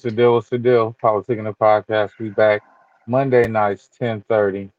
What's 0.00 0.14
the 0.14 0.22
deal? 0.22 0.32
What's 0.32 0.48
the 0.48 0.56
deal? 0.56 0.96
Politic 0.98 1.38
in 1.38 1.44
the 1.44 1.52
podcast. 1.52 2.12
We 2.18 2.30
back 2.30 2.62
Monday 3.06 3.46
nights, 3.46 3.90
1030. 3.98 4.70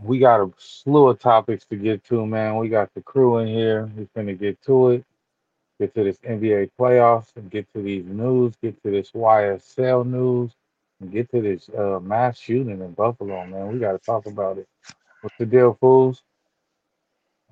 We 0.00 0.20
got 0.20 0.40
a 0.40 0.52
slew 0.58 1.08
of 1.08 1.18
topics 1.18 1.64
to 1.66 1.74
get 1.74 2.04
to, 2.04 2.24
man. 2.24 2.56
We 2.58 2.68
got 2.68 2.94
the 2.94 3.02
crew 3.02 3.38
in 3.38 3.48
here. 3.48 3.90
We're 3.96 4.06
gonna 4.14 4.34
get 4.34 4.62
to 4.62 4.90
it. 4.90 5.04
Get 5.80 5.92
to 5.96 6.04
this 6.04 6.18
NBA 6.18 6.70
playoffs 6.78 7.34
and 7.34 7.50
get 7.50 7.68
to 7.72 7.82
these 7.82 8.04
news. 8.04 8.54
Get 8.62 8.80
to 8.84 8.92
this 8.92 9.10
YSL 9.10 10.06
news 10.06 10.52
and 11.00 11.10
get 11.10 11.28
to 11.32 11.42
this 11.42 11.68
uh, 11.76 11.98
mass 12.00 12.38
shooting 12.38 12.80
in 12.80 12.92
Buffalo, 12.92 13.44
man. 13.44 13.72
We 13.72 13.80
got 13.80 13.90
to 13.90 13.98
talk 13.98 14.26
about 14.26 14.58
it. 14.58 14.68
What's 15.20 15.34
the 15.36 15.46
deal, 15.46 15.76
fools? 15.80 16.22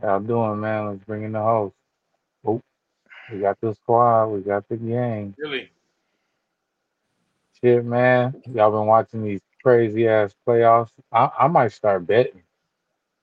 How 0.00 0.20
doing, 0.20 0.60
man? 0.60 0.86
Let's 0.86 1.02
bring 1.02 1.24
in 1.24 1.32
the 1.32 1.42
host. 1.42 1.74
Oh, 2.46 2.62
we 3.32 3.40
got 3.40 3.60
the 3.60 3.74
squad. 3.74 4.26
We 4.26 4.42
got 4.42 4.68
the 4.68 4.76
gang. 4.76 5.34
Really? 5.36 5.68
Shit, 7.62 7.84
man. 7.84 8.42
Y'all 8.52 8.70
been 8.70 8.86
watching 8.86 9.24
these 9.24 9.40
crazy 9.62 10.08
ass 10.08 10.34
playoffs. 10.46 10.90
I, 11.12 11.30
I 11.40 11.48
might 11.48 11.72
start 11.72 12.06
betting 12.06 12.42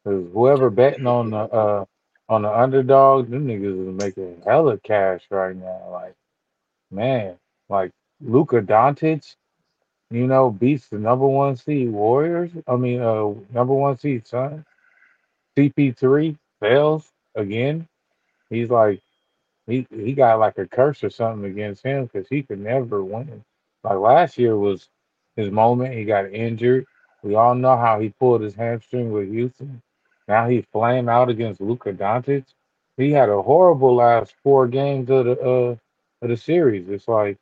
because 0.03 0.26
whoever 0.34 0.70
betting 0.70 1.08
on 1.08 1.31
the 1.31 1.38
uh 1.39 1.86
on 2.30 2.44
the 2.44 2.52
underdog, 2.52 3.30
them 3.30 3.48
niggas 3.48 3.89
is 3.89 3.95
making 4.04 4.42
hella 4.45 4.78
cash 4.80 5.22
right 5.30 5.56
now. 5.56 5.89
Like, 5.92 6.16
man, 6.92 7.36
like 7.70 7.92
Luka 8.22 8.61
Doncic, 8.61 9.36
you 10.11 10.28
know, 10.28 10.52
beats 10.52 10.89
the 10.89 11.00
number 11.00 11.28
one 11.28 11.58
seed 11.58 11.92
Warriors. 11.92 12.52
I 12.67 12.76
mean, 12.78 13.02
uh, 13.02 13.34
number 13.52 13.73
one 13.73 13.98
seed 13.98 14.28
Suns. 14.28 14.66
CP3 15.58 16.38
fails 16.59 17.11
again. 17.36 17.88
He's 18.50 18.70
like, 18.70 19.02
he 19.67 19.88
he 19.92 20.14
got 20.14 20.39
like 20.39 20.58
a 20.58 20.67
curse 20.67 21.04
or 21.04 21.09
something 21.09 21.50
against 21.50 21.84
him 21.84 22.06
because 22.06 22.28
he 22.30 22.44
could 22.44 22.59
never 22.59 23.04
win. 23.04 23.44
Like 23.84 23.98
last 24.00 24.38
year 24.38 24.58
was 24.58 24.89
his 25.36 25.52
moment. 25.52 25.94
He 25.94 26.06
got 26.06 26.31
injured. 26.31 26.86
We 27.23 27.36
all 27.36 27.56
know 27.56 27.78
how 27.78 28.00
he 28.00 28.09
pulled 28.09 28.42
his 28.42 28.56
hamstring 28.56 29.12
with 29.12 29.30
Houston. 29.31 29.81
Now 30.28 30.48
he 30.48 30.62
flame 30.72 31.09
out 31.09 31.30
against 31.30 31.62
Luka 31.62 31.94
Doncic. 31.94 32.45
He 32.98 33.11
had 33.11 33.30
a 33.30 33.42
horrible 33.42 33.95
last 33.95 34.36
four 34.44 34.67
games 34.67 35.09
of 35.09 35.26
the 35.26 35.39
uh 35.39 35.76
of 36.22 36.30
the 36.30 36.38
series. 36.38 36.89
It's 36.89 37.08
like, 37.08 37.38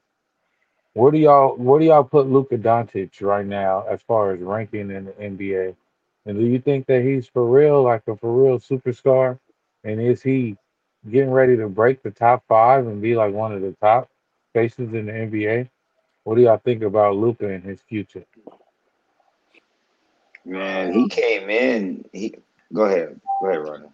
where 0.94 1.12
do 1.12 1.18
y'all 1.18 1.56
where 1.56 1.80
do 1.80 1.86
y'all 1.86 2.04
put 2.04 2.28
Luka 2.28 2.58
Doncic 2.58 3.22
right 3.22 3.46
now 3.46 3.86
as 3.90 4.02
far 4.02 4.32
as 4.34 4.42
ranking 4.42 4.92
in 4.92 5.06
the 5.06 5.12
NBA? 5.14 5.76
And 6.26 6.38
do 6.38 6.46
you 6.46 6.60
think 6.60 6.86
that 6.88 7.02
he's 7.04 7.28
for 7.28 7.46
real, 7.48 7.84
like 7.84 8.04
a 8.08 8.16
for 8.16 8.32
real 8.32 8.60
superstar? 8.60 9.40
And 9.84 10.02
is 10.02 10.22
he 10.22 10.58
getting 11.10 11.32
ready 11.32 11.58
to 11.58 11.68
break 11.68 12.04
the 12.04 12.12
top 12.12 12.44
five 12.48 12.86
and 12.88 13.02
be 13.02 13.16
like 13.16 13.34
one 13.34 13.52
of 13.54 13.62
the 13.62 13.76
top 13.82 14.10
faces 14.54 14.94
in 14.94 15.08
the 15.08 15.12
NBA? 15.12 15.70
What 16.24 16.36
do 16.36 16.42
y'all 16.42 16.62
think 16.64 16.84
about 16.84 17.16
Luka 17.16 17.48
and 17.48 17.64
his 17.64 17.82
future? 17.82 18.24
Man, 20.46 20.94
he 20.94 21.08
came 21.08 21.50
in. 21.50 22.06
He 22.12 22.36
go 22.74 22.84
ahead, 22.84 23.20
go 23.42 23.50
ahead, 23.50 23.68
Ronnie. 23.68 23.88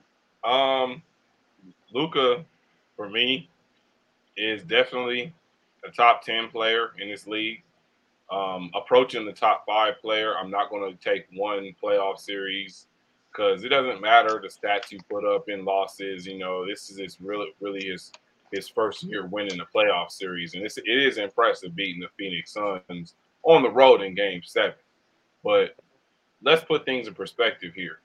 Um, 0.44 1.02
Luka, 1.94 2.46
for 2.96 3.10
me, 3.10 3.50
is 4.36 4.64
definitely 4.64 5.34
a 5.86 5.92
top 5.92 6.24
ten 6.24 6.50
player 6.50 6.92
in 7.00 7.10
this 7.10 7.28
league. 7.28 7.64
Um, 8.30 8.72
approaching 8.76 9.26
the 9.26 9.32
top 9.32 9.66
five 9.66 10.02
player, 10.02 10.38
I'm 10.38 10.52
not 10.52 10.70
going 10.70 10.92
to 10.92 10.98
take 11.02 11.28
one 11.34 11.74
playoff 11.82 12.20
series 12.20 12.88
because 13.32 13.64
it 13.64 13.70
doesn't 13.70 14.02
matter 14.02 14.42
the 14.42 14.50
stats 14.50 14.92
you 14.92 15.00
put 15.10 15.24
up 15.24 15.48
in 15.48 15.64
losses. 15.64 16.26
You 16.26 16.38
know, 16.38 16.66
this 16.66 16.90
is 16.90 16.98
his 16.98 17.22
really, 17.22 17.54
really 17.62 17.88
his 17.88 18.12
his 18.52 18.68
first 18.68 19.04
year 19.04 19.26
winning 19.26 19.58
the 19.58 19.66
playoff 19.66 20.12
series, 20.12 20.54
and 20.54 20.64
it's, 20.64 20.78
it 20.78 20.84
is 20.88 21.18
impressive 21.18 21.76
beating 21.76 22.02
the 22.02 22.10
Phoenix 22.18 22.54
Suns 22.54 23.16
on 23.44 23.64
the 23.64 23.70
road 23.70 24.02
in 24.02 24.16
Game 24.16 24.42
Seven. 24.44 24.76
But 25.44 25.76
let's 26.42 26.64
put 26.64 26.86
things 26.86 27.08
in 27.08 27.14
perspective 27.14 27.74
here. 27.74 28.00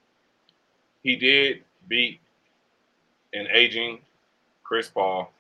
He 1.02 1.16
did 1.16 1.64
beat 1.88 2.20
an 3.32 3.46
aging 3.52 4.00
Chris 4.62 4.88
Paul. 4.88 5.32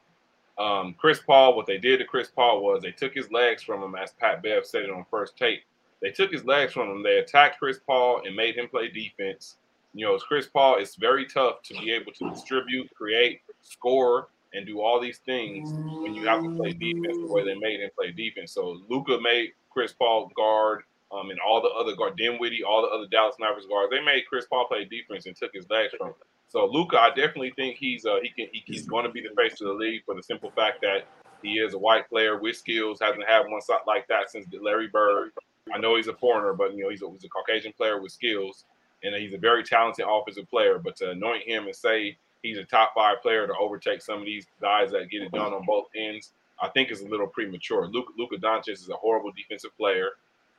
Um, 0.58 0.94
Chris 0.98 1.20
Paul, 1.20 1.56
what 1.56 1.66
they 1.66 1.78
did 1.78 1.98
to 1.98 2.04
Chris 2.04 2.28
Paul 2.28 2.62
was 2.62 2.82
they 2.82 2.90
took 2.90 3.14
his 3.14 3.30
legs 3.30 3.62
from 3.62 3.82
him, 3.82 3.94
as 3.94 4.12
Pat 4.12 4.42
Bev 4.42 4.66
said 4.66 4.82
it 4.82 4.90
on 4.90 5.06
First 5.10 5.36
Take. 5.36 5.62
They 6.00 6.10
took 6.10 6.32
his 6.32 6.44
legs 6.44 6.72
from 6.72 6.90
him. 6.90 7.02
They 7.02 7.18
attacked 7.18 7.58
Chris 7.58 7.78
Paul 7.86 8.22
and 8.26 8.34
made 8.34 8.56
him 8.56 8.68
play 8.68 8.88
defense. 8.88 9.56
You 9.94 10.06
know, 10.06 10.14
as 10.14 10.22
Chris 10.22 10.46
Paul, 10.46 10.78
it's 10.78 10.96
very 10.96 11.26
tough 11.26 11.62
to 11.62 11.74
be 11.74 11.92
able 11.92 12.12
to 12.12 12.30
distribute, 12.30 12.92
create, 12.94 13.42
score, 13.62 14.28
and 14.54 14.66
do 14.66 14.80
all 14.80 15.00
these 15.00 15.18
things 15.18 15.72
when 15.72 16.14
you 16.14 16.26
have 16.26 16.42
to 16.42 16.54
play 16.54 16.72
defense 16.72 17.16
the 17.16 17.32
way 17.32 17.44
they 17.44 17.54
made 17.54 17.80
him 17.80 17.90
play 17.96 18.10
defense. 18.10 18.52
So 18.52 18.80
Luka 18.88 19.18
made 19.20 19.52
Chris 19.70 19.92
Paul 19.92 20.30
guard, 20.36 20.82
um, 21.10 21.30
and 21.30 21.38
all 21.40 21.60
the 21.60 21.68
other 21.68 21.94
guard, 21.94 22.16
Dinwiddie, 22.16 22.64
all 22.64 22.82
the 22.82 22.88
other 22.88 23.06
Dallas 23.10 23.36
Mavericks 23.38 23.66
guards. 23.66 23.90
They 23.90 24.00
made 24.00 24.26
Chris 24.28 24.46
Paul 24.46 24.66
play 24.66 24.84
defense 24.84 25.26
and 25.26 25.36
took 25.36 25.52
his 25.54 25.68
legs 25.70 25.92
from 25.96 26.08
him. 26.08 26.14
So 26.48 26.66
Luka, 26.66 26.98
I 26.98 27.08
definitely 27.08 27.52
think 27.56 27.76
he's 27.76 28.04
uh, 28.04 28.18
he 28.22 28.28
can 28.28 28.48
he, 28.52 28.62
he's 28.66 28.86
going 28.86 29.04
to 29.06 29.10
be 29.10 29.22
the 29.22 29.34
face 29.36 29.60
of 29.60 29.68
the 29.68 29.74
league 29.74 30.02
for 30.04 30.14
the 30.14 30.22
simple 30.22 30.50
fact 30.50 30.82
that 30.82 31.06
he 31.42 31.54
is 31.54 31.74
a 31.74 31.78
white 31.78 32.08
player 32.08 32.38
with 32.38 32.56
skills. 32.56 32.98
Hasn't 33.00 33.26
had 33.26 33.40
one 33.48 33.60
shot 33.66 33.86
like 33.86 34.06
that 34.08 34.30
since 34.30 34.46
Larry 34.60 34.88
Bird. 34.88 35.32
I 35.72 35.78
know 35.78 35.96
he's 35.96 36.08
a 36.08 36.14
foreigner, 36.14 36.52
but 36.52 36.74
you 36.74 36.84
know 36.84 36.90
he's 36.90 37.02
a, 37.02 37.10
he's 37.10 37.24
a 37.24 37.28
Caucasian 37.28 37.72
player 37.72 38.00
with 38.00 38.12
skills, 38.12 38.64
and 39.02 39.14
he's 39.14 39.32
a 39.32 39.38
very 39.38 39.64
talented 39.64 40.04
offensive 40.08 40.48
player. 40.48 40.78
But 40.78 40.96
to 40.96 41.10
anoint 41.10 41.44
him 41.44 41.64
and 41.64 41.74
say 41.74 42.18
he's 42.42 42.58
a 42.58 42.64
top 42.64 42.92
five 42.94 43.22
player 43.22 43.46
to 43.46 43.54
overtake 43.58 44.02
some 44.02 44.18
of 44.18 44.24
these 44.24 44.46
guys 44.60 44.90
that 44.90 45.10
get 45.10 45.22
it 45.22 45.32
done 45.32 45.52
on 45.52 45.64
both 45.64 45.86
ends, 45.96 46.32
I 46.60 46.68
think 46.68 46.90
is 46.90 47.00
a 47.00 47.08
little 47.08 47.26
premature. 47.26 47.86
Luka, 47.86 48.12
Luka 48.18 48.36
Doncic 48.36 48.70
is 48.70 48.88
a 48.88 48.96
horrible 48.96 49.32
defensive 49.32 49.76
player. 49.76 50.10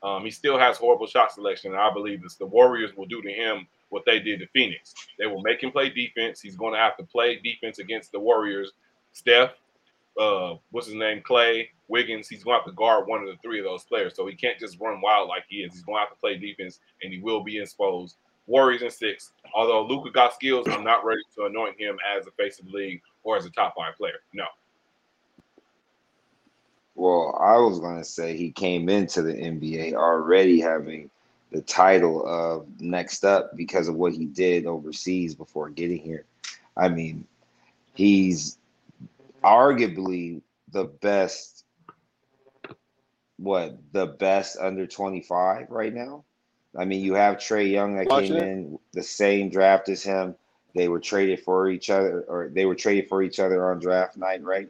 Um, 0.02 0.26
he 0.26 0.32
still 0.32 0.60
has 0.60 0.78
horrible 0.78 1.08
shot 1.08 1.32
selection, 1.32 1.72
and 1.72 1.80
I 1.80 1.92
believe 1.94 2.22
this, 2.22 2.36
the 2.36 2.46
Warriors 2.46 2.92
will 2.96 3.06
do 3.06 3.22
to 3.22 3.32
him 3.32 3.68
what 3.90 4.04
they 4.06 4.20
did 4.20 4.40
to 4.40 4.48
Phoenix. 4.48 4.94
They 5.18 5.28
will 5.28 5.42
make 5.42 5.64
him 5.64 5.72
play 5.72 5.90
defense. 5.90 6.42
He's 6.42 6.58
going 6.58 6.74
to 6.74 6.80
have 6.80 6.98
to 6.98 7.04
play 7.04 7.40
defense 7.40 7.80
against 7.80 8.12
the 8.12 8.20
Warriors. 8.20 8.74
Steph, 9.14 9.52
uh, 10.20 10.56
what's 10.72 10.88
his 10.88 10.96
name, 10.96 11.22
Klay, 11.22 11.68
Wiggins. 11.88 12.28
He's 12.28 12.44
going 12.44 12.56
to 12.56 12.64
have 12.64 12.66
to 12.66 12.76
guard 12.76 13.08
one 13.08 13.22
of 13.22 13.28
the 13.28 13.38
three 13.42 13.60
of 13.60 13.66
those 13.66 13.84
players. 13.84 14.14
So 14.16 14.28
he 14.28 14.36
can't 14.36 14.60
just 14.60 14.80
run 14.80 15.00
wild 15.00 15.30
like 15.30 15.44
he 15.48 15.58
is. 15.58 15.72
He's 15.72 15.84
going 15.84 15.98
to 15.98 16.02
have 16.02 16.10
to 16.10 16.20
play 16.20 16.38
defense, 16.38 16.80
and 17.02 17.14
he 17.14 17.20
will 17.20 17.42
be 17.42 17.60
exposed. 17.60 18.18
Warriors 18.48 18.81
in 18.81 18.92
six. 18.92 19.31
Although 19.54 19.86
Luka 19.86 20.12
got 20.12 20.34
skills, 20.34 20.68
I'm 20.70 20.84
not 20.84 21.06
ready 21.06 21.22
to 21.36 21.46
anoint 21.46 21.80
him 21.80 21.98
as 22.16 22.26
the 22.26 22.31
face 22.31 22.59
of 22.59 22.66
the 22.66 22.72
league 22.72 23.02
or 23.24 23.38
as 23.38 23.46
a 23.46 23.50
top 23.50 23.76
five 23.76 23.96
player. 23.96 24.20
No. 24.34 24.46
Well, 26.96 27.38
I 27.42 27.58
was 27.58 27.80
going 27.80 27.98
to 27.98 28.04
say 28.04 28.38
he 28.38 28.52
came 28.52 28.90
into 28.90 29.22
the 29.22 29.34
NBA 29.34 29.94
already 29.94 30.59
having 30.59 31.09
the 31.52 31.62
title 31.62 32.26
of 32.28 32.68
next 32.80 33.24
up 33.24 33.56
because 33.56 33.88
of 33.88 33.95
what 33.95 34.13
he 34.13 34.25
did 34.25 34.66
overseas 34.66 35.36
before 35.36 35.69
getting 35.69 36.00
here. 36.00 36.25
I 36.75 36.90
mean, 36.90 37.25
he's 37.94 38.57
arguably 39.44 40.42
the 40.72 40.86
best 40.86 41.66
what 43.38 43.78
the 43.92 44.07
best 44.07 44.57
under 44.57 44.88
25 44.88 45.69
right 45.69 45.94
now. 45.94 46.24
I 46.78 46.86
mean, 46.86 47.04
you 47.04 47.14
have 47.14 47.38
Trae 47.38 47.70
Young 47.70 47.96
that 47.96 48.10
came 48.10 48.36
in 48.36 48.80
the 48.94 49.04
same 49.04 49.50
draft 49.50 49.90
as 49.90 50.04
him. 50.04 50.36
They 50.75 50.88
were 50.88 51.00
traded 51.00 51.42
for 51.42 51.70
each 51.70 51.90
other, 51.90 52.22
or 52.28 52.50
they 52.50 52.66
were 52.66 52.75
traded 52.75 53.08
for 53.08 53.22
each 53.22 53.40
other 53.40 53.70
on 53.72 53.80
draft 53.80 54.18
night, 54.18 54.44
right? 54.44 54.70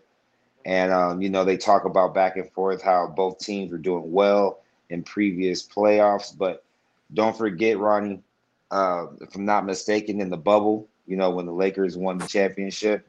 And 0.66 0.92
um, 0.92 1.22
you 1.22 1.30
know, 1.30 1.46
they 1.46 1.58
talk 1.58 1.86
about 1.86 2.14
back 2.14 2.36
and 2.36 2.50
forth 2.52 2.82
how 2.82 3.08
both 3.08 3.40
teams 3.40 3.72
were 3.72 3.78
doing 3.78 4.12
well 4.12 4.60
in 4.90 5.04
previous 5.04 5.66
playoffs, 5.66 6.38
but 6.38 6.64
don't 7.14 7.38
forget, 7.38 7.78
Ronnie, 7.78 8.22
uh, 8.72 9.08
if 9.22 9.36
I'm 9.36 9.46
not 9.46 9.66
mistaken, 9.66 10.20
in 10.20 10.30
the 10.30 10.38
bubble, 10.38 10.88
you 11.08 11.16
know, 11.16 11.30
when 11.30 11.46
the 11.46 11.54
Lakers 11.54 11.96
won 11.98 12.18
the 12.18 12.28
championship, 12.28 13.08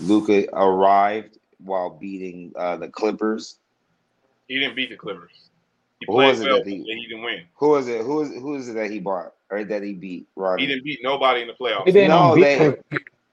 Luka 0.00 0.46
arrived 0.52 1.38
while 1.58 1.90
beating 1.90 2.52
uh, 2.56 2.76
the 2.76 2.88
Clippers. 2.88 3.56
He 4.48 4.58
didn't 4.58 4.76
beat 4.76 4.90
the 4.90 4.96
Clippers. 4.96 5.48
He 6.06 6.12
who 6.12 6.18
was 6.18 6.40
it 6.40 6.46
well, 6.46 6.58
that 6.58 6.66
he, 6.66 6.82
he 6.82 7.06
didn't 7.06 7.22
win? 7.22 7.42
Who 7.56 7.68
was 7.70 7.88
it? 7.88 8.02
Who 8.02 8.22
is 8.22 8.30
who 8.30 8.56
is 8.56 8.68
it 8.68 8.74
that 8.74 8.90
he 8.90 8.98
bought 8.98 9.34
or 9.50 9.64
that 9.64 9.82
he 9.82 9.92
beat? 9.92 10.26
Ronnie? 10.34 10.62
He 10.62 10.68
didn't 10.68 10.84
beat 10.84 11.00
nobody 11.02 11.42
in 11.42 11.46
the 11.46 11.54
playoffs. 11.54 11.86
He 11.86 11.92
didn't 11.92 12.10
no, 12.10 12.34
beat 12.34 12.42
they, 12.42 12.58
him. 12.58 12.76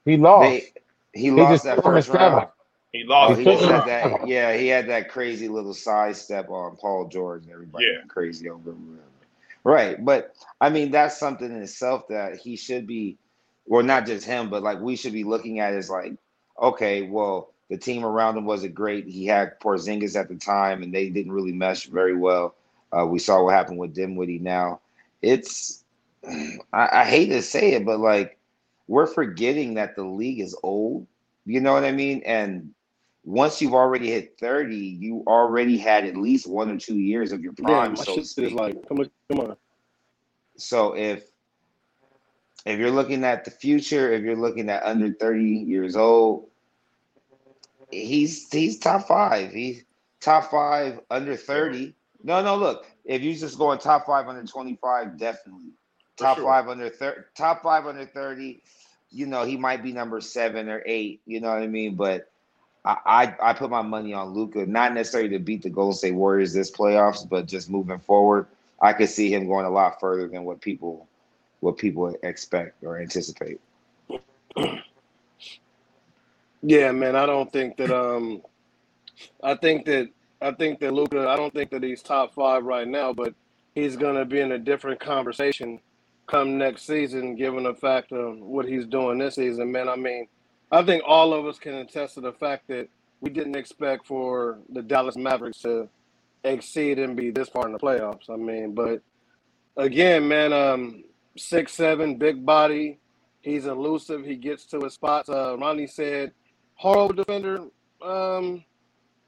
he 0.06 0.18
lost. 0.18 0.50
They, 0.50 0.74
he, 1.14 1.22
he 1.22 1.32
lost 1.32 1.64
that 1.64 1.84
first 1.84 2.10
round. 2.10 2.48
He 2.92 3.04
lost. 3.04 3.34
Oh, 3.34 3.36
he 3.36 3.44
just 3.44 3.66
had 3.66 3.86
that. 3.86 4.28
Yeah, 4.28 4.56
he 4.56 4.68
had 4.68 4.88
that 4.90 5.10
crazy 5.10 5.48
little 5.48 5.74
side 5.74 6.16
step 6.16 6.50
on 6.50 6.76
Paul 6.78 7.08
George. 7.08 7.44
And 7.44 7.52
everybody 7.52 7.86
yeah. 7.86 8.06
crazy 8.08 8.50
over 8.50 8.72
him. 8.72 9.00
Right, 9.64 10.04
but 10.04 10.36
I 10.62 10.70
mean 10.70 10.92
that's 10.92 11.20
something 11.20 11.50
in 11.50 11.62
itself 11.62 12.08
that 12.08 12.38
he 12.38 12.56
should 12.56 12.88
be, 12.88 13.18
well, 13.66 13.84
not 13.84 14.06
just 14.06 14.26
him, 14.26 14.50
but 14.50 14.64
like 14.64 14.80
we 14.80 14.96
should 14.96 15.14
be 15.14 15.26
looking 15.26 15.60
at 15.60 15.74
is 15.74 15.90
like, 15.90 16.14
okay, 16.62 17.04
well, 17.04 17.52
the 17.70 17.78
team 17.78 18.04
around 18.04 18.38
him 18.38 18.46
wasn't 18.46 18.74
great. 18.74 19.06
He 19.06 19.26
had 19.26 19.60
Porzingis 19.60 20.20
at 20.20 20.28
the 20.28 20.36
time, 20.36 20.82
and 20.82 20.94
they 20.94 21.10
didn't 21.10 21.32
really 21.32 21.52
mesh 21.52 21.86
very 21.86 22.16
well. 22.16 22.56
Uh, 22.98 23.06
we 23.06 23.20
saw 23.20 23.44
what 23.44 23.54
happened 23.54 23.78
with 23.78 23.94
Dinwiddie. 23.94 24.40
Now, 24.40 24.82
it's 25.22 25.84
I, 26.74 27.02
I 27.02 27.06
hate 27.06 27.28
to 27.28 27.42
say 27.42 27.74
it, 27.74 27.86
but 27.86 28.00
like 28.00 28.38
we're 28.88 29.08
forgetting 29.08 29.76
that 29.76 29.96
the 29.96 30.04
league 30.04 30.40
is 30.40 30.56
old. 30.64 31.08
You 31.46 31.62
know 31.62 31.74
what 31.74 31.84
I 31.84 31.92
mean? 31.92 32.22
And 32.26 32.74
once 33.24 33.62
you've 33.62 33.74
already 33.74 34.10
hit 34.10 34.38
30, 34.40 34.76
you 34.76 35.24
already 35.28 35.78
had 35.78 36.06
at 36.06 36.18
least 36.18 36.48
one 36.48 36.72
or 36.72 36.78
two 36.78 36.98
years 36.98 37.32
of 37.32 37.42
your 37.42 37.54
prime. 37.54 37.94
My 37.94 38.04
so 38.04 38.22
speak. 38.22 38.54
like, 38.54 38.88
come 38.88 39.00
on, 39.00 39.12
come 39.30 39.40
on. 39.42 39.58
So 40.58 40.96
if 40.96 41.24
if 42.66 42.80
you're 42.80 42.92
looking 42.92 43.24
at 43.24 43.46
the 43.46 43.52
future, 43.52 44.12
if 44.12 44.24
you're 44.24 44.36
looking 44.36 44.70
at 44.70 44.84
under 44.84 45.14
30 45.14 45.44
years 45.44 45.96
old, 45.96 46.50
he's 47.92 48.52
he's 48.52 48.80
top 48.80 49.08
five. 49.08 49.52
He's 49.52 49.84
top 50.20 50.52
five 50.52 51.00
under 51.10 51.36
30. 51.36 51.96
No, 52.24 52.42
no, 52.42 52.56
look, 52.56 52.86
if 53.06 53.22
you 53.22 53.34
just 53.34 53.58
going 53.58 53.80
top 53.80 54.06
five 54.06 54.28
under 54.28 54.44
25, 54.44 55.18
definitely. 55.18 55.72
For 56.18 56.26
Top 56.26 56.38
sure. 56.38 56.46
five 56.46 56.68
under 56.68 56.90
30, 56.90 57.22
top 57.36 57.64
five 57.64 57.86
under 57.88 58.06
30, 58.06 58.62
you 59.12 59.26
know, 59.26 59.46
he 59.46 59.56
might 59.58 59.82
be 59.82 59.94
number 59.94 60.20
seven 60.22 60.70
or 60.70 60.84
eight, 60.86 61.22
you 61.26 61.40
know 61.40 61.50
what 61.50 61.64
I 61.64 61.68
mean? 61.68 61.96
But 61.96 62.30
I 62.84 62.98
I, 63.42 63.50
I 63.50 63.54
put 63.54 63.70
my 63.70 63.82
money 63.82 64.14
on 64.14 64.34
Luka, 64.34 64.66
not 64.66 64.94
necessarily 64.94 65.30
to 65.30 65.40
beat 65.40 65.64
the 65.64 65.70
Golden 65.70 65.94
State 65.96 66.14
Warriors 66.14 66.54
this 66.54 66.72
playoffs, 66.72 67.28
but 67.28 67.48
just 67.48 67.70
moving 67.70 68.00
forward. 68.00 68.48
I 68.82 68.94
could 68.94 69.10
see 69.10 69.34
him 69.34 69.48
going 69.48 69.66
a 69.66 69.70
lot 69.70 70.00
further 70.00 70.28
than 70.28 70.44
what 70.44 70.62
people 70.62 71.08
what 71.62 71.78
people 71.78 72.16
expect 72.24 72.84
or 72.84 73.00
anticipate. 73.00 73.60
Yeah, 76.62 76.92
man, 76.92 77.16
I 77.16 77.26
don't 77.26 77.52
think 77.52 77.78
that 77.78 77.92
um 77.92 78.42
I 79.44 79.56
think 79.56 79.86
that 79.86 80.10
I 80.42 80.52
think 80.52 80.80
that 80.80 80.94
Luka 80.94 81.28
I 81.28 81.36
don't 81.36 81.54
think 81.54 81.72
that 81.72 81.84
he's 81.84 82.02
top 82.02 82.34
five 82.34 82.64
right 82.64 82.88
now, 82.88 83.14
but 83.14 83.34
he's 83.76 83.98
gonna 83.98 84.26
be 84.26 84.40
in 84.40 84.52
a 84.54 84.60
different 84.60 85.00
conversation 85.00 85.80
come 86.28 86.58
next 86.58 86.86
season, 86.86 87.36
given 87.36 87.64
the 87.64 87.74
fact 87.74 88.12
of 88.12 88.40
what 88.40 88.66
he's 88.68 88.86
doing 88.86 89.18
this 89.18 89.36
season, 89.36 89.72
man. 89.72 89.90
I 89.90 89.96
mean, 89.96 90.28
I 90.72 90.84
think 90.84 91.04
all 91.06 91.34
of 91.34 91.46
us 91.48 91.58
can 91.58 91.74
attest 91.76 92.14
to 92.16 92.22
the 92.22 92.34
fact 92.34 92.68
that 92.68 92.88
we 93.20 93.32
didn't 93.32 93.56
expect 93.56 94.06
for 94.06 94.60
the 94.70 94.82
Dallas 94.82 95.18
Mavericks 95.18 95.60
to 95.62 95.90
exceed 96.44 97.00
and 97.00 97.18
be 97.18 97.32
this 97.32 97.50
far 97.50 97.66
in 97.66 97.74
the 97.74 97.80
playoffs. 97.80 98.30
I 98.30 98.36
mean, 98.36 98.74
but 98.74 99.02
again, 99.76 100.28
man, 100.28 100.54
um 100.54 101.04
six 101.38 101.74
seven, 101.74 102.18
big 102.18 102.46
body, 102.46 103.00
he's 103.42 103.66
elusive, 103.66 104.24
he 104.24 104.36
gets 104.36 104.66
to 104.68 104.80
his 104.80 104.94
spots. 104.94 105.30
Uh 105.30 105.58
Ronnie 105.58 105.88
said 105.88 106.32
horrible 106.76 107.16
defender. 107.16 107.66
Um, 108.02 108.64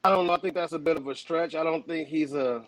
I 0.04 0.10
don't 0.10 0.26
know. 0.26 0.32
I 0.32 0.40
think 0.40 0.54
that's 0.54 0.72
a 0.72 0.80
bit 0.80 0.96
of 0.96 1.06
a 1.06 1.14
stretch. 1.14 1.54
I 1.54 1.62
don't 1.62 1.86
think 1.86 2.08
he's 2.08 2.34
a 2.34 2.64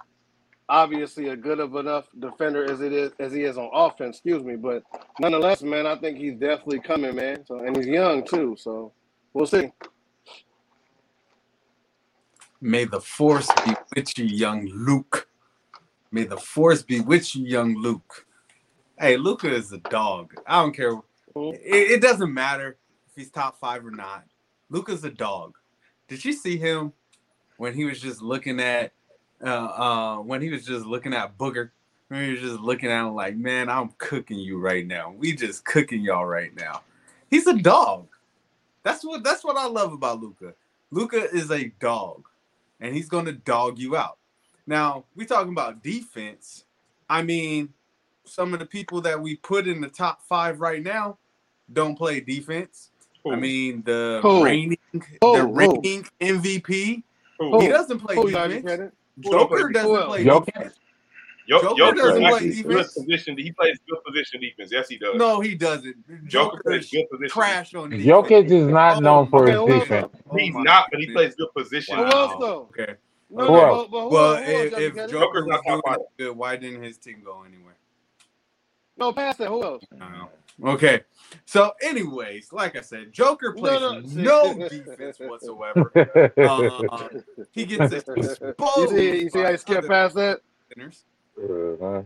obviously 0.68 1.28
a 1.28 1.36
good 1.36 1.58
of 1.58 1.74
enough 1.74 2.06
defender 2.20 2.70
as 2.70 2.80
it 2.80 2.92
is 2.92 3.10
as 3.18 3.32
he 3.32 3.42
is 3.42 3.58
on 3.58 3.68
offense. 3.74 4.18
Excuse 4.18 4.44
me, 4.44 4.54
but 4.54 4.84
nonetheless, 5.18 5.60
man, 5.60 5.84
I 5.84 5.96
think 5.96 6.16
he's 6.16 6.34
definitely 6.34 6.78
coming, 6.78 7.16
man. 7.16 7.44
So 7.44 7.58
and 7.58 7.76
he's 7.76 7.88
young 7.88 8.24
too. 8.24 8.56
So 8.56 8.92
we'll 9.32 9.46
see. 9.46 9.72
May 12.60 12.84
the 12.84 13.00
force 13.00 13.48
be 13.66 13.72
with 13.96 14.16
you, 14.16 14.26
young 14.26 14.66
Luke. 14.68 15.28
May 16.12 16.22
the 16.22 16.36
force 16.36 16.82
be 16.84 17.00
with 17.00 17.34
you, 17.34 17.44
young 17.46 17.74
Luke. 17.74 18.26
Hey, 18.96 19.16
Luka 19.16 19.52
is 19.52 19.72
a 19.72 19.78
dog. 19.78 20.34
I 20.46 20.62
don't 20.62 20.72
care. 20.72 20.94
Mhm. 21.34 21.54
It, 21.54 21.90
it 21.90 22.00
doesn't 22.00 22.32
matter 22.32 22.78
if 23.08 23.16
he's 23.16 23.30
top 23.32 23.58
five 23.58 23.84
or 23.84 23.90
not. 23.90 24.22
Luka's 24.70 25.02
a 25.02 25.10
dog. 25.10 25.56
Did 26.06 26.24
you 26.24 26.32
see 26.32 26.56
him 26.58 26.92
when 27.56 27.74
he 27.74 27.84
was 27.84 28.00
just 28.00 28.22
looking 28.22 28.60
at 28.60 28.92
uh 29.42 29.46
uh 29.46 30.16
when 30.18 30.40
he 30.42 30.50
was 30.50 30.64
just 30.64 30.86
looking 30.86 31.14
at 31.14 31.36
Booger? 31.38 31.70
When 32.08 32.24
he 32.24 32.30
was 32.32 32.40
just 32.40 32.60
looking 32.60 32.90
at 32.90 33.06
him 33.06 33.14
like, 33.14 33.36
man, 33.36 33.68
I'm 33.68 33.90
cooking 33.98 34.38
you 34.38 34.58
right 34.58 34.86
now. 34.86 35.14
We 35.16 35.34
just 35.34 35.64
cooking 35.64 36.02
y'all 36.02 36.26
right 36.26 36.54
now. 36.54 36.82
He's 37.30 37.46
a 37.46 37.54
dog. 37.54 38.08
That's 38.82 39.04
what 39.04 39.24
that's 39.24 39.44
what 39.44 39.56
I 39.56 39.66
love 39.66 39.92
about 39.92 40.20
Luka. 40.20 40.54
Luka 40.90 41.28
is 41.30 41.50
a 41.50 41.68
dog, 41.80 42.26
and 42.80 42.94
he's 42.94 43.08
gonna 43.08 43.32
dog 43.32 43.78
you 43.78 43.96
out. 43.96 44.18
Now 44.66 45.04
we 45.16 45.24
talking 45.26 45.52
about 45.52 45.82
defense. 45.82 46.64
I 47.08 47.22
mean, 47.22 47.70
some 48.24 48.52
of 48.52 48.60
the 48.60 48.66
people 48.66 49.00
that 49.02 49.20
we 49.20 49.36
put 49.36 49.66
in 49.66 49.80
the 49.80 49.88
top 49.88 50.22
five 50.22 50.60
right 50.60 50.82
now 50.82 51.18
don't 51.72 51.96
play 51.96 52.20
defense. 52.20 52.90
I 53.30 53.36
mean, 53.36 53.82
the 53.84 54.20
Who? 54.22 54.44
reigning 54.44 54.78
Who? 54.92 55.00
the 55.20 55.40
Who? 55.40 55.80
MVP 55.80 56.10
MVP. 56.20 57.02
Who? 57.38 57.60
He 57.60 57.68
doesn't 57.68 57.98
play 58.00 58.14
Who 58.14 58.30
defense. 58.30 58.92
Joker 59.20 59.70
doesn't 59.70 59.90
else? 59.90 60.06
play 60.06 60.24
Jokic? 60.24 60.46
defense. 60.46 60.74
Joker 61.48 61.74
Joker 61.76 61.94
doesn't 61.94 62.22
play 62.22 62.40
good 62.40 62.62
defense. 62.62 62.94
position. 62.94 63.38
He 63.38 63.52
plays 63.52 63.78
good 63.88 63.98
position 64.06 64.40
defense. 64.40 64.70
Yes, 64.72 64.88
he 64.88 64.96
does. 64.98 65.16
No, 65.16 65.40
he 65.40 65.54
doesn't. 65.54 65.96
Joker 66.26 66.56
Joker 66.56 66.62
plays 66.64 66.90
good 66.90 67.04
position. 67.10 67.30
trash 67.30 67.74
on 67.74 67.90
defense. 67.90 68.06
Jokic 68.06 68.50
is 68.50 68.66
not 68.68 69.02
known 69.02 69.26
oh, 69.26 69.30
for 69.30 69.48
Okay, 69.50 69.72
his 69.72 69.82
defense. 69.82 70.12
Oh 70.30 70.36
He's 70.36 70.54
not, 70.54 70.86
but 70.90 71.00
he 71.00 71.12
plays 71.12 71.34
good 71.34 71.52
position. 71.56 71.98
Who 71.98 72.04
else 72.06 72.34
though? 72.40 72.68
Okay. 72.78 72.94
No, 73.30 73.46
Who 73.46 73.52
no, 73.52 73.76
but, 73.76 73.90
but 73.90 74.02
who, 74.02 74.08
Well, 74.10 74.36
who 74.36 74.52
if, 74.52 74.78
if 74.78 75.10
Joker's 75.10 75.46
not 75.46 75.60
doing 75.66 75.80
top 75.82 75.84
five. 75.86 75.98
good, 76.18 76.36
why 76.36 76.56
didn't 76.56 76.82
his 76.82 76.98
team 76.98 77.20
go 77.24 77.42
anywhere? 77.42 77.74
No, 78.96 79.12
pass 79.12 79.36
that. 79.36 79.48
Who 79.48 79.62
else? 79.62 79.84
I 79.92 79.98
don't 79.98 80.12
know. 80.12 80.28
Okay. 80.72 81.00
So, 81.46 81.72
anyways, 81.82 82.52
like 82.52 82.76
I 82.76 82.80
said, 82.80 83.12
Joker 83.12 83.52
No, 83.56 83.60
plays 83.60 84.14
no. 84.14 84.54
no, 84.54 84.68
defense 84.68 85.18
whatsoever. 85.18 85.90
Uh, 86.38 87.08
he 87.52 87.64
gets 87.64 87.92
exposed. 87.92 88.40
You 88.78 88.88
see, 88.88 89.22
you 89.22 89.30
see 89.30 89.38
how 89.40 89.44
by 89.46 89.50
you 89.50 89.56
skip 89.56 89.88
past 89.88 90.14
that? 90.14 90.40
defenders. 90.68 91.04
Uh-huh. 91.36 92.02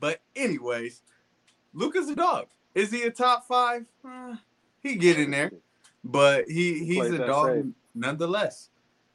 But 0.00 0.20
anyways, 0.34 1.02
Luka's 1.72 2.08
a 2.08 2.16
dog. 2.16 2.46
Is 2.74 2.90
he 2.90 3.02
a 3.04 3.10
top 3.10 3.46
five? 3.46 3.86
Uh, 4.04 4.36
he 4.82 4.96
get 4.96 5.18
in 5.18 5.30
there, 5.30 5.52
but 6.04 6.46
he 6.48 6.84
he's 6.84 6.98
Plays 6.98 7.12
a 7.14 7.26
dog 7.26 7.46
safe. 7.46 7.64
nonetheless. 7.94 8.68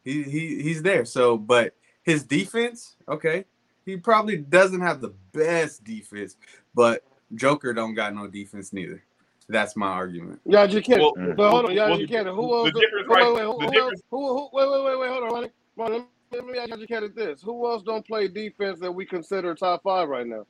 He 0.03 0.23
he 0.23 0.61
he's 0.63 0.81
there. 0.81 1.05
So, 1.05 1.37
but 1.37 1.75
his 2.03 2.23
defense, 2.23 2.95
okay, 3.07 3.45
he 3.85 3.97
probably 3.97 4.37
doesn't 4.37 4.81
have 4.81 5.01
the 5.01 5.13
best 5.33 5.83
defense, 5.83 6.37
but 6.73 7.03
Joker 7.35 7.73
don't 7.73 7.93
got 7.93 8.13
no 8.15 8.27
defense 8.27 8.73
neither. 8.73 9.03
That's 9.49 9.75
my 9.75 9.87
argument. 9.87 10.39
Yeah, 10.45 10.63
you 10.63 10.81
can't. 10.81 11.01
Well. 11.01 11.13
But 11.35 11.49
hold 11.49 11.65
on, 11.65 11.73
yeah, 11.73 11.89
well, 11.89 11.99
you 11.99 12.07
can't. 12.07 12.27
Who 12.27 12.35
the 12.35 12.53
else? 12.53 12.71
difference, 12.79 13.07
wait, 13.09 13.19
right, 13.21 13.33
wait, 13.33 13.35
wait, 13.35 13.43
who, 13.45 13.59
the 13.59 13.65
who, 13.65 13.71
difference- 13.71 14.01
who, 14.09 14.27
who, 14.27 14.49
wait, 14.53 14.69
wait, 14.71 14.83
wait, 14.85 14.99
wait, 14.99 15.09
hold 15.09 15.23
on, 15.23 15.29
Ronnie. 15.33 15.51
Come 15.77 15.85
on, 15.85 15.91
let 15.91 16.01
me, 16.01 16.07
let 16.31 16.69
me 16.69 16.73
ask 16.83 16.89
you 16.89 16.95
at 16.97 17.15
this. 17.15 17.41
Who 17.41 17.69
else 17.69 17.83
don't 17.83 18.05
play 18.05 18.27
defense 18.27 18.79
that 18.79 18.91
we 18.91 19.05
consider 19.05 19.53
top 19.55 19.83
five 19.83 20.07
right 20.07 20.25
now? 20.27 20.45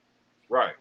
Right. 0.49 0.73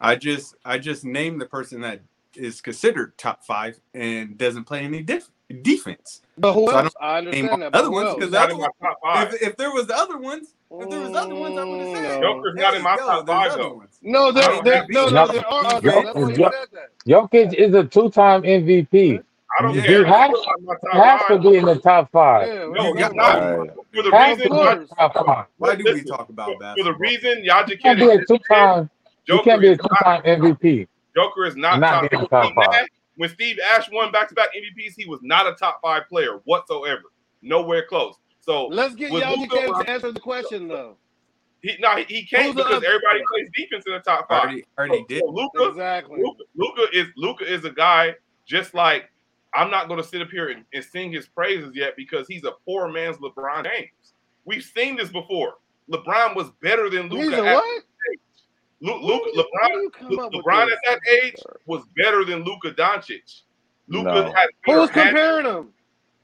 I 0.00 0.16
just 0.16 0.56
I 0.64 0.78
just 0.78 1.04
named 1.04 1.40
the 1.40 1.46
person 1.46 1.80
that 1.82 2.00
is 2.34 2.60
considered 2.60 3.16
top 3.16 3.44
five 3.44 3.78
and 3.94 4.36
doesn't 4.36 4.64
play 4.64 4.80
any 4.80 5.02
def- 5.02 5.30
defense. 5.62 6.22
But 6.38 6.54
who 6.54 6.66
So 6.66 6.76
I 6.76 6.82
else? 6.84 6.94
I, 7.00 7.20
name 7.20 7.28
understand 7.28 7.62
that. 7.62 7.74
other 7.74 7.90
ones, 7.90 8.08
else? 8.08 8.18
'cause 8.18 8.30
Not 8.32 8.50
my 8.52 8.68
top 8.82 8.98
five. 9.02 9.34
If, 9.34 9.42
if 9.42 9.56
there 9.56 9.70
was 9.70 9.86
the 9.86 9.96
other 9.96 10.18
ones, 10.18 10.54
if 10.80 10.90
there 10.90 11.00
was 11.00 11.14
other 11.14 11.34
ones, 11.34 11.58
I 11.58 11.64
would 11.64 11.80
have 11.80 11.96
said. 11.96 12.20
Joker's 12.22 12.54
not 12.54 12.74
in 12.74 12.82
my 12.82 12.96
top 12.96 13.26
five, 13.26 13.52
though. 13.54 13.82
No, 14.02 14.32
there, 14.32 14.44
I 14.44 14.46
don't 14.48 14.64
there, 14.64 14.78
think 14.80 14.90
no, 14.92 15.06
he- 15.08 15.14
no, 15.14 15.26
there 15.26 15.46
are. 15.46 15.66
others. 15.66 15.82
Yo- 15.84 16.02
That's 16.02 16.14
why 16.18 16.32
he 16.32 16.40
Yo- 16.42 16.50
said 16.50 16.68
that. 16.72 16.88
Jokic 17.06 17.54
is 17.54 17.74
a 17.74 17.84
two-time 17.84 18.42
MVP. 18.42 19.20
I 19.58 19.62
don't 19.62 19.74
Yeah. 19.74 19.82
care. 19.82 20.04
He 20.04 20.10
has, 20.10 20.30
He's 20.30 20.46
not 20.46 20.58
in 20.58 20.64
my 20.64 20.74
he 20.80 20.88
top 20.98 21.04
has 21.04 21.20
to 21.20 21.26
five. 21.34 21.42
be 21.42 21.56
in 21.58 21.64
the 21.66 21.74
top 21.78 22.10
five. 22.10 22.48
Yeah, 22.48 22.54
No, 22.54 22.68
right, 22.70 22.84
he's 22.94 23.02
right, 23.02 23.14
not. 23.14 23.38
right. 23.38 23.58
Right. 23.58 23.70
For 23.94 24.02
the 24.02 24.10
Has 24.16 24.38
to 24.38 24.42
reason, 24.44 24.56
be 24.56 24.70
in 24.72 24.80
the 24.80 24.86
top 24.96 25.26
five. 25.26 25.46
Why 25.58 25.74
do 25.76 25.84
we 25.84 25.90
Listen, 25.92 26.06
talk 26.08 26.28
about 26.30 26.46
that? 26.48 26.54
for 26.54 26.58
basketball? 26.60 26.92
the 26.92 26.98
reason 26.98 27.44
y'all 27.44 27.60
just 27.60 27.70
He 27.72 27.76
can't 27.76 27.98
can't 27.98 28.10
be 28.18 28.22
a 28.22 28.24
two-time. 28.26 28.90
He 29.04 29.32
Joker 29.32 29.44
can't 29.44 29.60
be 29.60 29.68
a 29.68 29.72
is 29.72 29.78
not 29.78 29.88
two-time 29.98 30.22
MVP. 30.40 30.88
Joker 31.14 31.44
is 31.44 31.56
not, 31.56 31.78
Not 31.80 31.90
top, 31.90 32.10
being 32.10 32.20
Steve 32.22 32.30
top 32.30 32.54
five. 32.54 32.70
Nash- 32.72 32.88
When 33.16 33.28
Steve 33.28 33.58
Nash 33.58 33.90
won 33.92 34.10
back-to-back 34.10 34.48
MVPs, 34.56 34.94
he 34.96 35.04
was 35.06 35.20
not 35.22 35.46
a 35.46 35.52
top 35.52 35.80
five 35.82 36.08
player 36.08 36.40
whatsoever. 36.44 37.02
Nowhere 37.42 37.84
close. 37.86 38.14
So 38.42 38.66
Let's 38.66 38.94
get 38.94 39.12
With 39.12 39.22
y'all 39.22 39.38
Luka, 39.40 39.84
to 39.84 39.90
answer 39.90 40.12
the 40.12 40.20
question 40.20 40.68
though. 40.68 40.96
he 41.62 41.76
no, 41.80 41.96
he, 41.96 42.04
he 42.04 42.24
can't 42.26 42.46
Who's 42.46 42.54
because 42.56 42.76
other- 42.76 42.86
everybody 42.86 43.22
plays 43.30 43.48
defense 43.54 43.84
in 43.86 43.92
the 43.94 44.00
top 44.00 44.26
I 44.28 44.34
five. 44.34 44.42
already, 44.44 44.64
already 44.78 45.04
did. 45.08 45.20
So 45.24 45.30
Luka, 45.30 45.68
Exactly. 45.68 46.20
Luka, 46.22 46.42
Luka 46.56 46.82
is 46.92 47.06
Luka 47.16 47.44
is 47.44 47.64
a 47.64 47.70
guy 47.70 48.14
just 48.46 48.74
like 48.74 49.10
I'm 49.54 49.70
not 49.70 49.86
going 49.86 50.02
to 50.02 50.06
sit 50.06 50.22
up 50.22 50.28
here 50.30 50.48
and, 50.48 50.64
and 50.72 50.82
sing 50.84 51.12
his 51.12 51.28
praises 51.28 51.74
yet 51.76 51.94
because 51.96 52.26
he's 52.26 52.44
a 52.44 52.52
poor 52.66 52.88
man's 52.88 53.18
LeBron 53.18 53.64
James. 53.64 54.14
We've 54.44 54.64
seen 54.64 54.96
this 54.96 55.10
before. 55.10 55.54
LeBron 55.90 56.34
was 56.34 56.50
better 56.62 56.88
than 56.90 57.10
He's 57.10 57.26
Luka. 57.26 57.42
a 57.42 57.46
At, 57.46 57.54
what? 57.56 57.82
Lu- 58.80 58.92
Where 58.92 59.00
Luka, 59.02 59.24
do 59.24 59.30
you- 59.30 59.36
where 59.36 59.44
do 59.44 59.74
LeBron, 59.76 59.82
you 59.82 59.90
come 59.90 60.18
up 60.18 60.32
with 60.32 60.44
LeBron 60.44 60.72
at 60.72 60.78
that 60.86 61.00
age 61.22 61.34
was 61.66 61.82
better 61.96 62.24
than 62.24 62.42
Luka 62.44 62.72
Doncic. 62.72 63.42
Luka 63.88 64.04
No. 64.08 64.22
had 64.32 64.48
better 64.66 64.80
Who's 64.80 64.90
comparing 64.90 65.44
them? 65.44 65.72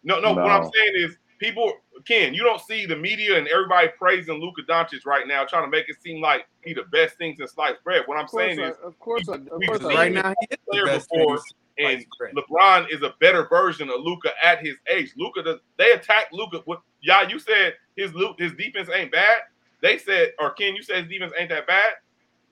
No, 0.04 0.18
no, 0.20 0.32
What 0.32 0.50
I'm 0.50 0.64
saying 0.64 0.92
is, 0.94 1.18
people, 1.38 1.72
Ken, 2.06 2.34
you 2.34 2.42
don't 2.44 2.60
see 2.60 2.86
the 2.86 2.96
media 2.96 3.38
and 3.38 3.48
everybody 3.48 3.88
praising 3.98 4.40
Luka 4.40 4.62
Doncic 4.62 5.04
right 5.06 5.26
now, 5.26 5.44
trying 5.44 5.64
to 5.64 5.70
make 5.70 5.88
it 5.88 5.96
seem 6.02 6.20
like 6.20 6.46
he 6.62 6.74
the 6.74 6.84
best 6.92 7.16
thing 7.18 7.34
since 7.36 7.52
sliced 7.52 7.82
bread. 7.84 8.02
What 8.06 8.18
I'm 8.18 8.24
Of 8.24 8.30
saying 8.30 8.60
I, 8.60 8.68
is, 8.70 8.76
of 8.84 8.98
course, 8.98 9.28
I, 9.28 9.34
of 9.34 9.48
course, 9.66 9.82
Right 9.82 10.12
now, 10.12 10.34
he 10.40 10.46
is 10.50 10.58
the 10.66 10.70
player 10.70 10.86
best 10.86 11.08
before, 11.10 11.38
and 11.78 12.04
bread. 12.18 12.34
LeBron 12.34 12.92
is 12.92 13.02
a 13.02 13.14
better 13.20 13.46
version 13.48 13.88
of 13.90 14.00
Luka 14.00 14.30
at 14.44 14.60
his 14.60 14.76
age. 14.92 15.12
Luka, 15.16 15.42
does, 15.42 15.58
they 15.78 15.92
attack 15.92 16.26
Luka. 16.32 16.62
What, 16.64 16.80
yeah, 17.02 17.28
you 17.28 17.38
said 17.38 17.74
his 17.96 18.12
Lu- 18.14 18.34
his 18.38 18.52
defense 18.54 18.88
ain't 18.94 19.12
bad. 19.12 19.38
They 19.80 19.98
said, 19.98 20.32
or 20.40 20.50
Ken, 20.52 20.74
you 20.74 20.82
said 20.82 21.04
his 21.04 21.08
defense 21.08 21.32
ain't 21.38 21.50
that 21.50 21.66
bad. 21.66 21.92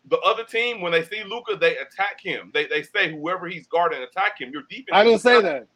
The 0.09 0.19
other 0.21 0.45
team, 0.45 0.81
when 0.81 0.93
they 0.93 1.03
see 1.03 1.25
Luka, 1.25 1.57
they 1.57 1.77
attack 1.79 2.21
him. 2.23 2.53
They 2.55 2.67
they 2.67 2.83
say 2.85 3.11
whoever 3.11 3.49
he's 3.49 3.67
guarding, 3.67 4.01
attack 4.03 4.41
him. 4.41 4.51
Your 4.53 4.63
defense. 4.71 4.91
I 4.93 5.03
didn't 5.03 5.21
say 5.21 5.35
not- 5.35 5.43
that. 5.43 5.67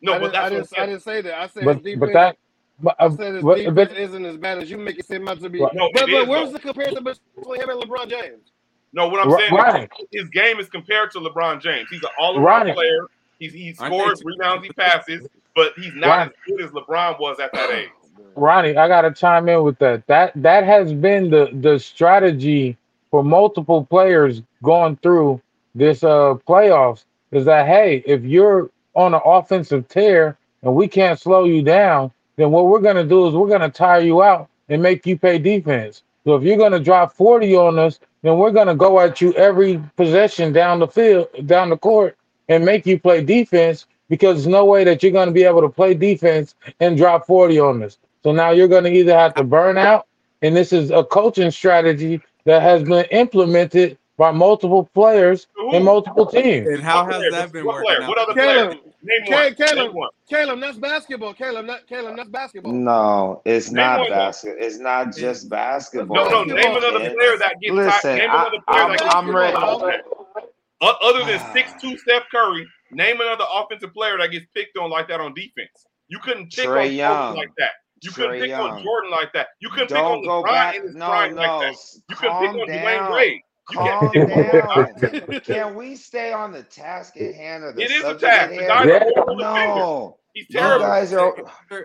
No, 0.00 0.14
I 0.14 0.18
but 0.18 0.32
that's 0.32 0.38
I 0.38 0.42
what 0.42 0.48
didn't, 0.50 0.58
I'm 0.58 0.62
I 0.62 0.76
saying. 0.76 0.88
didn't 0.90 1.02
say 1.02 1.20
that. 1.22 1.34
I 1.34 1.46
said 1.46 1.64
But 1.64 1.76
his 1.76 1.84
defense. 1.84 2.00
but 2.00 2.12
that 2.12 2.36
but, 2.80 2.96
I 2.98 3.06
uh, 3.06 3.10
said 3.16 3.34
his 3.34 3.42
but, 3.42 3.74
but, 3.74 3.96
isn't 3.96 4.24
as 4.24 4.36
bad 4.36 4.58
as 4.58 4.70
you 4.70 4.78
make 4.78 4.98
it 4.98 5.06
seem 5.06 5.28
out 5.28 5.40
to 5.40 5.48
be. 5.48 5.60
Right. 5.60 5.74
No, 5.74 5.90
but 5.92 6.02
but 6.02 6.10
is, 6.10 6.28
where's 6.28 6.48
though. 6.48 6.52
the 6.54 6.58
comparison 6.60 7.04
between 7.04 7.60
him 7.60 7.70
and 7.70 7.82
LeBron 7.82 8.10
James? 8.10 8.50
No, 8.92 9.08
what 9.08 9.20
I'm 9.20 9.32
Ri- 9.32 9.40
saying 9.40 9.54
Ronnie, 9.54 9.88
is 10.12 10.22
his 10.22 10.28
game 10.30 10.58
is 10.60 10.68
compared 10.68 11.10
to 11.12 11.18
LeBron 11.18 11.60
James. 11.60 11.88
He's 11.90 12.02
an 12.02 12.10
all 12.18 12.36
around 12.36 12.44
Ronnie, 12.44 12.72
player. 12.72 13.06
He's, 13.38 13.52
he 13.52 13.74
scores, 13.74 14.22
rebounds, 14.24 14.64
he 14.64 14.72
passes, 14.72 15.26
but 15.54 15.72
he's 15.76 15.94
not 15.94 16.08
Ronnie, 16.08 16.30
as 16.30 16.56
good 16.56 16.64
as 16.64 16.70
LeBron 16.70 17.18
was 17.20 17.40
at 17.40 17.52
that 17.52 17.70
age. 17.70 17.90
Ronnie, 18.36 18.76
I 18.76 18.88
gotta 18.88 19.12
chime 19.12 19.48
in 19.48 19.62
with 19.62 19.78
that. 19.78 20.06
That 20.06 20.32
that 20.36 20.64
has 20.64 20.92
been 20.92 21.30
the 21.30 21.50
the 21.60 21.78
strategy 21.78 22.76
for 23.10 23.22
multiple 23.22 23.84
players 23.84 24.42
going 24.62 24.96
through 24.96 25.40
this 25.74 26.02
uh 26.02 26.34
playoffs. 26.48 27.04
Is 27.30 27.44
that 27.44 27.66
hey, 27.66 28.02
if 28.06 28.22
you're 28.24 28.70
on 28.94 29.14
an 29.14 29.20
offensive 29.24 29.88
tear 29.88 30.36
and 30.62 30.74
we 30.74 30.88
can't 30.88 31.18
slow 31.18 31.44
you 31.44 31.62
down, 31.62 32.12
then 32.36 32.50
what 32.50 32.66
we're 32.66 32.80
gonna 32.80 33.04
do 33.04 33.26
is 33.28 33.34
we're 33.34 33.48
gonna 33.48 33.70
tire 33.70 34.00
you 34.00 34.22
out 34.22 34.48
and 34.68 34.82
make 34.82 35.06
you 35.06 35.18
pay 35.18 35.38
defense. 35.38 36.02
So 36.24 36.34
if 36.36 36.42
you're 36.42 36.56
gonna 36.58 36.80
drop 36.80 37.12
40 37.12 37.54
on 37.56 37.78
us, 37.78 38.00
then 38.22 38.38
we're 38.38 38.50
gonna 38.52 38.74
go 38.74 39.00
at 39.00 39.20
you 39.20 39.32
every 39.34 39.82
possession 39.96 40.52
down 40.52 40.78
the 40.80 40.88
field, 40.88 41.28
down 41.46 41.70
the 41.70 41.76
court, 41.76 42.16
and 42.48 42.64
make 42.64 42.86
you 42.86 42.98
play 42.98 43.22
defense 43.22 43.86
because 44.08 44.36
there's 44.36 44.46
no 44.46 44.64
way 44.64 44.84
that 44.84 45.02
you're 45.02 45.12
gonna 45.12 45.30
be 45.32 45.44
able 45.44 45.60
to 45.62 45.68
play 45.68 45.94
defense 45.94 46.54
and 46.80 46.96
drop 46.96 47.26
40 47.26 47.60
on 47.60 47.82
us. 47.82 47.98
So 48.22 48.32
now 48.32 48.50
you're 48.50 48.68
going 48.68 48.84
to 48.84 48.90
either 48.90 49.14
have 49.16 49.34
to 49.34 49.44
burn 49.44 49.76
out, 49.76 50.06
and 50.40 50.56
this 50.56 50.72
is 50.72 50.90
a 50.90 51.04
coaching 51.04 51.50
strategy 51.50 52.22
that 52.46 52.62
has 52.62 52.82
been 52.82 53.04
implemented 53.10 53.98
by 54.16 54.30
multiple 54.30 54.88
players 54.94 55.46
Who? 55.56 55.74
and 55.74 55.84
multiple 55.84 56.24
teams. 56.26 56.66
And 56.68 56.82
how 56.82 57.04
What 57.04 57.12
has 57.12 57.16
player? 57.20 57.30
that 57.32 57.52
been 57.52 57.64
What 57.66 57.74
working 57.74 57.86
player? 57.86 58.02
out? 58.02 58.08
What 58.08 58.18
other 58.18 58.32
player? 58.34 58.74
Caleb, 59.06 59.16
Name 59.26 59.26
Caleb, 59.26 59.56
one. 59.56 59.68
Caleb, 59.68 59.94
one. 59.94 60.08
Caleb, 60.28 60.60
that's 60.60 60.78
basketball. 60.78 61.34
Caleb, 61.34 61.66
not 61.66 61.86
Caleb, 61.86 62.16
that's 62.16 62.28
basketball. 62.28 62.72
No, 62.72 63.42
it's 63.44 63.70
Name 63.70 63.76
not 63.86 64.00
one 64.00 64.08
though. 64.10 64.14
basket. 64.16 64.56
It's 64.58 64.78
not 64.78 65.14
just 65.14 65.48
basketball. 65.48 66.16
No, 66.16 66.44
no. 66.44 66.54
Name 66.54 66.76
another 66.76 66.98
kid. 67.00 67.14
player 67.16 67.36
that 67.38 67.54
gets 67.60 67.74
Listen, 67.74 68.00
tired. 68.02 68.18
Name 68.18 68.30
I, 68.30 68.34
another 68.42 68.56
player 68.68 68.82
I'm, 68.82 68.90
that 68.96 69.14
I'm 69.16 69.36
ready. 69.36 69.52
picked 69.52 69.64
on 69.64 69.80
like 69.80 70.04
that. 70.04 70.46
O- 70.80 70.96
Other 71.02 71.24
than 71.24 71.40
six 71.52 71.72
two 71.80 71.96
Steph 71.98 72.24
Curry, 72.30 72.66
name 72.92 73.20
another 73.20 73.44
offensive 73.52 73.92
player 73.94 74.18
that 74.18 74.30
gets 74.30 74.46
picked 74.54 74.76
on 74.78 74.90
like 74.90 75.08
that 75.08 75.20
on 75.20 75.34
defense. 75.34 75.70
You 76.08 76.18
couldn't 76.18 76.52
pick 76.52 76.66
Trae 76.66 76.86
on 76.86 76.92
Young. 76.94 77.36
like 77.36 77.50
that. 77.58 77.70
You 78.02 78.10
couldn't 78.10 78.32
Trae 78.32 78.40
pick 78.48 78.52
on 78.54 78.82
Jordan 78.82 79.10
like 79.10 79.32
that. 79.32 79.48
You 79.60 79.70
couldn't 79.70 79.88
Don't 79.88 80.20
pick 80.22 80.30
on 80.30 80.42
LeBron 80.44 80.46
back. 80.46 80.74
in 80.76 80.82
his 80.82 80.94
No, 80.94 81.06
prime 81.06 81.34
like 81.34 81.60
that. 81.60 81.72
s- 81.72 82.00
You 82.10 82.16
couldn't 82.16 82.32
Calm 82.32 82.52
pick 82.54 82.62
on 82.62 82.68
Dwyane. 82.68 83.12
Wade. 83.14 83.40
You 83.70 83.76
Calm 83.78 84.10
can't 84.12 84.28
pick 84.32 84.54
on 84.54 84.86
down. 85.00 85.40
Can 85.40 85.74
we 85.74 85.96
stay 85.96 86.32
on 86.32 86.52
the 86.52 86.62
task 86.62 87.16
at 87.16 87.34
hand 87.34 87.64
or 87.64 87.72
the 87.72 87.82
It 87.82 87.90
is 87.90 87.98
a 87.98 88.02
subject 88.02 88.20
task. 88.20 88.50
The 88.50 88.56
guy's 88.66 88.86
Yeah. 88.86 88.94
a 88.96 89.12
horrible 89.14 89.36
defender. 89.36 89.74
No. 89.80 90.18
He's 90.34 90.46
You 90.50 90.58
guys 90.58 91.12
are. 91.14 91.34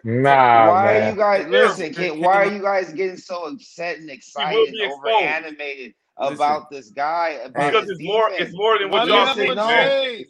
Nah, 0.04 0.68
Why 0.70 0.98
are 0.98 1.10
you 1.12 1.16
guys 1.16 1.46
Terrible. 1.46 1.52
listen? 1.52 1.94
Can, 1.94 2.20
why 2.20 2.34
are 2.46 2.52
you 2.52 2.62
guys 2.62 2.92
getting 2.94 3.18
so 3.18 3.46
upset 3.46 3.98
and 4.00 4.10
excited 4.10 4.68
and 4.74 4.92
over 4.92 5.08
exposed. 5.08 5.24
animated 5.26 5.94
Listen. 6.20 6.36
about 6.36 6.70
this 6.70 6.90
guy? 6.90 7.30
About 7.46 7.54
Because 7.72 7.90
his 7.90 7.92
it's 8.00 8.04
more. 8.04 8.30
It's 8.32 8.54
more 8.54 8.78
than 8.80 8.90
what 8.90 9.08
you 9.08 9.14
y'all 9.14 9.26
have 9.28 9.36
think. 9.38 9.56
no. 9.56 9.70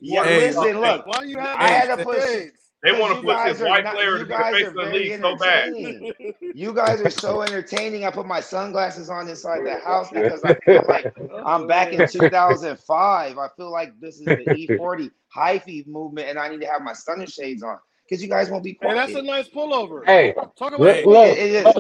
Yeah, 0.02 0.24
Hey, 0.26 0.48
listen. 0.54 0.82
Look, 0.82 1.08
Why 1.08 1.20
do 1.22 1.28
you 1.30 1.40
I 1.40 1.68
had 1.68 1.86
to 1.88 1.98
much 1.98 2.06
put. 2.06 2.52
Shade? 2.84 2.94
They 2.96 3.00
want 3.00 3.12
to 3.14 3.18
you 3.18 3.24
put 3.24 3.36
guys 3.36 3.54
this 3.58 3.62
are 3.62 3.70
white 3.70 3.84
not- 3.84 3.96
player 3.96 4.12
you 4.14 4.18
to 4.20 4.24
the 4.26 4.30
guys 4.30 4.54
face 4.54 4.66
are 4.66 4.68
of 4.70 4.74
the 4.76 4.84
league 4.86 5.20
so 5.22 5.36
bad. 5.38 5.68
entertaining. 5.70 6.14
You 6.56 6.74
guys 6.74 7.02
are 7.02 7.10
so 7.10 7.42
entertaining. 7.42 8.06
I 8.06 8.12
put 8.12 8.26
my 8.26 8.40
sunglasses 8.40 9.10
on 9.10 9.28
inside 9.28 9.66
the 9.66 9.80
house 9.80 10.10
because 10.12 10.44
I 10.44 10.54
feel 10.56 10.84
like 10.88 11.14
I'm 11.46 11.68
back 11.68 11.94
in 11.94 12.08
2005. 12.08 13.38
I 13.38 13.48
feel 13.58 13.72
like 13.72 14.00
this 14.00 14.20
is 14.20 14.26
the 14.26 14.54
E-40 14.54 15.12
hyphy 15.36 15.86
movement, 15.88 16.30
and 16.30 16.40
I 16.40 16.48
need 16.50 16.62
to 16.62 16.68
have 16.68 16.82
my 16.82 16.94
sun 16.94 17.26
shades 17.28 17.64
on 17.64 17.78
because 18.08 18.24
you 18.24 18.30
guys 18.30 18.50
won't 18.50 18.64
be 18.64 18.78
Hey, 18.82 18.94
that's 18.96 19.14
a 19.14 19.22
nice 19.22 19.48
pullover. 19.50 20.04
Hey, 20.06 20.34
Talk 20.34 20.70
about 20.70 20.80
look, 20.80 20.96
it. 20.98 21.06
look, 21.08 21.28
It- 21.28 21.38
it 21.38 21.68
is. 21.68 21.76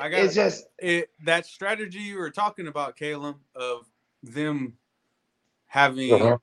I 0.00 0.08
got 0.08 0.20
It's 0.20 0.34
just 0.34 0.66
it, 0.78 1.10
that 1.24 1.46
strategy 1.46 1.98
you 2.00 2.18
were 2.18 2.30
talking 2.30 2.66
about, 2.68 2.96
Caleb, 2.96 3.36
of 3.54 3.86
them 4.24 4.76
having 5.66 6.12
Uh-huh. 6.14 6.38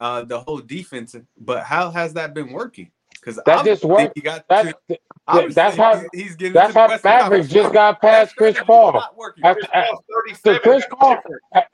uh, 0.00 0.24
the 0.24 0.40
whole 0.40 0.58
defense, 0.58 1.14
but 1.38 1.62
how 1.64 1.90
has 1.90 2.14
that 2.14 2.32
been 2.34 2.50
working? 2.52 2.90
Because 3.20 3.38
That 3.44 3.64
just 3.64 3.84
worked. 3.84 4.12
He 4.14 4.22
got 4.22 4.44
That's 4.48 4.72
to, 4.88 4.98
obviously 5.28 5.54
that's 5.54 5.76
how 5.76 5.96
he- 6.12 6.22
he's 6.22 6.36
getting 6.36 6.54
that's 6.54 6.74
how 6.74 6.88
Western 6.88 7.10
Mavericks 7.10 7.48
just 7.48 7.72
got 7.72 8.00
That 8.00 8.08
past 8.08 8.36
Chris 8.36 8.56
Paul. 8.66 8.92
not 8.94 9.16
working. 9.16 9.42
Chris 9.44 9.66
I- 9.74 9.82
Paul's 9.90 10.04
So 10.08 10.54
37. 10.54 10.60
Chris 10.62 10.84
Paul, 10.90 11.16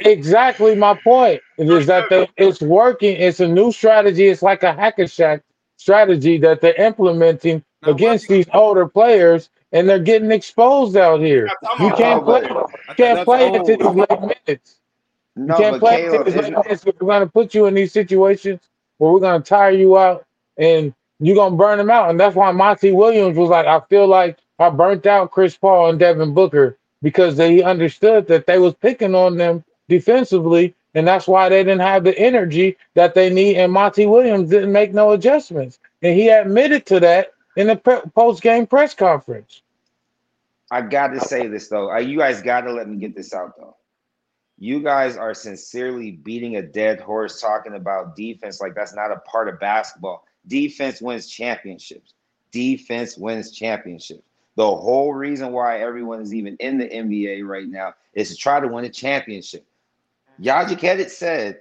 exactly 0.01 0.75
my 0.75 0.95
point 0.95 1.41
is 1.59 1.87
that 1.87 2.09
they, 2.11 2.29
it's 2.37 2.61
working. 2.61 3.17
It's 3.17 3.41
a 3.41 3.49
new 3.49 3.73
strategy. 3.73 4.27
It's 4.27 4.43
like 4.43 4.63
a 4.63 4.73
Hack-a-Shaq 4.73 5.41
strategy 5.77 6.39
that 6.39 6.61
they're 6.61 6.75
implementing 6.75 7.63
Not 7.83 7.93
against 7.93 8.25
working. 8.25 8.37
these 8.37 8.47
older 8.55 8.87
players, 8.89 9.51
and 9.73 9.89
they're 9.89 9.99
getting 9.99 10.33
exposed 10.33 10.97
out 10.97 11.21
here. 11.21 11.49
Now, 11.63 11.87
You 11.87 11.95
can't 11.95 12.25
play. 12.25 12.43
You 12.43 12.95
can't 12.97 13.25
play 13.25 13.45
old. 13.49 13.57
into 13.57 13.77
these 13.77 13.95
late 13.95 14.21
minutes. 14.21 14.81
You 15.37 15.43
no, 15.45 15.57
can't 15.59 15.73
but 15.75 15.81
play 15.81 16.05
into 16.07 16.11
Caleb, 16.13 16.27
these 16.27 16.35
late 16.37 16.45
it's, 16.67 16.85
minutes. 16.85 17.01
We're 17.01 17.07
gonna 17.09 17.27
put 17.27 17.55
you 17.55 17.67
in 17.67 17.75
these 17.75 17.93
situations 17.93 18.61
where 18.99 19.13
we're 19.13 19.21
gonna 19.21 19.45
tire 19.45 19.71
you 19.73 19.99
out, 19.99 20.25
and 20.57 20.95
you're 21.21 21.37
gonna 21.37 21.57
burn 21.57 21.79
them 21.79 21.91
out. 21.91 22.11
And 22.11 22.21
that's 22.21 22.37
why 22.37 22.51
Monty 22.53 22.93
Williams 22.93 23.37
was 23.37 23.51
like, 23.51 23.67
I 23.67 23.81
feel 23.89 24.07
like 24.07 24.39
I 24.59 24.71
burnt 24.71 25.07
out 25.07 25.31
Chris 25.31 25.57
Paul 25.57 25.91
and 25.91 25.99
Devin 25.99 26.35
Booker 26.35 26.77
because 27.03 27.37
they 27.37 27.63
understood 27.63 28.27
that 28.29 28.47
they 28.47 28.59
was 28.59 28.75
picking 28.75 29.15
on 29.15 29.37
them 29.37 29.65
defensively, 29.89 30.75
and 30.95 31.07
that's 31.07 31.29
why 31.29 31.49
they 31.49 31.63
didn't 31.63 31.81
have 31.81 32.05
the 32.05 32.19
energy 32.19 32.77
that 32.95 33.15
they 33.15 33.31
need. 33.33 33.57
And 33.57 33.73
Monty 33.73 34.07
Williams 34.07 34.51
didn't 34.51 34.73
make 34.73 34.93
no 34.95 35.13
adjustments, 35.13 35.79
and 36.03 36.15
he 36.15 36.29
admitted 36.29 36.87
to 36.87 37.01
that 37.01 37.33
in 37.57 37.69
the 37.69 37.77
pre- 37.77 38.01
post 38.15 38.43
game 38.43 38.67
press 38.67 38.95
conference. 38.95 39.63
I 40.71 40.83
got 40.83 41.09
to 41.09 41.21
say 41.21 41.47
this 41.49 41.69
though. 41.69 41.97
You 41.99 42.19
guys 42.19 42.43
got 42.43 42.63
to 42.63 42.73
let 42.73 42.89
me 42.89 42.99
get 42.99 43.17
this 43.17 43.33
out 43.33 43.57
though. 43.57 43.77
You 44.59 44.83
guys 44.83 45.17
are 45.17 45.35
sincerely 45.35 46.13
beating 46.13 46.57
a 46.57 46.63
dead 46.63 47.01
horse 47.01 47.41
talking 47.41 47.75
about 47.75 48.17
defense 48.17 48.61
like 48.61 48.75
that's 48.75 48.95
not 48.95 49.13
a 49.13 49.19
part 49.21 49.49
of 49.49 49.61
basketball. 49.61 50.26
Defense 50.49 51.01
wins 51.01 51.27
championships. 51.27 52.15
Defense 52.51 53.17
wins 53.17 53.51
championships. 53.51 54.23
The 54.57 54.65
whole 54.65 55.13
reason 55.13 55.53
why 55.53 55.81
everyone 55.81 56.21
is 56.21 56.33
even 56.35 56.57
in 56.61 56.79
the 56.79 56.89
NBA 56.89 57.47
right 57.47 57.69
now 57.69 57.95
is 58.15 58.31
to 58.31 58.37
try 58.37 58.59
to 58.59 58.69
win 58.69 58.85
a 58.85 58.89
championship. 58.89 59.67
Yajikedit 60.41 61.11
said, 61.11 61.61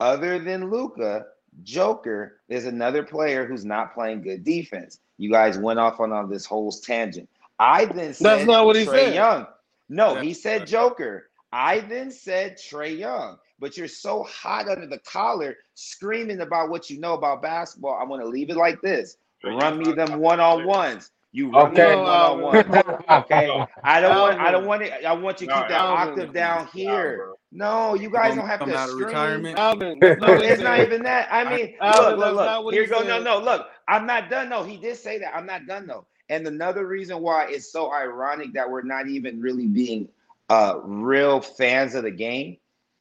other 0.00 0.38
than 0.40 0.68
Luka, 0.68 1.26
Joker 1.62 2.40
is 2.48 2.66
another 2.66 3.02
player 3.02 3.46
who's 3.46 3.64
not 3.64 3.94
playing 3.94 4.22
good 4.22 4.42
defense. 4.42 4.98
You 5.18 5.30
guys 5.30 5.58
went 5.58 5.78
off 5.78 6.00
on, 6.00 6.12
on 6.12 6.28
this 6.28 6.44
whole 6.44 6.72
tangent. 6.72 7.28
I 7.58 7.84
then 7.84 8.12
said 8.14 8.26
That's 8.26 8.46
not 8.46 8.66
what 8.66 8.74
he 8.76 8.84
Trae 8.84 9.06
said. 9.06 9.14
Young. 9.14 9.46
No, 9.88 10.16
he 10.16 10.34
said 10.34 10.66
Joker. 10.66 11.28
I 11.52 11.80
then 11.80 12.10
said 12.10 12.56
Trae 12.58 12.98
Young. 12.98 13.38
But 13.58 13.76
you're 13.76 13.88
so 13.88 14.24
hot 14.24 14.68
under 14.68 14.86
the 14.86 14.98
collar, 15.00 15.56
screaming 15.74 16.40
about 16.40 16.68
what 16.70 16.90
you 16.90 16.98
know 16.98 17.14
about 17.14 17.42
basketball. 17.42 17.94
I'm 18.00 18.08
gonna 18.08 18.24
leave 18.24 18.50
it 18.50 18.56
like 18.56 18.80
this. 18.82 19.18
Run 19.44 19.78
me 19.78 19.92
them 19.92 20.18
one 20.18 20.40
on 20.40 20.64
ones. 20.66 21.10
You 21.32 21.50
run 21.50 21.72
Okay. 21.72 21.82
me 21.84 21.94
them 21.96 22.04
one 22.04 22.20
on 22.20 22.40
ones. 22.40 22.66
Okay. 23.10 23.64
I 23.84 24.00
don't 24.00 24.18
want. 24.18 24.40
I 24.40 24.50
don't 24.50 24.66
want 24.66 24.82
it. 24.82 25.04
I 25.04 25.12
want 25.12 25.40
you 25.40 25.46
to 25.46 25.52
keep 25.52 25.68
that 25.68 25.80
Alvin. 25.80 26.08
octave 26.08 26.32
down 26.32 26.66
here. 26.68 27.24
No, 27.52 27.94
you 27.94 28.10
guys 28.10 28.34
don't 28.34 28.46
have 28.46 28.64
to 28.64 28.74
out 28.76 28.88
of 28.88 28.90
scream. 28.90 29.06
retirement. 29.06 29.58
Alvin, 29.58 29.98
No, 30.00 30.08
not 30.18 30.36
what 30.36 30.44
he 30.46 30.50
it's 30.50 30.60
not 30.62 30.80
even 30.80 31.02
that. 31.04 31.28
I 31.30 31.44
mean, 31.44 31.74
Alvin, 31.80 32.18
look, 32.18 32.34
look, 32.34 32.64
look. 32.64 32.74
Here 32.74 32.82
you 32.82 32.88
go. 32.88 33.02
No, 33.02 33.20
no, 33.22 33.38
look. 33.38 33.68
I'm 33.88 34.06
not 34.06 34.30
done. 34.30 34.48
No, 34.48 34.62
he 34.64 34.76
did 34.76 34.96
say 34.96 35.18
that. 35.18 35.34
I'm 35.36 35.46
not 35.46 35.66
done 35.66 35.86
though. 35.86 36.06
And 36.30 36.46
another 36.46 36.86
reason 36.86 37.20
why 37.20 37.46
it's 37.48 37.70
so 37.70 37.92
ironic 37.92 38.52
that 38.54 38.70
we're 38.70 38.82
not 38.82 39.08
even 39.08 39.40
really 39.40 39.66
being 39.66 40.08
uh 40.52 40.80
real 40.84 41.40
fans 41.40 41.94
of 41.94 42.02
the 42.04 42.10
game. 42.10 42.58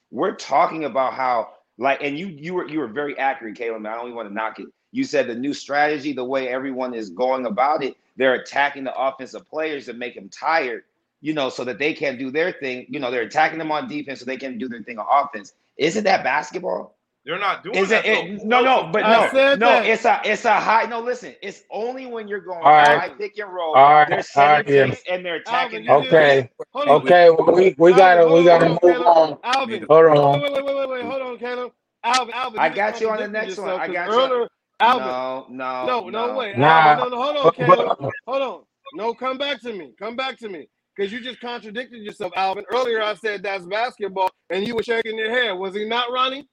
We're 0.10 0.36
talking 0.36 0.86
about 0.86 1.14
how 1.14 1.50
like, 1.78 2.00
and 2.02 2.18
you 2.18 2.28
you 2.28 2.54
were 2.54 2.68
you 2.70 2.80
were 2.80 2.88
very 2.88 3.18
accurate, 3.18 3.58
Caleb. 3.58 3.86
I 3.86 3.96
don't 3.96 4.06
even 4.06 4.16
want 4.16 4.30
to 4.30 4.34
knock 4.34 4.60
it. 4.60 4.68
You 4.94 5.04
said 5.04 5.28
the 5.28 5.36
new 5.36 5.54
strategy, 5.54 6.14
the 6.14 6.24
way 6.24 6.48
everyone 6.48 6.94
is 6.94 7.10
going 7.10 7.46
about 7.46 7.84
it, 7.84 7.96
they're 8.16 8.36
attacking 8.36 8.86
the 8.86 8.96
offensive 8.98 9.50
players 9.50 9.86
to 9.88 9.94
make 9.94 10.16
them 10.16 10.30
tired, 10.30 10.84
you 11.22 11.34
know, 11.34 11.50
so 11.50 11.66
that 11.66 11.80
they 11.80 11.94
can't 11.94 12.20
do 12.20 12.32
their 12.32 12.54
thing. 12.54 12.86
You 12.90 13.00
know, 13.02 13.12
they're 13.12 13.24
attacking 13.24 13.60
them 13.60 13.72
on 13.72 13.90
defense 13.90 14.20
so 14.20 14.26
they 14.26 14.38
can 14.38 14.58
do 14.58 14.70
their 14.70 14.84
thing 14.84 15.00
on 15.00 15.08
offense. 15.26 15.54
Isn't 15.78 16.06
that 16.06 16.24
basketball? 16.24 16.96
They're 17.24 17.38
not 17.40 17.64
doing 17.64 17.76
Is 17.78 17.90
that. 17.90 18.04
it, 18.06 18.32
it 18.32 18.44
no 18.46 18.64
no 18.64 18.90
but 18.92 19.02
no 19.04 19.30
no 19.32 19.56
that. 19.58 19.86
it's 19.86 20.06
a 20.06 20.20
it's 20.26 20.44
a 20.46 20.60
high 20.60 20.86
no 20.86 21.00
listen 21.02 21.36
it's 21.44 21.62
only 21.70 22.08
when 22.08 22.28
you're 22.28 22.40
going 22.42 22.64
All 22.64 22.72
right. 22.72 22.98
high 23.00 23.10
pick 23.10 23.38
and 23.38 23.54
roll 23.54 23.76
All 23.76 23.94
right, 23.94 24.08
they're 24.10 24.18
all 24.18 24.24
setting 24.24 24.74
yeah. 24.74 24.96
and 25.08 25.24
they're 25.24 25.36
attacking 25.36 25.88
Alvin, 25.88 26.08
Okay. 26.08 26.36
defense. 26.36 26.52
Hold 26.74 26.88
on. 26.88 27.02
Okay, 27.04 27.30
well, 27.30 27.56
we 27.56 27.76
we 27.78 27.94
gotta 27.94 28.28
we 28.28 28.44
gotta 28.44 28.70
move 28.70 28.80
Caleb. 28.82 29.06
on. 29.06 29.38
Alvin, 29.44 29.86
Hold 29.88 30.06
wait, 30.06 30.18
on. 30.18 30.42
wait, 30.42 30.52
wait, 30.54 30.66
wait, 30.66 30.76
wait, 30.76 30.90
wait. 30.90 31.04
Hold 31.06 31.22
on, 31.22 31.38
Caleb. 31.38 31.72
Alvin, 32.04 32.34
Alvin. 32.34 32.60
I 32.60 32.70
got 32.70 33.00
you 33.00 33.10
on 33.12 33.18
the 33.18 33.24
contradicted 33.26 33.48
next 33.50 33.58
one. 33.60 33.70
I 33.70 33.74
I 33.76 33.86
'cause 33.88 33.94
got 33.94 34.08
you 34.10 34.14
on- 34.42 34.48
Alvin. 34.80 35.08
no 35.08 35.46
no 35.86 36.10
No, 36.10 36.10
no, 36.28 36.36
way. 36.36 36.54
Nah. 36.58 36.68
Alvin, 36.68 37.10
no, 37.12 37.18
no, 37.18 37.22
hold 37.24 37.38
on, 37.38 37.44
But- 37.44 37.56
Caleb. 37.56 38.12
Hold 38.26 38.42
on. 38.42 38.64
No, 38.96 39.14
come 39.14 39.38
back 39.38 39.62
to 39.62 39.72
me. 39.74 39.94
Come 40.00 40.16
back 40.16 40.40
to 40.40 40.50
me. 40.50 40.68
Because 40.96 41.14
you 41.14 41.22
just 41.22 41.40
contradicted 41.40 42.02
yourself, 42.02 42.34
Alvin. 42.36 42.66
Earlier 42.74 43.02
I 43.04 43.14
said 43.14 43.44
that's 43.44 43.64
basketball, 43.66 44.30
and 44.50 44.68
you 44.68 44.76
were 44.76 44.84
shaking 44.84 45.18
your 45.20 45.30
head. 45.30 45.52
Was 45.52 45.76
he 45.76 45.86
not, 45.86 46.12
Ronnie? 46.12 46.48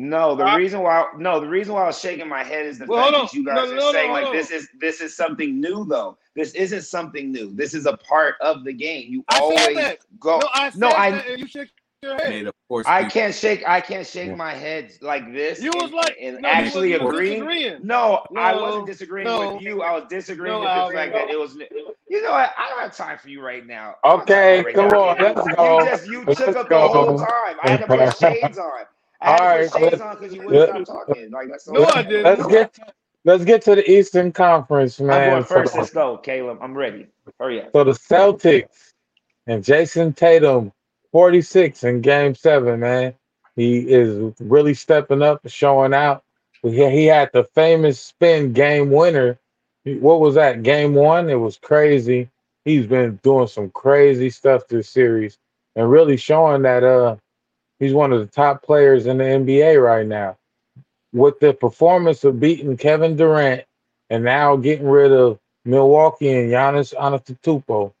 No, 0.00 0.36
the 0.36 0.46
Uh, 0.46 0.56
reason 0.56 0.80
why 0.80 1.06
no, 1.18 1.40
the 1.40 1.48
reason 1.48 1.74
why 1.74 1.82
I 1.82 1.86
was 1.88 1.98
shaking 1.98 2.28
my 2.28 2.44
head 2.44 2.66
is 2.66 2.78
the 2.78 2.86
Well, 2.86 3.10
fact 3.10 3.32
that 3.32 3.36
you 3.36 3.44
guys 3.44 3.56
No, 3.56 3.62
are 3.64 3.66
no, 3.66 3.74
no, 3.74 3.92
saying 3.92 4.10
hold 4.10 4.20
like 4.22 4.30
on. 4.30 4.36
this 4.36 4.50
is 4.52 4.68
this 4.80 5.00
is 5.00 5.16
something 5.16 5.60
new 5.60 5.84
though. 5.84 6.16
This 6.36 6.52
isn't 6.54 6.82
something 6.82 7.32
new. 7.32 7.52
This 7.52 7.74
is 7.74 7.84
a 7.84 7.96
part 7.96 8.36
of 8.40 8.62
the 8.62 8.72
game. 8.72 9.06
You 9.10 9.24
I 9.28 9.34
said 9.34 9.42
always 9.42 9.76
that. 9.76 9.98
go. 10.20 10.38
No, 10.38 10.48
I 10.54 10.70
said 10.70 10.78
No, 10.80 10.88
I- 10.90 11.10
that, 11.10 11.38
you 11.40 11.48
shook 11.48 11.68
your 12.02 12.14
head. 12.16 12.30
Nate, 12.30 12.46
of 12.46 12.54
course, 12.68 12.86
I 12.86 13.08
can't 13.08 13.34
shake. 13.34 13.64
I 13.68 13.80
can't 13.80 14.06
shake 14.06 14.28
Yeah. 14.28 14.34
my 14.36 14.54
head 14.54 14.92
like 15.02 15.32
this. 15.32 15.60
You 15.60 15.72
was 15.74 15.90
like, 15.90 16.16
and 16.22 16.42
no, 16.42 16.48
actually 16.48 16.92
was- 16.92 17.00
agreeing. 17.02 17.32
disagreeing. 17.40 17.78
No, 17.82 18.22
I 18.36 18.54
wasn't 18.54 18.86
disagreeing 18.86 19.26
no. 19.26 19.54
with 19.54 19.62
you. 19.62 19.82
I 19.82 19.90
was 19.94 20.04
disagreeing 20.08 20.54
No, 20.54 20.60
with 20.60 20.92
the 20.92 20.94
fact 20.96 21.12
no. 21.12 21.18
that 21.18 21.30
it 21.30 21.38
was. 21.40 21.56
You 22.08 22.22
know 22.22 22.30
what? 22.30 22.54
I 22.56 22.68
don't 22.68 22.78
have 22.78 22.96
time 22.96 23.18
for 23.18 23.30
you 23.30 23.42
right 23.44 23.66
now. 23.66 23.96
I 24.04 24.08
don't 24.10 24.18
have 24.20 24.22
Okay, 24.30 24.62
right 24.62 24.74
come 24.76 24.88
now. 24.88 25.00
on, 25.08 25.18
let's 25.18 25.44
You 25.48 25.56
go. 25.56 25.84
just 25.84 26.06
you 26.06 26.24
Let's 26.24 26.38
took 26.38 26.56
up 26.56 26.68
go. 26.68 26.82
the 26.82 26.88
whole 26.88 27.18
time. 27.18 27.56
I 27.64 27.68
had 27.70 27.80
to 27.80 27.86
put 27.88 28.16
shades 28.16 28.58
on. 28.58 28.84
I 29.20 29.30
had 29.30 29.32
All 29.32 29.38
to 29.38 29.44
right, 29.44 29.70
put 29.70 29.80
shades 29.80 29.92
let's- 29.92 30.00
on 30.02 30.16
because 30.18 30.34
you 30.34 30.42
wouldn't 30.42 30.74
let- 30.76 30.86
stop 30.86 31.06
talking. 31.08 31.30
Like 31.30 31.48
that's 31.50 31.68
No. 31.68 31.84
I 31.86 32.02
didn't. 32.02 32.22
Let's 32.24 32.46
get 32.46 32.74
to, 32.74 32.82
let's 33.24 33.44
get 33.44 33.62
to 33.62 33.74
the 33.74 33.90
Eastern 33.90 34.32
Conference, 34.32 35.00
man. 35.00 35.22
I'm 35.22 35.30
going 35.30 35.44
first. 35.44 35.72
the- 35.74 35.80
Let's 35.80 35.90
go, 35.90 36.18
Caleb. 36.18 36.58
I'm 36.60 36.74
ready. 36.76 37.06
Hurry 37.38 37.62
up. 37.62 37.70
So 37.72 37.84
the 37.84 37.92
Celtics 37.92 38.92
and 39.46 39.64
Jayson 39.64 40.12
Tatum, 40.14 40.72
46 41.12 41.84
in 41.84 42.00
game 42.00 42.34
seven, 42.34 42.80
man. 42.80 43.14
He 43.56 43.78
is 43.90 44.32
really 44.40 44.74
stepping 44.74 45.20
up, 45.22 45.40
showing 45.46 45.92
out. 45.94 46.22
He, 46.62 46.70
he 46.90 47.06
had 47.06 47.30
the 47.32 47.44
famous 47.44 47.98
spin 48.00 48.52
game 48.52 48.90
winner. 48.90 49.38
What 49.84 50.20
was 50.20 50.34
that? 50.36 50.62
Game 50.62 50.94
one? 50.94 51.28
It 51.28 51.34
was 51.36 51.56
crazy. 51.56 52.28
He's 52.64 52.86
been 52.86 53.18
doing 53.22 53.46
some 53.48 53.70
crazy 53.70 54.30
stuff 54.30 54.68
this 54.68 54.88
series 54.90 55.38
and 55.76 55.90
really 55.90 56.16
showing 56.16 56.62
that 56.62 56.84
uh 56.84 57.16
he's 57.78 57.92
one 57.94 58.12
of 58.12 58.20
the 58.20 58.26
top 58.26 58.62
players 58.62 59.06
in 59.06 59.18
the 59.18 59.24
NBA 59.24 59.82
right 59.82 60.06
now. 60.06 60.36
With 61.12 61.40
the 61.40 61.54
performance 61.54 62.24
of 62.24 62.40
beating 62.40 62.76
Kevin 62.76 63.16
Durant 63.16 63.64
and 64.10 64.24
now 64.24 64.56
getting 64.56 64.86
rid 64.88 65.12
of 65.12 65.38
Milwaukee 65.64 66.30
and 66.30 66.50
Giannis 66.50 66.94
Antetokounmpo, 66.94 67.92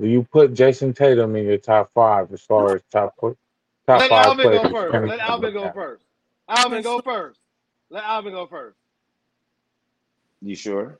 do 0.00 0.06
you 0.08 0.26
put 0.32 0.54
Jayson 0.54 0.94
Tatum 0.94 1.36
in 1.36 1.46
your 1.46 1.58
top 1.58 1.90
five 1.94 2.32
as 2.32 2.40
far 2.42 2.74
as 2.74 2.82
top 2.90 3.14
top 3.20 3.38
Let 3.86 4.10
five 4.10 4.26
Alvin 4.26 4.50
go 4.50 4.62
players? 4.62 4.72
first. 4.72 5.08
Let 5.08 5.20
Alvin 5.20 5.52
go 5.52 5.70
first. 5.72 6.04
Alvin 6.48 6.82
go 6.82 7.00
first. 7.00 7.38
Let 7.90 8.04
Alvin 8.04 8.32
go 8.32 8.46
first. 8.46 8.76
You 10.40 10.56
sure? 10.56 10.98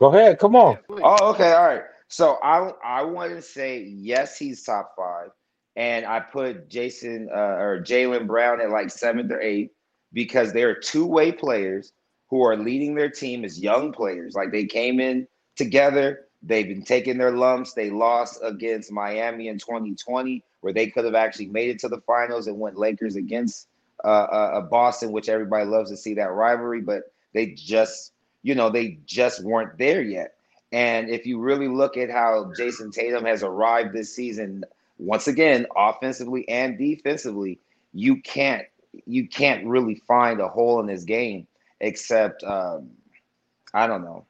Go 0.00 0.06
ahead, 0.06 0.38
come 0.38 0.56
on. 0.56 0.78
Please. 0.88 1.02
Oh, 1.04 1.30
okay, 1.30 1.52
all 1.52 1.66
right. 1.66 1.82
So 2.08 2.38
I 2.42 2.72
I 2.82 3.02
want 3.02 3.32
to 3.32 3.42
say 3.42 3.82
yes, 3.82 4.38
he's 4.38 4.62
top 4.62 4.94
five, 4.96 5.30
and 5.78 6.04
I 6.04 6.18
put 6.18 6.68
Jayson 6.68 7.28
uh, 7.30 7.56
or 7.62 7.80
Jaylen 7.80 8.26
Brown 8.26 8.60
at 8.60 8.70
like 8.70 8.90
seventh 8.90 9.30
or 9.30 9.40
eighth 9.40 9.70
because 10.12 10.52
they 10.52 10.64
are 10.64 10.74
two 10.74 11.06
way 11.06 11.30
players 11.30 11.92
who 12.28 12.44
are 12.44 12.56
leading 12.56 12.96
their 12.96 13.08
team 13.08 13.44
as 13.44 13.60
young 13.60 13.92
players. 13.92 14.34
Like 14.34 14.50
they 14.50 14.64
came 14.64 14.98
in 14.98 15.28
together, 15.54 16.26
they've 16.42 16.66
been 16.66 16.82
taking 16.82 17.16
their 17.16 17.30
lumps. 17.30 17.74
They 17.74 17.90
lost 17.90 18.40
against 18.42 18.90
Miami 18.90 19.46
in 19.46 19.58
2020, 19.58 20.42
where 20.62 20.72
they 20.72 20.88
could 20.88 21.04
have 21.04 21.14
actually 21.14 21.46
made 21.46 21.70
it 21.70 21.78
to 21.78 21.88
the 21.88 22.00
finals 22.00 22.48
and 22.48 22.58
went 22.58 22.76
Lakers 22.76 23.14
against 23.14 23.68
uh, 24.04 24.08
uh, 24.08 24.50
uh, 24.54 24.60
Boston, 24.62 25.12
which 25.12 25.28
everybody 25.28 25.64
loves 25.64 25.90
to 25.90 25.96
see 25.96 26.14
that 26.14 26.32
rivalry, 26.32 26.80
but 26.80 27.04
they 27.34 27.52
just 27.52 28.14
you 28.42 28.56
know 28.56 28.68
they 28.68 28.98
just 29.06 29.44
weren't 29.44 29.78
there 29.78 30.02
yet. 30.02 30.34
And 30.72 31.08
if 31.08 31.24
you 31.24 31.38
really 31.38 31.68
look 31.68 31.96
at 31.96 32.10
how 32.10 32.52
Jayson 32.56 32.90
Tatum 32.90 33.24
has 33.24 33.44
arrived 33.44 33.94
this 33.94 34.12
season, 34.12 34.64
once 34.98 35.28
again, 35.28 35.66
offensively 35.76 36.48
and 36.48 36.76
defensively, 36.76 37.60
you 37.92 38.20
can't 38.20 38.66
you 39.06 39.28
can't 39.28 39.66
really 39.66 39.94
find 39.94 40.40
a 40.40 40.48
hole 40.48 40.80
in 40.80 40.88
his 40.88 41.04
game 41.04 41.46
except 41.80 42.42
um, 42.42 42.90
I 43.72 43.86
don't 43.86 44.04
know. 44.04 44.26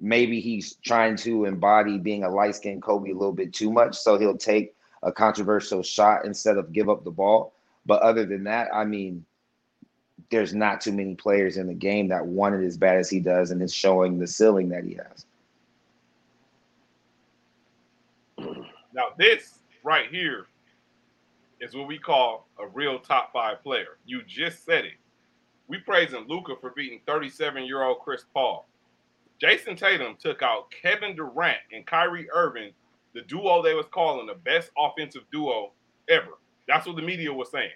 Maybe 0.00 0.40
he's 0.40 0.74
trying 0.76 1.16
to 1.18 1.44
embody 1.44 1.98
being 1.98 2.24
a 2.24 2.30
light 2.30 2.56
skinned 2.56 2.82
Kobe 2.82 3.10
a 3.10 3.14
little 3.14 3.32
bit 3.32 3.52
too 3.52 3.70
much, 3.70 3.96
so 3.96 4.18
he'll 4.18 4.36
take 4.36 4.74
a 5.04 5.12
controversial 5.12 5.82
shot 5.82 6.24
instead 6.24 6.56
of 6.56 6.72
give 6.72 6.88
up 6.88 7.04
the 7.04 7.10
ball. 7.10 7.54
But 7.86 8.02
other 8.02 8.24
than 8.26 8.44
that, 8.44 8.68
I 8.74 8.84
mean, 8.84 9.24
there's 10.30 10.54
not 10.54 10.80
too 10.80 10.92
many 10.92 11.14
players 11.14 11.56
in 11.56 11.66
the 11.66 11.74
game 11.74 12.08
that 12.08 12.26
want 12.26 12.54
it 12.54 12.64
as 12.64 12.76
bad 12.76 12.96
as 12.96 13.10
he 13.10 13.20
does, 13.20 13.50
and 13.52 13.62
it's 13.62 13.72
showing 13.72 14.18
the 14.18 14.26
ceiling 14.26 14.68
that 14.70 14.84
he 14.84 14.94
has. 14.94 15.26
Now, 18.94 19.08
this 19.16 19.58
right 19.82 20.08
here 20.10 20.46
is 21.60 21.74
what 21.74 21.86
we 21.86 21.98
call 21.98 22.48
a 22.58 22.66
real 22.66 22.98
top 22.98 23.32
five 23.32 23.62
player. 23.62 23.98
You 24.04 24.22
just 24.26 24.64
said 24.64 24.84
it. 24.84 24.94
We 25.68 25.78
praising 25.78 26.26
Luka 26.28 26.54
for 26.60 26.70
beating 26.70 27.00
37 27.06 27.64
year 27.64 27.82
old 27.82 28.00
Chris 28.00 28.24
Paul. 28.34 28.66
Jayson 29.42 29.76
Tatum 29.76 30.16
took 30.20 30.42
out 30.42 30.70
Kevin 30.70 31.16
Durant 31.16 31.58
and 31.72 31.86
Kyrie 31.86 32.28
Irving, 32.32 32.72
the 33.14 33.22
duo 33.22 33.62
they 33.62 33.74
was 33.74 33.86
calling 33.90 34.26
the 34.26 34.34
best 34.34 34.70
offensive 34.78 35.22
duo 35.32 35.72
ever. 36.08 36.38
That's 36.68 36.86
what 36.86 36.96
the 36.96 37.02
media 37.02 37.32
was 37.32 37.50
saying. 37.50 37.70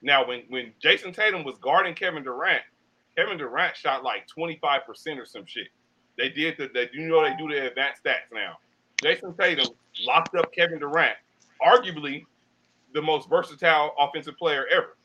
Now, 0.00 0.26
when 0.26 0.42
when 0.48 0.72
Jayson 0.82 1.12
Tatum 1.12 1.44
was 1.44 1.58
guarding 1.58 1.94
Kevin 1.94 2.22
Durant, 2.24 2.62
Kevin 3.16 3.38
Durant 3.38 3.76
shot 3.76 4.02
like 4.02 4.26
25% 4.26 5.18
or 5.18 5.26
some 5.26 5.44
shit. 5.46 5.68
They 6.16 6.28
did 6.28 6.56
the 6.56 6.70
they 6.72 6.88
you 6.92 7.08
know 7.08 7.22
they 7.22 7.36
do 7.36 7.48
the 7.48 7.66
advanced 7.66 8.02
stats 8.04 8.32
now. 8.32 8.58
Jayson 9.02 9.34
Tatum 9.38 9.66
locked 10.06 10.34
up 10.34 10.52
Kevin 10.52 10.78
Durant, 10.78 11.16
arguably 11.60 12.24
the 12.94 13.02
most 13.02 13.28
versatile 13.28 13.94
offensive 13.98 14.36
player 14.36 14.66
ever. 14.72 14.96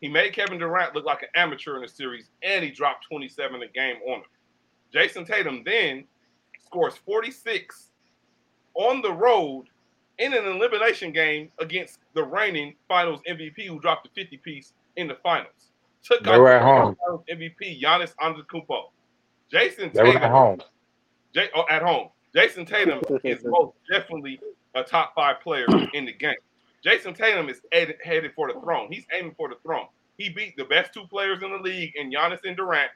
He 0.00 0.08
made 0.08 0.32
Kevin 0.32 0.58
Durant 0.58 0.94
look 0.94 1.04
like 1.04 1.22
an 1.22 1.28
amateur 1.34 1.76
in 1.76 1.82
the 1.82 1.88
series, 1.88 2.30
and 2.42 2.62
he 2.62 2.70
dropped 2.70 3.06
27 3.08 3.62
a 3.62 3.68
game 3.68 3.96
on 4.06 4.18
him. 4.18 4.24
Jayson 4.92 5.26
Tatum 5.26 5.62
then 5.64 6.04
scores 6.64 6.96
46 6.96 7.90
on 8.74 9.00
the 9.00 9.12
road 9.12 9.66
in 10.18 10.32
an 10.34 10.46
elimination 10.46 11.12
game 11.12 11.50
against 11.60 11.98
the 12.14 12.22
reigning 12.22 12.74
Finals 12.88 13.20
MVP, 13.28 13.66
who 13.66 13.80
dropped 13.80 14.06
a 14.06 14.10
50 14.10 14.36
piece 14.38 14.72
in 14.96 15.08
the 15.08 15.16
finals. 15.22 15.72
Took 16.02 16.22
They 16.24 16.38
were 16.38 16.52
at 16.52 16.60
the 16.60 16.66
home. 16.66 16.96
Finals 17.04 17.24
MVP 17.30 17.82
Giannis 17.82 18.14
Antetokounmpo. 18.22 18.90
Jayson 19.52 19.92
They 19.92 20.02
were 20.02 20.08
Tatum 20.08 20.22
at 20.22 20.30
home. 20.30 20.60
J- 21.34 21.50
oh, 21.54 21.64
at 21.68 21.82
home. 21.82 22.08
Jayson 22.34 22.66
Tatum 22.66 23.00
is 23.24 23.44
most 23.44 23.74
definitely 23.90 24.40
a 24.76 24.84
top 24.84 25.14
five 25.14 25.40
player 25.40 25.66
in 25.94 26.04
the 26.04 26.12
game. 26.12 26.36
Jayson 26.84 27.14
Tatum 27.14 27.48
is 27.48 27.60
ed- 27.72 27.96
headed 28.04 28.32
for 28.34 28.52
the 28.52 28.60
throne. 28.60 28.88
He's 28.90 29.06
aiming 29.12 29.34
for 29.36 29.48
the 29.48 29.56
throne. 29.62 29.86
He 30.18 30.28
beat 30.28 30.56
the 30.56 30.64
best 30.64 30.94
two 30.94 31.06
players 31.06 31.42
in 31.42 31.50
the 31.50 31.58
league 31.58 31.94
in 31.96 32.10
Giannis 32.10 32.44
and 32.44 32.56
Durant, 32.56 32.90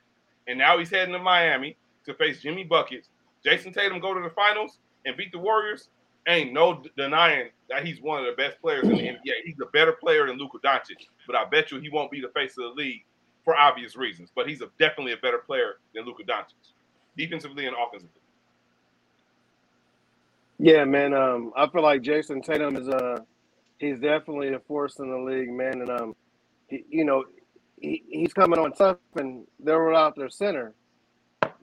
and 0.46 0.58
now 0.58 0.78
he's 0.78 0.90
heading 0.90 1.12
to 1.12 1.18
Miami 1.18 1.76
to 2.06 2.14
face 2.14 2.40
Jimmy 2.40 2.64
Buckets. 2.64 3.08
Jayson 3.44 3.72
Tatum 3.72 4.00
go 4.00 4.14
to 4.14 4.20
the 4.20 4.30
finals 4.30 4.78
and 5.06 5.16
beat 5.16 5.32
the 5.32 5.38
Warriors. 5.38 5.88
Ain't 6.28 6.52
no 6.52 6.82
denying 6.96 7.48
that 7.70 7.84
he's 7.84 8.00
one 8.00 8.20
of 8.20 8.26
the 8.26 8.32
best 8.32 8.60
players 8.60 8.84
in 8.84 8.90
the 8.90 9.02
NBA. 9.02 9.32
He's 9.44 9.60
a 9.62 9.66
better 9.72 9.92
player 9.92 10.26
than 10.26 10.36
Luka 10.36 10.58
Doncic, 10.58 11.06
but 11.26 11.34
I 11.34 11.46
bet 11.46 11.70
you 11.70 11.80
he 11.80 11.88
won't 11.88 12.10
be 12.10 12.20
the 12.20 12.28
face 12.28 12.52
of 12.58 12.64
the 12.64 12.82
league 12.82 13.04
for 13.44 13.56
obvious 13.56 13.96
reasons. 13.96 14.30
But 14.34 14.46
he's 14.46 14.60
a, 14.60 14.68
definitely 14.78 15.12
a 15.12 15.16
better 15.16 15.38
player 15.38 15.76
than 15.94 16.04
Luka 16.04 16.24
Doncic, 16.24 16.72
defensively 17.16 17.66
and 17.66 17.74
offensively. 17.74 18.19
Yeah, 20.60 20.84
man. 20.84 21.14
Um, 21.14 21.52
I 21.56 21.68
feel 21.68 21.82
like 21.82 22.02
Jayson 22.02 22.42
Tatum 22.42 22.76
is 22.76 22.88
uh 22.88 23.20
he's 23.78 24.00
definitely 24.00 24.54
a 24.54 24.60
force 24.60 24.98
in 25.00 25.10
the 25.10 25.18
league, 25.18 25.50
man. 25.52 25.82
And 25.82 25.90
um, 25.90 26.16
he, 26.68 26.84
you 26.90 27.04
know, 27.04 27.24
he, 27.80 28.02
he's 28.10 28.34
coming 28.34 28.58
on 28.60 28.72
tough, 28.72 28.98
and 29.16 29.46
they're 29.60 29.84
without 29.84 30.16
their 30.16 30.30
center, 30.30 30.74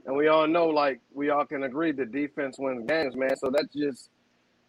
and 0.06 0.16
we 0.18 0.30
all 0.30 0.48
know, 0.48 0.68
like 0.68 1.02
we 1.14 1.30
all 1.30 1.46
can 1.46 1.64
agree, 1.64 1.92
that 1.94 2.12
defense 2.12 2.58
wins 2.60 2.88
games, 2.88 3.16
man. 3.16 3.38
So 3.38 3.52
that's 3.52 3.74
just 3.74 4.10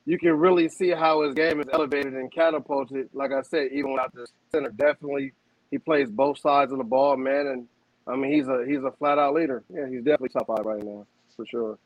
you 0.07 0.19
can 0.19 0.33
really 0.39 0.69
see 0.69 0.91
how 0.91 1.23
his 1.23 1.35
game 1.35 1.61
is 1.61 1.69
elevated 1.73 2.15
and 2.15 2.33
catapulted. 2.33 3.11
Like 3.15 3.33
I 3.33 3.43
said, 3.43 3.69
even 3.73 3.93
without 3.93 4.15
the 4.15 4.27
center, 4.53 4.71
definitely 4.71 5.33
he 5.71 5.79
plays 5.79 6.11
both 6.11 6.39
sides 6.41 6.73
of 6.73 6.79
the 6.79 6.85
ball, 6.85 7.17
man. 7.17 7.47
And 7.49 7.69
I 8.07 8.17
mean, 8.17 8.33
he's 8.33 8.49
a 8.49 8.65
he's 8.69 8.85
a 8.85 8.93
flat 8.99 9.19
out 9.19 9.35
leader. 9.35 9.65
Yeah, 9.71 9.89
he's 9.89 10.05
definitely 10.05 10.31
top 10.31 10.49
five 10.49 10.67
right 10.67 10.83
now 10.85 11.07
for 11.37 11.47
sure. 11.47 11.79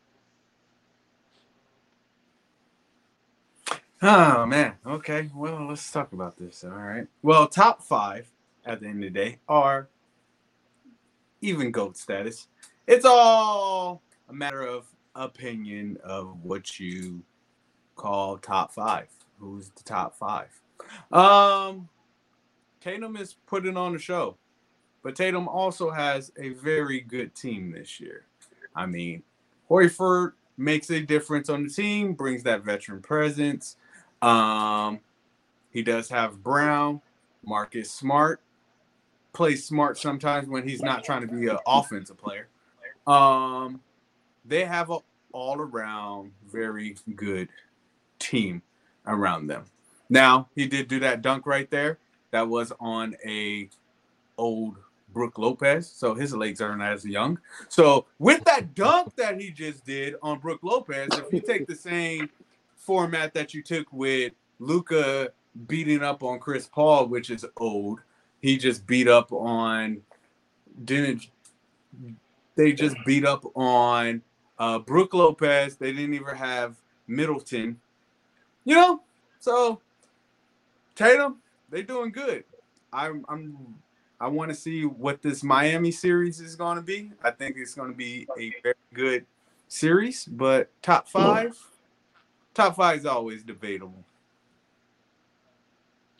Oh 4.03 4.47
man. 4.47 4.75
Okay. 4.87 5.31
Well, 5.35 5.67
let's 5.69 5.91
talk 5.93 6.13
about 6.15 6.39
this. 6.39 6.65
All 6.65 6.71
right. 6.71 7.09
Well, 7.23 7.49
top 7.49 7.83
five 7.83 8.31
at 8.67 8.81
the 8.81 8.89
end 8.89 9.05
of 9.05 9.13
the 9.15 9.21
day 9.21 9.39
are 9.49 9.89
even 11.43 11.71
goat 11.73 11.97
status. 11.99 12.49
It's 12.87 13.05
all 13.07 14.03
a 14.29 14.33
matter 14.35 14.63
of 14.63 14.87
opinion 15.17 15.99
of 16.05 16.45
what 16.45 16.81
you 16.81 17.23
call 17.97 18.39
top 18.39 18.73
five. 18.73 19.09
Who's 19.39 19.71
the 19.71 19.83
top 19.85 20.17
five? 20.19 20.49
Um, 21.13 21.89
Tatum 22.81 23.17
is 23.17 23.37
putting 23.47 23.77
on 23.77 23.93
the 23.93 23.99
show, 23.99 24.37
but 25.03 25.17
Tatum 25.17 25.49
also 25.49 25.91
has 25.91 26.33
a 26.39 26.51
very 26.51 27.01
good 27.01 27.35
team 27.35 27.73
this 27.73 28.01
year. 28.01 28.27
I 28.77 28.87
mean, 28.87 29.23
Horford 29.71 30.33
makes 30.59 30.91
a 30.91 31.01
difference 31.01 31.49
on 31.51 31.65
the 31.65 31.71
team, 31.71 32.15
brings 32.15 32.43
that 32.45 32.65
veteran 32.65 33.03
presence. 33.03 33.77
Um, 34.23 35.01
he 35.73 35.83
does 35.83 36.09
have 36.09 36.43
Brown, 36.43 37.01
Marcus 37.45 37.91
Smart, 37.91 38.41
plays 39.33 39.65
smart 39.65 39.99
sometimes 39.99 40.49
when 40.49 40.67
he's 40.67 40.83
not 40.83 41.05
trying 41.05 41.23
to 41.23 41.27
be 41.27 41.49
an 41.49 41.59
offensive 41.67 42.19
player. 42.19 42.49
Um, 43.07 43.81
they 44.45 44.65
have 44.65 44.91
a 44.91 44.99
all 45.33 45.59
around 45.59 46.31
very 46.51 46.97
good 47.17 47.49
team 48.19 48.63
around 49.07 49.47
them. 49.47 49.65
Now 50.11 50.49
he 50.55 50.67
did 50.67 50.89
do 50.89 51.01
that 51.01 51.23
dunk 51.23 51.47
right 51.47 51.71
there. 51.71 51.99
That 52.31 52.49
was 52.49 52.73
on 52.81 53.17
a 53.25 53.69
old 54.39 54.77
Brook 55.13 55.39
Lopez, 55.39 55.91
so 55.91 56.15
his 56.15 56.35
legs 56.35 56.61
aren't 56.61 56.83
as 56.83 57.05
young. 57.05 57.39
So 57.69 58.07
with 58.19 58.45
that 58.45 58.75
dunk 58.75 59.15
that 59.17 59.41
he 59.41 59.51
just 59.51 59.85
did 59.85 60.15
on 60.23 60.39
Brook 60.39 60.61
Lopez, 60.63 61.09
if 61.13 61.33
you 61.33 61.41
take 61.41 61.67
the 61.67 61.75
same 61.75 62.31
format 62.83 63.33
that 63.35 63.55
you 63.55 63.63
took 63.63 63.93
with 63.93 64.33
Luka 64.59 65.33
beating 65.67 66.03
up 66.03 66.23
on 66.23 66.39
Chris 66.39 66.67
Paul, 66.67 67.07
which 67.07 67.31
is 67.31 67.45
old, 67.57 68.01
he 68.41 68.57
just 68.57 68.87
beat 68.87 69.09
up 69.09 69.33
on 69.33 70.03
didn't 70.85 71.29
they 72.57 72.73
just 72.73 72.97
beat 73.07 73.25
up 73.25 73.45
on 73.57 74.23
uh 74.59 74.79
Brook 74.79 75.15
Lopez. 75.15 75.77
They 75.77 75.93
didn't 75.93 76.15
even 76.15 76.37
have 76.37 76.77
Middleton. 77.07 77.81
You 78.65 78.77
know, 78.77 79.03
so 79.39 79.81
Tatum, 80.95 81.39
they're 81.71 81.83
doing 81.83 82.11
good. 82.11 82.45
I'm 82.93 83.25
I'm 83.29 83.75
I 84.21 84.29
want 84.29 84.51
to 84.51 84.55
see 84.55 84.85
what 84.85 85.21
this 85.21 85.43
Miami 85.43 85.91
series 85.91 86.41
is 86.41 86.55
going 86.55 86.77
to 86.77 86.83
be. 86.83 87.11
I 87.25 87.33
think 87.33 87.57
it's 87.59 87.75
going 87.75 87.91
to 87.91 87.97
be 87.97 88.27
a 88.39 88.55
very 88.63 88.75
good 88.95 89.27
series, 89.67 90.27
but 90.27 90.71
top 90.81 91.09
five, 91.09 91.59
top 92.55 92.77
five 92.77 92.99
is 92.99 93.07
always 93.07 93.43
debatable. 93.43 94.05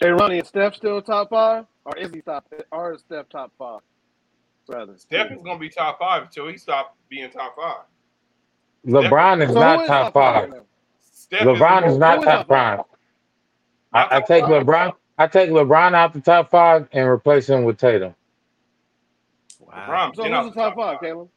Hey, 0.01 0.11
Ronnie, 0.11 0.39
is 0.39 0.49
Steph 0.49 0.75
still 0.75 1.01
top 1.01 1.31
five, 1.31 1.67
or 1.85 1.97
is 1.97 2.11
he 2.13 2.21
top? 2.23 2.53
Or 2.73 2.95
is 2.95 3.01
Steph 3.03 3.29
top 3.29 3.53
five? 3.59 3.81
Rather, 4.69 4.97
Steph 4.97 5.31
is 5.33 5.43
gonna 5.43 5.59
be 5.59 5.69
top 5.69 5.99
five 5.99 6.23
until 6.25 6.49
he 6.49 6.57
stops 6.57 6.97
being 7.09 7.31
top 7.31 7.57
five. 7.57 7.85
LeBron 8.87 9.43
is 9.47 9.53
So 9.53 9.61
not 9.61 9.83
is 9.83 9.87
top 9.89 10.15
right 10.17 10.43
five. 10.43 10.51
now? 10.51 10.63
Steph 11.01 11.43
LeBron 11.43 11.87
is 11.87 11.93
the- 11.95 11.99
not 11.99 12.17
who 12.17 12.23
is 12.23 12.27
top 12.27 12.39
top 12.39 12.49
five? 12.49 12.77
five. 12.79 12.87
I, 14.11 14.17
I 14.17 14.21
take 14.23 14.45
LeBron. 14.45 14.93
I 15.19 15.27
take 15.29 15.51
LeBron 15.51 15.95
out 15.95 16.13
the 16.15 16.21
top 16.21 16.51
five 16.51 16.89
and 16.93 17.07
replace 17.09 17.49
him 17.49 17.65
with 17.65 17.79
Tatum. 17.79 18.15
Wow. 19.61 19.87
LeBron 19.89 20.17
So 20.17 20.25
who's 20.25 20.33
out 20.33 20.45
the 20.55 20.61
top 20.61 20.75
five, 20.75 21.01
Caleb? 21.01 21.29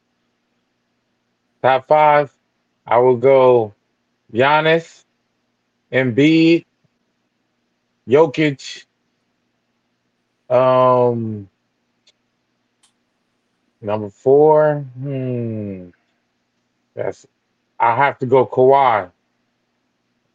Top 1.62 1.88
five, 1.88 2.34
I 2.88 2.98
will 2.98 3.18
go 3.18 3.75
Giannis, 4.34 5.04
Embiid, 5.92 6.66
Jokic, 8.08 8.86
um, 10.50 11.50
number 13.82 14.10
four. 14.10 14.86
Hmm, 15.00 15.90
that's 16.96 17.28
I 17.80 17.96
have 17.96 18.20
to 18.20 18.26
go 18.26 18.46
Kawhi. 18.46 19.12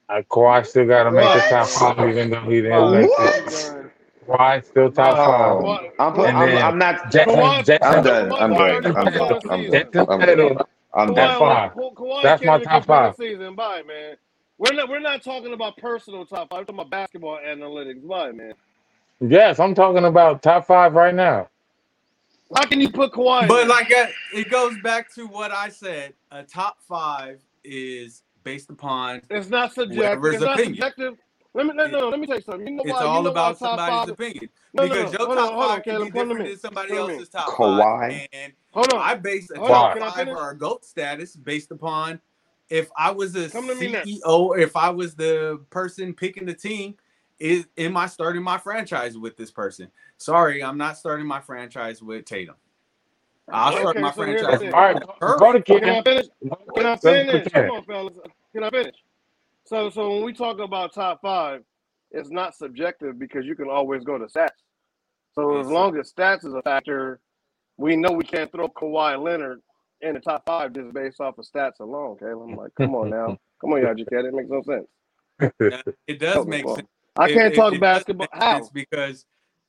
Uh, 0.09 0.23
Kawhi 0.31 0.67
still 0.67 0.87
got 0.87 1.05
to 1.05 1.13
make 1.13 1.33
the 1.33 1.43
top 1.43 1.69
five, 1.69 1.99
even 2.09 2.31
though 2.31 2.43
he 2.43 2.63
didn't 2.63 2.91
make 2.91 3.19
it. 3.19 3.37
What? 3.49 3.93
Kawhi 4.29 4.65
still 4.65 4.93
top 4.93 5.19
five. 5.25 5.59
Oh, 5.59 5.91
I'm, 5.99 6.15
put, 6.15 6.29
And 6.29 6.37
I'm, 6.37 6.57
I'm 6.57 6.79
not. 6.79 7.11
Jackson, 7.11 7.35
Kawhi- 7.35 7.65
Jackson, 7.65 7.99
I'm 7.99 8.03
done. 8.03 8.37
I'm 8.39 8.55
done. 8.55 8.83
Kawhi- 8.83 8.95
I'm 8.97 9.11
done. 9.13 9.13
Kawhi- 9.13 9.41
I'm 9.51 9.67
done. 9.67 9.87
Jackson 9.93 10.07
I'm 10.09 10.25
done. 10.25 10.59
I'm 10.93 11.11
Kawhi, 11.11 11.15
That's 11.15 11.39
five. 11.39 11.73
Kawhi 11.73 12.23
That's 12.23 12.43
my 12.45 12.59
can't 12.59 12.65
top 12.65 12.85
five. 12.85 13.17
Season. 13.17 13.55
Bye, 13.55 13.83
man. 13.87 14.17
We're 14.59 14.75
not. 14.75 14.89
We're 14.89 15.01
not 15.01 15.23
talking 15.23 15.53
about 15.53 15.77
personal 15.77 16.27
top 16.27 16.51
five. 16.51 16.61
We're 16.61 16.65
talking 16.65 16.75
about 16.77 16.91
basketball 16.91 17.39
analytics. 17.39 18.07
Bye, 18.07 18.33
man. 18.33 18.55
Yes, 19.21 19.61
I'm 19.61 19.75
talking 19.75 20.05
about 20.05 20.43
top 20.43 20.67
five 20.67 20.95
right 20.95 21.15
now. 21.15 21.49
How 22.55 22.67
can 22.67 22.81
you 22.81 22.91
put 22.91 23.13
Kawhi? 23.13 23.47
But 23.47 23.69
like 23.69 23.93
uh, 23.93 24.07
it 24.35 24.51
goes 24.51 24.77
back 24.83 25.13
to 25.15 25.27
what 25.27 25.53
I 25.53 25.69
said. 25.69 26.15
A 26.33 26.43
top 26.43 26.79
five 26.83 27.41
is 27.63 28.23
based 28.43 28.71
upon 28.71 29.23
it's 29.31 29.49
not 29.49 29.73
subjective. 29.73 30.35
It's 30.35 30.43
not 30.43 30.59
opinion. 30.59 30.75
subjective. 30.75 31.19
Let 31.55 31.67
me 31.67 31.73
no, 31.75 31.87
no, 31.89 32.09
let 32.09 32.21
me 32.21 32.27
tell 32.27 32.37
you 32.37 32.43
something. 32.43 32.67
You 32.69 32.75
know 32.77 32.85
it's 32.85 32.93
why? 32.93 33.05
all 33.07 33.19
you 33.19 33.25
know 33.25 33.31
about 33.31 33.59
why 33.59 33.59
somebody's 33.59 34.01
five. 34.01 34.09
opinion. 34.09 34.49
No, 34.73 34.85
no, 34.85 34.89
because 34.89 35.13
no. 35.13 35.19
your 35.19 35.27
Hold 35.27 35.39
top 35.39 35.49
on, 35.49 35.55
hold 35.55 35.65
on, 35.65 35.69
five 35.71 35.83
can 35.83 35.85
Caleb. 35.85 36.03
be 36.03 36.11
Hold 36.13 36.31
on 36.31 36.41
a 36.41 36.45
different 36.45 36.45
than 36.45 36.59
somebody 36.59 36.97
Hold 36.97 37.11
else's 37.11 37.29
top 37.29 37.49
Kawhi. 37.49 38.09
five. 38.11 38.29
And 38.33 38.53
Hold 38.73 38.93
on. 38.93 39.01
I 39.01 39.15
base 39.17 39.51
a 39.51 39.59
Hold 39.59 39.71
top 39.71 39.93
on, 39.93 39.99
five 39.99 40.29
or 40.29 40.51
a 40.51 40.59
GOAT 40.59 40.85
status 40.85 41.35
based 41.37 41.73
upon 41.73 42.21
if 42.69 42.89
I 42.97 43.11
was 43.11 43.35
a 43.35 43.49
Come 43.49 43.67
to 43.67 43.75
me 43.75 43.89
next. 43.89 44.09
CEO, 44.11 44.59
if 44.59 44.77
I 44.77 44.91
was 44.91 45.17
the 45.17 45.61
person 45.71 46.15
picking 46.15 46.47
the 46.47 46.55
team, 46.55 46.95
is 47.41 47.67
am 47.77 47.97
I 47.97 48.07
starting 48.07 48.43
my 48.43 48.59
franchise 48.59 49.19
with 49.19 49.37
this 49.37 49.51
person? 49.51 49.91
Sorry, 50.19 50.63
I'm 50.63 50.79
not 50.79 50.99
starting 50.99 51.27
my 51.27 51.41
franchise 51.41 52.03
with 52.03 52.27
Tatum. 52.27 52.57
I'll 53.51 53.73
start 53.73 53.97
my 53.99 54.13
so 54.13 54.23
franchise 54.23 54.63
All 54.73 54.81
right, 54.81 54.97
Curry. 55.21 55.39
go 55.39 55.53
to 55.53 55.63
Can 55.67 55.91
I 55.91 56.03
finish? 56.03 56.27
Can 56.77 56.87
I 56.87 56.97
Let's 57.03 57.03
go 57.03 57.15
to 57.15 57.21
finish? 57.27 57.53
Come 57.53 57.71
on, 57.71 57.85
fellas. 57.85 58.15
Can 58.55 58.65
I 58.65 58.71
finish? 58.71 58.95
So, 59.71 59.89
so 59.89 60.11
when 60.11 60.25
we 60.25 60.33
talk 60.33 60.59
about 60.59 60.93
top 60.93 61.21
five, 61.23 61.63
it's 62.11 62.29
not 62.29 62.57
subjective 62.57 63.21
because 63.21 63.47
you 63.47 63.55
can 63.55 63.69
always 63.71 64.03
go 64.03 64.19
to 64.19 64.25
stats. 64.25 64.49
So 65.33 65.61
as 65.61 65.69
long 65.69 65.97
as 65.97 66.13
stats 66.13 66.45
is 66.45 66.55
a 66.55 66.63
factor, 66.63 67.21
we 67.77 67.95
know 67.95 68.11
we 68.11 68.25
can't 68.25 68.51
throw 68.51 68.69
Kawhi 68.69 69.23
Leonard 69.23 69.63
in 70.01 70.15
the 70.15 70.21
top 70.21 70.43
five 70.45 70.73
just 70.73 70.93
based 70.93 71.21
off 71.21 71.39
of 71.39 71.47
stats 71.47 71.79
alone. 71.79 72.19
Okay, 72.21 72.33
I'm 72.33 72.57
like, 72.57 72.75
come 72.75 72.97
on 72.97 73.11
now, 73.11 73.39
come 73.61 73.73
on, 73.73 73.81
y'all, 73.83 73.95
just 73.95 74.11
It 74.11 74.35
makes 74.35 74.51
no 74.51 74.61
sense. 74.65 74.89
It 76.09 76.19
does 76.19 76.45
make 76.49 76.67
well, 76.67 76.75
sense. 76.75 76.89
I 77.17 77.29
can't 77.33 77.53
it- 77.53 77.57
talk 77.57 77.73
it 77.73 77.81
basketball. 77.81 78.27
make 78.35 78.43
How? 78.43 78.69
because 78.75 79.25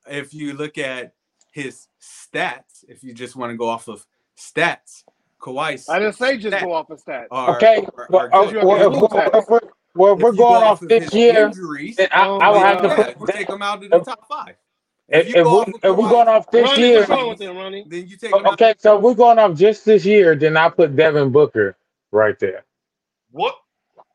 if 0.10 0.34
you 0.34 0.54
look 0.54 0.80
at 0.80 1.14
his 1.52 1.88
stats, 2.02 2.84
if 2.88 3.04
you 3.04 3.14
just 3.14 3.36
want 3.36 3.52
to 3.52 3.56
go 3.56 3.70
off 3.70 3.88
of 3.88 4.08
stats, 4.36 5.04
Kawhi's 5.40 5.88
I 5.88 6.00
didn't 6.00 6.16
say 6.16 6.38
just 6.38 6.58
stats 6.58 6.64
go 6.64 6.74
off 6.74 6.90
of 6.90 7.04
stats. 7.04 7.28
are, 7.30 7.56
Okay, 7.58 7.86
are- 7.98 8.08
well, 8.10 8.30
are 8.32 8.46
good. 8.52 8.52
you 8.64 8.68
well, 8.68 9.60
have 9.96 10.00
if, 10.00 10.00
to 10.00 10.00
we're, 10.00 10.16
look 10.16 10.18
if 10.18 10.18
we're, 10.18 10.18
well, 10.18 10.18
if 10.18 10.20
If 10.20 10.32
we're 10.32 10.34
going 10.34 10.64
off 10.64 10.82
of 10.84 10.90
this 10.90 11.04
his 11.04 11.14
year, 11.14 11.48
injuries, 11.48 11.96
then 11.98 12.10
I, 12.12 12.28
I 12.40 12.50
would 12.52 12.62
have 12.64 12.82
to 12.82 12.90
God. 12.90 12.98
yeah, 12.98 13.14
put 13.14 13.20
you 13.20 13.28
that. 13.28 13.36
take 13.36 13.50
him 13.50 13.62
out 13.62 13.84
of 13.84 13.92
the 13.92 14.00
top 14.00 14.28
five. 14.28 14.56
if, 15.10 15.26
If 15.26 15.28
if, 15.28 15.36
you 15.36 15.44
go 15.44 15.66
we, 15.68 15.74
if 15.84 15.98
we're 15.98 16.10
going 16.10 16.28
off 16.30 16.52
this 16.52 16.64
Ronnie, 16.70 16.78
year, 16.78 17.00
what's 17.00 17.10
wrong 17.10 17.30
with 17.30 17.40
them, 17.40 17.58
Ronnie? 17.58 17.86
then 17.90 18.08
you 18.08 18.18
take 18.18 18.34
okay, 18.34 18.76
so 18.78 19.00
we're 19.00 19.16
going 19.16 19.40
off 19.40 19.56
just 19.58 19.86
this 19.86 20.06
year, 20.06 20.36
then 20.36 20.58
I 20.58 20.70
put 20.70 20.96
Devin 20.96 21.32
Booker 21.32 21.78
right 22.12 22.40
there. 22.40 22.64
What? 23.32 23.56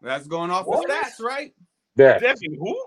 That's 0.03 0.27
going 0.27 0.51
off 0.51 0.67
What? 0.67 0.87
the 0.89 0.95
stats, 0.95 1.21
right? 1.21 1.55
There, 1.97 2.19
Devin 2.21 2.55
who? 2.59 2.85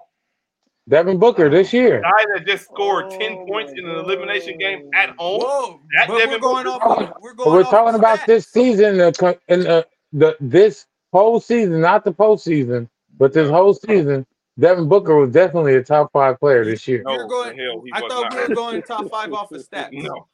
Devin 0.90 1.20
Booker 1.20 1.50
this 1.50 1.74
year. 1.74 2.02
Guy 2.02 2.26
that 2.36 2.48
just 2.48 2.66
scored 2.66 3.06
oh, 3.10 3.18
ten 3.20 3.38
Oh 3.38 3.46
points 3.48 3.74
in 3.76 3.86
an 3.88 3.96
elimination 3.98 4.58
game 4.58 4.90
at 4.94 5.10
home. 5.18 5.42
Whoa, 5.42 5.82
That 5.96 6.08
Devin 6.08 6.30
we're 6.30 6.40
going 6.40 6.64
Booker? 6.66 6.86
off. 6.86 7.14
We're 7.22 7.34
going 7.34 7.50
We're 7.52 7.64
off 7.64 7.70
talking 7.70 7.96
about 7.96 8.20
stats. 8.20 8.26
this 8.26 8.48
season, 8.48 8.98
the 8.98 9.40
in 9.50 9.62
the, 9.62 9.88
the 10.14 10.38
this 10.40 10.86
whole 11.12 11.40
season, 11.40 11.82
not 11.82 12.04
the 12.04 12.14
postseason, 12.14 12.88
but 13.18 13.34
this 13.34 13.50
whole 13.50 13.74
season. 13.74 14.26
Devin 14.60 14.90
Booker 14.90 15.16
was 15.16 15.32
definitely 15.32 15.76
a 15.76 15.84
top 15.84 16.12
five 16.12 16.38
player 16.40 16.66
this 16.66 16.86
year. 16.88 17.02
No, 17.06 17.14
You're 17.14 17.28
going. 17.28 17.58
hell 17.58 17.84
I 17.94 18.00
thought 18.02 18.10
not. 18.10 18.34
we 18.34 18.40
were 18.50 18.56
going 18.56 18.82
top 18.82 19.10
five 19.10 19.32
off 19.32 19.52
of 19.54 19.62
stats. 19.66 19.90
No. 19.94 20.28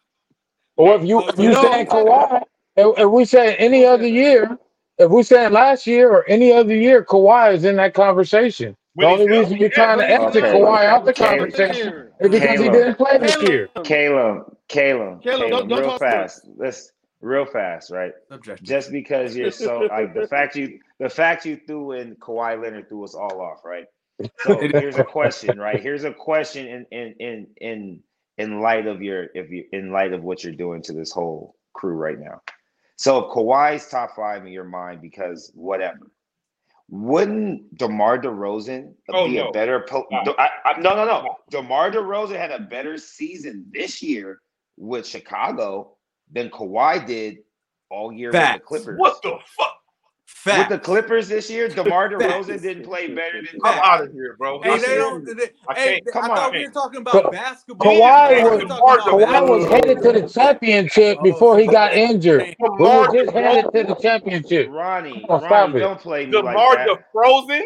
Or 0.78 0.96
if 0.96 1.04
you 1.06 1.28
if 1.30 1.38
you 1.38 1.52
No. 1.52 1.62
saying 1.62 1.86
Kawhi, 1.88 2.42
if, 2.76 3.00
if 3.00 3.10
we 3.10 3.24
say 3.26 3.56
any 3.58 3.86
other 3.86 4.08
year, 4.08 4.58
if 4.98 5.12
we 5.12 5.22
saying 5.24 5.54
last 5.54 5.86
year 5.86 6.10
or 6.12 6.28
any 6.28 6.52
other 6.52 6.76
year, 6.76 7.04
Kawhi 7.04 7.54
is 7.54 7.66
in 7.66 7.76
that 7.78 7.94
conversation. 7.94 8.76
The 8.96 9.06
When 9.06 9.10
he's 9.10 9.20
only 9.22 9.32
reason 9.32 9.44
healthy, 9.58 9.60
we're 9.60 9.70
trying 9.70 10.00
to 10.00 10.06
yeah. 10.06 10.22
exit 10.26 10.44
Okay. 10.44 10.54
Kawhi 10.60 10.86
out 10.86 11.06
the 11.06 11.14
Caleb. 11.14 11.40
conversation 11.54 12.10
is 12.20 12.30
because 12.32 12.60
he 12.60 12.70
didn't 12.70 12.96
play 12.96 13.18
this 13.20 13.42
year. 13.44 13.70
Caleb, 13.84 14.58
Caleb, 14.70 15.22
Caleb, 15.22 15.22
Caleb, 15.22 15.50
don't- 15.52 15.68
don't 15.70 15.80
real 15.80 15.90
talk 15.92 16.00
fast. 16.00 16.48
Let's 16.58 16.92
real 17.22 17.46
fast, 17.46 17.92
right? 17.92 18.14
Subjective. 18.32 18.66
Just 18.66 18.92
because 18.92 19.36
you're 19.36 19.52
so 19.52 19.80
like 19.90 20.14
the 20.14 20.28
fact 20.28 20.56
you 20.56 20.80
the 21.00 21.10
fact 21.10 21.46
you 21.46 21.60
threw 21.68 21.94
in 21.94 22.16
Kawhi 22.18 22.62
Leonard 22.62 22.90
threw 22.90 23.04
us 23.04 23.16
all 23.16 23.42
off, 23.42 23.64
right? 23.66 23.86
So 24.40 24.58
here's 24.72 24.98
a 24.98 25.04
question, 25.04 25.60
right? 25.60 25.80
Here's 25.82 26.04
a 26.04 26.14
question 26.14 26.68
in 26.68 26.86
in 26.92 27.16
in 27.20 27.48
in 27.62 28.00
in 28.38 28.62
light 28.62 28.88
of 28.88 29.02
your 29.02 29.28
if 29.34 29.50
you 29.50 29.66
in 29.72 29.92
light 29.92 30.14
of 30.14 30.24
what 30.24 30.44
you're 30.44 30.54
doing 30.54 30.82
to 30.84 30.94
this 30.94 31.12
whole 31.12 31.56
crew 31.74 31.96
right 31.96 32.20
now. 32.20 32.42
So 32.98 33.26
if 33.26 33.32
Kawhi's 33.36 33.90
top 33.90 34.16
five 34.16 34.46
in 34.46 34.54
your 34.54 34.64
mind 34.64 35.02
because 35.02 35.52
whatever, 35.54 36.10
wouldn't 36.90 37.78
DeMar 37.78 38.20
DeRozan 38.20 38.94
Oh, 39.10 39.28
be 39.28 39.36
no. 39.36 39.50
a 39.50 39.52
better 39.52 39.82
po- 39.82 40.08
No. 40.12 40.34
I, 40.38 40.50
I, 40.64 40.80
no 40.80 40.96
no 40.96 41.06
no 41.06 41.36
DeMar 41.50 41.92
DeRozan 41.92 42.38
had 42.38 42.52
a 42.52 42.60
better 42.60 42.98
season 42.98 43.66
this 43.72 44.02
year 44.02 44.40
with 44.78 45.06
Chicago 45.06 45.95
than 46.32 46.50
Kawhi 46.50 47.06
did 47.06 47.38
all 47.90 48.12
year 48.12 48.32
with 48.32 48.54
the 48.54 48.60
Clippers. 48.60 49.00
What 49.00 49.22
the 49.22 49.38
fuck? 49.58 49.72
With 50.46 50.70
the 50.70 50.80
Clippers 50.80 51.28
this 51.28 51.50
year, 51.50 51.68
DeMar 51.68 52.20
Facts. 52.20 52.48
DeRozan 52.48 52.62
didn't 52.62 52.84
play 52.84 53.08
better 53.08 53.42
than 53.42 53.60
I'm 53.64 53.80
out 53.80 54.04
of 54.04 54.12
here, 54.12 54.36
bro. 54.38 54.62
Hey, 54.62 54.74
I 54.74 54.78
they 54.78 54.96
don't. 54.96 55.26
They, 55.26 55.50
I 55.68 55.74
hey, 55.74 56.02
can't. 56.02 56.04
I 56.08 56.12
Come 56.12 56.24
thought 56.28 56.50
on. 56.50 56.54
we 56.54 56.66
were 56.68 56.72
talking 56.72 57.04
Ka- 57.06 57.20
about 57.20 57.32
basketball. 57.32 57.88
Kawhi 57.88 58.02
I 58.02 58.44
was 58.44 58.62
were 58.62 58.66
talking 58.66 58.66
about 58.66 59.08
Kawhi 59.08 59.50
was 59.50 59.66
headed 59.70 60.02
to 60.04 60.12
the 60.14 60.28
championship 60.30 61.18
Oh, 61.20 61.24
before 61.24 61.58
he 61.60 61.68
got 61.68 61.94
injured. 61.94 62.42
Hey, 62.42 62.56
He 62.60 62.64
DeMar 62.64 62.78
was 62.84 63.14
just 63.14 63.32
headed 63.32 63.66
to 63.74 63.84
the 63.84 63.96
championship. 63.96 64.68
Ronnie, 64.70 65.26
Come 65.28 65.36
on, 65.36 65.42
stop 65.42 65.52
Ronnie, 65.52 65.76
it. 65.76 65.80
don't 65.80 66.00
play 66.00 66.26
me 66.28 66.32
DeMar 66.34 66.54
like 66.54 66.88
that. 66.88 66.88
DeRozan, 67.16 67.62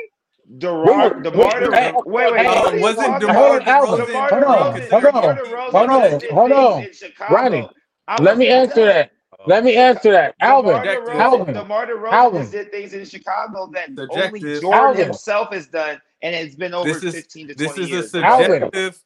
DeMar, 0.58 1.22
Wait, 1.22 1.24
DeMar, 1.24 2.04
wait, 2.06 2.06
wait, 2.06 2.32
wait. 2.34 2.42
hey, 2.46 2.48
what 2.56 2.74
are 2.74 2.78
you 2.78 2.82
wasn't 2.82 3.20
DeMar 3.20 3.58
about? 3.58 3.68
Alvin, 3.68 4.08
DeMar 4.08 4.30
hold 4.30 4.44
on, 4.46 4.82
DeRozan- 4.82 4.90
hold 4.92 5.16
on, 5.16 5.38
hold 5.72 5.90
on, 5.90 6.22
hold 6.30 6.52
on. 6.52 6.88
Ronnie, 7.30 7.70
I 8.10 8.22
Let 8.24 8.40
me 8.40 8.48
answer 8.50 8.76
done. 8.76 8.88
that. 8.88 9.12
Let 9.46 9.64
me 9.64 9.78
answer 9.78 10.12
that. 10.12 10.36
Alvin, 10.42 10.82
DeMar 10.82 10.86
DeRozan, 10.86 11.20
Alvin, 11.20 11.54
DeMar 11.54 11.86
DeRozan 11.86 12.12
Alvin. 12.12 12.50
did 12.52 12.72
things 12.72 12.94
in 12.94 13.06
Chicago 13.06 13.70
that 13.74 13.90
only 14.10 14.40
Subjective. 14.40 14.62
Jordan 14.62 14.80
Alvin. 14.80 15.04
himself 15.06 15.54
has 15.54 15.68
done, 15.68 16.02
and 16.24 16.36
it's 16.36 16.56
been 16.56 16.74
over 16.74 16.90
This 16.92 17.04
is 17.04 17.14
15 17.14 17.50
to 17.50 17.56
20 17.56 17.68
this 17.68 17.76
20 17.76 17.82
is 17.84 17.90
a 18.16 18.18
years. 18.18 18.24
Alvin. 18.26 18.48
subjective. 18.62 19.04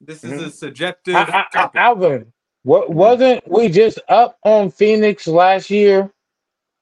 This 0.00 0.24
is 0.24 0.32
a 0.32 0.36
mm-hmm. 0.36 0.48
subjective 0.50 1.14
I, 1.14 1.22
I, 1.22 1.40
I, 1.40 1.46
topic. 1.52 1.80
Alvin, 1.80 2.32
what 2.62 2.90
wasn't 2.90 3.50
we 3.50 3.68
just 3.68 3.98
up 4.08 4.38
on 4.44 4.70
Phoenix 4.70 5.26
last 5.26 5.70
year, 5.70 6.12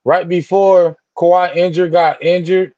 right 0.05 0.29
before 0.29 0.96
Kawhi 1.16 1.55
injured 1.57 1.92
got 1.92 2.22
injured? 2.22 2.75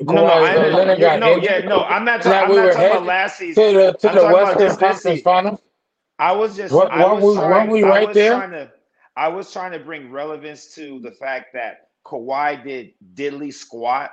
No, 0.00 0.12
no, 0.14 0.24
Kawhi 0.26 0.48
I, 0.48 0.68
Leonard 0.68 0.98
yeah, 0.98 1.18
got 1.18 1.20
no, 1.20 1.34
injured. 1.36 1.64
yeah, 1.64 1.68
no. 1.68 1.84
I'm 1.84 2.04
not, 2.04 2.22
That 2.22 2.42
talking. 2.42 2.44
I'm 2.44 2.50
we 2.50 2.56
not 2.56 2.64
were 2.66 2.72
talking 2.72 2.86
about 2.86 2.92
headed 2.92 3.06
last 3.06 3.38
to 3.38 3.54
season. 3.54 3.74
the 3.74 3.92
to 3.92 4.08
I'm 4.08 4.14
the 4.14 4.20
talking 4.20 4.20
about 4.20 4.32
Western 4.32 4.68
just 4.68 4.80
this 4.80 4.88
Conference 4.88 5.02
season. 5.02 5.24
Finals. 5.24 5.60
I 6.20 6.32
was 6.32 6.56
just, 6.56 6.72
What- 6.74 6.90
I 6.92 7.04
what 7.04 7.20
was 7.20 7.34
we- 7.36 7.40
trying, 7.40 7.50
weren't 7.50 7.70
we 7.70 7.84
I 7.84 7.88
right 7.88 8.08
was 8.08 8.14
there? 8.14 8.34
trying 8.36 8.50
to, 8.52 8.70
I 9.16 9.28
was 9.28 9.52
trying 9.52 9.72
to 9.72 9.78
bring 9.78 10.10
relevance 10.10 10.74
to 10.74 11.00
the 11.00 11.10
fact 11.12 11.46
that 11.54 11.88
Kawhi 12.06 12.62
did 12.64 12.92
diddly 13.14 13.52
squat 13.52 14.10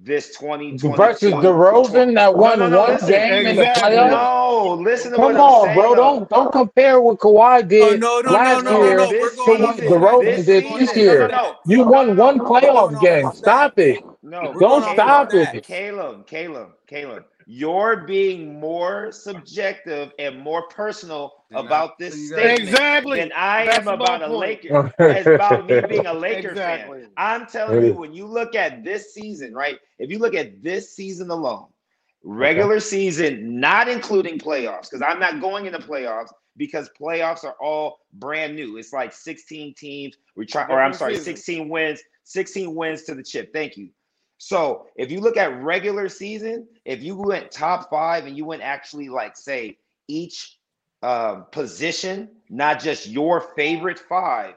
this 0.00 0.28
2020 0.38 0.96
Versus 0.96 1.32
DeRozan 1.34 2.14
that 2.14 2.32
won 2.36 2.60
no, 2.60 2.68
no, 2.68 2.80
one 2.82 2.90
listen, 2.92 3.08
game 3.08 3.46
in 3.46 3.56
the 3.56 3.62
exactly. 3.62 3.96
playoffs. 3.96 4.10
No, 4.10 4.74
listen 4.74 5.10
to 5.10 5.16
Come 5.16 5.24
what 5.24 5.34
I'm 5.34 5.40
on, 5.40 5.64
saying. 5.64 5.76
bro. 5.76 5.90
though. 5.90 5.96
Don't 5.96 6.28
don't 6.30 6.52
compare 6.52 7.00
what 7.00 7.18
Kawhi 7.18 7.58
Oh 7.58 7.62
did 7.62 8.00
no, 8.00 8.20
no, 8.20 8.30
no, 8.30 8.32
last 8.32 8.64
no, 8.64 8.70
no, 8.78 8.84
year 8.84 8.96
no. 8.98 9.10
This 9.10 9.34
to 9.34 9.40
what 9.42 9.60
off. 9.62 9.76
DeRozan 9.76 10.24
this 10.36 10.46
did 10.46 10.64
this 10.78 10.96
year. 10.96 11.26
no, 11.28 11.36
no. 11.36 11.56
You 11.66 11.82
won 11.82 12.14
no, 12.14 12.24
one 12.24 12.36
no. 12.38 12.44
We're 12.44 12.60
playoff 12.60 12.90
going 12.92 12.96
off 12.96 13.02
game. 13.02 13.32
Stop 13.32 13.76
stats. 13.76 13.78
it. 13.78 14.04
No, 14.22 14.54
Don't 14.60 14.82
stop 14.94 15.30
stats. 15.30 15.54
it. 15.54 15.64
Caleb, 15.64 16.26
Caleb, 16.28 16.70
Caleb, 16.86 17.24
you're 17.50 17.96
being 18.04 18.60
more 18.60 19.10
subjective 19.10 20.12
and 20.18 20.38
more 20.38 20.68
personal 20.68 21.32
Then 21.48 21.60
about 21.60 21.92
I- 21.92 21.94
this 21.98 22.12
so 22.14 22.18
you 22.18 22.26
statement 22.26 22.68
Exactly. 22.68 23.18
than 23.20 23.32
I 23.32 23.64
That's 23.64 23.78
am 23.78 23.84
my 23.86 23.94
about 23.94 24.22
a. 24.22 24.28
Laker. 24.28 24.92
It's 25.00 25.26
about 25.26 25.66
me 25.66 25.80
being 25.80 26.04
a 26.06 26.12
Laker 26.26 26.50
Exactly. 26.50 27.00
fan. 27.00 27.10
I'm 27.16 27.46
telling 27.46 27.82
you, 27.82 27.94
when 27.94 28.12
you 28.12 28.26
look 28.26 28.54
at 28.54 28.84
this 28.84 29.14
season, 29.14 29.54
right? 29.54 29.78
If 29.98 30.10
you 30.10 30.18
look 30.18 30.34
at 30.34 30.62
this 30.62 30.94
season 30.94 31.30
alone, 31.30 31.68
regular 32.22 32.80
season, 32.80 33.58
not 33.58 33.88
including 33.88 34.38
playoffs, 34.38 34.90
because 34.90 35.00
I'm 35.00 35.18
not 35.18 35.40
going 35.40 35.64
into 35.64 35.78
playoffs 35.78 36.28
because 36.58 36.90
playoffs 37.00 37.44
are 37.44 37.56
all 37.62 38.00
brand 38.12 38.56
new. 38.56 38.76
It's 38.76 38.92
like 38.92 39.14
16 39.14 39.72
teams. 39.74 40.16
We 40.36 40.44
try, 40.44 40.66
or 40.68 40.82
I'm 40.82 40.92
sorry, 40.92 41.16
16 41.16 41.68
wins, 41.70 42.02
16 42.24 42.74
wins 42.74 43.04
to 43.04 43.14
the 43.14 43.22
chip. 43.22 43.54
Thank 43.54 43.78
you. 43.78 43.88
So 44.38 44.86
if 44.96 45.10
you 45.10 45.20
look 45.20 45.36
at 45.36 45.62
regular 45.62 46.08
season, 46.08 46.66
if 46.84 47.02
you 47.02 47.16
went 47.16 47.50
top 47.50 47.90
five 47.90 48.26
and 48.26 48.36
you 48.36 48.44
went 48.44 48.62
actually 48.62 49.08
like 49.08 49.36
say 49.36 49.78
each 50.06 50.58
um, 51.02 51.46
position, 51.52 52.28
not 52.48 52.80
just 52.80 53.08
your 53.08 53.40
favorite 53.56 53.98
five, 53.98 54.54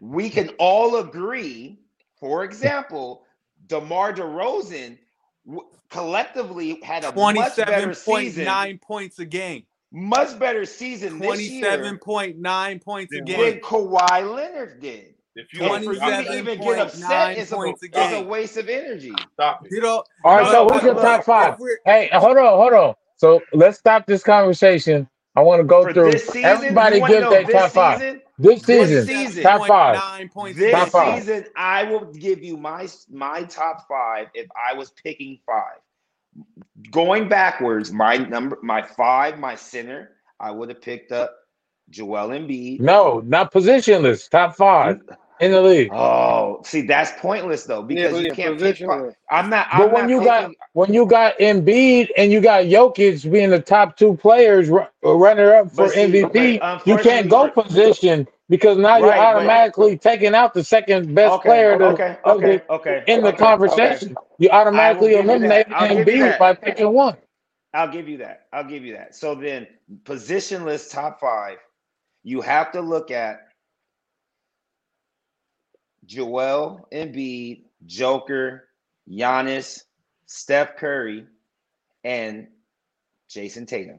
we 0.00 0.28
can 0.36 0.50
all 0.58 0.96
agree. 0.96 1.78
For 2.18 2.44
example, 2.44 3.22
DeMar 3.68 4.14
DeRozan 4.14 4.98
w- 5.46 5.68
collectively 5.90 6.80
had 6.82 7.04
a 7.04 7.12
much 7.14 7.56
better 7.56 7.94
season, 7.94 8.44
nine 8.44 8.78
points 8.78 9.18
a 9.18 9.24
game. 9.24 9.64
much 9.92 10.38
better 10.38 10.64
season 10.64 11.18
this 11.18 11.26
Twenty-seven 11.26 11.84
year 11.84 11.98
point 11.98 12.38
nine 12.38 12.78
points 12.80 13.12
a 13.12 13.16
Then 13.16 13.24
game. 13.24 13.50
than 13.52 13.60
Kawhi 13.60 14.34
Leonard 14.34 14.80
did. 14.80 15.15
If 15.36 15.54
you 15.54 15.60
And 15.60 15.70
don't 15.70 15.84
to 16.26 16.32
even 16.38 16.60
get 16.60 16.78
upset 16.78 17.32
it's 17.38 17.52
a, 17.52 17.56
points 17.56 17.82
a 17.84 17.88
is 17.94 18.12
a 18.12 18.22
game. 18.22 18.22
waste 18.22 18.58
of 18.58 18.68
energy. 18.68 19.14
stop 19.34 19.66
it. 19.66 19.74
You 19.74 19.82
know. 19.82 20.04
All 20.24 20.36
right, 20.36 20.44
No, 20.44 20.52
so 20.52 20.68
who's 20.68 20.82
your 20.84 20.96
top 20.96 21.24
five? 21.24 21.56
Hey, 21.86 22.10
hold 22.12 22.38
on, 22.38 22.58
hold 22.58 22.74
on. 22.74 22.94
So 23.16 23.42
let's 23.54 23.78
stop 23.78 24.06
this 24.06 24.24
conversation. 24.24 25.08
I 25.36 25.42
want 25.42 25.60
to 25.60 25.64
go 25.64 25.86
For 25.86 25.92
through. 25.92 26.12
this 26.12 26.28
season, 26.30 26.44
Everybody 26.44 27.00
give 27.02 27.20
know 27.20 27.30
their 27.30 27.46
top 27.46 27.72
five. 27.74 28.00
season, 28.00 28.22
This 28.38 28.64
This 28.66 28.66
season, 28.66 29.06
season. 29.06 29.42
top 29.42 29.64
five. 29.66 30.02
27.9 30.02 30.32
points 30.32 30.62
a 30.62 30.66
This. 30.66 30.72
Top 30.72 30.90
five. 30.92 31.24
season, 31.24 31.46
I 31.56 31.84
will 31.84 32.06
give 32.12 32.42
you 32.42 32.56
my 32.56 32.88
my 33.10 33.44
top 33.44 33.86
five 33.88 34.28
if 34.34 34.48
I 34.56 34.74
was 34.74 34.92
picking 35.04 35.38
five. 35.46 35.78
Going 36.90 37.28
backwards, 37.28 37.92
my 37.92 38.16
number, 38.18 38.58
my 38.62 38.82
five, 38.82 39.38
my 39.38 39.56
center, 39.56 40.12
I 40.40 40.50
would 40.52 40.70
have 40.70 40.82
picked 40.82 41.12
up 41.12 41.34
Joel 41.90 42.28
Embiid. 42.30 42.80
No, 42.80 43.20
not 43.26 43.52
positionless. 43.52 44.28
Top 44.30 44.56
five 44.56 45.00
in 45.40 45.52
the 45.52 45.62
league. 45.62 45.92
Oh, 45.92 46.62
see, 46.64 46.82
that's 46.82 47.12
pointless 47.20 47.64
though 47.64 47.82
because 47.82 48.12
Yeah, 48.12 48.18
you 48.28 48.32
can't 48.32 48.58
pick. 48.58 48.80
I'm 49.30 49.50
not. 49.50 49.66
But 49.70 49.86
I'm 49.86 49.92
when 49.92 50.02
not 50.02 50.10
you 50.10 50.24
got 50.24 50.50
when 50.72 50.92
you 50.92 51.06
got 51.06 51.38
Embiid 51.38 52.08
and 52.16 52.32
you 52.32 52.40
got 52.40 52.64
Jokic 52.64 53.30
being 53.30 53.50
the 53.50 53.60
top 53.60 53.96
two 53.96 54.16
players, 54.16 54.68
ru- 54.68 54.86
uh, 55.04 55.14
runner 55.14 55.54
up 55.54 55.70
for 55.70 55.88
see, 55.88 56.12
MVP, 56.12 56.58
but 56.60 56.86
you 56.86 56.96
can't 56.98 57.28
go 57.28 57.48
position 57.50 58.26
because 58.48 58.78
now 58.78 58.96
you're 58.98 59.08
Right, 59.08 59.18
automatically 59.18 59.98
taking 59.98 60.34
out 60.34 60.54
the 60.54 60.64
second 60.64 61.14
best 61.14 61.34
okay, 61.34 61.48
player 61.48 61.78
to, 61.78 61.84
okay, 61.86 62.18
of 62.24 62.40
the- 62.40 62.48
okay, 62.48 62.62
okay, 62.70 63.04
in 63.06 63.22
the 63.22 63.28
okay, 63.28 63.36
conversation. 63.36 64.08
okay. 64.12 64.26
You 64.38 64.50
automatically 64.50 65.10
give 65.10 65.18
you 65.18 65.22
that. 65.24 65.30
eliminate 65.30 65.66
I'll 65.72 65.88
give 65.88 66.08
you 66.08 66.24
Embiid 66.24 66.38
by 66.38 66.54
picking 66.54 66.92
one. 66.92 67.16
I'll 67.74 67.88
give 67.92 68.08
you 68.08 68.18
that. 68.18 68.46
I'll 68.52 68.64
give 68.64 68.84
you 68.84 68.94
that. 68.94 69.14
So 69.14 69.34
then, 69.34 69.66
positionless 70.04 70.90
top 70.90 71.20
five, 71.20 71.58
you 72.22 72.40
have 72.40 72.72
to 72.72 72.80
look 72.80 73.10
at 73.10 73.45
Joel 76.06 76.88
Embiid, 76.92 77.62
Joker, 77.86 78.68
Giannis, 79.10 79.82
Steph 80.26 80.76
Curry, 80.76 81.26
and 82.04 82.46
Jayson 83.30 83.66
Tatum. 83.66 83.98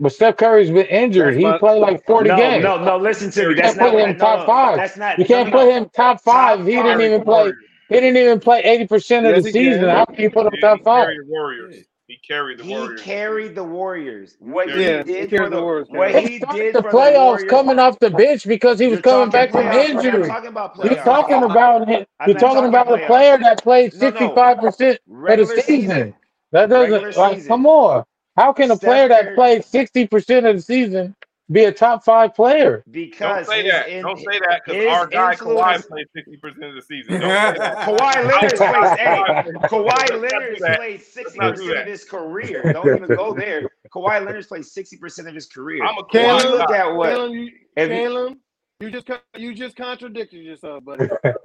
But 0.00 0.12
Steph 0.12 0.36
Curry's 0.36 0.70
been 0.70 0.86
injured. 0.86 1.34
That's 1.34 1.36
He 1.38 1.44
my- 1.44 1.58
played 1.58 1.80
like 1.80 2.04
40 2.04 2.28
no, 2.28 2.36
games. 2.36 2.64
no, 2.64 2.82
no. 2.84 2.96
Listen 2.98 3.30
to 3.30 3.42
me. 3.44 3.48
You 3.50 3.54
That's 3.62 3.76
can't 3.78 3.92
put 3.92 4.00
him 4.08 4.18
top 4.18 4.40
no, 4.40 4.46
five. 4.46 4.76
That's 4.76 4.96
not. 4.96 5.18
You 5.18 5.24
can't 5.24 5.52
put 5.52 5.70
him 5.72 5.88
top 5.94 6.20
five. 6.20 6.60
He 6.66 6.72
didn't 6.72 6.86
five. 6.86 7.00
even 7.00 7.22
play. 7.22 7.52
He 7.88 7.94
didn't 8.00 8.16
even 8.16 8.40
play 8.40 8.62
80% 8.62 9.18
of 9.28 9.36
Yes, 9.36 9.42
the 9.44 9.50
he 9.50 9.52
can. 9.52 9.72
season. 9.74 9.88
How 9.88 10.04
can 10.06 10.16
you 10.20 10.30
put 10.30 10.46
him 10.46 10.52
top 10.60 10.82
five? 10.82 11.08
Warriors. 11.28 11.84
He 12.08 12.18
carried 12.18 12.58
the 12.58 12.64
He 12.64 12.66
Warriors. 12.66 13.02
carried 13.04 13.54
the 13.56 13.64
Warriors. 13.64 14.36
What 14.40 14.70
Yeah, 14.72 15.02
he 15.04 15.04
he 15.16 15.26
did 15.26 15.30
carried 15.30 15.36
for 15.36 15.50
the 15.50 15.56
the 15.56 15.58
Warriors, 15.58 15.88
what 15.90 16.14
he 16.14 16.28
He 16.28 16.40
started 16.42 16.72
did 16.72 16.74
the 16.74 16.82
for 16.82 16.94
playoffs 16.94 17.10
the 17.10 17.12
Warriors. 17.12 17.46
coming 17.46 17.78
off 17.78 17.98
the 18.00 18.10
bench 18.10 18.46
because 18.46 18.78
he 18.78 18.88
was 18.88 19.00
coming 19.00 19.30
talking 19.30 19.30
back 19.30 19.52
from 19.52 19.72
playoffs. 19.72 19.94
I'm 20.06 20.22
injury. 20.22 20.22
talking 20.22 20.48
about 20.50 20.76
You're 20.82 20.96
playoffs. 20.96 21.02
talking 21.02 21.42
about 21.44 21.88
him. 21.88 22.06
You're 22.24 22.36
talking 22.36 22.64
talking 22.64 22.66
about 22.66 22.92
a 22.92 22.98
player 22.98 23.38
that 23.38 23.62
played 23.62 23.92
No, 23.92 24.10
no. 24.10 24.44
65% 24.44 24.98
of 25.28 25.38
the 25.38 25.46
season. 25.46 26.06
season. 26.06 26.14
That 26.52 26.70
doesn't 26.70 27.16
like 27.16 27.40
season. 27.40 27.48
come 27.48 27.66
on. 27.66 28.04
How 28.36 28.52
can 28.52 28.70
a 28.70 28.78
Steph 28.78 28.78
player 28.78 29.08
that 29.08 29.34
played 29.34 29.62
60% 29.62 30.48
of 30.50 30.56
the 30.56 30.62
season 30.62 31.16
be 31.52 31.64
a 31.64 31.72
top 31.72 32.04
five 32.04 32.34
player? 32.34 32.82
Because 32.90 33.18
Don't 33.18 33.28
Because 33.28 33.46
say 33.48 33.62
his 33.64 33.72
that. 33.72 33.88
in- 33.88 34.02
Don't 34.02 34.18
say 34.18 34.38
that 34.48 34.62
because 34.64 34.86
our 34.86 35.06
guy 35.06 35.32
influence- 35.32 35.82
Kawhi 35.84 35.88
played 35.88 36.06
sixty 36.16 36.36
percent 36.38 36.64
of 36.64 36.74
the 36.74 36.82
season. 36.82 37.20
Don't 37.20 37.30
say 37.54 37.58
that. 37.58 37.76
Kawhi 37.86 38.14
Leonard 38.26 38.56
plays. 38.56 38.98
Hey, 38.98 39.68
Kawhi 39.68 40.20
Leonard 40.22 40.56
played 40.76 41.02
sixty 41.02 41.38
percent 41.38 41.78
of 41.78 41.86
his 41.86 42.04
career. 42.04 42.72
Don't 42.72 42.86
even 42.96 43.08
go 43.16 43.34
there. 43.34 43.68
Kawhi 43.92 44.24
Leonard 44.24 44.48
played 44.48 44.64
sixty 44.64 44.96
percent 44.96 45.28
of 45.28 45.34
his 45.34 45.46
career. 45.46 45.84
I'm 45.84 45.96
a 45.98 46.00
If 46.00 46.14
you 46.14 46.20
Kawhi 46.20 46.50
look 46.58 46.68
guy. 46.68 46.78
at 46.78 46.94
what 46.94 47.10
Caleb, 47.10 47.32
you, 47.32 47.50
if 47.76 47.88
you, 47.90 47.94
Caleb, 47.96 48.38
you 48.80 48.90
just 48.90 49.06
con- 49.06 49.18
you 49.36 49.54
just 49.54 49.76
contradicted 49.76 50.42
yourself, 50.42 50.82
buddy. 50.84 51.08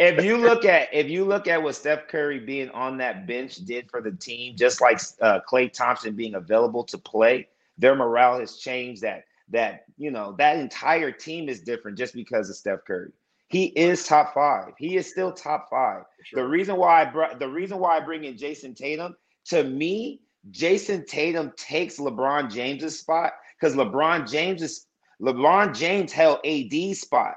if 0.00 0.24
you 0.24 0.36
look 0.36 0.64
at 0.64 0.88
if 0.92 1.08
you 1.08 1.24
look 1.24 1.48
at 1.48 1.62
what 1.62 1.74
Steph 1.74 2.06
Curry 2.08 2.38
being 2.38 2.70
on 2.70 2.96
that 2.98 3.26
bench 3.26 3.56
did 3.56 3.90
for 3.90 4.00
the 4.00 4.12
team, 4.12 4.56
just 4.56 4.80
like 4.80 5.00
uh, 5.20 5.40
Klay 5.50 5.72
Thompson 5.72 6.14
being 6.14 6.36
available 6.36 6.84
to 6.84 6.96
play, 6.98 7.48
their 7.80 7.96
morale 7.96 8.38
has 8.38 8.58
changed. 8.58 9.02
That 9.02 9.24
that 9.48 9.84
you 9.96 10.10
know 10.10 10.34
that 10.38 10.58
entire 10.58 11.10
team 11.10 11.48
is 11.48 11.60
different 11.60 11.98
just 11.98 12.14
because 12.14 12.48
of 12.48 12.56
Steph 12.56 12.84
Curry. 12.86 13.10
He 13.48 13.64
is 13.66 14.06
top 14.06 14.32
five. 14.32 14.74
He 14.78 14.96
is 14.96 15.10
still 15.10 15.32
top 15.32 15.68
five. 15.68 16.04
The 16.32 16.46
reason 16.46 16.76
why 16.76 17.02
I 17.02 17.04
brought 17.04 17.38
the 17.40 17.48
reason 17.48 17.78
why 17.78 17.96
I 17.96 18.00
bring 18.00 18.24
in 18.24 18.36
Jayson 18.36 18.74
Tatum 18.76 19.16
to 19.46 19.64
me, 19.64 20.20
Jayson 20.52 21.04
Tatum 21.06 21.52
takes 21.56 21.98
LeBron 21.98 22.50
James's 22.52 23.00
spot 23.00 23.32
because 23.58 23.74
LeBron 23.74 24.30
James 24.30 24.62
is 24.62 24.86
LeBron 25.20 25.74
James 25.76 26.12
held 26.12 26.38
AD's 26.46 27.00
spot 27.00 27.34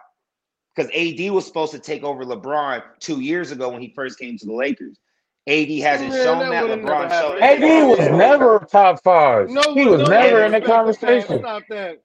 because 0.76 0.92
AD 0.92 1.32
was 1.32 1.46
supposed 1.46 1.72
to 1.72 1.80
take 1.80 2.04
over 2.04 2.24
LeBron 2.24 2.84
two 3.00 3.20
years 3.20 3.52
ago 3.52 3.70
when 3.70 3.82
he 3.82 3.92
first 3.96 4.20
came 4.20 4.38
to 4.38 4.46
the 4.46 4.54
Lakers. 4.54 4.98
AD 5.48 5.70
hasn't 5.80 6.10
Man, 6.12 6.24
shown 6.24 6.40
that 6.40 6.50
that. 6.52 6.64
would've 6.64 6.86
LeBron 6.86 7.10
showed. 7.10 7.42
AD 7.42 7.88
was 7.88 8.00
never 8.12 8.60
top 8.72 9.04
five. 9.04 9.50
No, 9.50 9.62
he 9.74 9.86
was 9.86 10.02
no, 10.02 10.08
never 10.08 10.40
no, 10.40 10.46
in 10.46 10.52
the 10.54 10.62
conversation. 10.62 11.40
Stop 11.40 11.64
that. 11.70 12.02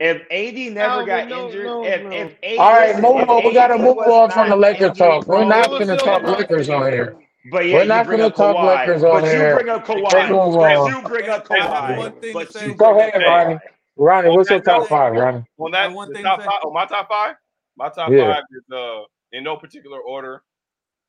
If 0.00 0.22
AD 0.30 0.74
never 0.74 0.92
Alvin, 0.92 1.06
got 1.06 1.28
no, 1.28 1.46
injured, 1.46 1.64
no, 1.64 1.84
if, 1.84 2.00
if 2.12 2.36
AD, 2.42 2.58
All 2.58 2.72
right, 2.72 2.88
listen, 2.88 3.02
move 3.02 3.20
if 3.20 3.28
on. 3.28 3.44
We 3.44 3.52
gotta 3.52 3.78
move 3.78 3.98
on 3.98 4.30
from 4.30 4.48
the 4.48 4.56
not 4.56 4.58
Laker 4.60 4.90
talk. 4.90 5.26
We're 5.26 5.44
not 5.44 5.68
gonna 5.70 5.96
talk 5.96 6.22
Lakers 6.22 6.68
on 6.68 6.90
here. 6.90 7.16
But 7.50 7.66
yeah, 7.66 7.74
We're 7.74 7.82
you 7.82 7.88
not 7.88 8.06
bring 8.06 8.18
gonna 8.18 8.28
up 8.28 8.36
talk 8.36 8.56
Kawhi. 8.56 8.76
Lakers 8.78 9.04
on 9.04 9.22
but 9.22 9.30
here. 9.30 9.48
you 9.50 9.54
bring 9.56 9.68
up 9.68 9.86
Kawhi. 9.86 10.02
But 10.02 10.92
you 10.92 11.08
bring 11.08 11.28
up 11.28 11.46
Kawhi. 11.46 11.96
one 11.96 12.20
thing 12.20 12.32
But 12.32 12.62
you 12.62 12.74
Go 12.74 12.98
ahead, 12.98 13.22
Ronnie. 13.22 13.58
Ronnie, 13.96 14.28
what's 14.30 14.50
your 14.50 14.60
top 14.60 14.86
five, 14.88 15.12
Ronnie? 15.12 15.44
On 15.58 15.70
that, 15.72 15.92
one 15.92 16.12
thing 16.12 16.22
top 16.22 16.38
to 16.38 16.44
say. 16.44 16.50
five, 16.50 16.60
oh, 16.64 16.72
my 16.72 16.86
top 16.86 17.08
five, 17.08 17.34
my 17.76 17.88
top 17.88 18.10
five 18.10 18.42
is 18.50 18.72
uh 18.72 19.00
in 19.32 19.44
no 19.44 19.56
particular 19.56 20.00
order. 20.00 20.42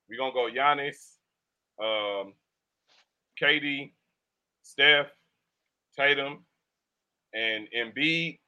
We're 0.09 0.17
gonna 0.17 0.33
go 0.33 0.49
Giannis, 0.51 1.17
um, 1.81 2.33
KD, 3.41 3.91
Steph, 4.63 5.07
Tatum, 5.97 6.45
and 7.33 7.67
Embiid. 7.75 8.39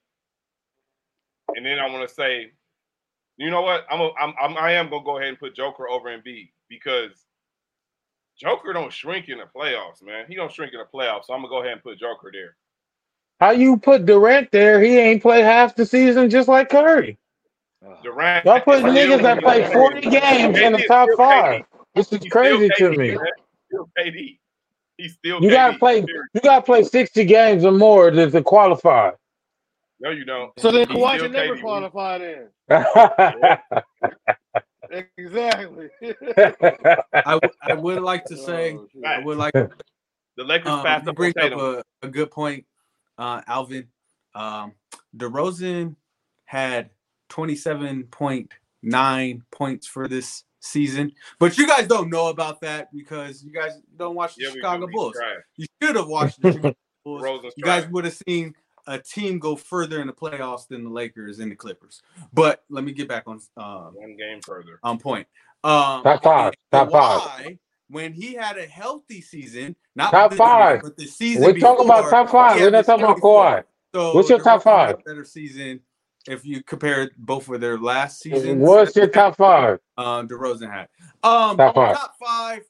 And 1.55 1.65
then 1.65 1.79
I 1.79 1.89
want 1.89 2.07
to 2.07 2.13
say, 2.13 2.51
you 3.37 3.49
know 3.49 3.61
what? 3.61 3.85
I'm, 3.89 4.01
a, 4.01 4.11
I'm, 4.19 4.33
I'm 4.41 4.57
I 4.57 4.73
am 4.73 4.89
gonna 4.89 5.03
go 5.03 5.17
ahead 5.17 5.29
and 5.29 5.39
put 5.39 5.55
Joker 5.55 5.89
over 5.89 6.09
Embiid 6.09 6.51
because 6.69 7.25
Joker 8.37 8.73
don't 8.73 8.91
shrink 8.91 9.29
in 9.29 9.37
the 9.39 9.45
playoffs, 9.55 10.03
man. 10.03 10.25
He 10.27 10.35
don't 10.35 10.51
shrink 10.51 10.73
in 10.73 10.79
the 10.79 10.85
playoffs. 10.97 11.25
So 11.25 11.33
I'm 11.33 11.41
gonna 11.41 11.49
go 11.49 11.61
ahead 11.61 11.73
and 11.73 11.83
put 11.83 11.99
Joker 11.99 12.29
there. 12.31 12.55
How 13.39 13.51
you 13.51 13.77
put 13.77 14.05
Durant 14.05 14.51
there? 14.51 14.81
He 14.81 14.97
ain't 14.97 15.21
played 15.21 15.43
half 15.43 15.75
the 15.75 15.85
season 15.85 16.29
just 16.29 16.47
like 16.47 16.69
Curry. 16.69 17.17
Durant. 18.03 18.45
Y'all 18.45 18.61
put 18.61 18.83
niggas 18.83 19.23
that 19.23 19.41
play 19.41 19.71
40 19.73 20.01
games 20.01 20.57
in 20.57 20.73
the 20.73 20.83
top 20.87 21.09
five. 21.17 21.63
KD. 21.95 21.95
This 21.95 22.13
is 22.13 22.19
crazy 22.31 22.69
to 22.77 22.89
me. 22.97 23.09
He's 23.09 23.19
still 23.67 23.89
KD. 23.97 24.37
He's 24.97 25.13
still 25.15 25.41
You 25.43 25.49
gotta 25.49 25.73
KD. 25.73 25.79
play. 25.79 25.97
You 26.33 26.41
gotta 26.43 26.61
play 26.63 26.83
60 26.83 27.25
games 27.25 27.65
or 27.65 27.71
more 27.71 28.11
to, 28.11 28.29
to 28.31 28.41
qualify. 28.43 29.11
No, 29.99 30.09
you 30.11 30.25
don't. 30.25 30.51
So 30.59 30.71
then 30.71 30.87
He's 30.87 30.97
Kawhi 30.97 31.19
should 31.19 31.31
never 31.31 31.55
KD. 31.55 31.61
qualify 31.61 32.17
then. 32.17 32.49
Exactly. 35.17 35.87
I, 36.03 37.37
w- 37.39 37.53
I 37.61 37.73
would 37.75 38.01
like 38.01 38.25
to 38.25 38.35
say, 38.35 38.75
Oh. 38.77 38.85
I 39.05 39.19
would 39.19 39.37
like 39.37 39.53
The 39.53 40.43
Lakers 40.43 40.67
um, 40.67 40.83
passed 40.83 41.05
you 41.05 41.11
up 41.11 41.15
bring 41.15 41.33
up 41.39 41.53
a, 41.53 41.81
a 42.01 42.09
good 42.09 42.29
point, 42.29 42.65
uh, 43.17 43.41
Alvin. 43.47 43.87
Um, 44.35 44.73
DeRozan 45.15 45.95
had 46.43 46.89
27.9 47.29 49.41
points 49.51 49.87
for 49.87 50.09
this 50.09 50.43
season, 50.61 51.11
but 51.39 51.57
you 51.57 51.67
guys 51.67 51.87
don't 51.87 52.09
know 52.09 52.27
about 52.29 52.61
that 52.61 52.87
because 52.93 53.43
you 53.43 53.51
guys 53.51 53.81
don't 53.97 54.15
watch 54.15 54.35
the 54.35 54.43
Yeah, 54.43 54.51
Chicago 54.51 54.85
do. 54.85 54.91
He's 54.91 54.95
Bulls. 54.95 55.13
trash. 55.15 55.41
You 55.57 55.65
should 55.81 55.95
have 55.97 56.07
watched 56.07 56.41
the 56.41 56.51
Chicago 56.53 56.75
Bulls. 57.05 57.21
Rosen's 57.23 57.53
You 57.57 57.63
guys 57.63 57.87
would 57.89 58.05
have 58.05 58.17
seen 58.27 58.55
a 58.87 58.97
team 58.99 59.37
go 59.39 59.55
further 59.55 60.01
in 60.01 60.07
the 60.07 60.13
playoffs 60.13 60.67
than 60.67 60.83
the 60.83 60.89
Lakers 60.89 61.39
and 61.39 61.51
the 61.51 61.55
Clippers. 61.55 62.01
But 62.33 62.63
let 62.69 62.83
me 62.83 62.91
get 62.93 63.07
back 63.07 63.23
on 63.27 63.39
um, 63.57 63.93
One 63.95 64.15
game 64.15 64.39
further. 64.41 64.79
on 64.83 64.97
point. 64.99 65.27
Um, 65.63 66.03
Top 66.03 66.23
five, 66.23 66.53
top 66.71 66.91
five. 66.91 67.57
When 67.89 68.13
he 68.13 68.33
had 68.33 68.57
a 68.57 68.65
healthy 68.65 69.21
season, 69.21 69.75
not 69.95 70.11
Top 70.11 70.31
this 70.31 70.37
five. 70.37 70.81
but 70.81 70.95
the 70.97 71.05
season 71.07 71.43
We're 71.43 71.59
talking 71.59 71.85
about 71.85 72.09
top 72.09 72.29
five. 72.29 72.59
We're 72.61 72.69
not 72.71 72.85
talking 72.85 73.03
about 73.03 73.17
Kawhi. 73.17 73.63
So 73.93 74.13
What's 74.15 74.29
your 74.29 74.39
top 74.39 74.61
DeRozan 74.61 74.63
had 74.79 74.89
a 74.89 74.93
five? 74.95 75.05
Better 75.05 75.25
season 75.25 75.81
if 76.27 76.45
you 76.45 76.63
compare 76.63 77.11
both 77.17 77.49
of 77.49 77.61
their 77.61 77.77
last 77.77 78.19
seasons. 78.19 78.61
What's 78.61 78.95
your 78.95 79.07
top 79.07 79.37
five? 79.37 79.79
Um, 79.97 80.27
DeRozan 80.27 80.71
had. 80.71 80.87
Um, 81.23 81.57
Top 81.57 81.75
five. 81.75 81.97
top 81.97 82.15
five. 82.19 82.61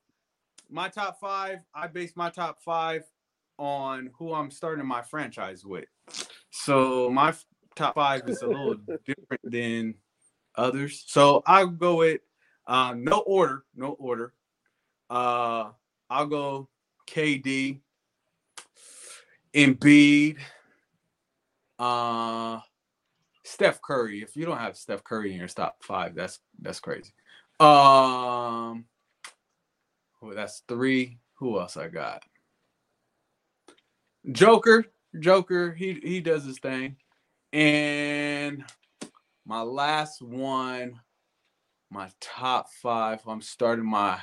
My 0.70 0.90
top 0.90 1.20
five. 1.20 1.60
I 1.74 1.88
base 1.88 2.14
my 2.16 2.30
top 2.30 2.60
five 2.64 3.04
on 3.58 4.10
who 4.18 4.34
I'm 4.34 4.52
starting 4.52 4.86
my 4.86 5.02
franchise 5.02 5.66
with. 5.66 5.86
So 6.50 7.10
my 7.10 7.34
top 7.76 7.96
five 7.96 8.28
is 8.28 8.42
a 8.42 8.48
little 8.48 8.76
different 9.06 9.42
than 9.44 9.96
others. 10.56 11.04
So 11.08 11.44
I'll 11.46 11.68
go 11.68 11.98
with 11.98 12.22
um, 12.68 13.04
no 13.04 13.20
order, 13.20 13.64
no 13.76 13.92
order. 14.00 14.34
Uh, 15.10 15.72
I'll 16.10 16.26
go 16.28 16.70
KD, 17.10 17.82
Embiid, 19.54 20.38
uh, 21.78 22.60
Steph 23.52 23.82
Curry. 23.82 24.22
If 24.22 24.38
you 24.38 24.46
don't 24.46 24.58
have 24.58 24.78
Steph 24.78 25.04
Curry 25.04 25.34
in 25.34 25.38
your 25.38 25.48
top 25.48 25.84
five, 25.84 26.16
that's 26.16 26.40
that's 26.62 26.80
crazy. 26.80 27.12
Um, 27.60 28.86
that's 30.34 30.64
three. 30.70 31.20
Who 31.36 31.60
else 31.60 31.76
I 31.76 31.90
got? 31.90 32.24
Joker, 34.32 34.86
Joker. 35.20 35.74
He 35.74 36.00
he 36.02 36.22
does 36.22 36.46
his 36.46 36.60
thing, 36.60 36.96
and 37.52 38.64
my 39.46 39.62
last 39.62 40.22
one, 40.22 41.02
my 41.90 42.10
top 42.22 42.70
five. 42.82 43.20
I'm 43.28 43.42
starting 43.42 43.86
my 43.86 44.18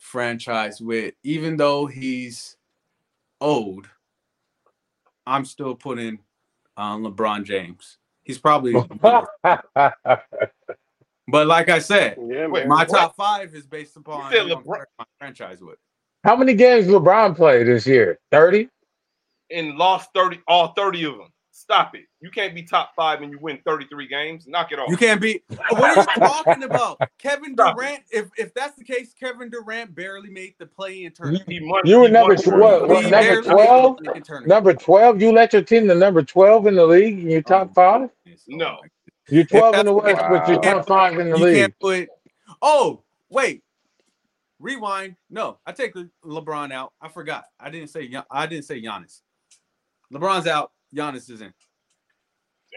franchise 0.00 0.82
with, 0.82 1.14
even 1.22 1.56
though 1.56 1.86
he's 1.86 2.58
old, 3.40 3.88
I'm 5.26 5.46
still 5.46 5.74
putting 5.74 6.18
um, 6.76 7.04
LeBron 7.04 7.44
James. 7.44 7.96
He's 8.22 8.38
probably, 8.38 8.72
but 9.02 9.26
like 11.28 11.68
I 11.68 11.78
said, 11.78 12.16
Yeah, 12.28 12.46
Wait, 12.46 12.60
man. 12.60 12.68
my 12.68 12.84
what? 12.84 12.88
top 12.88 13.16
five 13.16 13.54
is 13.54 13.66
based 13.66 13.96
upon 13.96 14.30
said 14.30 14.46
who 14.46 14.52
I'm 14.54 14.62
LeBron- 14.62 14.84
my 14.98 15.04
franchise 15.18 15.60
with. 15.60 15.78
How 16.24 16.36
many 16.36 16.54
games 16.54 16.86
LeBron 16.86 17.34
played 17.34 17.66
this 17.66 17.86
year? 17.86 18.18
30? 18.30 18.68
And 19.50 19.76
lost 19.76 20.10
30, 20.14 20.40
all 20.46 20.68
30 20.74 21.04
of 21.04 21.16
them. 21.18 21.28
Stop 21.60 21.94
it. 21.94 22.06
You 22.22 22.30
can't 22.30 22.54
be 22.54 22.62
top 22.62 22.94
five 22.96 23.20
and 23.20 23.30
you 23.30 23.38
win 23.38 23.58
33 23.66 24.08
games. 24.08 24.46
Knock 24.48 24.72
it 24.72 24.78
off. 24.78 24.88
You 24.88 24.96
can't 24.96 25.20
be. 25.20 25.42
What 25.68 25.94
are 25.98 26.00
you 26.00 26.04
talking 26.26 26.62
about? 26.62 26.98
Kevin 27.18 27.52
Stop 27.52 27.76
it. 27.76 27.80
Durant. 27.80 28.02
If 28.10 28.30
if 28.38 28.54
that's 28.54 28.76
the 28.76 28.82
case, 28.84 29.12
Kevin 29.12 29.50
Durant 29.50 29.94
barely 29.94 30.30
made 30.30 30.54
the 30.58 30.64
play-in 30.64 31.12
tournament. 31.12 31.44
He 31.46 31.60
won- 31.62 31.82
You 31.84 32.00
were 32.00 32.08
number 32.08 32.34
12. 32.34 32.88
What, 32.88 33.02
number 33.02 33.10
barely 33.10 33.36
made 33.42 33.44
the 33.44 34.20
12? 34.22 34.46
Number 34.46 34.72
12? 34.72 35.20
You 35.20 35.32
let 35.32 35.52
your 35.52 35.60
team 35.60 35.86
to 35.88 35.94
number 35.94 36.22
12 36.22 36.66
in 36.66 36.76
the 36.76 36.86
league 36.86 37.18
in 37.18 37.28
your 37.28 37.42
top 37.42 37.68
oh, 37.72 37.74
five? 37.74 38.10
No. 38.48 38.78
Oh, 38.82 38.86
You're 39.28 39.44
12 39.44 39.74
in 39.74 39.86
the 39.86 40.00
that's- 40.00 40.16
West, 40.16 40.30
but 40.30 40.48
you're 40.48 40.62
top 40.62 40.88
five 40.88 41.18
in 41.18 41.28
the 41.30 41.36
you 41.38 41.44
league. 41.44 41.56
can't 41.56 41.78
put. 41.78 42.08
Oh 42.62 43.02
wait, 43.28 43.62
rewind. 44.58 45.16
No, 45.28 45.58
I 45.66 45.72
take 45.72 45.94
LeBron 46.24 46.72
out. 46.72 46.94
I 47.02 47.08
forgot. 47.08 47.44
I 47.60 47.68
didn't 47.68 47.88
say. 47.90 48.10
I 48.30 48.46
didn't 48.46 48.64
say 48.64 48.80
Giannis. 48.80 49.20
LeBron's 50.12 50.46
out. 50.46 50.72
Giannis 50.96 51.30
is 51.30 51.40
in. 51.42 51.52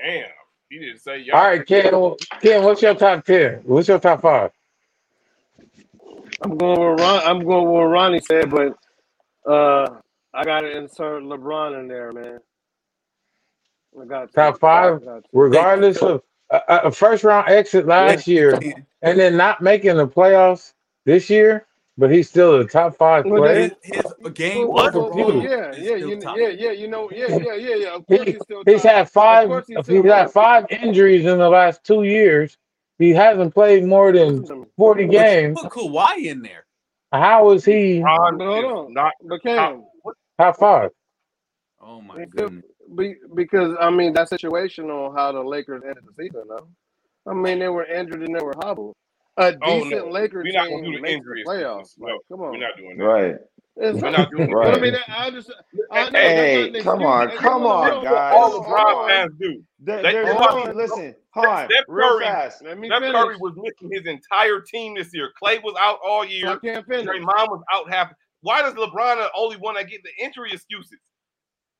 Damn. 0.03 0.25
He 0.69 0.79
didn't 0.79 0.99
say 1.01 1.19
y'all. 1.19 1.37
All 1.37 1.43
right, 1.45 1.65
Ken, 1.65 1.93
Ken, 2.41 2.63
what's 2.63 2.81
your 2.81 2.95
top 2.95 3.25
10? 3.25 3.61
What's 3.65 3.87
your 3.89 3.99
top 3.99 4.21
five? 4.21 4.51
I'm 6.43 6.57
going 6.57 6.79
with 6.79 6.99
Ron. 7.01 7.21
I'm 7.25 7.45
going 7.45 7.65
with 7.65 7.73
what 7.73 7.83
Ronnie 7.85 8.21
said, 8.21 8.51
but 8.51 8.73
uh, 9.51 9.99
I 10.33 10.45
got 10.45 10.61
to 10.61 10.77
insert 10.77 11.23
LeBron 11.23 11.79
in 11.79 11.87
there, 11.87 12.13
man. 12.13 12.39
I 14.01 14.05
got 14.05 14.33
to. 14.33 14.35
Top 14.35 14.59
five? 14.59 15.01
I. 15.07 15.19
Regardless 15.33 16.01
of 16.03 16.23
a, 16.51 16.61
a- 16.69 16.81
a 16.87 16.91
first 16.91 17.23
round 17.23 17.49
exit 17.49 17.87
last 17.87 18.27
year 18.27 18.65
and 19.01 19.19
then 19.19 19.37
not 19.37 19.61
making 19.61 19.97
the 19.97 20.07
playoffs 20.07 20.73
this 21.05 21.29
year, 21.29 21.67
but 21.97 22.11
he's 22.11 22.29
still 22.29 22.59
a 22.61 22.67
top 22.67 22.97
five 22.97 23.33
player. 23.33 23.71
His, 23.83 23.95
his 23.95 24.02
game 24.29 24.67
Well, 24.67 24.91
well, 24.93 25.11
well, 25.13 25.35
yeah, 25.43 25.71
yeah, 25.75 25.95
you, 25.95 26.19
yeah, 26.35 26.47
yeah, 26.49 26.71
you 26.71 26.87
know, 26.87 27.09
yeah, 27.11 27.27
yeah, 27.37 27.53
yeah, 27.55 27.75
yeah. 27.75 27.95
Of 27.95 28.05
course, 28.07 28.23
He, 28.23 28.31
he's 28.33 28.41
still. 28.43 28.63
he's 28.65 28.81
top. 28.83 28.91
had 28.91 29.09
five. 29.09 29.47
course, 29.47 29.65
he's 29.67 29.87
He's 29.87 30.03
had 30.05 30.31
five 30.31 30.65
injuries 30.69 31.25
in 31.25 31.37
the 31.37 31.49
last 31.49 31.83
two 31.83 32.03
years. 32.03 32.57
He 32.99 33.09
hasn't 33.11 33.53
played 33.53 33.83
more 33.85 34.11
than 34.11 34.45
forty 34.77 35.07
games. 35.07 35.57
you 35.61 35.69
put 35.69 35.71
Kawhi 35.73 36.25
in 36.25 36.41
there. 36.41 36.65
How 37.11 37.51
is 37.51 37.63
he 37.65 38.01
Ron 38.01 38.37
But 38.37 38.45
hold 38.47 38.65
on. 38.87 38.93
not 38.93 39.13
But 39.23 39.43
Cam, 39.43 39.83
top 40.39 40.57
five? 40.57 40.91
Oh 41.81 42.01
my 42.01 42.19
He's 42.19 42.29
still- 42.31 42.45
goodness. 42.49 42.65
be, 42.95 43.15
because 43.35 43.75
I 43.79 43.89
mean 43.89 44.13
that 44.13 44.29
situation 44.29 44.89
on 44.89 45.15
how 45.15 45.31
the 45.31 45.41
Lakers 45.43 45.81
ended 45.83 46.03
the 46.07 46.13
season, 46.23 46.43
though. 46.47 46.67
I 47.29 47.33
mean 47.33 47.59
they 47.59 47.67
were 47.69 47.85
injured 47.85 48.21
and 48.23 48.35
they 48.35 48.43
were 48.43 48.55
hobbled. 48.61 48.95
A 49.37 49.55
Oh, 49.63 49.79
no. 49.79 49.83
decent 49.83 50.11
Lakers 50.11 50.43
We're 50.45 50.51
not 50.59 50.69
gonna 50.69 50.81
team 50.83 50.91
do 50.91 50.97
the 50.97 51.01
makes 51.01 51.25
the 51.25 51.43
playoffs. 51.47 51.79
excuses. 51.81 51.97
Like, 51.99 52.11
No, 52.11 52.19
come 52.29 52.39
We're 52.51 52.57
not 52.57 52.77
doing 52.77 52.97
that. 52.97 53.03
Right. 53.03 53.35
It's 53.75 54.01
We're 54.01 54.11
not, 54.11 54.19
not 54.19 54.31
doing 54.31 54.51
But 54.53 54.75
I 54.77 54.79
mean, 54.79 54.95
I 55.07 55.31
just, 55.31 55.51
I 55.91 56.09
Hey, 56.11 56.71
come 56.83 57.01
on, 57.03 57.23
excuse. 57.23 57.41
come 57.41 57.63
on, 57.65 58.03
guys. 58.03 58.33
All 58.35 58.63
LeBron 58.63 58.95
on. 58.95 59.09
fans 59.09 59.31
do. 59.39 59.63
They- 59.79 60.25
hold 60.27 60.39
nothing. 60.39 60.69
on. 60.69 60.77
Listen, 60.77 61.15
Han, 61.31 61.67
Steph 61.69 61.85
Curry- 61.87 62.23
fast. 62.23 62.63
Let 62.63 62.77
me 62.77 62.87
Steph. 62.87 63.01
Curry 63.01 63.35
was 63.39 63.53
missing 63.57 63.89
his 63.91 64.05
entire 64.05 64.59
team 64.61 64.93
this 64.95 65.09
year. 65.13 65.31
Klay 65.41 65.61
was 65.63 65.73
out 65.79 65.97
all 66.05 66.21
So 66.21 66.27
I 66.27 66.31
year. 66.31 66.57
can't 66.59 66.85
finish. 66.85 67.07
Draymond 67.07 67.47
was 67.49 67.63
out 67.73 67.89
half. 67.91 68.13
Why 68.41 68.61
does 68.61 68.73
LeBron 68.75 69.15
the 69.17 69.29
only 69.35 69.55
one 69.57 69.73
that 69.75 69.89
get 69.89 70.01
the 70.03 70.23
injury 70.23 70.51
excuses? 70.53 70.99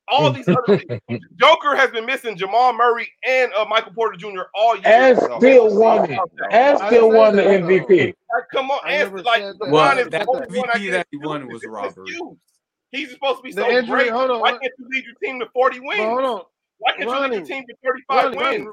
All 0.10 0.32
these 0.34 0.48
other 0.48 0.82
Joker 1.40 1.76
has 1.76 1.92
been 1.92 2.06
missing 2.06 2.36
Jamal 2.38 2.74
Murray 2.74 3.10
and 3.28 3.52
uh, 3.54 3.66
Michael 3.66 3.94
Porter 3.94 4.18
Jr. 4.18 4.42
all 4.54 4.76
year. 4.76 4.84
And 4.86 5.18
still 5.18 5.76
won 5.78 6.12
it. 6.12 6.20
And 6.52 6.78
still 6.80 7.10
won 7.10 7.36
the. 7.36 7.42
MVP. 7.44 8.08
Like, 8.34 8.44
come 8.52 8.70
on, 8.72 8.80
I 8.84 8.94
and 8.94 9.14
like 9.24 9.42
said 9.42 9.54
that. 9.60 9.68
LeBron 9.68 9.72
Well, 9.72 9.98
is 10.00 10.08
that 10.10 10.26
the 10.26 10.28
only 10.30 10.58
one 10.60 10.68
that 10.68 10.76
MVP 10.82 10.92
that 10.92 11.08
he 11.12 11.18
won 11.18 11.44
excuses. 11.44 11.54
was 11.54 11.64
It's 11.64 11.98
robbery. 11.98 12.38
He's 12.92 13.12
supposed 13.12 13.38
to 13.38 13.44
be 13.44 13.52
The 13.54 13.62
so 13.62 13.70
injury. 13.72 13.86
great. 14.04 14.12
Hold 14.12 14.32
on. 14.32 14.40
Why 14.42 14.52
can't 14.52 14.74
you 14.78 14.88
lead 14.92 15.04
your 15.06 15.16
team 15.24 15.40
to 15.40 15.48
40 15.54 15.80
wins? 15.80 16.00
But 16.00 16.08
hold 16.08 16.20
on, 16.26 16.42
Why 16.80 16.92
can't 16.92 17.10
you 17.10 17.20
lead 17.20 17.34
your 17.34 17.46
team 17.46 17.64
to 17.68 17.76
35 17.84 18.24
Ronnie, 18.26 18.38
wins? 18.38 18.68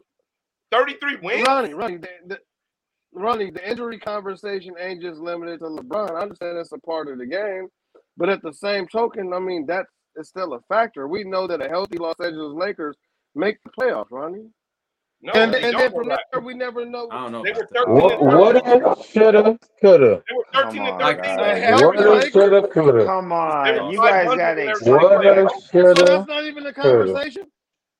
Ronnie, 0.72 0.86
33 0.86 1.16
wins? 1.22 1.46
Ronnie, 1.48 1.74
Ronnie, 1.74 1.96
the, 1.98 2.08
the, 2.26 2.38
Ronnie, 3.12 3.50
the 3.50 3.68
injury 3.70 3.98
conversation 3.98 4.74
ain't 4.78 5.00
just 5.02 5.20
limited 5.20 5.60
to 5.60 5.66
LeBron. 5.66 6.10
I 6.10 6.20
understand 6.22 6.56
that's 6.58 6.72
a 6.72 6.78
part 6.78 7.08
of 7.08 7.18
the 7.18 7.26
game, 7.26 7.68
but 8.16 8.28
at 8.28 8.42
the 8.42 8.52
same 8.52 8.86
token, 8.88 9.32
I 9.32 9.38
mean 9.38 9.66
that 9.66 9.86
is 10.20 10.28
still 10.28 10.54
a 10.54 10.60
factor. 10.68 11.08
We 11.08 11.24
know 11.24 11.46
that 11.46 11.60
a 11.60 11.68
healthy 11.68 11.98
Los 11.98 12.20
Angeles 12.20 12.54
Lakers 12.54 12.96
make 13.34 13.58
the 13.64 13.70
playoffs, 13.70 14.10
Ronnie. 14.10 14.48
No, 15.22 15.32
and, 15.34 15.52
they 15.52 15.62
and 15.64 15.78
then 15.78 15.90
from 15.92 16.08
that. 16.08 16.22
there 16.32 16.40
we 16.40 16.54
never 16.54 16.86
know. 16.86 17.06
I 17.10 17.24
don't 17.24 17.32
know. 17.32 17.42
They 17.44 17.52
were 17.52 17.68
13 17.74 17.94
What 17.94 18.22
woulda, 18.22 18.96
shoulda, 19.04 19.58
coulda. 19.82 20.22
They 20.26 20.34
were 20.34 20.46
13 20.54 20.80
and 20.86 20.98
Come 20.98 21.02
on, 21.02 21.14
13. 21.16 21.22
guys. 21.22 21.36
when 21.36 21.54
they 21.54 21.60
Hell, 21.60 21.80
were- 21.80 21.86
Woulda, 21.92 22.10
Lakers- 22.10 22.32
shoulda, 22.32 22.68
coulda. 22.68 23.04
Come 23.04 23.32
on, 23.32 23.92
you 23.92 23.98
guys 23.98 24.24
got 24.24 24.28
when 24.28 24.38
to 24.38 24.44
everybody 24.44 24.70
Woulda. 25.42 25.50
So 25.50 25.70
shoulda. 25.72 26.04
that's 26.04 26.26
not 26.28 26.44
even 26.44 26.66
a 26.66 26.72
conversation. 26.72 27.46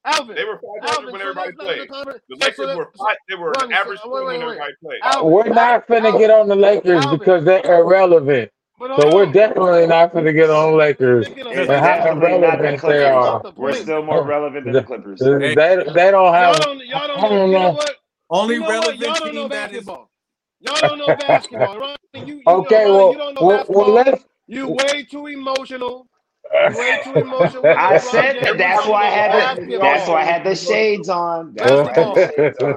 Alvin, 0.07 0.35
They 0.35 0.45
were 0.45 0.59
500 0.59 0.89
Alvin, 0.97 1.13
when 1.13 1.21
everybody 1.21 1.51
that's 1.51 1.59
not 1.59 1.77
even 1.77 1.77
played. 1.77 1.83
a 1.83 1.93
conversation. 1.93 2.23
The 2.31 2.37
Lakers 2.37 2.57
so 2.57 2.77
were 2.79 2.91
five, 2.99 3.17
they 3.29 3.35
were 3.35 3.51
Ronnie, 3.51 3.67
an 3.67 3.73
average 3.75 3.99
so- 3.99 4.05
team 4.05 4.13
wait, 4.13 4.25
wait, 4.25 4.39
wait. 4.39 4.43
everybody 4.47 4.73
played. 4.83 5.01
Alvin, 5.03 5.31
We're 5.33 5.49
not 5.51 5.87
finna 5.89 6.19
get 6.19 6.31
on 6.31 6.49
the 6.49 6.57
Lakers 6.57 7.05
Alvin. 7.05 7.19
because 7.19 7.45
they're 7.45 7.67
irrelevant. 7.81 8.51
But 8.81 8.91
So 8.99 9.15
we're 9.15 9.27
oh, 9.27 9.33
definitely 9.33 9.87
not 9.87 10.13
finna 10.15 10.35
get 10.35 10.51
on 10.51 10.75
Lakers. 10.79 11.27
Thinking 11.27 11.47
And 11.47 11.69
how 11.69 11.97
definitely 11.97 12.39
not 12.39 12.59
the 12.59 12.65
irrelevant 12.65 12.83
they 12.83 13.05
are. 13.05 13.43
The 13.43 13.53
We're 13.57 13.75
still 13.75 14.03
more 14.03 14.25
relevant 14.25 14.65
than 14.65 14.75
the 14.75 14.83
Clippers. 14.83 15.21
They, 15.21 15.55
they 15.55 16.11
don't 16.11 16.35
have. 16.35 16.57
Y'all 16.57 16.59
don't, 16.59 16.87
y'all 16.87 17.09
don't 17.09 17.23
know. 17.23 17.29
don't 17.29 17.51
You 17.51 17.59
know 17.59 17.61
know. 17.61 17.73
what? 17.73 17.97
Only 18.31 18.55
you 18.55 18.61
know 18.61 18.67
what? 18.67 18.73
relevant 18.73 19.03
Y'all 19.03 19.21
don't 19.21 19.35
know 19.35 19.43
team 19.43 19.49
that 19.51 19.73
is 19.73 19.85
basketball. 19.85 20.11
Y'all 20.61 20.83
don't 20.83 20.99
know 20.99 21.13
basketball. 21.15 21.79
Ronnie, 21.79 21.97
you, 22.15 22.37
you 22.37 22.47
Okay, 22.47 22.85
know, 22.85 22.97
well, 22.97 23.13
you 23.13 23.19
don't 23.19 23.35
know 23.35 23.45
well, 23.45 23.57
basketball. 23.59 23.85
well, 23.87 23.93
let's. 23.93 24.25
You 24.47 24.69
way 24.69 25.05
too 25.05 25.27
emotional. 25.27 26.07
Way 26.67 26.99
too 26.99 27.17
emotional. 27.21 27.71
I 27.77 27.99
said 27.99 28.37
that. 28.43 28.59
That's 28.59 28.87
why 28.87 29.07
I 29.07 29.11
had 29.11 29.57
the. 29.57 29.79
That's 29.79 30.09
why 30.09 30.23
I 30.23 30.25
had 30.25 30.45
the 30.45 30.55
shades 30.55 31.09
on. 31.09 31.55
That's 31.55 31.83
why 31.83 31.91
I 31.91 31.95
had 31.95 32.15
the 32.15 32.33
shades 32.35 32.59
on. 32.61 32.75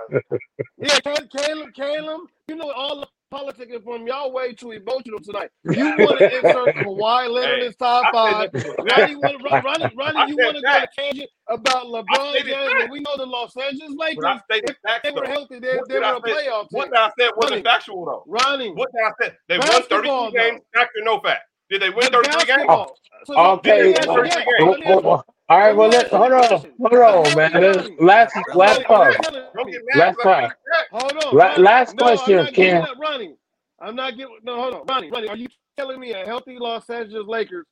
Yeah, 0.81 0.99
Caleb, 0.99 1.29
Caleb, 1.31 1.73
Caleb, 1.73 2.21
you 2.47 2.55
know 2.55 2.71
all 2.71 3.05
the 3.33 3.39
politics 3.39 3.75
from 3.83 4.07
y'all 4.07 4.31
way 4.31 4.53
too 4.53 4.71
emotional 4.71 5.19
tonight. 5.19 5.49
You 5.65 5.95
want 5.97 6.19
to 6.19 6.35
insert 6.35 6.75
Kawhi 6.75 7.29
Leonard 7.29 7.59
Hey, 7.59 7.65
in 7.67 7.73
top 7.73 8.05
I 8.05 8.11
five. 8.11 8.49
said 8.53 8.63
that- 8.63 8.97
Ronnie, 8.97 9.15
want, 9.15 9.63
Ronnie, 9.63 9.95
Ronnie, 9.95 10.17
I 10.17 10.25
you 10.27 10.35
want 10.37 10.55
to 10.57 10.61
go 10.61 10.67
on 10.69 10.73
that. 10.81 10.89
tangent 10.97 11.29
about 11.49 11.85
LeBron 11.85 12.33
James 12.45 12.89
we 12.91 12.99
know 12.99 13.17
the 13.17 13.25
Los 13.25 13.55
Angeles 13.57 13.93
But 13.97 14.25
I 14.25 14.33
Lakers, 14.39 14.41
if 14.69 14.77
facts, 14.85 15.01
they 15.03 15.11
were 15.11 15.25
healthy, 15.25 15.59
they, 15.59 15.79
they 15.87 15.99
were 15.99 16.05
I 16.05 16.17
a 16.17 16.21
say? 16.25 16.31
playoff 16.49 16.67
What 16.71 16.85
team. 16.85 16.91
that 16.93 17.01
I 17.01 17.11
said 17.19 17.31
wasn't 17.35 17.51
Ronnie. 17.51 17.63
factual, 17.63 18.05
though. 18.05 18.23
Ronnie, 18.27 18.69
What 18.71 18.89
did 18.93 19.01
I 19.03 19.11
say? 19.27 19.33
They 19.49 19.57
won 19.57 19.67
Basketball, 19.67 20.31
32 20.31 20.37
games, 20.37 20.61
fact 20.73 20.91
or 20.99 21.03
no 21.03 21.19
fact? 21.19 21.41
Did 21.69 21.81
they 21.81 21.89
win 21.89 22.05
the 22.05 22.21
33 22.23 22.23
games? 22.23 22.47
basketball. 22.47 22.95
So 23.25 23.37
Okay. 23.37 23.93
let 23.93 24.23
me 24.23 24.29
ask 24.29 24.45
you- 24.47 25.01
well, 25.03 25.25
yeah, 25.57 25.71
well, 25.73 25.89
let 25.89 25.91
me 25.91 25.97
ask 25.97 26.11
you- 26.11 26.17
All 26.17 26.29
right, 26.29 26.31
well, 26.31 26.49
let, 26.49 26.71
hold 26.81 26.93
on, 26.93 27.03
hold 27.03 27.27
on, 27.27 27.35
man. 27.37 27.53
This 27.61 27.89
last, 27.99 28.35
last 28.55 28.81
talk. 28.83 29.15
Don't 29.55 29.71
get 29.71 29.81
mad. 29.95 29.97
Last 29.99 30.17
'cause 30.17 30.25
I 30.27 30.41
time. 30.41 30.51
Hold 30.91 31.23
on. 31.25 31.35
La- 31.37 31.55
last 31.57 31.95
no, 31.95 32.03
question, 32.05 32.39
I'm 32.39 32.45
not 32.45 32.53
getting 32.53 32.71
Ken. 32.73 32.81
that, 32.83 32.97
Ronnie. 32.99 33.35
I'm 33.79 33.95
not 33.95 34.17
getting. 34.17 34.37
No, 34.43 34.55
hold 34.61 34.73
on, 34.75 34.85
Ronnie. 34.87 35.09
Ronnie, 35.11 35.29
are 35.29 35.37
you 35.37 35.47
telling 35.77 35.99
me 35.99 36.11
a 36.13 36.25
healthy 36.25 36.57
Los 36.59 36.89
Angeles 36.89 37.27
Lakers 37.27 37.65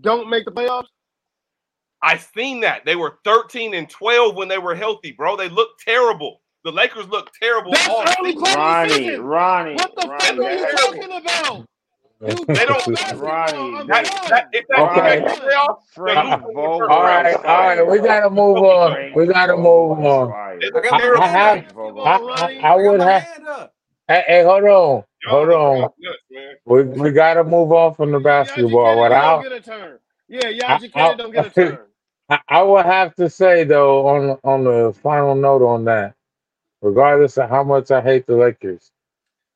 don't 0.00 0.28
make 0.30 0.44
the 0.44 0.52
playoffs? 0.52 0.86
I 2.02 2.16
seen 2.16 2.60
that. 2.60 2.84
They 2.84 2.96
were 2.96 3.18
13 3.24 3.74
and 3.74 3.88
12 3.88 4.34
when 4.34 4.48
they 4.48 4.58
were 4.58 4.74
healthy, 4.74 5.12
bro. 5.12 5.36
They 5.36 5.48
looked 5.48 5.82
terrible. 5.84 6.40
The 6.64 6.72
Lakers 6.72 7.08
looked 7.08 7.36
terrible 7.40 7.72
That's 7.72 7.88
all 7.88 8.04
early 8.18 8.32
season. 8.32 8.42
part 8.44 8.48
of 8.48 8.54
the 8.54 8.58
Ronnie, 8.94 9.06
season. 9.08 9.22
Ronnie, 9.24 9.74
What 9.74 9.94
the 9.96 10.02
fuck 10.02 10.38
are 10.38 10.52
you 10.52 10.76
talking 10.76 11.12
about? 11.12 11.66
Dude, 12.22 12.50
They 12.54 12.66
don't- 12.66 12.86
basketball, 12.86 13.28
Ronnie, 13.28 13.76
I'm 13.78 13.86
That, 13.88 14.04
done. 14.04 14.30
that, 14.30 14.48
if 14.52 14.66
that 14.68 14.78
Okay. 14.78 14.94
team 14.94 15.24
makes 15.24 15.40
the 15.40 15.46
playoffs, 15.46 15.84
Frank 15.94 16.24
lose. 16.46 16.54
Vogel. 16.54 16.88
All 16.88 17.02
right, 17.02 17.36
all 17.36 17.42
right, 17.42 17.86
we 17.86 18.00
gotta 18.00 18.30
move 18.30 18.58
on. 18.58 19.12
We 19.14 19.26
gotta 19.26 19.56
move 19.56 19.98
on. 20.00 20.36
I 20.62 20.70
look 20.72 20.84
got 20.84 20.92
my 20.92 20.98
terrible. 21.00 21.22
I 21.22 21.28
have- 21.28 21.64
I, 22.04 22.18
I, 22.36 22.60
I 22.62 22.76
would 22.76 23.00
have. 23.00 23.70
Hey, 24.08 24.24
hey, 24.26 24.44
hold 24.44 24.64
on, 24.64 25.04
hold 25.26 25.50
on. 25.50 25.90
We 26.66 26.84
we 26.84 27.10
gotta 27.12 27.44
move 27.44 27.72
on 27.72 27.94
from 27.94 28.12
the 28.12 28.20
basketball. 28.20 28.96
Yaji 28.96 28.98
What 28.98 29.12
Kennedy 29.12 29.14
I 29.14 29.30
don't 29.32 29.42
get 29.42 29.52
a 29.52 29.60
turn. 29.60 29.98
Yeah, 30.28 30.40
Yaji 30.52 30.90
I- 30.94 31.14
don't 31.14 31.32
get 31.32 31.46
a 31.46 31.50
turn. 31.50 31.78
I, 32.30 32.40
I 32.48 32.62
would 32.62 32.86
have 32.86 33.14
to 33.16 33.30
say 33.30 33.64
though, 33.64 34.06
on 34.08 34.38
on 34.44 34.64
the 34.64 34.94
final 35.02 35.34
note 35.34 35.62
on 35.62 35.84
that, 35.86 36.14
regardless 36.82 37.38
of 37.38 37.50
how 37.50 37.64
much 37.64 37.90
I 37.90 38.00
hate 38.02 38.26
the 38.26 38.36
Lakers, 38.36 38.90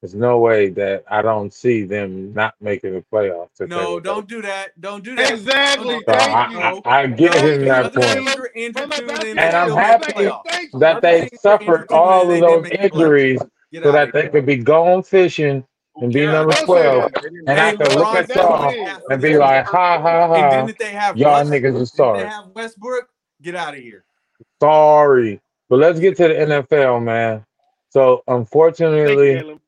there's 0.02 0.14
no 0.14 0.38
way 0.38 0.70
that 0.70 1.04
I 1.10 1.22
don't 1.22 1.52
see 1.52 1.84
them 1.84 2.32
not 2.34 2.54
making 2.60 2.94
the 2.94 3.04
playoffs. 3.12 3.60
if 3.60 3.68
No, 3.70 4.00
don't 4.00 4.28
do 4.28 4.42
that. 4.42 4.80
Don't 4.80 5.04
do 5.04 5.16
that. 5.16 5.30
Exactly. 5.32 6.00
So 6.06 6.12
Thank 6.12 6.36
I, 6.36 6.50
you. 6.50 6.82
I, 6.86 7.02
I 7.02 7.06
give 7.08 7.32
No, 7.32 7.40
him 7.42 7.64
that 7.66 7.92
point. 7.94 8.26
teams 8.26 8.36
are 8.36 8.50
injured 8.54 8.74
From 8.74 8.92
a 8.92 8.96
too, 8.96 9.06
basketball 9.06 9.36
And 9.42 9.56
I'm 9.56 9.70
happy 9.70 10.12
the 10.12 10.30
playoffs. 10.30 10.44
Thank 10.46 10.72
you. 10.72 10.80
That 10.80 11.02
they 11.02 11.28
suffered 11.34 11.88
all 11.90 12.32
of 12.32 12.40
those 12.40 12.46
didn't 12.48 12.62
make 12.62 12.80
the 12.80 12.88
playoffs. 12.88 13.10
injuries 13.10 13.42
so 13.82 13.92
that 13.92 14.12
they 14.12 14.28
could 14.28 14.46
be 14.46 14.56
going 14.56 15.02
fishing 15.02 15.64
and 16.00 16.12
be 16.12 16.20
cares? 16.20 16.30
number 16.32 16.54
12. 16.54 17.12
that. 17.14 17.22
And 17.46 17.60
I 17.60 17.72
could 17.72 17.92
look 17.92 18.14
at 18.14 18.34
y'all 18.34 18.50
what 18.50 18.60
it 18.60 18.70
is. 18.70 18.98
and 19.10 19.22
be 19.22 19.38
like, 19.38 19.66
ha 19.66 20.00
ha 20.00 20.28
And 20.32 20.50
ha, 20.50 20.50
didn't 20.50 20.78
they 20.78 20.92
have 20.92 21.20
y'all 21.20 21.22
Russ? 21.22 21.46
niggas 21.46 21.80
are 21.82 21.86
Didn't 21.94 22.12
they 22.14 22.20
sorry. 22.20 22.26
have 22.26 22.48
Westbrook? 22.54 23.08
Get 23.42 23.56
out 23.56 23.74
of 23.74 23.80
here. 23.80 24.04
Sorry. 24.62 25.40
But 25.68 25.80
let's 25.80 26.00
get 26.00 26.16
to 26.18 26.28
the 26.28 26.34
NFL, 26.34 27.02
man. 27.04 27.44
So 27.90 28.22
Thank 29.04 29.22
you, 29.22 29.28
unfortunately, 29.28 29.28
Caleb. 29.28 29.60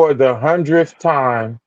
For 0.00 0.14
the 0.14 0.34
hundredth 0.34 0.98
time 0.98 1.60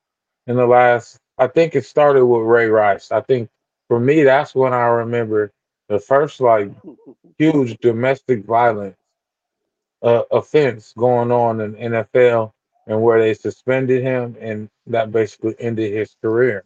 in 0.48 0.56
the 0.56 0.66
last, 0.66 1.20
I 1.38 1.46
think 1.46 1.76
it 1.76 1.84
started 1.86 2.26
with 2.26 2.42
Ray 2.42 2.66
Rice. 2.66 3.12
I 3.12 3.20
think 3.20 3.48
for 3.86 4.00
me, 4.00 4.24
that's 4.24 4.56
when 4.56 4.72
I 4.72 4.86
remember 4.86 5.52
the 5.88 6.00
first 6.00 6.40
like 6.40 6.68
huge 7.38 7.78
domestic 7.78 8.44
violence 8.44 8.96
uh, 10.02 10.22
offense 10.32 10.92
going 10.98 11.30
on 11.30 11.60
in 11.60 11.74
NFL 11.74 12.50
and 12.88 13.00
where 13.00 13.20
they 13.20 13.34
suspended 13.34 14.02
him 14.02 14.36
and 14.40 14.68
that 14.88 15.12
basically 15.12 15.54
ended 15.60 15.92
his 15.92 16.16
career. 16.20 16.64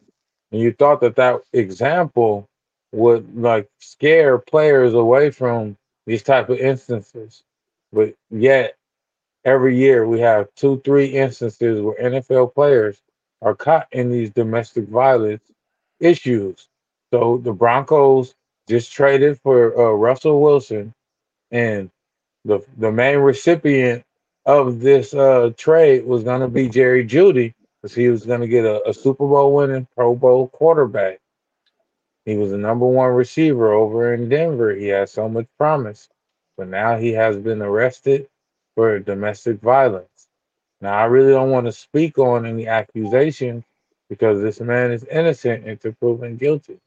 And 0.53 0.63
you 0.63 0.73
thought 0.73 1.03
that 1.03 1.17
that 1.17 1.43
example 1.53 2.49
would 2.93 3.37
like 3.37 3.69
scare 3.79 4.39
players 4.39 4.95
away 4.95 5.31
from 5.31 5.77
these 6.07 6.23
type 6.23 6.49
of 6.49 6.61
instances, 6.61 7.43
but 7.93 8.15
yet 8.31 8.75
every 9.49 9.77
year 9.77 10.07
we 10.07 10.21
have 10.21 10.55
two, 10.55 10.81
three 10.85 11.07
instances 11.07 11.81
where 11.81 11.97
NFL 11.97 12.55
players 12.55 12.99
are 13.41 13.55
caught 13.55 13.89
in 13.93 14.11
these 14.11 14.31
domestic 14.31 14.87
violence 14.89 15.43
issues. 16.01 16.69
So 17.13 17.39
the 17.39 17.53
Broncos 17.53 18.35
just 18.69 18.93
traded 18.93 19.41
for 19.41 19.77
uh, 19.79 19.93
Russell 19.93 20.43
Wilson, 20.43 20.93
and 21.51 21.91
the 22.45 22.61
the 22.77 22.93
main 22.93 23.19
recipient 23.19 24.05
of 24.45 24.81
this 24.81 25.15
uh, 25.15 25.51
trade 25.57 26.05
was 26.05 26.25
going 26.25 26.43
to 26.43 26.49
be 26.49 26.69
Jerry 26.69 27.05
Jeudy 27.07 27.55
because 27.81 27.95
he 27.95 28.09
was 28.09 28.27
going 28.27 28.41
to 28.41 28.49
get 28.49 28.65
a, 28.65 28.87
a 28.89 28.93
Super 28.93 29.27
Bowl 29.27 29.55
winning 29.55 29.87
Pro 29.97 30.15
Bowl 30.15 30.49
quarterback. 30.49 31.21
He 32.27 32.37
was 32.37 32.51
the 32.51 32.59
number 32.59 32.87
one 32.87 33.13
receiver 33.13 33.73
over 33.73 34.13
in 34.13 34.29
Denver. 34.29 34.75
He 34.75 34.89
had 34.89 35.09
so 35.09 35.29
much 35.29 35.47
promise, 35.57 36.09
but 36.59 36.69
now 36.69 36.99
he 36.99 37.13
has 37.13 37.39
been 37.39 37.63
arrested 37.63 38.29
for 38.79 39.01
domestic 39.01 39.61
violence. 39.61 40.29
Now, 40.81 40.97
I 40.97 41.07
really 41.07 41.33
don't 41.33 41.51
want 41.51 41.67
to 41.67 41.73
speak 41.73 42.17
on 42.17 42.47
any 42.47 42.69
accusation 42.69 43.65
because 44.09 44.41
this 44.41 44.61
man 44.61 44.93
is 44.93 45.03
innocent 45.03 45.67
until 45.67 45.95
proven 45.95 46.37
guilty. 46.37 46.79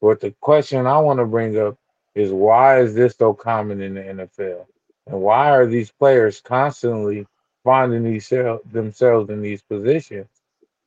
But 0.00 0.22
the 0.22 0.30
question 0.40 0.86
I 0.86 0.96
want 1.00 1.18
to 1.18 1.26
bring 1.26 1.58
up 1.58 1.76
is 2.14 2.32
why 2.32 2.80
is 2.80 2.94
this 2.94 3.16
so 3.18 3.34
common 3.34 3.82
in 3.82 3.92
the 3.92 4.00
NFL? 4.00 4.64
And 5.06 5.20
why 5.20 5.50
are 5.50 5.66
these 5.66 5.90
players 5.90 6.40
constantly 6.40 7.26
finding 7.62 8.04
these 8.04 8.26
themselves 8.72 9.28
in 9.28 9.42
these 9.42 9.60
positions? 9.60 10.30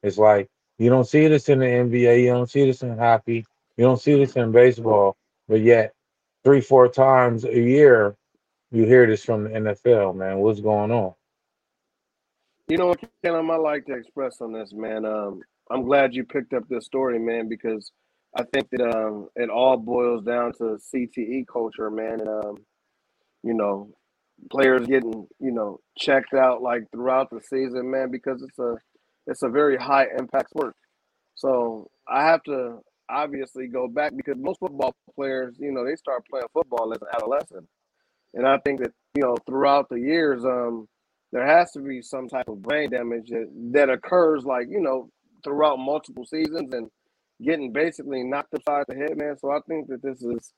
It's 0.02 0.18
like 0.18 0.50
you 0.80 0.90
don't 0.90 1.08
see 1.08 1.28
this 1.28 1.50
in 1.50 1.60
the 1.60 1.66
NBA, 1.66 2.24
you 2.24 2.32
don't 2.32 2.50
see 2.50 2.66
this 2.66 2.82
in 2.82 2.98
hockey, 2.98 3.46
you 3.78 3.86
don't 3.86 4.02
see 4.02 4.16
this 4.16 4.36
in 4.36 4.52
baseball, 4.52 5.18
but 5.48 5.62
yet 5.62 5.94
three, 6.44 6.62
four 6.62 6.88
times 6.88 7.46
a 7.46 7.54
year 7.54 8.16
you 8.72 8.86
hear 8.86 9.06
this 9.08 9.24
from 9.24 9.44
the 9.44 9.50
NFL, 9.50 10.16
man. 10.16 10.40
What's 10.40 10.60
going 10.60 10.92
on? 10.92 11.14
You 12.68 12.78
know 12.78 12.88
what, 12.88 13.00
I 13.24 13.56
like 13.56 13.86
to 13.86 13.94
express 13.94 14.42
on 14.42 14.52
this, 14.52 14.74
man. 14.74 15.06
Um, 15.06 15.42
I'm 15.72 15.84
glad 15.84 16.14
you 16.14 16.26
picked 16.26 16.54
up 16.54 16.64
this 16.68 16.86
story, 16.86 17.18
man, 17.18 17.48
because 17.48 17.92
I 18.36 18.44
think 18.44 18.70
that 18.72 18.82
um, 18.82 19.30
it 19.36 19.50
all 19.50 19.78
boils 19.78 20.24
down 20.24 20.52
to 20.54 20.78
CTE 20.94 21.46
culture, 21.48 21.90
man. 21.90 22.20
And, 22.20 22.30
um, 22.30 22.58
you 23.44 23.54
know, 23.54 23.90
players 24.52 24.86
getting, 24.86 25.28
you 25.40 25.52
know, 25.52 25.80
checked 25.98 26.34
out 26.34 26.62
like 26.62 26.84
throughout 26.92 27.30
the 27.30 27.40
season, 27.40 27.90
man, 27.90 28.12
because 28.12 28.42
it's 28.42 28.60
a 28.60 28.76
it's 29.28 29.44
a 29.44 29.50
very 29.50 29.78
high 29.78 30.08
impact 30.18 30.50
sport. 30.50 30.76
So 31.36 31.90
I 32.08 32.26
have 32.26 32.44
to 32.44 32.80
obviously 33.10 33.68
go 33.68 33.88
back 33.88 34.14
because 34.16 34.36
most 34.38 34.60
football 34.60 34.96
players, 35.16 35.56
you 35.60 35.72
know, 35.72 35.86
they 35.86 35.96
start 35.96 36.26
playing 36.30 36.48
football 36.54 36.94
as 36.94 37.02
an 37.02 37.08
adolescent. 37.14 37.68
And 38.34 38.48
I 38.48 38.58
think 38.60 38.82
that, 38.82 38.92
you 39.16 39.24
know, 39.24 39.36
throughout 39.46 39.90
the 39.90 40.00
years, 40.00 40.44
um, 40.46 40.88
there 41.32 41.46
has 41.46 41.72
to 41.74 41.80
be 41.80 42.02
some 42.02 42.28
type 42.28 42.48
of 42.48 42.62
brain 42.62 42.90
damage 42.90 43.30
that, 43.30 43.50
that 43.72 43.90
occurs 43.90 44.46
like, 44.46 44.68
you 44.70 44.82
know, 44.82 45.10
throughout 45.44 45.78
multiple 45.78 46.26
seasons 46.26 46.74
and 46.74 46.90
getting 47.44 47.72
basically 47.72 48.24
knocked 48.24 48.54
upside 48.54 48.86
the 48.88 48.96
head, 48.96 49.18
man. 49.18 49.38
So 49.38 49.52
I 49.52 49.60
think 49.68 49.88
that 49.88 50.02
this 50.02 50.22
is 50.22 50.54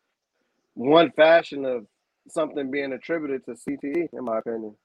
one 0.73 1.11
fashion 1.11 1.65
of 1.65 1.85
something 2.29 2.71
being 2.71 2.93
attributed 2.93 3.45
to 3.45 3.51
CTE, 3.51 4.09
in 4.13 4.23
my 4.23 4.39
opinion. 4.39 4.75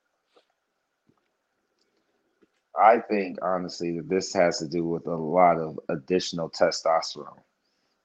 I 2.77 2.99
think 2.99 3.39
honestly 3.43 3.97
that 3.99 4.09
this 4.09 4.33
has 4.35 4.59
to 4.59 4.67
do 4.67 4.85
with 4.85 5.07
a 5.07 5.15
lot 5.15 5.59
of 5.59 5.79
additional 5.89 6.51
testosterone. 6.51 7.39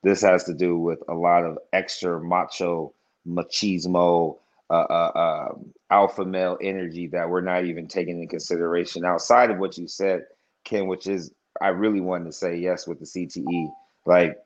This 0.03 0.21
has 0.21 0.43
to 0.45 0.53
do 0.53 0.77
with 0.77 0.99
a 1.09 1.13
lot 1.13 1.43
of 1.43 1.57
extra 1.73 2.21
macho 2.21 2.93
machismo 3.27 4.37
uh, 4.69 4.73
uh, 4.73 5.49
um, 5.51 5.73
alpha 5.89 6.23
male 6.23 6.57
energy 6.61 7.07
that 7.07 7.29
we're 7.29 7.41
not 7.41 7.65
even 7.65 7.87
taking 7.87 8.17
into 8.19 8.29
consideration 8.29 9.03
outside 9.03 9.49
of 9.49 9.57
what 9.57 9.77
you 9.77 9.87
said, 9.87 10.23
Ken, 10.63 10.87
which 10.87 11.07
is 11.07 11.31
I 11.61 11.69
really 11.69 12.01
wanted 12.01 12.25
to 12.25 12.31
say 12.31 12.57
yes 12.57 12.87
with 12.87 12.99
the 12.99 13.05
CTE. 13.05 13.71
Like, 14.05 14.37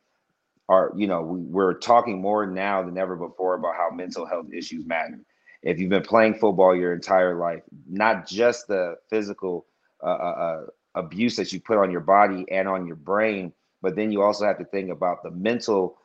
our 0.70 0.94
you 0.96 1.08
know 1.08 1.22
we, 1.22 1.42
we're 1.42 1.74
talking 1.74 2.22
more 2.22 2.46
now 2.46 2.82
than 2.82 2.98
ever 2.98 3.18
before 3.18 3.56
about 3.56 3.76
how 3.76 3.90
mental 3.94 4.26
health 4.26 4.48
issues 4.54 4.86
matter. 4.86 5.20
If 5.62 5.80
you've 5.80 5.90
been 5.90 6.04
playing 6.04 6.36
football 6.36 6.76
your 6.76 6.94
entire 6.94 7.36
life, 7.36 7.64
not 7.90 8.28
just 8.28 8.68
the 8.68 8.96
physical 9.10 9.66
uh, 10.02 10.08
uh, 10.08 10.10
uh 10.10 10.66
abuse 10.96 11.36
that 11.36 11.52
you 11.52 11.60
put 11.60 11.78
on 11.78 11.92
your 11.92 12.02
body 12.02 12.46
and 12.50 12.68
on 12.68 12.86
your 12.86 12.96
brain, 12.96 13.52
but 13.82 13.96
then 13.96 14.12
you 14.12 14.22
also 14.22 14.46
have 14.46 14.58
to 14.60 14.66
think 14.66 14.90
about 14.90 15.24
the 15.24 15.32
mental 15.32 15.98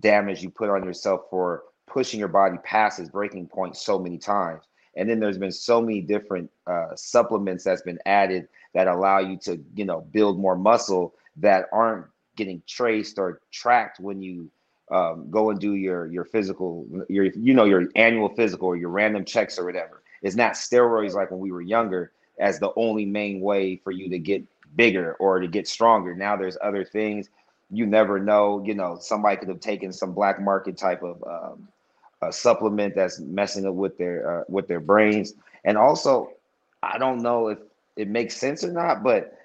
damage 0.00 0.42
you 0.42 0.50
put 0.50 0.70
on 0.70 0.84
yourself 0.84 1.22
for 1.30 1.64
pushing 1.86 2.18
your 2.18 2.28
body 2.28 2.58
past 2.64 2.98
its 2.98 3.10
breaking 3.10 3.46
point 3.46 3.76
so 3.76 3.98
many 3.98 4.18
times. 4.18 4.64
And 4.96 5.08
then 5.08 5.20
there's 5.20 5.38
been 5.38 5.52
so 5.52 5.80
many 5.80 6.00
different 6.00 6.50
uh, 6.66 6.94
supplements 6.96 7.64
that's 7.64 7.82
been 7.82 7.98
added 8.06 8.48
that 8.74 8.88
allow 8.88 9.18
you 9.18 9.36
to, 9.38 9.62
you 9.74 9.84
know, 9.84 10.00
build 10.12 10.38
more 10.38 10.56
muscle 10.56 11.14
that 11.36 11.66
aren't 11.72 12.06
getting 12.36 12.62
traced 12.66 13.18
or 13.18 13.40
tracked 13.50 14.00
when 14.00 14.22
you 14.22 14.50
um, 14.90 15.30
go 15.30 15.50
and 15.50 15.58
do 15.58 15.74
your 15.74 16.06
your 16.06 16.24
physical, 16.24 16.86
your 17.08 17.24
you 17.24 17.54
know 17.54 17.64
your 17.64 17.88
annual 17.96 18.28
physical 18.28 18.68
or 18.68 18.76
your 18.76 18.90
random 18.90 19.24
checks 19.24 19.58
or 19.58 19.64
whatever. 19.64 20.02
It's 20.22 20.36
not 20.36 20.52
steroids 20.52 21.14
like 21.14 21.30
when 21.30 21.40
we 21.40 21.52
were 21.52 21.60
younger 21.60 22.12
as 22.38 22.58
the 22.58 22.72
only 22.76 23.04
main 23.04 23.40
way 23.40 23.76
for 23.76 23.90
you 23.90 24.08
to 24.10 24.18
get 24.18 24.44
bigger 24.76 25.14
or 25.14 25.40
to 25.40 25.48
get 25.48 25.66
stronger. 25.66 26.14
Now 26.14 26.36
there's 26.36 26.56
other 26.62 26.84
things. 26.84 27.28
You 27.70 27.86
never 27.86 28.20
know. 28.20 28.62
You 28.64 28.74
know, 28.74 28.98
somebody 29.00 29.36
could 29.36 29.48
have 29.48 29.60
taken 29.60 29.92
some 29.92 30.12
black 30.12 30.40
market 30.40 30.76
type 30.76 31.02
of 31.02 31.22
um, 31.24 31.68
a 32.28 32.32
supplement 32.32 32.94
that's 32.94 33.20
messing 33.20 33.66
up 33.66 33.74
with 33.74 33.98
their 33.98 34.40
uh, 34.40 34.44
with 34.48 34.68
their 34.68 34.80
brains. 34.80 35.34
And 35.64 35.76
also, 35.76 36.32
I 36.82 36.98
don't 36.98 37.22
know 37.22 37.48
if 37.48 37.58
it 37.96 38.08
makes 38.08 38.36
sense 38.36 38.64
or 38.64 38.72
not, 38.72 39.02
but 39.02 39.36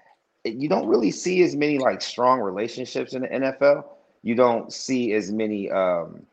you 0.44 0.68
don't 0.68 0.88
really 0.88 1.12
see 1.12 1.44
as 1.44 1.56
many 1.56 1.78
like 1.78 2.02
strong 2.02 2.40
relationships 2.40 3.14
in 3.14 3.22
the 3.24 3.28
NFL. 3.28 3.86
You 4.24 4.36
don't 4.36 4.72
see 4.72 5.14
as 5.14 5.32
many 5.32 5.70
um, 5.72 6.26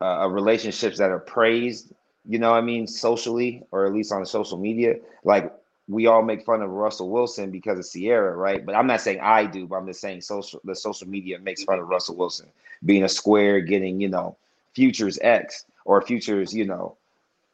uh, 0.00 0.28
relationships 0.28 0.98
that 0.98 1.10
are 1.10 1.18
praised. 1.18 1.92
You 2.28 2.38
know, 2.38 2.52
I 2.52 2.60
mean, 2.60 2.86
socially 2.86 3.62
or 3.72 3.86
at 3.86 3.92
least 3.92 4.12
on 4.12 4.24
social 4.26 4.58
media. 4.58 4.96
Like 5.24 5.52
we 5.88 6.06
all 6.06 6.22
make 6.22 6.44
fun 6.44 6.62
of 6.62 6.70
Russell 6.70 7.10
Wilson 7.10 7.50
because 7.50 7.78
of 7.78 7.90
Ciara, 7.90 8.36
right? 8.36 8.64
But 8.64 8.74
I'm 8.74 8.86
not 8.86 9.00
saying 9.00 9.20
I 9.20 9.46
do, 9.46 9.66
but 9.66 9.76
I'm 9.76 9.86
just 9.86 10.00
saying 10.00 10.20
social 10.20 10.60
the 10.64 10.74
social 10.74 11.08
media 11.08 11.38
makes 11.38 11.64
fun 11.64 11.78
of 11.78 11.88
Russell 11.88 12.16
Wilson 12.16 12.48
being 12.84 13.04
a 13.04 13.08
square, 13.08 13.60
getting 13.60 14.00
you 14.00 14.08
know 14.08 14.36
Future's 14.74 15.18
X 15.20 15.64
or 15.84 16.02
Future's, 16.02 16.54
you 16.54 16.64
know, 16.64 16.96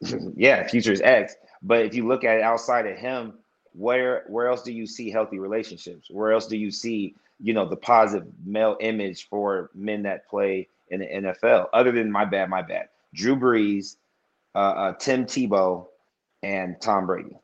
yeah, 0.35 0.67
Future's 0.67 1.01
X. 1.01 1.35
But 1.61 1.85
if 1.85 1.93
you 1.93 2.07
look 2.07 2.23
at 2.23 2.37
it 2.37 2.41
outside 2.43 2.85
of 2.87 2.97
him, 2.97 3.33
where 3.73 4.23
where 4.27 4.47
else 4.47 4.63
do 4.63 4.71
you 4.71 4.87
see 4.87 5.09
healthy 5.09 5.39
relationships? 5.39 6.09
Where 6.09 6.31
else 6.31 6.47
do 6.47 6.57
you 6.57 6.71
see, 6.71 7.15
you 7.39 7.53
know, 7.53 7.67
the 7.67 7.75
positive 7.75 8.27
male 8.45 8.77
image 8.79 9.27
for 9.29 9.69
men 9.73 10.03
that 10.03 10.27
play 10.27 10.67
in 10.89 11.01
the 11.01 11.05
NFL? 11.05 11.67
Other 11.73 11.91
than 11.91 12.11
my 12.11 12.25
bad, 12.25 12.49
my 12.49 12.61
bad. 12.61 12.89
Drew 13.13 13.35
Brees, 13.35 13.97
uh, 14.55 14.57
uh, 14.57 14.93
Tim 14.93 15.25
Tebow, 15.25 15.87
and 16.43 16.79
Tom 16.81 17.05
Brady. 17.05 17.37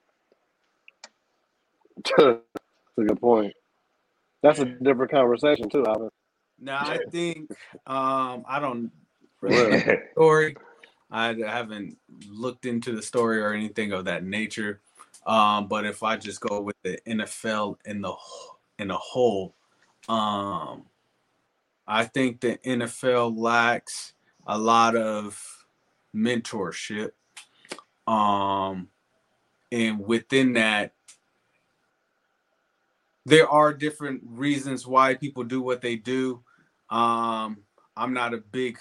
That's 2.17 2.39
a 2.97 3.03
good 3.03 3.19
point. 3.19 3.53
That's 4.41 4.59
a 4.59 4.65
different 4.65 5.11
conversation 5.11 5.69
too, 5.69 5.85
Alvin. 5.85 6.09
No, 6.59 6.73
I 6.73 6.99
think 7.11 7.51
um, 7.87 8.45
I 8.47 8.59
don't 8.59 8.91
story. 10.13 10.55
I 11.11 11.33
haven't 11.33 11.97
looked 12.29 12.65
into 12.65 12.95
the 12.95 13.01
story 13.01 13.39
or 13.39 13.53
anything 13.53 13.91
of 13.91 14.05
that 14.05 14.23
nature. 14.23 14.81
Um, 15.25 15.67
but 15.67 15.85
if 15.85 16.03
I 16.03 16.17
just 16.17 16.41
go 16.41 16.61
with 16.61 16.75
the 16.83 16.99
NFL 17.07 17.77
in 17.85 18.01
the 18.01 18.13
in 18.77 18.91
a 18.91 18.97
whole, 18.97 19.55
um, 20.07 20.83
I 21.87 22.05
think 22.05 22.41
the 22.41 22.57
NFL 22.65 23.37
lacks 23.37 24.13
a 24.45 24.57
lot 24.57 24.95
of 24.95 25.41
mentorship. 26.15 27.11
Um, 28.07 28.89
and 29.71 29.99
within 29.99 30.53
that, 30.53 30.93
there 33.25 33.49
are 33.49 33.73
different 33.73 34.21
reasons 34.25 34.85
why 34.85 35.15
people 35.15 35.43
do 35.43 35.61
what 35.61 35.81
they 35.81 35.95
do. 35.95 36.43
Um, 36.89 37.57
I'm 37.97 38.13
not 38.13 38.35
a 38.35 38.37
big 38.37 38.77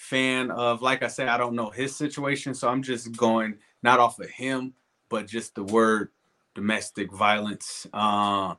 fan 0.00 0.50
of, 0.50 0.80
like 0.80 1.02
I 1.02 1.08
said, 1.08 1.28
I 1.28 1.36
don't 1.36 1.54
know 1.54 1.68
his 1.68 1.94
situation, 1.94 2.54
so 2.54 2.68
I'm 2.68 2.82
just 2.82 3.14
going 3.16 3.58
not 3.82 4.00
off 4.00 4.18
of 4.18 4.30
him, 4.30 4.72
but 5.10 5.26
just 5.26 5.54
the 5.54 5.62
word 5.62 6.08
domestic 6.54 7.12
violence. 7.12 7.86
Uh, 7.92 8.54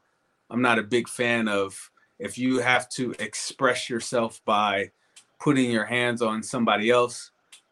I'm 0.52 0.62
not 0.62 0.78
a 0.78 0.84
big 0.84 1.10
fan 1.10 1.48
of 1.48 1.90
if 2.20 2.38
you 2.38 2.60
have 2.60 2.88
to 2.90 3.16
express 3.18 3.90
yourself 3.90 4.40
by 4.46 4.92
putting 5.40 5.72
your 5.72 5.86
hands 5.86 6.22
on 6.22 6.44
somebody 6.44 6.92
else, 6.92 7.32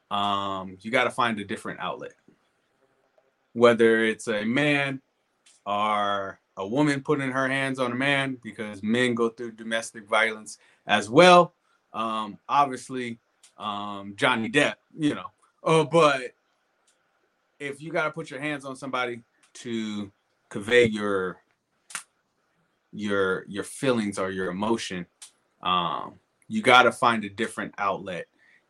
um, 0.09 0.75
you 0.81 0.89
got 0.89 1.03
to 1.03 1.11
find 1.11 1.39
a 1.39 1.45
different 1.45 1.79
outlet. 1.79 2.13
Whether 3.53 4.03
it's 4.03 4.27
a 4.27 4.43
man 4.45 4.99
or 5.67 6.39
a 6.57 6.67
woman 6.67 7.01
putting 7.01 7.31
her 7.31 7.47
hands 7.47 7.77
on 7.77 7.91
a 7.91 7.95
man, 7.95 8.39
because 8.41 8.81
men 8.81 9.13
go 9.13 9.29
through 9.29 9.51
domestic 9.51 10.07
violence 10.07 10.57
as 10.87 11.07
well. 11.07 11.53
Um, 11.93 12.39
obviously, 12.49 13.19
um, 13.59 14.13
Johnny 14.15 14.49
Depp, 14.49 14.75
you 14.97 15.13
know. 15.13 15.31
Uh, 15.63 15.83
but 15.83 16.33
if 17.59 17.81
you 17.81 17.91
got 17.91 18.05
to 18.05 18.11
put 18.11 18.31
your 18.31 18.39
hands 18.39 18.65
on 18.65 18.75
somebody 18.75 19.21
to 19.55 20.11
convey 20.47 20.85
your 20.85 21.37
your 22.91 23.45
your 23.47 23.63
feelings 23.63 24.17
or 24.17 24.31
your 24.31 24.49
emotion, 24.49 25.05
um, 25.61 26.13
you 26.47 26.61
got 26.61 26.83
to 26.83 26.91
find 26.91 27.23
a 27.25 27.29
different 27.29 27.73
outlet. 27.77 28.27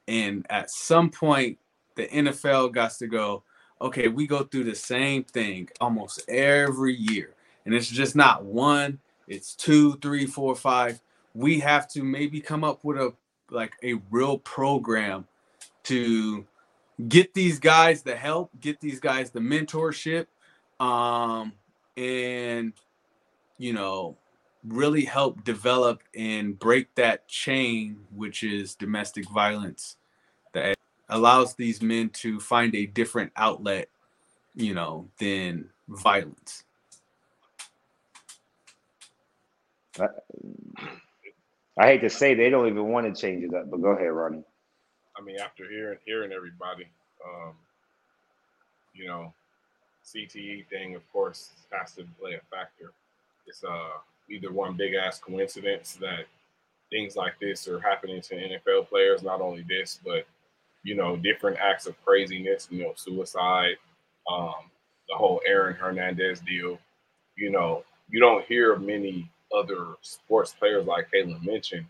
And 0.07 0.45
at 0.49 0.71
some 0.71 1.09
point, 1.11 1.59
the 1.95 2.07
NFL 2.07 2.73
got 2.73 2.91
to 2.93 3.07
go. 3.07 3.43
Okay, 3.81 4.09
we 4.09 4.27
go 4.27 4.43
through 4.43 4.65
the 4.65 4.75
same 4.75 5.23
thing 5.23 5.69
almost 5.79 6.27
every 6.27 6.93
year, 6.95 7.33
and 7.65 7.73
it's 7.73 7.87
just 7.87 8.15
not 8.15 8.43
one. 8.43 8.99
It's 9.27 9.55
two, 9.55 9.95
three, 9.97 10.25
four, 10.25 10.55
five. 10.55 10.99
We 11.35 11.59
have 11.59 11.87
to 11.91 12.03
maybe 12.03 12.41
come 12.41 12.63
up 12.63 12.83
with 12.83 12.97
a 12.97 13.13
like 13.51 13.73
a 13.83 13.95
real 14.11 14.37
program 14.37 15.27
to 15.83 16.45
get 17.07 17.33
these 17.33 17.59
guys 17.59 18.01
the 18.03 18.15
help, 18.15 18.51
get 18.59 18.79
these 18.79 18.99
guys 18.99 19.31
the 19.31 19.39
mentorship, 19.39 20.27
um, 20.79 21.53
and 21.97 22.73
you 23.57 23.73
know, 23.73 24.17
really 24.65 25.05
help 25.05 25.43
develop 25.43 26.01
and 26.15 26.57
break 26.57 26.93
that 26.95 27.27
chain, 27.27 27.97
which 28.15 28.43
is 28.43 28.75
domestic 28.75 29.29
violence, 29.29 29.97
that 30.53 30.75
allows 31.09 31.55
these 31.55 31.81
men 31.81 32.09
to 32.09 32.39
find 32.39 32.73
a 32.75 32.85
different 32.85 33.31
outlet, 33.35 33.89
you 34.55 34.73
know, 34.73 35.09
than 35.19 35.69
violence. 35.87 36.63
Hate 41.87 42.01
to 42.01 42.09
say 42.09 42.33
they 42.33 42.49
don't 42.49 42.67
even 42.67 42.89
want 42.89 43.13
to 43.13 43.19
change 43.19 43.43
it 43.43 43.53
up, 43.53 43.69
but 43.71 43.81
go 43.81 43.89
ahead, 43.89 44.11
Ronnie. 44.11 44.43
I 45.17 45.21
mean, 45.21 45.37
after 45.39 45.69
hearing 45.69 45.99
hearing 46.05 46.31
everybody, 46.31 46.87
um, 47.25 47.53
you 48.93 49.07
know, 49.07 49.33
CTE 50.05 50.67
thing, 50.67 50.95
of 50.95 51.01
course, 51.11 51.51
has 51.71 51.93
to 51.93 52.05
play 52.19 52.33
a 52.33 52.41
factor. 52.55 52.91
It's 53.47 53.63
uh, 53.63 53.97
either 54.29 54.51
one 54.51 54.75
big 54.75 54.93
ass 54.95 55.19
coincidence 55.19 55.97
that 56.01 56.25
things 56.89 57.15
like 57.15 57.33
this 57.39 57.67
are 57.67 57.79
happening 57.79 58.21
to 58.21 58.35
NFL 58.35 58.89
players. 58.89 59.23
Not 59.23 59.41
only 59.41 59.65
this, 59.67 59.99
but 60.03 60.25
you 60.83 60.95
know, 60.95 61.17
different 61.17 61.57
acts 61.59 61.87
of 61.87 61.95
craziness. 62.05 62.67
You 62.71 62.83
know, 62.83 62.93
suicide, 62.95 63.77
um, 64.31 64.69
the 65.09 65.15
whole 65.15 65.41
Aaron 65.45 65.75
Hernandez 65.75 66.39
deal. 66.41 66.79
You 67.37 67.51
know, 67.51 67.83
you 68.09 68.19
don't 68.19 68.45
hear 68.45 68.75
many 68.77 69.29
other 69.55 69.95
sports 70.01 70.53
players 70.57 70.85
like 70.85 71.09
Caitlin 71.11 71.43
mentioned 71.45 71.85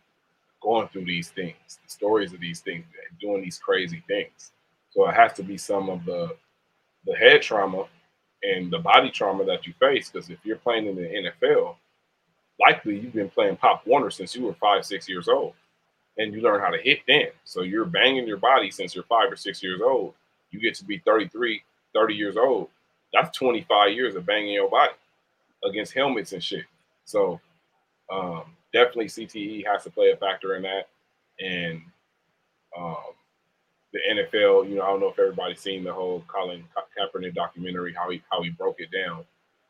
going 0.62 0.88
through 0.90 1.06
these 1.06 1.30
things, 1.30 1.56
the 1.68 1.90
stories 1.90 2.34
of 2.34 2.40
these 2.40 2.60
things, 2.62 2.86
doing 3.20 3.42
these 3.42 3.58
crazy 3.58 4.04
things. 4.08 4.52
So 4.92 5.08
it 5.08 5.16
has 5.16 5.34
to 5.34 5.44
be 5.44 5.58
some 5.58 5.90
of 5.90 6.06
the 6.06 6.36
the 7.06 7.16
head 7.16 7.42
trauma 7.42 7.86
and 8.44 8.72
the 8.72 8.80
body 8.80 9.10
trauma 9.10 9.46
that 9.46 9.66
you 9.66 9.74
face. 9.80 10.10
Because 10.10 10.30
if 10.30 10.40
you're 10.44 10.58
playing 10.58 10.88
in 10.88 10.96
the 10.96 11.32
NFL, 11.42 11.76
likely 12.60 13.00
you've 13.00 13.14
been 13.14 13.30
playing 13.30 13.58
Pop 13.58 13.86
Warner 13.86 14.10
since 14.10 14.36
you 14.36 14.44
were 14.44 14.54
five, 14.54 14.86
six 14.86 15.08
years 15.08 15.28
old, 15.28 15.54
and 16.18 16.34
you 16.34 16.42
learn 16.42 16.62
how 16.62 16.70
to 16.70 16.82
hit 16.82 17.00
then. 17.08 17.28
So 17.46 17.62
you're 17.62 17.86
banging 17.86 18.28
your 18.28 18.38
body 18.38 18.70
since 18.72 18.96
you're 18.96 19.06
five 19.06 19.32
or 19.32 19.36
six 19.36 19.64
years 19.64 19.82
old. 19.82 20.14
You 20.52 20.60
get 20.60 20.76
to 20.76 20.86
be 20.86 21.00
33, 21.00 21.62
30 21.94 22.14
years 22.14 22.38
old. 22.38 22.70
That's 23.14 23.36
25 23.38 23.94
years 23.94 24.16
of 24.16 24.26
banging 24.26 24.54
your 24.54 24.70
body 24.70 24.94
against 25.64 25.94
helmets 25.94 26.34
and 26.34 26.44
shit. 26.44 26.66
So 27.06 27.40
um, 28.12 28.44
definitely 28.74 29.06
CTE 29.06 29.66
has 29.66 29.84
to 29.84 29.90
play 29.90 30.12
a 30.12 30.18
factor 30.18 30.56
in 30.56 30.64
that. 30.64 30.90
And 31.40 31.82
um, 32.78 32.96
the 33.94 34.00
NFL, 34.12 34.70
you 34.70 34.76
know, 34.76 34.84
I 34.84 34.88
don't 34.88 35.00
know 35.00 35.10
if 35.10 35.20
everybody's 35.20 35.60
seen 35.60 35.84
the 35.84 35.94
whole 35.94 36.24
Colin 36.28 36.64
Ka- 36.74 36.86
Kaepernick 36.98 37.34
documentary, 37.34 37.94
how 37.94 38.10
he 38.10 38.22
how 38.32 38.42
he 38.42 38.50
broke 38.50 38.80
it 38.80 38.90
down. 38.92 39.24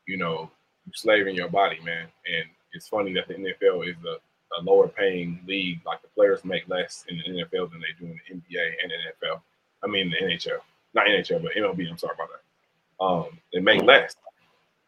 You 0.08 0.18
know, 0.18 0.50
you 0.86 0.92
slaving 0.96 1.36
your 1.36 1.50
body, 1.50 1.80
man. 1.84 2.08
And 2.26 2.46
it's 2.74 2.88
funny 2.88 3.14
that 3.14 3.28
the 3.28 3.36
NFL 3.36 3.90
is 3.90 3.96
a, 4.06 4.60
a 4.60 4.64
lower 4.64 4.88
paying 4.88 5.42
league. 5.48 5.80
Like 5.86 6.02
the 6.02 6.10
players 6.10 6.44
make 6.44 6.68
less 6.68 7.06
in 7.08 7.18
the 7.18 7.24
NFL 7.24 7.72
than 7.72 7.82
they 7.82 7.94
do 8.00 8.06
in 8.06 8.20
the 8.28 8.36
NBA 8.36 8.74
and 8.84 8.92
the 8.92 9.28
NFL. 9.28 9.42
I 9.84 9.88
mean 9.88 10.10
the 10.10 10.18
NHL, 10.18 10.60
not 10.94 11.08
NHL, 11.08 11.42
but 11.42 11.54
MLB. 11.54 11.90
I'm 11.90 11.98
sorry 11.98 12.16
about 12.16 12.30
that. 12.30 13.04
Um, 13.04 13.40
they 13.54 13.62
make 13.62 13.84
less. 13.84 14.16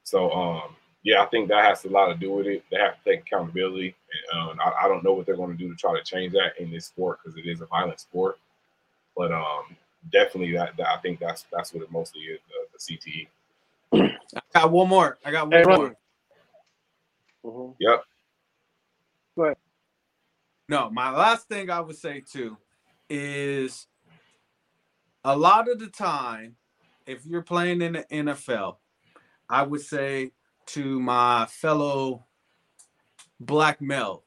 So 0.03 0.31
um, 0.31 0.75
yeah, 1.03 1.21
I 1.21 1.25
think 1.27 1.49
that 1.49 1.65
has 1.65 1.85
a 1.85 1.89
lot 1.89 2.07
to 2.07 2.15
do 2.15 2.31
with 2.31 2.47
it. 2.47 2.63
They 2.71 2.77
have 2.77 3.03
to 3.03 3.09
take 3.09 3.21
accountability. 3.21 3.95
And, 4.33 4.51
um, 4.51 4.59
I, 4.63 4.85
I 4.85 4.87
don't 4.87 5.03
know 5.03 5.13
what 5.13 5.25
they're 5.25 5.35
going 5.35 5.51
to 5.51 5.57
do 5.57 5.69
to 5.69 5.75
try 5.75 5.97
to 5.97 6.03
change 6.03 6.33
that 6.33 6.59
in 6.59 6.71
this 6.71 6.85
sport 6.85 7.19
because 7.23 7.37
it 7.37 7.47
is 7.47 7.61
a 7.61 7.65
violent 7.65 7.99
sport. 7.99 8.37
But 9.17 9.31
um, 9.31 9.75
definitely, 10.11 10.53
that, 10.53 10.77
that 10.77 10.87
I 10.87 10.97
think 10.97 11.19
that's 11.19 11.45
that's 11.51 11.73
what 11.73 11.83
it 11.83 11.91
mostly 11.91 12.21
is 12.21 12.39
the, 12.47 12.97
the 12.97 12.97
CTE. 12.97 13.27
I 14.35 14.41
got 14.53 14.71
one 14.71 14.89
more. 14.89 15.17
I 15.25 15.31
got 15.31 15.49
one 15.49 15.59
Hey, 15.59 15.63
more. 15.65 15.85
Ron. 15.85 15.95
Mhm. 17.43 17.75
Yep. 17.79 18.03
No, 20.71 20.89
my 20.89 21.11
last 21.11 21.49
thing 21.49 21.69
I 21.69 21.81
would 21.81 21.97
say 21.97 22.21
too 22.21 22.57
is 23.09 23.87
a 25.25 25.35
lot 25.37 25.69
of 25.69 25.79
the 25.79 25.87
time, 25.87 26.55
if 27.05 27.25
you're 27.25 27.41
playing 27.41 27.81
in 27.81 27.93
the 27.93 28.05
NFL, 28.09 28.77
I 29.49 29.63
would 29.63 29.81
say 29.81 30.31
to 30.67 30.99
my 30.99 31.45
fellow 31.47 32.25
black 33.39 33.81
male, 33.81 34.23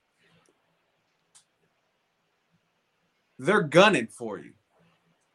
they're 3.39 3.63
gunning 3.63 4.07
for 4.07 4.39
you. 4.39 4.53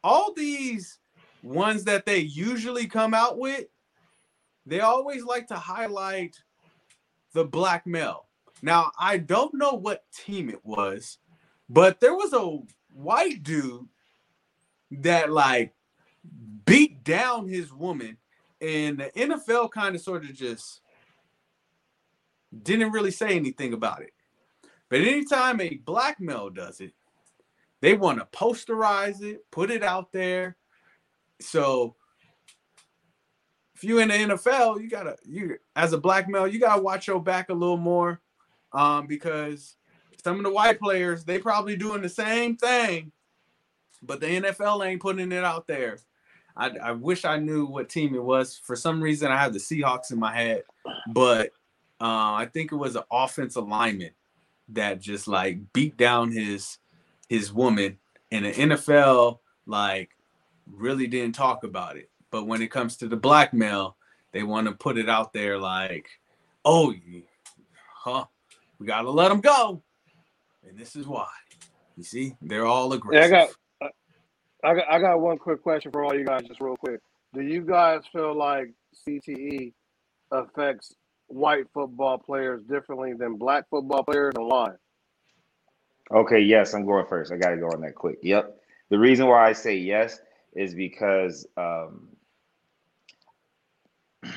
All 0.02 0.32
these 0.32 0.98
ones 1.42 1.84
that 1.84 2.06
they 2.06 2.18
usually 2.18 2.86
come 2.86 3.14
out 3.14 3.38
with, 3.38 3.66
they 4.66 4.80
always 4.80 5.24
like 5.24 5.46
to 5.48 5.56
highlight 5.56 6.36
the 7.32 7.44
black 7.44 7.86
male. 7.86 8.26
Now, 8.62 8.92
I 8.98 9.18
don't 9.18 9.54
know 9.54 9.72
what 9.72 10.04
team 10.12 10.50
it 10.50 10.64
was, 10.64 11.18
but 11.68 12.00
there 12.00 12.14
was 12.14 12.32
a 12.32 12.58
white 12.92 13.42
dude 13.42 13.88
that 14.90 15.30
like 15.30 15.74
beat 16.64 17.02
down 17.04 17.48
his 17.48 17.72
woman, 17.72 18.18
and 18.60 18.98
the 18.98 19.10
NFL 19.16 19.70
kind 19.70 19.94
of 19.94 20.02
sort 20.02 20.24
of 20.24 20.34
just 20.34 20.82
didn't 22.62 22.92
really 22.92 23.10
say 23.10 23.36
anything 23.36 23.72
about 23.72 24.02
it. 24.02 24.12
But 24.88 25.00
anytime 25.00 25.60
a 25.60 25.76
black 25.76 26.20
male 26.20 26.50
does 26.50 26.80
it, 26.80 26.92
they 27.80 27.94
want 27.94 28.18
to 28.18 28.36
posterize 28.36 29.22
it, 29.22 29.50
put 29.50 29.70
it 29.70 29.82
out 29.82 30.12
there. 30.12 30.56
So 31.40 31.96
if 33.74 33.84
you're 33.84 34.02
in 34.02 34.08
the 34.08 34.14
NFL, 34.14 34.82
you 34.82 34.90
gotta 34.90 35.16
you 35.24 35.56
as 35.74 35.92
a 35.92 35.98
black 35.98 36.28
male, 36.28 36.46
you 36.46 36.60
gotta 36.60 36.82
watch 36.82 37.06
your 37.06 37.20
back 37.20 37.48
a 37.48 37.54
little 37.54 37.78
more 37.78 38.20
um, 38.72 39.06
because 39.06 39.76
some 40.22 40.36
of 40.36 40.42
the 40.42 40.52
white 40.52 40.78
players 40.78 41.24
they 41.24 41.38
probably 41.38 41.76
doing 41.76 42.02
the 42.02 42.08
same 42.08 42.56
thing, 42.56 43.12
but 44.02 44.20
the 44.20 44.26
NFL 44.26 44.86
ain't 44.86 45.00
putting 45.00 45.32
it 45.32 45.44
out 45.44 45.66
there. 45.66 45.98
I, 46.56 46.70
I 46.82 46.92
wish 46.92 47.24
I 47.24 47.38
knew 47.38 47.64
what 47.64 47.88
team 47.88 48.14
it 48.14 48.22
was. 48.22 48.60
For 48.62 48.76
some 48.76 49.00
reason, 49.02 49.30
I 49.30 49.38
have 49.38 49.54
the 49.54 49.58
Seahawks 49.58 50.12
in 50.12 50.18
my 50.18 50.34
head, 50.34 50.64
but 51.08 51.52
uh, 52.00 52.34
I 52.34 52.48
think 52.52 52.72
it 52.72 52.76
was 52.76 52.96
an 52.96 53.04
offensive 53.12 53.68
lineman 53.68 54.12
that 54.70 55.00
just 55.00 55.28
like 55.28 55.72
beat 55.72 55.96
down 55.96 56.32
his 56.32 56.78
his 57.28 57.52
woman, 57.52 57.98
and 58.32 58.44
the 58.46 58.52
NFL 58.52 59.38
like 59.66 60.10
really 60.70 61.06
didn't 61.06 61.34
talk 61.34 61.64
about 61.64 61.96
it. 61.96 62.10
But 62.30 62.46
when 62.46 62.62
it 62.62 62.70
comes 62.70 62.96
to 62.98 63.08
the 63.08 63.16
blackmail, 63.16 63.96
they 64.32 64.42
want 64.42 64.68
to 64.68 64.74
put 64.74 64.98
it 64.98 65.08
out 65.08 65.32
there 65.32 65.58
like, 65.58 66.08
oh, 66.64 66.94
huh? 67.94 68.26
We 68.78 68.86
gotta 68.86 69.10
let 69.10 69.28
them 69.30 69.40
go, 69.40 69.82
and 70.68 70.78
this 70.78 70.96
is 70.96 71.06
why. 71.06 71.28
You 71.96 72.04
see, 72.04 72.34
they're 72.42 72.66
all 72.66 72.92
Yeah, 73.10 73.24
I 73.24 73.28
aggressive. 73.28 73.28
got, 73.28 73.50
I 74.64 74.74
got, 74.74 74.84
I 74.90 75.00
got 75.00 75.20
one 75.20 75.38
quick 75.38 75.62
question 75.62 75.92
for 75.92 76.04
all 76.04 76.14
you 76.14 76.24
guys, 76.26 76.42
just 76.48 76.60
real 76.60 76.76
quick. 76.76 77.00
Do 77.34 77.42
you 77.42 77.62
guys 77.62 78.02
feel 78.12 78.36
like 78.36 78.72
CTE 79.08 79.72
affects 80.32 80.94
white 81.30 81.66
football 81.72 82.18
players 82.18 82.62
differently 82.62 83.12
than 83.12 83.36
black 83.36 83.68
football 83.70 84.04
players, 84.04 84.34
and 84.36 84.46
why? 84.46 84.72
Okay, 86.12 86.40
yes, 86.40 86.74
I'm 86.74 86.84
going 86.84 87.06
first. 87.06 87.32
I 87.32 87.36
got 87.36 87.50
to 87.50 87.56
go 87.56 87.68
on 87.68 87.80
that 87.82 87.94
quick. 87.94 88.18
Yep. 88.22 88.60
The 88.88 88.98
reason 88.98 89.26
why 89.26 89.48
I 89.48 89.52
say 89.52 89.76
yes 89.76 90.20
is 90.54 90.74
because, 90.74 91.46
um, 91.56 92.08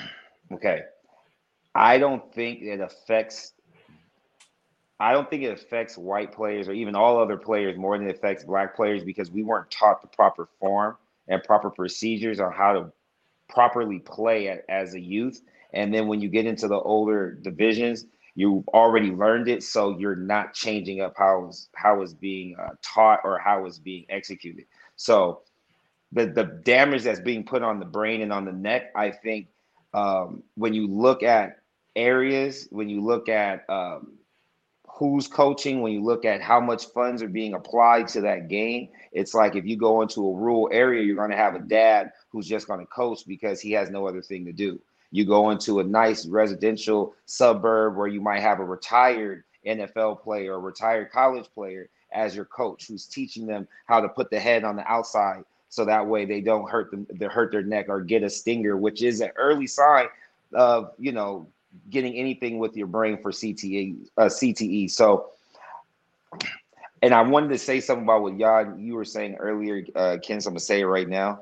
okay, 0.53 0.81
I 1.73 1.97
don't 1.97 2.31
think 2.33 2.61
it 2.61 2.79
affects. 2.79 3.53
I 4.99 5.11
don't 5.11 5.29
think 5.29 5.43
it 5.43 5.51
affects 5.51 5.97
white 5.97 6.31
players 6.31 6.67
or 6.67 6.73
even 6.73 6.95
all 6.95 7.19
other 7.19 7.35
players 7.35 7.77
more 7.77 7.97
than 7.97 8.07
it 8.07 8.15
affects 8.15 8.43
black 8.43 8.75
players 8.75 9.03
because 9.03 9.31
we 9.31 9.43
weren't 9.43 9.69
taught 9.71 10.01
the 10.01 10.07
proper 10.07 10.47
form 10.59 10.95
and 11.27 11.43
proper 11.43 11.69
procedures 11.69 12.39
on 12.39 12.53
how 12.53 12.73
to 12.73 12.93
properly 13.49 13.99
play 13.99 14.59
as 14.69 14.93
a 14.93 14.99
youth. 14.99 15.41
And 15.73 15.93
then 15.93 16.07
when 16.07 16.21
you 16.21 16.29
get 16.29 16.45
into 16.45 16.67
the 16.67 16.79
older 16.79 17.31
divisions, 17.41 18.05
you've 18.35 18.67
already 18.69 19.11
learned 19.11 19.47
it, 19.47 19.63
so 19.63 19.97
you're 19.97 20.15
not 20.15 20.53
changing 20.53 21.01
up 21.01 21.13
how 21.17 21.45
it's, 21.47 21.69
how 21.75 22.01
it's 22.01 22.13
being 22.13 22.55
uh, 22.59 22.69
taught 22.81 23.21
or 23.23 23.39
how 23.39 23.65
it's 23.65 23.79
being 23.79 24.05
executed. 24.09 24.65
So 24.95 25.41
the 26.11 26.27
the 26.27 26.43
damage 26.43 27.03
that's 27.03 27.19
being 27.19 27.43
put 27.43 27.63
on 27.63 27.79
the 27.79 27.85
brain 27.85 28.21
and 28.21 28.31
on 28.31 28.45
the 28.45 28.51
neck, 28.51 28.91
I 28.95 29.11
think, 29.11 29.47
um, 29.93 30.43
when 30.55 30.73
you 30.73 30.87
look 30.87 31.23
at 31.23 31.59
areas, 31.95 32.67
when 32.71 32.89
you 32.89 33.01
look 33.01 33.29
at 33.29 33.67
um, 33.69 34.13
who's 34.87 35.27
coaching, 35.27 35.81
when 35.81 35.91
you 35.91 36.03
look 36.03 36.25
at 36.25 36.41
how 36.41 36.59
much 36.59 36.85
funds 36.87 37.21
are 37.23 37.27
being 37.27 37.53
applied 37.53 38.07
to 38.09 38.21
that 38.21 38.47
game, 38.47 38.89
it's 39.11 39.33
like 39.33 39.55
if 39.55 39.65
you 39.65 39.75
go 39.75 40.01
into 40.01 40.21
a 40.27 40.35
rural 40.35 40.69
area, 40.71 41.03
you're 41.03 41.15
going 41.15 41.31
to 41.31 41.37
have 41.37 41.55
a 41.55 41.59
dad 41.59 42.11
who's 42.31 42.47
just 42.47 42.67
going 42.67 42.79
to 42.79 42.85
coach 42.85 43.21
because 43.27 43.59
he 43.59 43.71
has 43.71 43.89
no 43.89 44.07
other 44.07 44.21
thing 44.21 44.45
to 44.45 44.53
do. 44.53 44.79
You 45.13 45.25
go 45.25 45.51
into 45.51 45.79
a 45.79 45.83
nice 45.83 46.25
residential 46.25 47.13
suburb 47.27 47.95
where 47.95 48.07
you 48.07 48.19
might 48.19 48.39
have 48.39 48.59
a 48.59 48.65
retired 48.65 49.43
NFL 49.63 50.23
player 50.23 50.53
or 50.55 50.59
retired 50.59 51.11
college 51.11 51.45
player 51.53 51.87
as 52.11 52.35
your 52.35 52.45
coach 52.45 52.87
who's 52.87 53.05
teaching 53.05 53.45
them 53.45 53.67
how 53.85 54.01
to 54.01 54.09
put 54.09 54.31
the 54.31 54.39
head 54.39 54.63
on 54.63 54.75
the 54.75 54.91
outside 54.91 55.43
so 55.69 55.85
that 55.85 56.07
way 56.07 56.25
they 56.25 56.41
don't 56.41 56.67
hurt 56.67 56.89
them 56.89 57.05
they 57.11 57.27
hurt 57.27 57.51
their 57.51 57.61
neck 57.61 57.85
or 57.89 58.01
get 58.01 58.23
a 58.23 58.29
stinger 58.29 58.75
which 58.75 59.03
is 59.03 59.21
an 59.21 59.29
early 59.35 59.67
sign 59.67 60.07
of 60.55 60.91
you 60.97 61.11
know 61.11 61.47
getting 61.91 62.15
anything 62.15 62.57
with 62.57 62.75
your 62.75 62.87
brain 62.87 63.15
for 63.21 63.31
CTE 63.31 64.07
uh, 64.17 64.23
CTE 64.23 64.89
so 64.89 65.27
and 67.03 67.13
I 67.13 67.21
wanted 67.21 67.49
to 67.49 67.59
say 67.59 67.79
something 67.79 68.03
about 68.03 68.23
what 68.23 68.39
Jan 68.39 68.79
you 68.79 68.95
were 68.95 69.05
saying 69.05 69.35
earlier 69.35 69.85
uh 69.95 70.17
Ken 70.23 70.41
so 70.41 70.47
I'm 70.49 70.53
gonna 70.53 70.59
say 70.59 70.79
it 70.79 70.85
right 70.85 71.07
now 71.07 71.41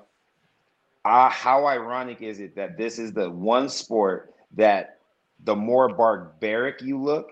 uh, 1.06 1.30
how 1.30 1.66
ironic 1.66 2.22
is 2.22 2.40
it 2.40 2.56
that 2.56 2.78
this 2.78 3.00
is 3.00 3.14
the 3.14 3.30
one 3.30 3.70
sport 3.70 4.34
that 4.56 5.00
the 5.44 5.56
more 5.56 5.90
barbaric 5.90 6.82
you 6.82 7.02
look, 7.02 7.32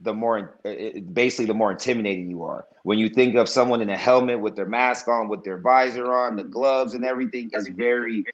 the 0.00 0.12
more 0.12 0.58
uh, 0.64 0.68
it, 0.68 1.14
basically 1.14 1.46
the 1.46 1.54
more 1.54 1.70
intimidating 1.70 2.28
you 2.28 2.42
are. 2.42 2.66
When 2.82 2.98
you 2.98 3.08
think 3.08 3.34
of 3.36 3.48
someone 3.48 3.80
in 3.80 3.90
a 3.90 3.96
helmet 3.96 4.40
with 4.40 4.56
their 4.56 4.66
mask 4.66 5.08
on, 5.08 5.28
with 5.28 5.44
their 5.44 5.58
visor 5.58 6.12
on, 6.12 6.36
the 6.36 6.44
gloves 6.44 6.94
and 6.94 7.04
everything 7.04 7.50
is 7.52 7.68
very 7.68 8.24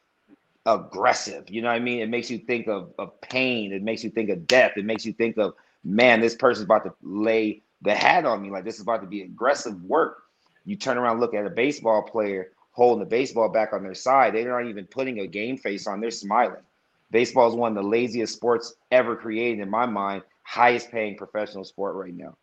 aggressive. 0.66 1.50
You 1.50 1.62
know 1.62 1.68
what 1.68 1.76
I 1.76 1.80
mean? 1.80 2.00
It 2.00 2.08
makes 2.08 2.30
you 2.30 2.38
think 2.38 2.68
of, 2.68 2.92
of 2.98 3.20
pain. 3.20 3.72
It 3.72 3.82
makes 3.82 4.04
you 4.04 4.10
think 4.10 4.30
of 4.30 4.46
death. 4.46 4.72
It 4.76 4.84
makes 4.84 5.04
you 5.04 5.12
think 5.12 5.36
of, 5.36 5.54
man, 5.82 6.20
this 6.20 6.34
person's 6.34 6.64
about 6.64 6.84
to 6.84 6.94
lay 7.02 7.62
the 7.82 7.94
hat 7.94 8.24
on 8.24 8.40
me. 8.42 8.50
Like 8.50 8.64
this 8.64 8.76
is 8.76 8.82
about 8.82 9.02
to 9.02 9.06
be 9.06 9.22
aggressive 9.22 9.82
work. 9.82 10.22
You 10.64 10.76
turn 10.76 10.96
around, 10.96 11.20
look 11.20 11.34
at 11.34 11.44
a 11.44 11.50
baseball 11.50 12.02
player 12.02 12.52
holding 12.74 12.98
the 12.98 13.08
baseball 13.08 13.48
back 13.48 13.72
on 13.72 13.82
their 13.82 13.94
side. 13.94 14.34
They're 14.34 14.50
not 14.50 14.68
even 14.68 14.84
putting 14.86 15.20
a 15.20 15.26
game 15.26 15.56
face 15.56 15.86
on. 15.86 16.00
They're 16.00 16.10
smiling. 16.10 16.62
Baseball 17.10 17.48
is 17.48 17.54
one 17.54 17.76
of 17.76 17.82
the 17.82 17.88
laziest 17.88 18.34
sports 18.34 18.74
ever 18.90 19.14
created 19.14 19.60
in 19.60 19.70
my 19.70 19.86
mind. 19.86 20.22
Highest 20.42 20.90
paying 20.90 21.16
professional 21.16 21.64
sport 21.64 21.94
right 21.94 22.12
now. 22.12 22.36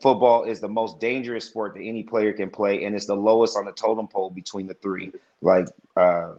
Football 0.00 0.44
is 0.44 0.60
the 0.60 0.68
most 0.68 1.00
dangerous 1.00 1.44
sport 1.46 1.74
that 1.74 1.82
any 1.82 2.04
player 2.04 2.32
can 2.32 2.50
play, 2.50 2.84
and 2.84 2.94
it's 2.94 3.06
the 3.06 3.16
lowest 3.16 3.56
on 3.56 3.64
the 3.64 3.72
totem 3.72 4.06
pole 4.06 4.30
between 4.30 4.68
the 4.68 4.74
three. 4.74 5.10
Like 5.42 5.66
uh, 5.96 6.34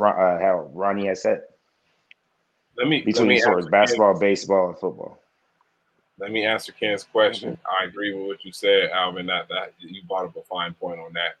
uh, 0.00 0.38
how 0.38 0.70
Ronnie 0.72 1.06
has 1.08 1.22
said, 1.22 1.42
Let 2.78 2.88
me 2.88 2.98
let 2.98 3.04
between 3.04 3.28
me 3.28 3.34
the 3.36 3.42
sports, 3.42 3.68
basketball, 3.68 4.18
baseball, 4.18 4.70
and 4.70 4.78
football. 4.78 5.18
let 6.18 6.32
me 6.32 6.46
answer 6.46 6.72
Ken's 6.72 7.04
question. 7.04 7.58
I 7.66 7.84
agree 7.84 8.14
with 8.14 8.26
what 8.26 8.44
you 8.44 8.52
said, 8.52 8.88
Alvin. 8.90 9.26
That 9.26 9.48
that 9.48 9.74
you 9.78 10.02
brought 10.08 10.24
up 10.24 10.36
a 10.36 10.42
fine 10.42 10.72
point 10.72 10.98
on 10.98 11.12
that. 11.12 11.36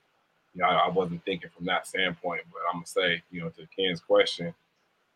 You 0.54 0.62
know, 0.62 0.68
I, 0.68 0.86
I 0.86 0.88
wasn't 0.88 1.24
thinking 1.24 1.50
from 1.54 1.66
that 1.66 1.86
standpoint, 1.86 2.42
but 2.52 2.60
I'm 2.68 2.76
gonna 2.76 2.86
say, 2.86 3.22
you 3.30 3.40
know, 3.40 3.48
to 3.50 3.66
Ken's 3.76 4.00
question, 4.00 4.54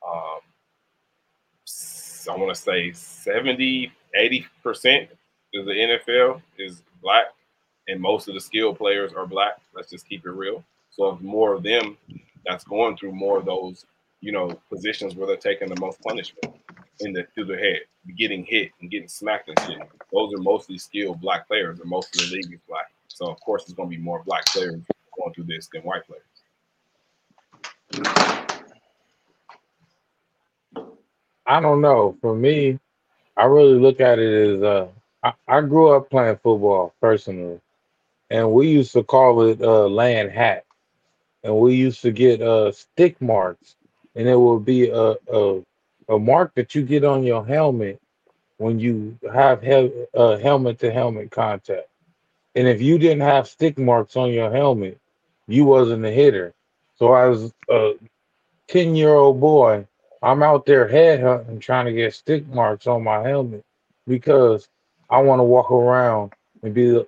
um, 0.06 0.40
I 2.28 2.36
want 2.36 2.54
to 2.54 2.60
say 2.60 2.92
70, 2.92 3.92
80 4.14 4.46
percent 4.62 5.08
of 5.54 5.66
the 5.66 5.72
NFL 5.72 6.42
is 6.58 6.82
black, 7.02 7.26
and 7.86 8.00
most 8.00 8.28
of 8.28 8.34
the 8.34 8.40
skilled 8.40 8.76
players 8.76 9.12
are 9.12 9.26
black. 9.26 9.58
Let's 9.74 9.90
just 9.90 10.08
keep 10.08 10.26
it 10.26 10.30
real. 10.30 10.64
So 10.90 11.10
if 11.10 11.20
more 11.20 11.54
of 11.54 11.62
them 11.62 11.96
that's 12.44 12.64
going 12.64 12.96
through 12.96 13.12
more 13.12 13.38
of 13.38 13.44
those, 13.44 13.86
you 14.20 14.32
know, 14.32 14.58
positions 14.68 15.14
where 15.14 15.26
they're 15.26 15.36
taking 15.36 15.68
the 15.68 15.80
most 15.80 16.00
punishment 16.02 16.54
in 17.00 17.12
the 17.12 17.26
through 17.34 17.46
their 17.46 17.58
head, 17.58 17.80
getting 18.16 18.44
hit 18.44 18.72
and 18.80 18.90
getting 18.90 19.08
smacked 19.08 19.48
and 19.48 19.60
shit. 19.60 19.78
Those 20.12 20.34
are 20.34 20.42
mostly 20.42 20.78
skilled 20.78 21.20
black 21.20 21.46
players, 21.46 21.80
and 21.80 21.88
most 21.88 22.14
of 22.14 22.28
the 22.28 22.34
league 22.34 22.52
is 22.52 22.60
black. 22.68 22.90
So 23.08 23.30
of 23.30 23.40
course, 23.40 23.64
it's 23.64 23.72
going 23.72 23.90
to 23.90 23.96
be 23.96 24.02
more 24.02 24.22
black 24.24 24.44
players 24.46 24.80
going 25.18 25.34
through 25.34 25.46
this 25.46 25.68
than 25.72 25.82
white 25.82 26.06
players. 26.06 26.22
I 31.46 31.60
don't 31.60 31.82
know. 31.82 32.16
For 32.22 32.34
me, 32.34 32.78
I 33.36 33.46
really 33.46 33.74
look 33.80 34.00
at 34.00 34.20
it 34.20 34.56
as 34.58 34.62
uh, 34.64 34.88
I, 35.22 35.34
I 35.48 35.62
grew 35.62 35.90
up 35.96 36.10
playing 36.10 36.38
football 36.42 36.94
personally, 37.00 37.60
and 38.30 38.52
we 38.52 38.68
used 38.68 38.92
to 38.94 39.04
call 39.04 39.42
it 39.42 39.62
uh, 39.62 39.88
land 39.88 40.32
hat, 40.32 40.66
and 41.44 41.56
we 41.58 41.74
used 41.76 42.02
to 42.02 42.12
get 42.12 42.42
uh, 42.42 42.72
stick 42.72 43.20
marks, 43.22 43.76
and 44.16 44.28
it 44.28 44.38
would 44.38 44.64
be 44.64 44.90
a, 44.90 45.16
a 45.32 45.62
a 46.08 46.18
mark 46.18 46.54
that 46.56 46.74
you 46.74 46.82
get 46.82 47.04
on 47.04 47.24
your 47.24 47.46
helmet 47.46 48.00
when 48.58 48.78
you 48.80 49.18
have 49.34 49.62
he- 49.62 50.06
uh, 50.14 50.36
helmet 50.38 50.78
to 50.80 50.92
helmet 50.92 51.30
contact. 51.30 51.88
And 52.56 52.68
if 52.68 52.82
you 52.82 52.98
didn't 52.98 53.22
have 53.22 53.48
stick 53.48 53.78
marks 53.78 54.16
on 54.16 54.32
your 54.32 54.50
helmet, 54.52 55.00
you 55.48 55.64
wasn't 55.64 56.04
a 56.04 56.10
hitter. 56.10 56.54
So 56.96 57.14
as 57.14 57.52
a 57.70 57.94
10 58.68 58.94
year 58.94 59.14
old 59.14 59.40
boy, 59.40 59.86
I'm 60.22 60.42
out 60.42 60.66
there 60.66 60.86
head 60.86 61.20
hunting 61.20 61.58
trying 61.58 61.86
to 61.86 61.92
get 61.92 62.14
stick 62.14 62.46
marks 62.48 62.86
on 62.86 63.02
my 63.02 63.26
helmet 63.26 63.64
because 64.06 64.68
I 65.10 65.20
want 65.22 65.40
to 65.40 65.44
walk 65.44 65.70
around 65.70 66.32
and 66.62 66.74
be 66.74 67.04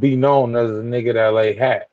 be 0.00 0.16
known 0.16 0.56
as 0.56 0.70
a 0.70 0.82
nigga 0.82 1.14
that 1.14 1.32
lay 1.32 1.54
hat. 1.54 1.88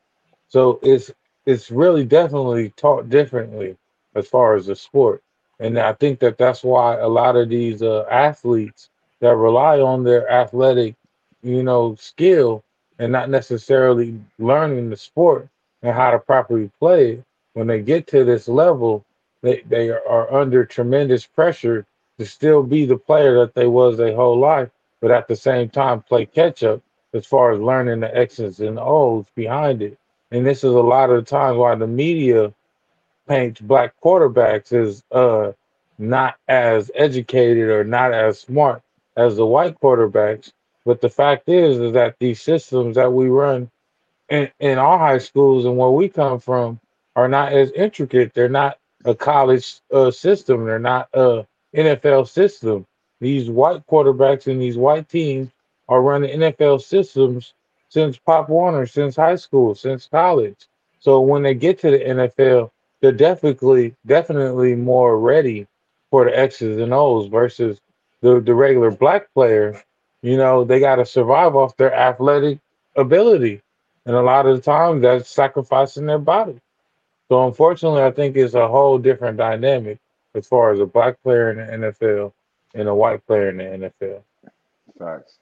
So 0.49 0.79
it's 0.81 1.11
it's 1.45 1.69
really 1.69 2.05
definitely 2.05 2.69
taught 2.71 3.09
differently 3.09 3.77
as 4.15 4.27
far 4.27 4.55
as 4.55 4.65
the 4.67 4.75
sport. 4.75 5.21
And 5.59 5.77
I 5.77 5.93
think 5.93 6.19
that 6.19 6.37
that's 6.37 6.63
why 6.63 6.97
a 6.97 7.07
lot 7.07 7.35
of 7.35 7.49
these 7.49 7.81
uh, 7.81 8.05
athletes 8.09 8.89
that 9.19 9.35
rely 9.35 9.79
on 9.79 10.03
their 10.03 10.29
athletic, 10.29 10.95
you 11.43 11.63
know, 11.63 11.95
skill 11.95 12.63
and 12.99 13.11
not 13.11 13.29
necessarily 13.29 14.19
learning 14.39 14.89
the 14.89 14.97
sport 14.97 15.47
and 15.83 15.93
how 15.93 16.11
to 16.11 16.19
properly 16.19 16.71
play 16.79 17.23
when 17.53 17.67
they 17.67 17.81
get 17.81 18.07
to 18.07 18.23
this 18.23 18.47
level, 18.47 19.05
they, 19.41 19.61
they 19.67 19.89
are 19.89 20.33
under 20.33 20.65
tremendous 20.65 21.25
pressure 21.25 21.85
to 22.17 22.25
still 22.25 22.63
be 22.63 22.85
the 22.85 22.97
player 22.97 23.39
that 23.39 23.53
they 23.53 23.67
was 23.67 23.97
their 23.97 24.15
whole 24.15 24.39
life, 24.39 24.69
but 25.01 25.11
at 25.11 25.27
the 25.27 25.35
same 25.35 25.69
time 25.69 26.01
play 26.01 26.25
catch 26.25 26.63
up 26.63 26.81
as 27.13 27.25
far 27.25 27.51
as 27.51 27.59
learning 27.59 27.99
the 27.99 28.15
X's 28.15 28.59
and 28.59 28.79
O's 28.79 29.25
behind 29.35 29.81
it. 29.81 29.97
And 30.31 30.45
this 30.45 30.59
is 30.59 30.73
a 30.73 30.79
lot 30.79 31.11
of 31.11 31.23
the 31.23 31.29
times 31.29 31.57
why 31.57 31.75
the 31.75 31.85
media 31.85 32.53
paints 33.27 33.61
black 33.61 33.93
quarterbacks 34.03 34.73
as 34.73 35.03
uh, 35.11 35.51
not 35.99 36.35
as 36.47 36.89
educated 36.95 37.69
or 37.69 37.83
not 37.83 38.13
as 38.13 38.39
smart 38.39 38.81
as 39.15 39.35
the 39.35 39.45
white 39.45 39.79
quarterbacks. 39.79 40.51
But 40.85 41.01
the 41.01 41.09
fact 41.09 41.47
is, 41.47 41.79
is 41.79 41.93
that 41.93 42.15
these 42.19 42.41
systems 42.41 42.95
that 42.95 43.13
we 43.13 43.27
run 43.27 43.69
in, 44.33 44.49
in 44.59 44.79
our 44.79 44.97
high 44.97 45.19
schools 45.19 45.65
and 45.65 45.77
where 45.77 45.91
we 45.91 46.09
come 46.09 46.39
from 46.39 46.79
are 47.15 47.27
not 47.27 47.53
as 47.53 47.71
intricate. 47.71 48.33
They're 48.33 48.49
not 48.49 48.79
a 49.05 49.13
college 49.13 49.79
uh, 49.93 50.09
system. 50.09 50.65
They're 50.65 50.79
not 50.79 51.07
a 51.13 51.45
NFL 51.75 52.27
system. 52.27 52.87
These 53.21 53.49
white 53.49 53.85
quarterbacks 53.85 54.47
and 54.47 54.59
these 54.59 54.75
white 54.75 55.07
teams 55.07 55.51
are 55.87 56.01
running 56.01 56.39
NFL 56.39 56.81
systems 56.81 57.53
since 57.89 58.17
Pop 58.17 58.49
Warner, 58.49 58.87
since 58.87 59.15
high 59.15 59.35
school, 59.35 59.75
since 59.75 60.07
college. 60.07 60.67
So 60.99 61.21
when 61.21 61.43
they 61.43 61.53
get 61.53 61.79
to 61.81 61.91
the 61.91 61.99
NFL, 61.99 62.71
they're 63.01 63.11
definitely 63.11 63.93
definitely 64.07 64.73
more 64.75 65.19
ready 65.19 65.67
for 66.09 66.25
the 66.25 66.37
X's 66.37 66.79
and 66.79 66.93
O's 66.93 67.27
versus 67.27 67.79
the, 68.21 68.39
the 68.39 68.55
regular 68.55 68.89
black 68.89 69.31
player. 69.33 69.83
You 70.23 70.37
know, 70.37 70.63
they 70.63 70.79
got 70.79 70.95
to 70.95 71.05
survive 71.05 71.55
off 71.55 71.77
their 71.77 71.93
athletic 71.93 72.59
ability. 72.95 73.61
And 74.05 74.15
a 74.15 74.21
lot 74.21 74.45
of 74.45 74.57
the 74.57 74.61
time 74.61 75.01
that's 75.01 75.29
sacrificing 75.29 76.05
their 76.05 76.19
body. 76.19 76.59
So 77.29 77.47
unfortunately, 77.47 78.03
I 78.03 78.11
think 78.11 78.35
it's 78.35 78.53
a 78.53 78.67
whole 78.67 78.97
different 78.97 79.37
dynamic 79.37 79.99
as 80.35 80.45
far 80.45 80.71
as 80.71 80.79
a 80.79 80.85
black 80.85 81.21
player 81.23 81.51
in 81.51 81.81
the 81.81 81.87
NFL 81.87 82.33
and 82.73 82.87
a 82.87 82.95
white 82.95 83.25
player 83.25 83.49
in 83.49 83.57
the 83.57 83.89
NFL. 84.01 84.21
Facts. 84.99 85.37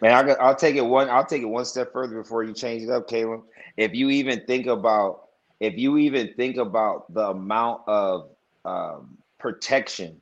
Man, 0.00 0.30
I, 0.30 0.32
I'll 0.34 0.56
take 0.56 0.76
it 0.76 0.84
one. 0.84 1.08
I'll 1.10 1.26
take 1.26 1.42
it 1.42 1.46
one 1.46 1.64
step 1.64 1.92
further 1.92 2.22
before 2.22 2.44
you 2.44 2.54
change 2.54 2.82
it 2.82 2.90
up, 2.90 3.08
Caleb. 3.08 3.42
If 3.76 3.94
you 3.94 4.10
even 4.10 4.44
think 4.46 4.66
about, 4.66 5.28
if 5.60 5.76
you 5.76 5.98
even 5.98 6.34
think 6.34 6.56
about 6.56 7.12
the 7.12 7.30
amount 7.30 7.82
of 7.86 8.30
um, 8.64 9.18
protection 9.38 10.20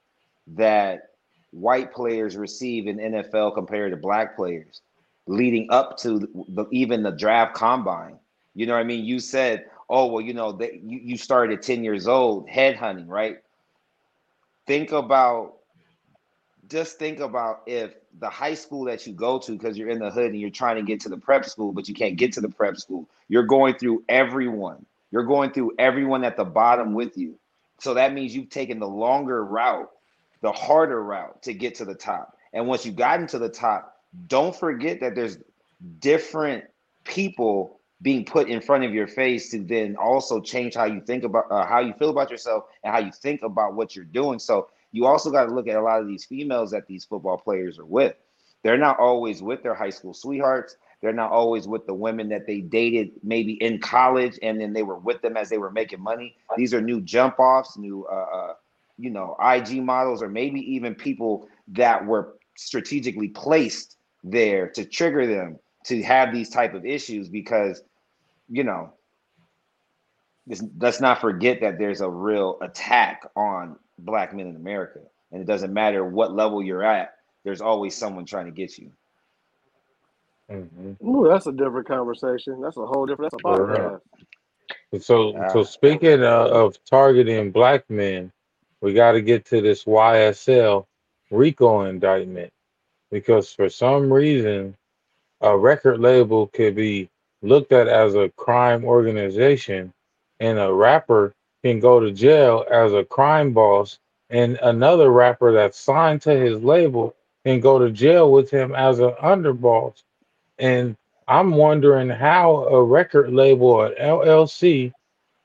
that 0.48 1.10
white 1.50 1.92
players 1.92 2.36
receive 2.36 2.86
in 2.86 2.98
NFL 2.98 3.54
compared 3.54 3.92
to 3.92 3.96
black 3.96 4.36
players, 4.36 4.80
leading 5.30 5.66
up 5.70 5.96
to 5.98 6.18
the, 6.18 6.66
even 6.72 7.02
the 7.02 7.12
draft 7.12 7.54
combine. 7.54 8.18
You 8.54 8.66
know 8.66 8.74
what 8.74 8.80
I 8.80 8.84
mean? 8.84 9.04
You 9.04 9.20
said, 9.20 9.66
"Oh, 9.88 10.06
well, 10.06 10.20
you 10.20 10.34
know, 10.34 10.52
that 10.52 10.82
you, 10.82 11.00
you 11.02 11.16
started 11.16 11.58
at 11.58 11.62
10 11.62 11.84
years 11.84 12.08
old 12.08 12.48
head 12.48 12.76
hunting, 12.76 13.06
right?" 13.06 13.38
Think 14.66 14.92
about 14.92 15.54
just 16.68 16.98
think 16.98 17.18
about 17.18 17.62
if 17.66 17.94
the 18.20 18.30
high 18.30 18.54
school 18.54 18.84
that 18.84 19.06
you 19.06 19.12
go 19.12 19.38
to 19.38 19.52
because 19.52 19.76
you're 19.76 19.88
in 19.88 19.98
the 19.98 20.10
hood 20.10 20.30
and 20.30 20.40
you're 20.40 20.50
trying 20.50 20.76
to 20.76 20.82
get 20.82 21.00
to 21.00 21.08
the 21.08 21.16
prep 21.16 21.44
school 21.44 21.72
but 21.72 21.88
you 21.88 21.94
can't 21.94 22.16
get 22.16 22.32
to 22.32 22.40
the 22.40 22.48
prep 22.48 22.76
school 22.76 23.08
you're 23.28 23.42
going 23.42 23.74
through 23.74 24.04
everyone 24.08 24.84
you're 25.10 25.24
going 25.24 25.50
through 25.50 25.72
everyone 25.78 26.22
at 26.22 26.36
the 26.36 26.44
bottom 26.44 26.94
with 26.94 27.18
you 27.18 27.36
so 27.80 27.94
that 27.94 28.12
means 28.12 28.34
you've 28.34 28.50
taken 28.50 28.78
the 28.78 28.86
longer 28.86 29.44
route 29.44 29.90
the 30.42 30.52
harder 30.52 31.02
route 31.02 31.42
to 31.42 31.52
get 31.52 31.74
to 31.74 31.84
the 31.84 31.94
top 31.94 32.36
and 32.52 32.66
once 32.66 32.86
you've 32.86 32.96
gotten 32.96 33.26
to 33.26 33.38
the 33.38 33.48
top 33.48 33.89
don't 34.26 34.54
forget 34.54 35.00
that 35.00 35.14
there's 35.14 35.38
different 35.98 36.64
people 37.04 37.78
being 38.02 38.24
put 38.24 38.48
in 38.48 38.60
front 38.60 38.84
of 38.84 38.92
your 38.92 39.06
face 39.06 39.50
to 39.50 39.62
then 39.62 39.96
also 39.96 40.40
change 40.40 40.74
how 40.74 40.84
you 40.84 41.00
think 41.00 41.24
about 41.24 41.50
uh, 41.50 41.66
how 41.66 41.80
you 41.80 41.92
feel 41.94 42.10
about 42.10 42.30
yourself 42.30 42.64
and 42.82 42.92
how 42.92 42.98
you 42.98 43.12
think 43.12 43.42
about 43.42 43.74
what 43.74 43.94
you're 43.94 44.04
doing 44.06 44.38
so 44.38 44.68
you 44.92 45.06
also 45.06 45.30
got 45.30 45.46
to 45.46 45.54
look 45.54 45.68
at 45.68 45.76
a 45.76 45.82
lot 45.82 46.00
of 46.00 46.08
these 46.08 46.24
females 46.24 46.70
that 46.72 46.86
these 46.86 47.04
football 47.04 47.38
players 47.38 47.78
are 47.78 47.86
with. 47.86 48.14
They're 48.62 48.78
not 48.78 48.98
always 48.98 49.42
with 49.42 49.62
their 49.62 49.74
high 49.74 49.90
school 49.90 50.14
sweethearts. 50.14 50.76
They're 51.00 51.12
not 51.12 51.30
always 51.30 51.66
with 51.66 51.86
the 51.86 51.94
women 51.94 52.28
that 52.28 52.46
they 52.46 52.60
dated 52.60 53.12
maybe 53.22 53.52
in 53.54 53.78
college 53.78 54.38
and 54.42 54.60
then 54.60 54.72
they 54.74 54.82
were 54.82 54.98
with 54.98 55.22
them 55.22 55.36
as 55.36 55.48
they 55.48 55.56
were 55.56 55.70
making 55.70 56.00
money. 56.00 56.36
These 56.56 56.74
are 56.74 56.80
new 56.80 57.00
jump 57.00 57.38
offs, 57.38 57.78
new, 57.78 58.06
uh, 58.10 58.26
uh, 58.34 58.54
you 58.98 59.10
know, 59.10 59.34
IG 59.42 59.82
models, 59.82 60.22
or 60.22 60.28
maybe 60.28 60.60
even 60.74 60.94
people 60.94 61.48
that 61.68 62.04
were 62.04 62.36
strategically 62.56 63.28
placed 63.28 63.96
there 64.22 64.68
to 64.68 64.84
trigger 64.84 65.26
them 65.26 65.58
to 65.86 66.02
have 66.02 66.32
these 66.32 66.50
type 66.50 66.74
of 66.74 66.84
issues 66.84 67.28
because, 67.28 67.82
you 68.48 68.64
know, 68.64 68.92
let's 70.78 71.00
not 71.00 71.20
forget 71.20 71.60
that 71.60 71.78
there's 71.78 72.00
a 72.00 72.08
real 72.08 72.58
attack 72.60 73.22
on 73.36 73.76
black 73.98 74.34
men 74.34 74.46
in 74.46 74.56
America. 74.56 75.00
And 75.32 75.40
it 75.40 75.46
doesn't 75.46 75.72
matter 75.72 76.04
what 76.04 76.34
level 76.34 76.62
you're 76.62 76.84
at, 76.84 77.14
there's 77.44 77.60
always 77.60 77.96
someone 77.96 78.26
trying 78.26 78.46
to 78.46 78.50
get 78.50 78.76
you. 78.76 78.90
Mm-hmm. 80.50 81.08
Ooh, 81.08 81.28
that's 81.28 81.46
a 81.46 81.52
different 81.52 81.86
conversation. 81.86 82.60
That's 82.60 82.76
a 82.76 82.84
whole 82.84 83.06
different. 83.06 83.32
That's 83.32 83.40
a 83.40 83.46
podcast. 83.46 84.00
So, 85.00 85.48
so 85.52 85.62
speaking 85.62 86.24
uh, 86.24 86.48
of 86.48 86.76
targeting 86.84 87.52
black 87.52 87.88
men, 87.88 88.32
we 88.80 88.92
got 88.92 89.12
to 89.12 89.22
get 89.22 89.44
to 89.46 89.60
this 89.60 89.84
YSL 89.84 90.86
RICO 91.30 91.82
indictment 91.82 92.52
because 93.10 93.52
for 93.52 93.68
some 93.68 94.12
reason, 94.12 94.76
a 95.40 95.56
record 95.56 96.00
label 96.00 96.46
could 96.48 96.74
be 96.74 97.08
looked 97.42 97.72
at 97.72 97.88
as 97.88 98.14
a 98.14 98.28
crime 98.36 98.84
organization, 98.84 99.92
and 100.38 100.58
a 100.58 100.72
rapper 100.72 101.34
can 101.62 101.80
go 101.80 102.00
to 102.00 102.12
jail 102.12 102.64
as 102.70 102.92
a 102.92 103.04
crime 103.04 103.52
boss, 103.52 103.98
and 104.30 104.58
another 104.62 105.10
rapper 105.10 105.52
that's 105.52 105.78
signed 105.78 106.22
to 106.22 106.30
his 106.30 106.62
label 106.62 107.14
can 107.44 107.60
go 107.60 107.78
to 107.78 107.90
jail 107.90 108.30
with 108.30 108.50
him 108.50 108.74
as 108.74 108.98
an 108.98 109.12
underboss. 109.22 110.02
And 110.58 110.96
I'm 111.26 111.52
wondering 111.52 112.08
how 112.08 112.64
a 112.64 112.82
record 112.82 113.32
label, 113.32 113.82
an 113.82 113.94
LLC, 114.00 114.92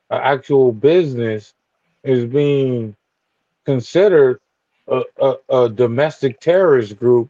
an 0.09 0.22
actual 0.22 0.72
business, 0.72 1.53
is 2.03 2.26
being 2.26 2.95
considered 3.66 4.39
a, 4.88 5.01
a, 5.20 5.36
a 5.49 5.70
domestic 5.70 6.39
terrorist 6.39 6.99
group 6.99 7.30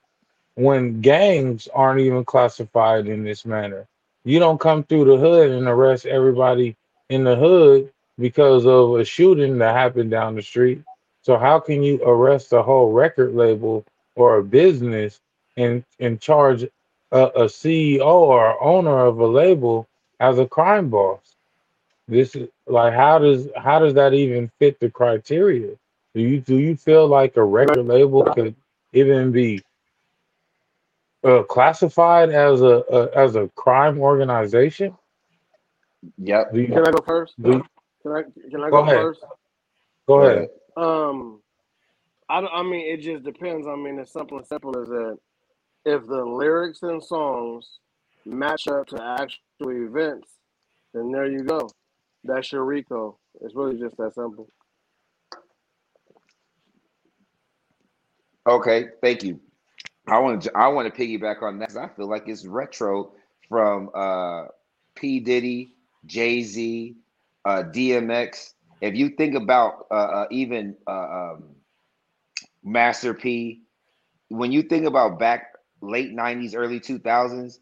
when 0.56 1.02
gangs 1.02 1.68
aren't 1.74 2.02
even 2.02 2.26
classified 2.26 3.08
in 3.08 3.24
this 3.24 3.46
manner. 3.46 3.88
You 4.24 4.40
don't 4.40 4.60
come 4.60 4.84
through 4.84 5.06
the 5.06 5.18
hood 5.18 5.52
and 5.52 5.68
arrest 5.68 6.06
everybody 6.06 6.76
in 7.10 7.24
the 7.24 7.36
hood 7.36 7.92
because 8.20 8.66
of 8.66 8.96
a 8.96 9.06
shooting 9.06 9.58
that 9.60 9.76
happened 9.76 10.12
down 10.12 10.36
the 10.36 10.42
street. 10.42 10.82
So 11.22 11.38
how 11.38 11.60
can 11.60 11.84
you 11.84 12.02
arrest 12.04 12.54
a 12.54 12.64
whole 12.64 12.92
record 12.92 13.36
label 13.36 13.86
or 14.16 14.38
a 14.38 14.44
business 14.44 15.20
and 15.58 15.84
and 16.00 16.20
charge 16.20 16.64
a, 17.12 17.20
a 17.20 17.46
CEO 17.46 18.06
or 18.06 18.62
owner 18.62 19.06
of 19.06 19.20
a 19.20 19.28
label 19.28 19.88
as 20.20 20.40
a 20.40 20.46
crime 20.46 20.90
boss. 20.90 21.20
This 22.08 22.36
is 22.36 22.50
like 22.68 22.94
how 22.94 23.20
does 23.20 23.48
how 23.58 23.80
does 23.80 23.94
that 23.96 24.14
even 24.14 24.52
fit 24.60 24.80
the 24.80 24.90
criteria? 24.90 25.76
Do 26.14 26.22
you 26.22 26.40
do 26.40 26.58
you 26.58 26.76
feel 26.76 27.08
like 27.08 27.36
a 27.38 27.44
record 27.44 27.86
label 27.86 28.24
could 28.34 28.56
even 28.94 29.32
be 29.32 29.64
uh, 31.26 31.44
classified 31.44 32.30
as 32.30 32.62
a, 32.62 32.84
a 32.92 33.10
as 33.18 33.36
a 33.36 33.50
crime 33.56 34.00
organization? 34.00 34.96
Yep. 36.18 36.54
Do 36.54 36.62
you, 36.62 36.68
Can 36.68 36.88
I 36.88 36.92
go 36.92 37.04
first? 37.06 37.34
do, 37.42 37.64
Can 38.04 38.12
I 38.14 38.24
can 38.52 38.64
I 38.64 38.70
Go 38.70 38.78
go, 38.78 38.84
ahead. 38.84 38.98
first? 38.98 39.22
go 40.08 40.22
ahead. 40.22 40.50
Um, 40.78 41.42
I, 42.30 42.42
don't- 42.42 42.54
I 42.54 42.64
mean, 42.64 42.88
it 42.94 43.02
just 43.02 43.24
depends. 43.24 43.68
I 43.68 43.76
mean, 43.76 44.00
it's 44.00 44.14
simple 44.14 44.38
and 44.38 44.48
simple 44.48 44.78
as 44.80 44.88
that. 44.90 45.18
If 45.86 46.08
the 46.08 46.24
lyrics 46.26 46.80
and 46.84 47.04
songs 47.04 47.80
match 48.26 48.68
up 48.68 48.88
to 48.88 49.04
actual 49.04 49.72
events, 49.88 50.30
then 50.94 51.12
there 51.12 51.28
you 51.28 51.44
go. 51.44 51.70
That's 52.24 52.52
your 52.52 52.66
RICO. 52.66 53.18
It's 53.42 53.56
really 53.56 53.78
just 53.80 53.98
that 53.98 54.16
simple. 54.16 54.50
Okay, 58.48 58.88
thank 59.02 59.24
you. 59.24 59.40
I 60.08 60.20
want 60.20 60.44
to 60.44 60.52
I 60.58 60.68
want 60.70 60.94
to 60.94 61.02
piggyback 61.02 61.42
on 61.42 61.60
that. 61.60 61.76
I 61.76 61.88
feel 61.88 62.08
like 62.08 62.28
it's 62.28 62.46
retro 62.46 63.12
from 63.50 63.90
uh, 63.96 64.46
P 64.96 65.20
Diddy, 65.20 65.74
Jay 66.06 66.42
Z, 66.42 66.96
uh, 67.46 67.64
DMX. 67.72 68.54
If 68.82 68.96
you 68.96 69.10
think 69.10 69.36
about 69.36 69.86
uh, 69.92 69.94
uh, 69.94 70.26
even 70.32 70.76
uh, 70.88 70.92
um, 70.92 71.56
Master 72.64 73.14
P, 73.14 73.62
when 74.30 74.52
you 74.52 74.64
think 74.64 74.86
about 74.86 75.20
back 75.20 75.54
late 75.82 76.14
'90s, 76.14 76.56
early 76.56 76.80
2000s, 76.80 77.60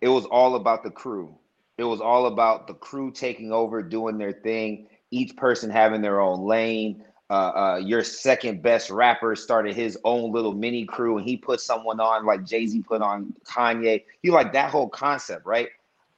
it 0.00 0.08
was 0.08 0.24
all 0.26 0.54
about 0.56 0.82
the 0.82 0.90
crew. 0.90 1.36
It 1.78 1.84
was 1.84 2.00
all 2.00 2.26
about 2.26 2.66
the 2.66 2.74
crew 2.74 3.10
taking 3.12 3.52
over, 3.52 3.82
doing 3.82 4.18
their 4.18 4.32
thing. 4.32 4.88
Each 5.10 5.36
person 5.36 5.70
having 5.70 6.02
their 6.02 6.20
own 6.20 6.46
lane 6.46 7.04
uh, 7.30 7.32
uh, 7.32 7.80
your 7.82 8.04
second 8.04 8.62
best 8.62 8.90
rapper 8.90 9.34
started 9.34 9.74
his 9.74 9.98
own 10.04 10.30
little 10.32 10.52
mini 10.52 10.84
crew 10.84 11.16
and 11.16 11.26
he 11.26 11.36
put 11.36 11.60
someone 11.60 11.98
on 12.00 12.26
like 12.26 12.44
Jay 12.44 12.66
Z 12.66 12.82
put 12.82 13.00
on 13.00 13.32
Kanye. 13.44 14.04
You 14.22 14.32
like 14.32 14.52
that 14.52 14.70
whole 14.70 14.88
concept, 14.88 15.46
right? 15.46 15.68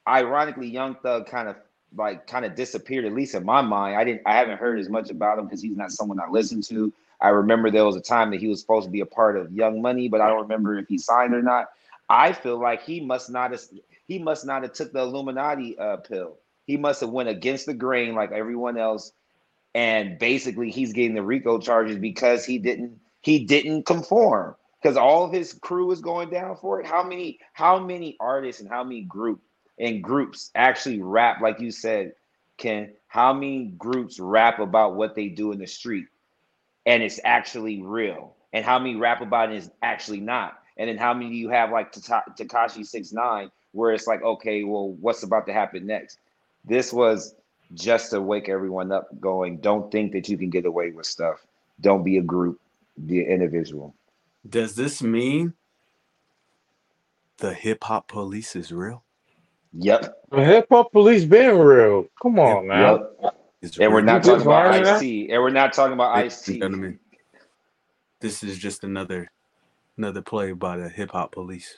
Ironically, 0.08 0.68
Young 0.68 0.96
Thug 0.96 1.26
kind 1.26 1.48
of 1.48 1.56
like 1.94 2.26
kind 2.26 2.44
of 2.44 2.54
disappeared, 2.54 3.04
at 3.04 3.14
least 3.14 3.34
in 3.34 3.44
my 3.44 3.60
mind. 3.62 3.96
I 3.96 4.04
didn't, 4.04 4.22
I 4.26 4.36
haven't 4.36 4.58
heard 4.58 4.78
as 4.78 4.88
much 4.88 5.10
about 5.10 5.38
him 5.38 5.46
because 5.46 5.62
he's 5.62 5.76
not 5.76 5.92
someone 5.92 6.18
I 6.20 6.28
listen 6.28 6.60
to. 6.62 6.92
I 7.20 7.28
remember 7.28 7.70
there 7.70 7.84
was 7.84 7.96
a 7.96 8.00
time 8.00 8.30
that 8.32 8.40
he 8.40 8.48
was 8.48 8.60
supposed 8.60 8.86
to 8.86 8.90
be 8.90 9.00
a 9.00 9.06
part 9.06 9.36
of 9.36 9.52
Young 9.52 9.80
Money, 9.80 10.08
but 10.08 10.20
I 10.20 10.28
don't 10.28 10.42
remember 10.42 10.76
if 10.78 10.88
he 10.88 10.98
signed 10.98 11.34
or 11.34 11.42
not. 11.42 11.66
I 12.08 12.32
feel 12.32 12.60
like 12.60 12.82
he 12.82 13.00
must 13.00 13.30
not 13.30 13.52
have, 13.52 13.62
he 14.06 14.18
must 14.18 14.44
not 14.44 14.62
have 14.62 14.72
took 14.72 14.92
the 14.92 15.00
Illuminati 15.00 15.78
uh, 15.78 15.96
pill. 15.98 16.36
He 16.66 16.76
must 16.76 17.00
have 17.00 17.10
went 17.10 17.28
against 17.28 17.66
the 17.66 17.74
grain 17.74 18.14
like 18.14 18.32
everyone 18.32 18.76
else 18.76 19.12
and 19.76 20.18
basically 20.18 20.70
he's 20.70 20.94
getting 20.94 21.14
the 21.14 21.22
RICO 21.22 21.58
charges 21.58 21.98
because 21.98 22.46
he 22.46 22.58
didn't 22.58 22.98
he 23.20 23.44
didn't 23.44 23.84
conform 23.84 24.56
because 24.80 24.96
all 24.96 25.24
of 25.24 25.32
his 25.32 25.52
crew 25.52 25.90
is 25.90 26.00
going 26.00 26.30
down 26.30 26.56
for 26.56 26.80
it. 26.80 26.86
How 26.86 27.04
many 27.04 27.38
how 27.52 27.78
many 27.78 28.16
artists 28.18 28.62
and 28.62 28.70
how 28.70 28.82
many 28.82 29.02
group 29.02 29.42
and 29.78 30.02
groups 30.02 30.50
actually 30.54 31.02
rap 31.02 31.42
like 31.42 31.60
you 31.60 31.70
said, 31.70 32.14
Ken? 32.56 32.94
How 33.08 33.34
many 33.34 33.66
groups 33.76 34.18
rap 34.18 34.60
about 34.60 34.96
what 34.96 35.14
they 35.14 35.28
do 35.28 35.52
in 35.52 35.58
the 35.58 35.66
street 35.66 36.06
and 36.86 37.02
it's 37.02 37.20
actually 37.22 37.82
real? 37.82 38.34
And 38.54 38.64
how 38.64 38.78
many 38.78 38.96
rap 38.96 39.20
about 39.20 39.52
it 39.52 39.56
is 39.56 39.70
actually 39.82 40.20
not? 40.20 40.58
And 40.78 40.88
then 40.88 40.96
how 40.96 41.12
many 41.12 41.28
do 41.28 41.36
you 41.36 41.50
have 41.50 41.70
like 41.70 41.92
Tekashi 41.92 42.86
Six 42.86 43.12
Nine 43.12 43.50
where 43.72 43.92
it's 43.92 44.06
like, 44.06 44.22
okay, 44.22 44.64
well, 44.64 44.92
what's 44.92 45.22
about 45.22 45.44
to 45.48 45.52
happen 45.52 45.86
next? 45.86 46.18
This 46.64 46.94
was 46.94 47.34
just 47.74 48.10
to 48.10 48.20
wake 48.20 48.48
everyone 48.48 48.92
up 48.92 49.08
going 49.20 49.58
don't 49.58 49.92
think 49.92 50.12
that 50.12 50.28
you 50.28 50.38
can 50.38 50.50
get 50.50 50.66
away 50.66 50.90
with 50.92 51.06
stuff 51.06 51.46
don't 51.80 52.04
be 52.04 52.18
a 52.18 52.22
group 52.22 52.60
be 53.06 53.20
an 53.20 53.26
individual 53.30 53.94
Does 54.48 54.76
this 54.76 55.02
mean 55.02 55.54
the 57.38 57.54
hip 57.54 57.84
hop 57.84 58.08
police 58.08 58.56
is 58.56 58.72
real? 58.72 59.04
yep 59.72 60.14
The 60.30 60.44
hip 60.44 60.66
hop 60.70 60.92
police 60.92 61.24
been 61.24 61.58
real. 61.58 62.06
Come 62.22 62.38
on 62.40 62.68
now. 62.68 63.00
yep 63.18 63.32
Is 63.62 63.80
and 63.80 63.92
we're 63.92 64.02
not 64.02 64.22
You 64.22 64.24
talking 64.24 64.46
about 64.46 64.66
learned 64.66 64.86
that? 64.86 64.96
ice 64.96 65.02
and 65.30 65.42
we're 65.42 65.50
not 65.50 65.72
talking 65.74 65.94
about 65.94 66.14
Ladies 66.14 66.26
ice 66.26 66.44
and 66.48 66.58
t 66.58 66.60
gentlemen, 66.60 66.98
this 68.20 68.42
is 68.44 68.58
just 68.58 68.84
another 68.84 69.32
another 69.98 70.22
play 70.22 70.52
by 70.52 70.76
the 70.78 70.88
hip 70.90 71.12
hop 71.12 71.32
police. 71.32 71.74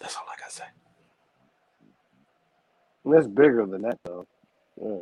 That's 0.00 0.16
all 0.16 0.24
I 0.28 0.40
gotta 0.40 0.52
say. 0.52 0.64
that's 3.04 3.28
bigger 3.28 3.66
than 3.66 3.82
that, 3.82 3.98
though. 4.04 4.26
Yeah. 4.80 4.98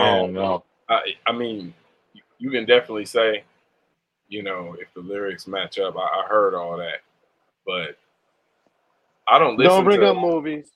I 0.00 0.16
don't 0.16 0.32
know. 0.32 0.64
I, 0.88 1.00
I 1.26 1.32
mean, 1.32 1.74
you 2.38 2.50
can 2.50 2.64
definitely 2.66 3.04
say, 3.04 3.44
you 4.28 4.42
know, 4.42 4.76
if 4.80 4.92
the 4.94 5.00
lyrics 5.00 5.46
match 5.46 5.78
up. 5.78 5.96
I, 5.96 6.00
I 6.00 6.26
heard 6.28 6.54
all 6.54 6.76
that, 6.78 7.00
but 7.66 7.96
I 9.28 9.38
don't 9.38 9.58
listen 9.58 9.70
Don't 9.70 9.84
bring 9.84 10.00
to. 10.00 10.10
up 10.10 10.16
movies. 10.16 10.70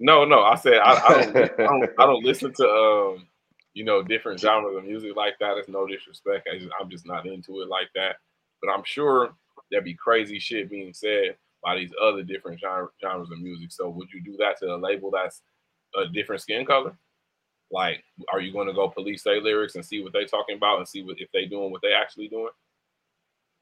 No, 0.00 0.24
no, 0.24 0.42
I 0.42 0.56
said 0.56 0.78
I, 0.78 0.92
I, 0.92 1.22
don't, 1.24 1.36
I 1.60 1.64
don't. 1.64 1.90
I 2.00 2.06
don't 2.06 2.24
listen 2.24 2.52
to 2.54 2.68
um, 2.68 3.26
you 3.74 3.84
know, 3.84 4.02
different 4.02 4.40
genres 4.40 4.76
of 4.76 4.84
music 4.84 5.16
like 5.16 5.34
that. 5.40 5.56
It's 5.58 5.68
no 5.68 5.86
disrespect. 5.86 6.48
I 6.52 6.58
just, 6.58 6.70
I'm 6.80 6.90
just 6.90 7.06
not 7.06 7.26
into 7.26 7.60
it 7.60 7.68
like 7.68 7.88
that. 7.94 8.16
But 8.62 8.72
I'm 8.72 8.82
sure 8.84 9.34
there'd 9.70 9.84
be 9.84 9.94
crazy 9.94 10.38
shit 10.38 10.70
being 10.70 10.92
said 10.92 11.36
by 11.64 11.76
these 11.76 11.90
other 12.00 12.22
different 12.22 12.60
genre, 12.60 12.88
genres 13.00 13.30
of 13.30 13.40
music. 13.40 13.72
So 13.72 13.88
would 13.88 14.08
you 14.12 14.22
do 14.22 14.36
that 14.38 14.58
to 14.60 14.74
a 14.74 14.76
label 14.76 15.10
that's 15.10 15.42
a 15.96 16.06
different 16.06 16.42
skin 16.42 16.66
color? 16.66 16.96
Like, 17.70 18.04
are 18.32 18.40
you 18.40 18.52
going 18.52 18.68
to 18.68 18.74
go 18.74 18.88
police 18.88 19.22
their 19.22 19.40
lyrics 19.40 19.74
and 19.74 19.84
see 19.84 20.02
what 20.02 20.12
they're 20.12 20.26
talking 20.26 20.56
about 20.56 20.78
and 20.78 20.86
see 20.86 21.02
what 21.02 21.20
if 21.20 21.30
they 21.32 21.46
doing 21.46 21.72
what 21.72 21.82
they 21.82 21.92
actually 21.92 22.28
doing? 22.28 22.50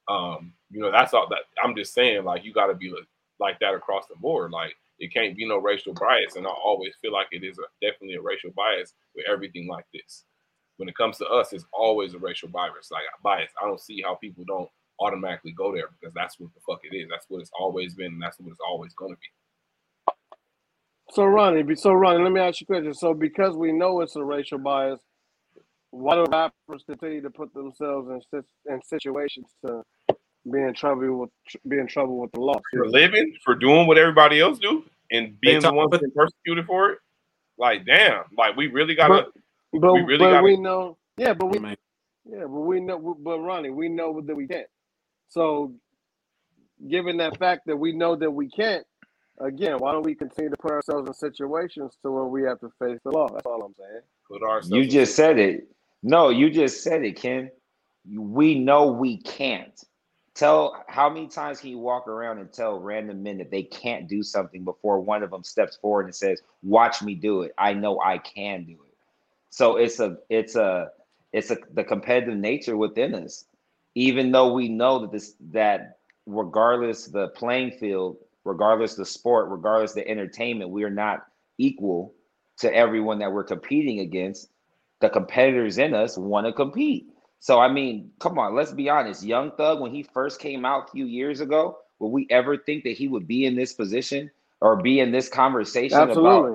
Um, 0.08 0.52
you 0.70 0.80
know, 0.80 0.90
that's 0.90 1.14
all 1.14 1.28
that 1.30 1.44
I'm 1.62 1.76
just 1.76 1.94
saying. 1.94 2.24
Like, 2.24 2.44
you 2.44 2.52
got 2.52 2.66
to 2.66 2.74
be 2.74 2.92
like, 3.38 3.58
that 3.60 3.74
across 3.74 4.06
the 4.08 4.16
board. 4.16 4.50
Like, 4.50 4.74
it 4.98 5.12
can't 5.12 5.36
be 5.36 5.46
no 5.46 5.58
racial 5.58 5.94
bias, 5.94 6.36
and 6.36 6.46
I 6.46 6.50
always 6.50 6.94
feel 7.00 7.12
like 7.12 7.26
it 7.32 7.42
is 7.42 7.58
a, 7.58 7.62
definitely 7.84 8.16
a 8.16 8.22
racial 8.22 8.50
bias 8.56 8.94
with 9.16 9.24
everything 9.28 9.66
like 9.66 9.86
this. 9.92 10.24
When 10.76 10.88
it 10.88 10.96
comes 10.96 11.18
to 11.18 11.26
us, 11.26 11.52
it's 11.52 11.66
always 11.72 12.14
a 12.14 12.18
racial 12.18 12.48
bias. 12.48 12.90
Like 12.90 13.02
bias, 13.22 13.50
I 13.60 13.66
don't 13.66 13.80
see 13.80 14.02
how 14.02 14.16
people 14.16 14.44
don't 14.46 14.68
automatically 15.06 15.52
go 15.52 15.72
there 15.74 15.88
because 15.98 16.14
that's 16.14 16.38
what 16.38 16.50
the 16.54 16.60
fuck 16.66 16.80
it 16.84 16.94
is. 16.96 17.08
That's 17.10 17.26
what 17.28 17.40
it's 17.40 17.50
always 17.58 17.94
been, 17.94 18.12
and 18.14 18.22
that's 18.22 18.38
what 18.38 18.50
it's 18.50 18.60
always 18.66 18.92
going 18.94 19.12
to 19.14 19.18
be. 19.20 20.14
So 21.10 21.24
Ronnie, 21.24 21.62
be- 21.62 21.76
so 21.76 21.92
Ronnie, 21.92 22.22
let 22.22 22.32
me 22.32 22.40
ask 22.40 22.60
you 22.60 22.64
a 22.64 22.72
question. 22.72 22.94
So 22.94 23.12
because 23.12 23.56
we 23.56 23.72
know 23.72 24.00
it's 24.00 24.16
a 24.16 24.24
racial 24.24 24.58
bias, 24.58 25.00
why 25.90 26.14
do 26.14 26.24
rappers 26.30 26.84
continue 26.86 27.20
to 27.20 27.30
put 27.30 27.52
themselves 27.52 28.08
in 28.32 28.42
in 28.72 28.82
situations 28.82 29.46
to 29.66 29.82
be 30.50 30.60
in 30.60 30.72
trouble 30.74 31.18
with 31.18 31.30
be 31.68 31.78
in 31.78 31.86
trouble 31.86 32.18
with 32.18 32.32
the 32.32 32.40
law? 32.40 32.58
For 32.72 32.88
living, 32.88 33.34
for 33.44 33.54
doing 33.54 33.86
what 33.86 33.98
everybody 33.98 34.40
else 34.40 34.58
do, 34.58 34.84
and 35.10 35.38
being 35.40 35.56
the 35.56 35.68
talk 35.68 35.74
ones 35.74 35.88
about- 35.88 36.00
getting 36.00 36.14
persecuted 36.14 36.66
for 36.66 36.90
it. 36.92 36.98
Like, 37.58 37.84
damn, 37.84 38.24
like 38.38 38.56
we 38.56 38.68
really 38.68 38.94
gotta. 38.94 39.30
But 39.72 39.92
We 39.94 40.02
really 40.02 40.18
but 40.18 40.30
gotta- 40.30 40.42
we 40.44 40.56
know, 40.56 40.96
yeah, 41.18 41.34
but 41.34 41.46
we 41.46 41.58
Man, 41.58 41.76
yeah, 42.24 42.40
but 42.44 42.60
we 42.60 42.80
know, 42.80 43.16
but 43.20 43.38
Ronnie, 43.40 43.70
we 43.70 43.88
know 43.90 44.20
that 44.22 44.34
we 44.34 44.46
can't. 44.48 44.66
So, 45.32 45.72
given 46.90 47.16
that 47.16 47.38
fact 47.38 47.62
that 47.66 47.76
we 47.76 47.92
know 47.92 48.14
that 48.16 48.30
we 48.30 48.50
can't, 48.50 48.84
again, 49.40 49.78
why 49.78 49.92
don't 49.92 50.02
we 50.02 50.14
continue 50.14 50.50
to 50.50 50.56
put 50.58 50.72
ourselves 50.72 51.08
in 51.08 51.14
situations 51.14 51.96
to 52.02 52.10
where 52.10 52.26
we 52.26 52.42
have 52.42 52.60
to 52.60 52.70
face 52.78 52.98
the 53.02 53.12
law? 53.12 53.28
That's 53.28 53.46
all 53.46 53.62
I'm 53.62 53.74
saying. 53.74 54.02
put 54.28 54.42
ourselves 54.42 54.70
you 54.70 54.86
just 54.86 55.16
said 55.16 55.38
it. 55.38 55.68
No 56.02 56.28
you 56.28 56.50
just 56.50 56.82
said 56.82 57.02
it 57.02 57.16
ken. 57.16 57.50
We 58.14 58.58
know 58.58 58.88
we 58.88 59.22
can't. 59.22 59.82
Tell 60.34 60.84
how 60.86 61.08
many 61.08 61.28
times 61.28 61.60
can 61.60 61.70
you 61.70 61.78
walk 61.78 62.08
around 62.08 62.38
and 62.38 62.52
tell 62.52 62.78
random 62.78 63.22
men 63.22 63.38
that 63.38 63.50
they 63.50 63.62
can't 63.62 64.08
do 64.08 64.22
something 64.22 64.64
before 64.64 65.00
one 65.00 65.22
of 65.22 65.30
them 65.30 65.44
steps 65.44 65.76
forward 65.76 66.06
and 66.06 66.14
says 66.14 66.42
watch 66.62 67.00
me 67.00 67.14
do 67.14 67.40
it. 67.42 67.54
I 67.56 67.72
know 67.72 68.00
i 68.00 68.18
can 68.18 68.64
do 68.64 68.72
it. 68.72 68.96
So 69.48 69.76
it's 69.76 69.98
a 69.98 70.18
it's 70.28 70.56
a 70.56 70.90
it's 71.32 71.50
a 71.50 71.56
the 71.72 71.84
competitive 71.84 72.36
nature 72.36 72.76
within 72.76 73.14
us 73.14 73.46
even 73.94 74.32
though 74.32 74.52
we 74.54 74.68
know 74.68 75.00
that 75.00 75.12
this 75.12 75.34
that 75.52 75.98
regardless 76.26 77.06
the 77.06 77.28
playing 77.30 77.72
field 77.72 78.16
regardless 78.44 78.94
the 78.96 79.06
sport 79.06 79.48
regardless 79.50 79.94
the 79.94 80.06
entertainment 80.08 80.70
we 80.70 80.84
are 80.84 80.90
not 80.90 81.26
equal 81.58 82.14
to 82.58 82.74
everyone 82.74 83.18
that 83.20 83.32
we're 83.32 83.44
competing 83.44 84.00
against 84.00 84.50
the 85.00 85.10
competitors 85.10 85.78
in 85.78 85.94
us 85.94 86.18
want 86.18 86.46
to 86.46 86.52
compete 86.52 87.06
so 87.40 87.60
i 87.60 87.70
mean 87.70 88.10
come 88.20 88.38
on 88.38 88.54
let's 88.54 88.72
be 88.72 88.90
honest 88.90 89.24
young 89.24 89.50
thug 89.52 89.80
when 89.80 89.92
he 89.94 90.02
first 90.02 90.40
came 90.40 90.64
out 90.64 90.88
a 90.88 90.92
few 90.92 91.06
years 91.06 91.40
ago 91.40 91.78
would 92.00 92.08
we 92.08 92.26
ever 92.30 92.56
think 92.56 92.84
that 92.84 92.96
he 92.96 93.08
would 93.08 93.28
be 93.28 93.46
in 93.46 93.56
this 93.56 93.72
position 93.74 94.30
or 94.60 94.76
be 94.82 95.00
in 95.00 95.12
this 95.12 95.28
conversation 95.28 96.10
about 96.10 96.50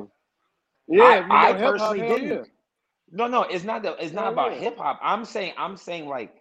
Yeah, 0.88 1.04
I- 1.04 1.22
if 1.22 1.30
you 1.30 1.40
know 1.40 1.48
I 1.48 1.54
personally 1.54 2.02
didn't. 2.02 2.50
No, 3.12 3.28
no, 3.28 3.44
it's 3.44 3.64
not 3.64 3.84
the, 3.84 3.96
it's 4.04 4.14
not 4.14 4.26
Hell 4.26 4.34
about 4.34 4.54
yeah. 4.54 4.60
hip 4.60 4.78
hop. 4.78 5.00
I'm 5.04 5.26
saying 5.26 5.54
I'm 5.58 5.78
saying 5.78 6.08
like 6.08 6.36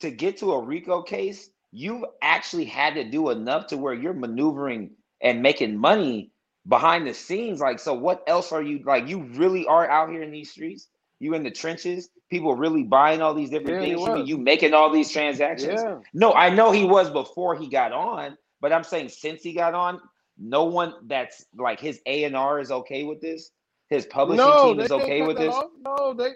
to 0.00 0.10
get 0.10 0.38
to 0.38 0.52
a 0.52 0.64
RICO 0.64 1.02
case, 1.02 1.50
you've 1.72 2.04
actually 2.22 2.64
had 2.64 2.94
to 2.94 3.04
do 3.04 3.30
enough 3.30 3.66
to 3.68 3.76
where 3.76 3.94
you're 3.94 4.14
maneuvering 4.14 4.90
and 5.22 5.42
making 5.42 5.76
money 5.78 6.30
behind 6.66 7.06
the 7.06 7.14
scenes. 7.14 7.60
Like, 7.60 7.78
so 7.78 7.94
what 7.94 8.22
else 8.26 8.52
are 8.52 8.62
you 8.62 8.80
like? 8.84 9.08
You 9.08 9.22
really 9.34 9.66
are 9.66 9.88
out 9.88 10.10
here 10.10 10.22
in 10.22 10.30
these 10.30 10.50
streets. 10.50 10.88
You 11.20 11.34
in 11.34 11.42
the 11.42 11.50
trenches. 11.50 12.08
People 12.30 12.54
really 12.54 12.84
buying 12.84 13.22
all 13.22 13.34
these 13.34 13.50
different 13.50 13.80
Yeah, 13.80 13.96
things. 13.96 14.28
you. 14.28 14.38
making 14.38 14.74
all 14.74 14.92
these 14.92 15.10
transactions. 15.10 15.82
Yeah. 15.82 15.98
No, 16.14 16.32
I 16.32 16.50
know 16.50 16.70
he 16.70 16.84
was 16.84 17.10
before 17.10 17.56
he 17.56 17.68
got 17.68 17.92
on, 17.92 18.36
but 18.60 18.72
I'm 18.72 18.84
saying 18.84 19.08
since 19.08 19.42
he 19.42 19.52
got 19.52 19.74
on, 19.74 20.00
no 20.38 20.64
one 20.64 20.94
that's 21.06 21.44
like 21.56 21.80
his 21.80 22.00
A 22.06 22.24
and 22.24 22.36
R 22.36 22.60
is 22.60 22.70
okay 22.70 23.04
with 23.04 23.20
this. 23.20 23.50
His 23.90 24.06
publishing 24.06 24.44
No, 24.44 24.74
team 24.74 24.80
is 24.80 24.92
okay 24.92 25.22
with 25.22 25.38
this. 25.38 25.54
off. 25.54 25.70
No, 25.84 26.14
they 26.14 26.30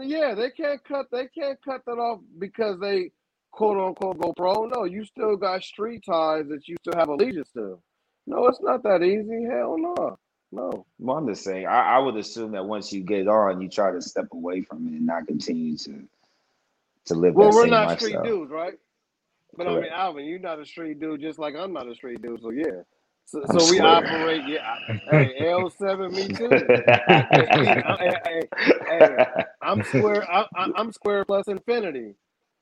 yeah, 0.00 0.34
they 0.34 0.50
can't 0.50 0.82
cut 0.84 1.06
they 1.10 1.26
can't 1.28 1.58
cut 1.62 1.82
that 1.86 1.92
off 1.92 2.20
because 2.38 2.78
they 2.80 3.10
quote 3.50 3.78
unquote 3.78 4.18
go 4.20 4.32
pro. 4.32 4.66
No, 4.66 4.84
you 4.84 5.04
still 5.04 5.36
got 5.36 5.62
street 5.62 6.04
ties 6.04 6.48
that 6.48 6.66
you 6.68 6.76
still 6.80 6.94
have 6.96 7.08
allegiance 7.08 7.50
to. 7.52 7.78
No, 8.26 8.46
it's 8.46 8.60
not 8.60 8.82
that 8.84 9.02
easy. 9.02 9.44
Hell 9.44 9.76
no. 9.78 10.18
No. 10.52 10.86
Well, 10.98 11.16
I'm 11.16 11.26
just 11.26 11.44
saying, 11.44 11.66
I, 11.66 11.96
I 11.96 11.98
would 11.98 12.16
assume 12.16 12.52
that 12.52 12.64
once 12.64 12.92
you 12.92 13.02
get 13.02 13.26
on, 13.26 13.62
you 13.62 13.68
try 13.68 13.90
to 13.90 14.02
step 14.02 14.28
away 14.32 14.60
from 14.60 14.86
it 14.86 14.92
and 14.92 15.06
not 15.06 15.26
continue 15.26 15.76
to 15.78 16.06
to 17.06 17.14
live 17.14 17.34
Well, 17.34 17.50
we're 17.50 17.66
not 17.66 18.00
street 18.00 18.22
dudes, 18.22 18.50
right? 18.50 18.74
But 19.56 19.66
I 19.66 19.70
mean, 19.70 19.78
Correct. 19.80 19.94
Alvin, 19.94 20.24
you're 20.24 20.38
not 20.38 20.60
a 20.60 20.64
street 20.64 21.00
dude, 21.00 21.20
just 21.20 21.38
like 21.38 21.54
I'm 21.56 21.72
not 21.72 21.88
a 21.88 21.94
street 21.94 22.22
dude. 22.22 22.40
So 22.42 22.50
yeah, 22.50 22.82
so, 23.26 23.46
so 23.46 23.64
we 23.66 23.80
operate. 23.80 24.44
Yeah, 24.46 24.76
hey, 25.10 25.48
L 25.50 25.70
seven, 25.70 26.14
me 26.14 26.30
too. 26.30 26.70
Hey, 27.98 28.14
hey, 28.26 28.42
hey, 28.88 29.18
I'm 29.62 29.84
square. 29.84 30.30
I, 30.30 30.46
I, 30.56 30.68
I'm 30.76 30.92
square 30.92 31.24
plus 31.24 31.48
infinity. 31.48 32.14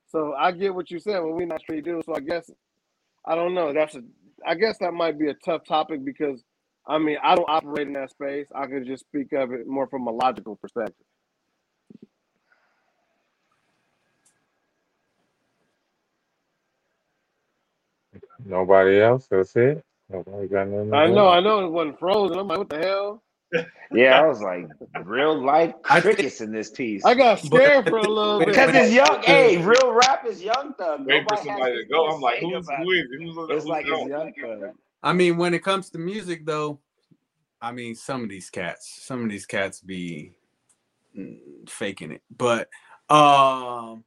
So 0.09 0.35
I 0.35 0.53
get 0.53 0.75
what 0.75 0.91
you 0.91 1.01
said. 1.01 1.21
Well, 1.21 1.33
we're 1.33 1.47
not 1.47 1.61
street 1.63 1.85
dudes. 1.85 2.07
So 2.07 2.15
I 2.17 2.21
guess 2.21 2.51
I 3.27 3.35
don't 3.37 3.55
know. 3.55 3.73
That's 3.73 3.95
a. 3.97 4.03
I 4.47 4.57
guess 4.57 4.79
that 4.81 4.93
might 4.95 5.19
be 5.19 5.29
a 5.31 5.35
tough 5.35 5.65
topic 5.67 6.05
because 6.05 6.43
I 6.87 6.99
mean 6.99 7.19
I 7.23 7.37
don't 7.37 7.49
operate 7.49 7.87
in 7.89 7.95
that 7.95 8.11
space. 8.11 8.49
I 8.55 8.67
could 8.67 8.87
just 8.87 9.05
speak 9.07 9.33
of 9.35 9.53
it 9.53 9.67
more 9.69 9.87
from 9.89 10.07
a 10.09 10.13
logical 10.13 10.57
perspective. 10.57 11.07
Nobody 18.45 19.01
else. 19.01 19.29
That's 19.31 19.57
it. 19.57 19.85
Nobody 20.11 20.49
got 20.49 20.69
nothing. 20.69 20.95
I 20.95 21.07
know. 21.07 21.29
I 21.29 21.41
know 21.41 21.65
it 21.65 21.71
wasn't 21.71 21.99
frozen. 21.99 22.39
I'm 22.39 22.49
like, 22.49 22.59
what 22.59 22.69
the 22.69 22.79
hell? 22.79 23.23
yeah, 23.93 24.21
I 24.21 24.27
was 24.27 24.41
like, 24.41 24.69
real 25.05 25.45
life 25.45 25.75
I 25.89 26.01
crickets 26.01 26.41
in 26.41 26.53
this 26.53 26.71
piece. 26.71 27.05
I 27.05 27.15
got 27.15 27.41
scared 27.41 27.89
for 27.89 27.99
a 27.99 28.09
little 28.09 28.39
bit. 28.41 28.49
Because 28.49 28.75
it's 28.75 28.93
young. 28.93 29.23
Hey, 29.23 29.59
real 29.59 29.93
rap 29.93 30.25
is 30.27 30.43
young 30.43 30.75
thug. 30.75 31.07
Wait 31.07 31.25
for 31.29 31.37
somebody 31.37 31.77
to 31.77 31.85
go. 31.87 32.09
I'm 32.09 32.21
like, 32.21 32.41
say 32.41 32.51
who's 32.51 32.67
about 32.67 32.81
it. 32.83 32.89
is? 32.89 33.07
Who's, 33.19 33.37
who's 33.37 33.51
It's 33.51 33.67
like 33.67 33.87
it's 33.89 34.09
young 34.09 34.33
thug. 34.41 34.75
I 35.03 35.13
mean, 35.13 35.37
when 35.37 35.55
it 35.55 35.63
comes 35.65 35.91
to 35.91 35.99
music, 35.99 36.45
though, 36.45 36.81
I 37.61 37.73
mean, 37.73 37.95
some 37.95 38.23
of 38.23 38.29
these 38.29 38.51
cats, 38.51 39.03
some 39.03 39.25
of 39.25 39.31
these 39.31 39.47
cats 39.47 39.81
be 39.81 40.33
mm, 41.17 41.39
faking 41.69 42.13
it, 42.13 42.23
but 42.37 42.69
um, 43.09 44.05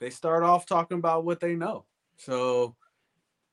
they 0.00 0.10
start 0.10 0.42
off 0.42 0.66
talking 0.66 0.98
about 0.98 1.24
what 1.24 1.40
they 1.40 1.54
know. 1.54 1.84
So 2.16 2.76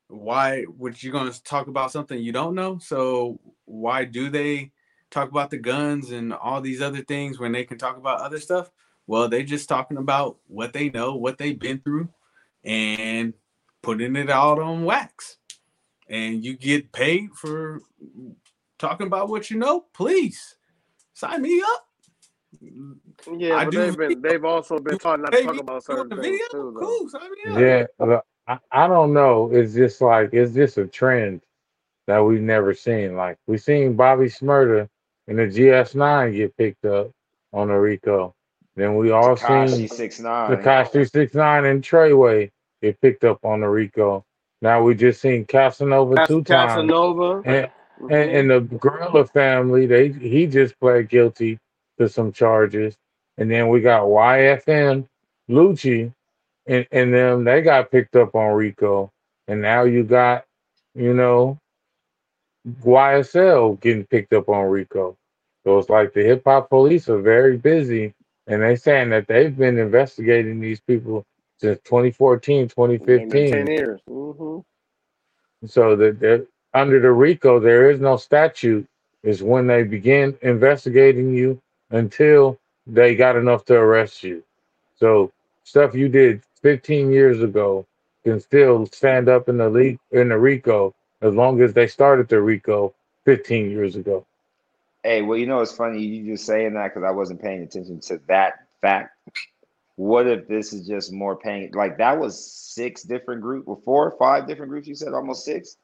why 0.07 0.65
would 0.77 1.01
you 1.01 1.11
going 1.11 1.31
to 1.31 1.43
talk 1.43 1.67
about 1.67 1.91
something 1.91 2.19
you 2.19 2.31
don't 2.31 2.55
know? 2.55 2.77
So 2.79 3.39
why 3.65 4.05
do 4.05 4.29
they 4.29 4.71
talk 5.09 5.29
about 5.29 5.49
the 5.49 5.57
guns 5.57 6.11
and 6.11 6.33
all 6.33 6.61
these 6.61 6.81
other 6.81 7.01
things 7.01 7.39
when 7.39 7.51
they 7.51 7.63
can 7.63 7.77
talk 7.77 7.97
about 7.97 8.21
other 8.21 8.39
stuff? 8.39 8.71
Well, 9.07 9.29
they're 9.29 9.43
just 9.43 9.69
talking 9.69 9.97
about 9.97 10.37
what 10.47 10.73
they 10.73 10.89
know, 10.89 11.15
what 11.15 11.37
they've 11.37 11.59
been 11.59 11.79
through, 11.79 12.09
and 12.63 13.33
putting 13.81 14.15
it 14.15 14.29
out 14.29 14.59
on 14.59 14.83
wax 14.83 15.37
and 16.09 16.43
you 16.43 16.55
get 16.55 16.91
paid 16.91 17.31
for 17.33 17.81
talking 18.77 19.07
about 19.07 19.29
what 19.29 19.49
you 19.49 19.57
know, 19.57 19.85
please 19.93 20.55
sign 21.13 21.41
me 21.41 21.61
up. 21.61 21.87
Yeah, 23.37 23.55
I 23.55 23.65
but 23.65 23.71
do 23.71 23.77
they've 23.79 23.97
been 23.97 24.21
they've 24.21 24.45
also 24.45 24.79
been 24.79 24.97
taught 24.97 25.19
not 25.19 25.31
to 25.31 25.43
talk 25.43 25.59
about 25.59 25.83
certain 25.83 26.21
things 26.21 26.39
too. 26.51 26.73
Though. 26.73 26.79
cool, 26.79 27.09
sign 27.09 27.29
me 27.31 27.51
up. 27.51 27.59
Yeah, 27.59 27.85
look, 27.99 28.25
I, 28.47 28.59
I 28.71 28.87
don't 28.87 29.13
know. 29.13 29.49
It's 29.51 29.73
just 29.73 30.01
like 30.01 30.29
it's 30.33 30.53
just 30.53 30.77
a 30.77 30.87
trend 30.87 31.41
that 32.07 32.19
we've 32.19 32.41
never 32.41 32.73
seen. 32.73 33.15
Like 33.15 33.37
we 33.47 33.57
seen 33.57 33.95
Bobby 33.95 34.25
Shmurda 34.25 34.87
and 35.27 35.37
the 35.39 35.43
GS9 35.43 36.35
get 36.35 36.57
picked 36.57 36.85
up 36.85 37.11
on 37.53 37.69
a 37.69 37.79
Rico. 37.79 38.35
Then 38.75 38.95
we 38.97 39.11
all 39.11 39.35
Tekashi 39.35 39.69
seen 39.69 39.87
six 39.87 40.19
nine. 40.19 40.51
Tekashi 40.51 41.09
Six 41.09 41.33
Nine 41.33 41.65
and 41.65 41.81
Treyway 41.81 42.51
get 42.81 42.99
picked 43.01 43.23
up 43.23 43.43
on 43.45 43.61
the 43.61 43.67
Rico. 43.69 44.25
Now 44.61 44.83
we 44.83 44.95
just 44.95 45.21
seen 45.21 45.45
Casanova 45.45 46.15
Cas- 46.15 46.27
two 46.27 46.43
times, 46.43 46.73
Casanova. 46.73 47.41
and, 47.45 47.69
and 48.11 48.31
and 48.31 48.51
the 48.51 48.59
Gorilla 48.77 49.25
family. 49.25 49.85
They 49.85 50.09
he 50.09 50.45
just 50.45 50.77
pled 50.79 51.09
guilty 51.09 51.57
to 51.99 52.09
some 52.09 52.33
charges, 52.33 52.97
and 53.37 53.49
then 53.49 53.69
we 53.69 53.79
got 53.79 54.03
YFN 54.03 55.07
Lucci 55.49 56.13
and, 56.68 56.88
and 56.91 57.13
them 57.13 57.45
they 57.45 57.61
got 57.61 57.91
picked 57.91 58.16
up 58.16 58.36
on 58.36 58.53
Rico, 58.55 59.11
and 59.47 59.61
now 59.61 59.84
you 59.84 60.03
got, 60.03 60.45
you 60.95 61.13
know, 61.13 61.59
YSL 62.84 63.80
getting 63.82 64.05
picked 64.05 64.34
up 64.34 64.49
on 64.49 64.68
Rico. 64.70 65.18
So 65.66 65.80
it's 65.80 65.89
like 65.89 66.13
the 66.13 66.24
hip 66.24 66.43
hop 66.45 66.70
police 66.70 67.09
are 67.09 67.22
very 67.22 67.57
busy, 67.57 68.13
and 68.47 68.61
they're 68.61 68.78
saying 68.78 69.11
that 69.11 69.28
they've 69.28 69.55
been 69.55 69.80
investigating 69.80 70.59
these 70.61 70.82
people 70.82 71.26
since 71.59 71.80
2014, 71.86 72.70
Maybe 72.99 73.43
ten 73.43 73.68
2015. 73.68 73.68
years. 73.68 74.01
hmm 74.07 74.59
So 75.68 75.95
that 75.97 76.47
under 76.74 77.01
the 77.01 77.11
RICO 77.11 77.59
there 77.59 77.91
is 77.91 77.99
no 78.01 78.18
statute. 78.18 78.88
Is 79.24 79.43
when 79.43 79.68
they 79.68 79.84
begin 79.84 80.38
investigating 80.43 81.34
you 81.36 81.61
until 81.91 82.59
they 82.88 83.16
got 83.16 83.36
enough 83.36 83.66
to 83.66 83.76
arrest 83.76 84.24
you. 84.24 84.43
So 84.95 85.32
stuff 85.63 85.95
you 85.95 86.09
did 86.09 86.41
15 86.66 87.11
years 87.11 87.43
ago 87.43 87.86
can 88.24 88.39
still 88.39 88.88
stand 88.88 89.30
up 89.30 89.47
in 89.47 89.57
the 89.57 89.70
league 89.70 89.99
in 90.09 90.30
the 90.30 90.39
RICO 90.39 90.95
as 91.22 91.36
long 91.36 91.61
as 91.61 91.74
they 91.74 91.86
started 91.86 92.28
the 92.28 92.41
RICO 92.41 92.91
15 93.26 93.70
years 93.70 93.95
ago. 93.95 94.26
Hey, 95.03 95.22
well, 95.22 95.38
you 95.38 95.45
know, 95.45 95.61
it's 95.61 95.76
funny 95.76 96.01
you 96.01 96.34
just 96.34 96.47
saying 96.47 96.74
that 96.74 96.88
because 96.88 97.03
I 97.03 97.11
wasn't 97.11 97.39
paying 97.39 97.61
attention 97.61 97.99
to 98.07 98.20
that 98.30 98.66
fact. 98.82 99.16
What 99.95 100.26
if 100.26 100.47
this 100.47 100.74
is 100.74 100.88
just 100.88 101.13
more 101.13 101.36
paying? 101.36 101.72
Like 101.72 101.99
that 101.99 102.20
was 102.20 102.43
six 102.43 103.03
different 103.03 103.43
groups, 103.43 103.68
or 103.68 103.80
four 103.86 104.09
or 104.09 104.18
five 104.18 104.47
different 104.47 104.72
groups. 104.72 104.88
You 104.88 104.95
said 104.95 105.13
almost 105.13 105.45
six. 105.45 105.78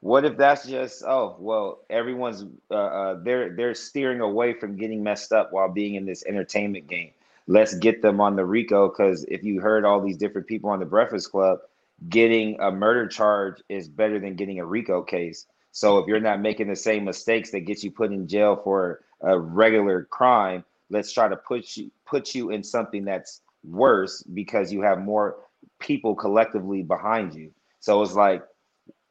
What 0.00 0.24
if 0.24 0.38
that's 0.38 0.66
just 0.66 1.04
oh 1.06 1.36
well, 1.38 1.80
everyone's 1.90 2.42
uh, 2.70 2.74
uh, 2.74 3.18
they're 3.22 3.54
they're 3.54 3.74
steering 3.74 4.22
away 4.22 4.54
from 4.54 4.78
getting 4.78 5.02
messed 5.02 5.32
up 5.32 5.52
while 5.52 5.68
being 5.68 5.94
in 5.94 6.06
this 6.06 6.24
entertainment 6.24 6.86
game. 6.88 7.10
Let's 7.46 7.74
get 7.74 8.02
them 8.02 8.20
on 8.20 8.36
the 8.36 8.44
RICO 8.44 8.88
because 8.88 9.24
if 9.28 9.44
you 9.44 9.60
heard 9.60 9.84
all 9.84 10.00
these 10.00 10.16
different 10.16 10.46
people 10.46 10.70
on 10.70 10.80
the 10.80 10.86
Breakfast 10.86 11.30
Club, 11.30 11.60
getting 12.08 12.58
a 12.60 12.70
murder 12.70 13.06
charge 13.06 13.62
is 13.68 13.88
better 13.88 14.18
than 14.18 14.36
getting 14.36 14.58
a 14.58 14.66
RICO 14.66 15.02
case. 15.02 15.46
So 15.72 15.98
if 15.98 16.06
you're 16.06 16.20
not 16.20 16.40
making 16.40 16.68
the 16.68 16.76
same 16.76 17.04
mistakes 17.04 17.50
that 17.50 17.60
get 17.60 17.84
you 17.84 17.90
put 17.90 18.12
in 18.12 18.26
jail 18.26 18.60
for 18.62 19.00
a 19.20 19.38
regular 19.38 20.04
crime, 20.04 20.64
let's 20.90 21.12
try 21.12 21.28
to 21.28 21.36
put 21.36 21.76
you 21.76 21.90
put 22.06 22.34
you 22.34 22.50
in 22.50 22.62
something 22.62 23.04
that's 23.04 23.42
worse 23.64 24.22
because 24.22 24.72
you 24.72 24.82
have 24.82 25.00
more 25.00 25.36
people 25.78 26.14
collectively 26.14 26.82
behind 26.82 27.34
you. 27.34 27.52
So 27.80 28.02
it's 28.02 28.14
like 28.14 28.42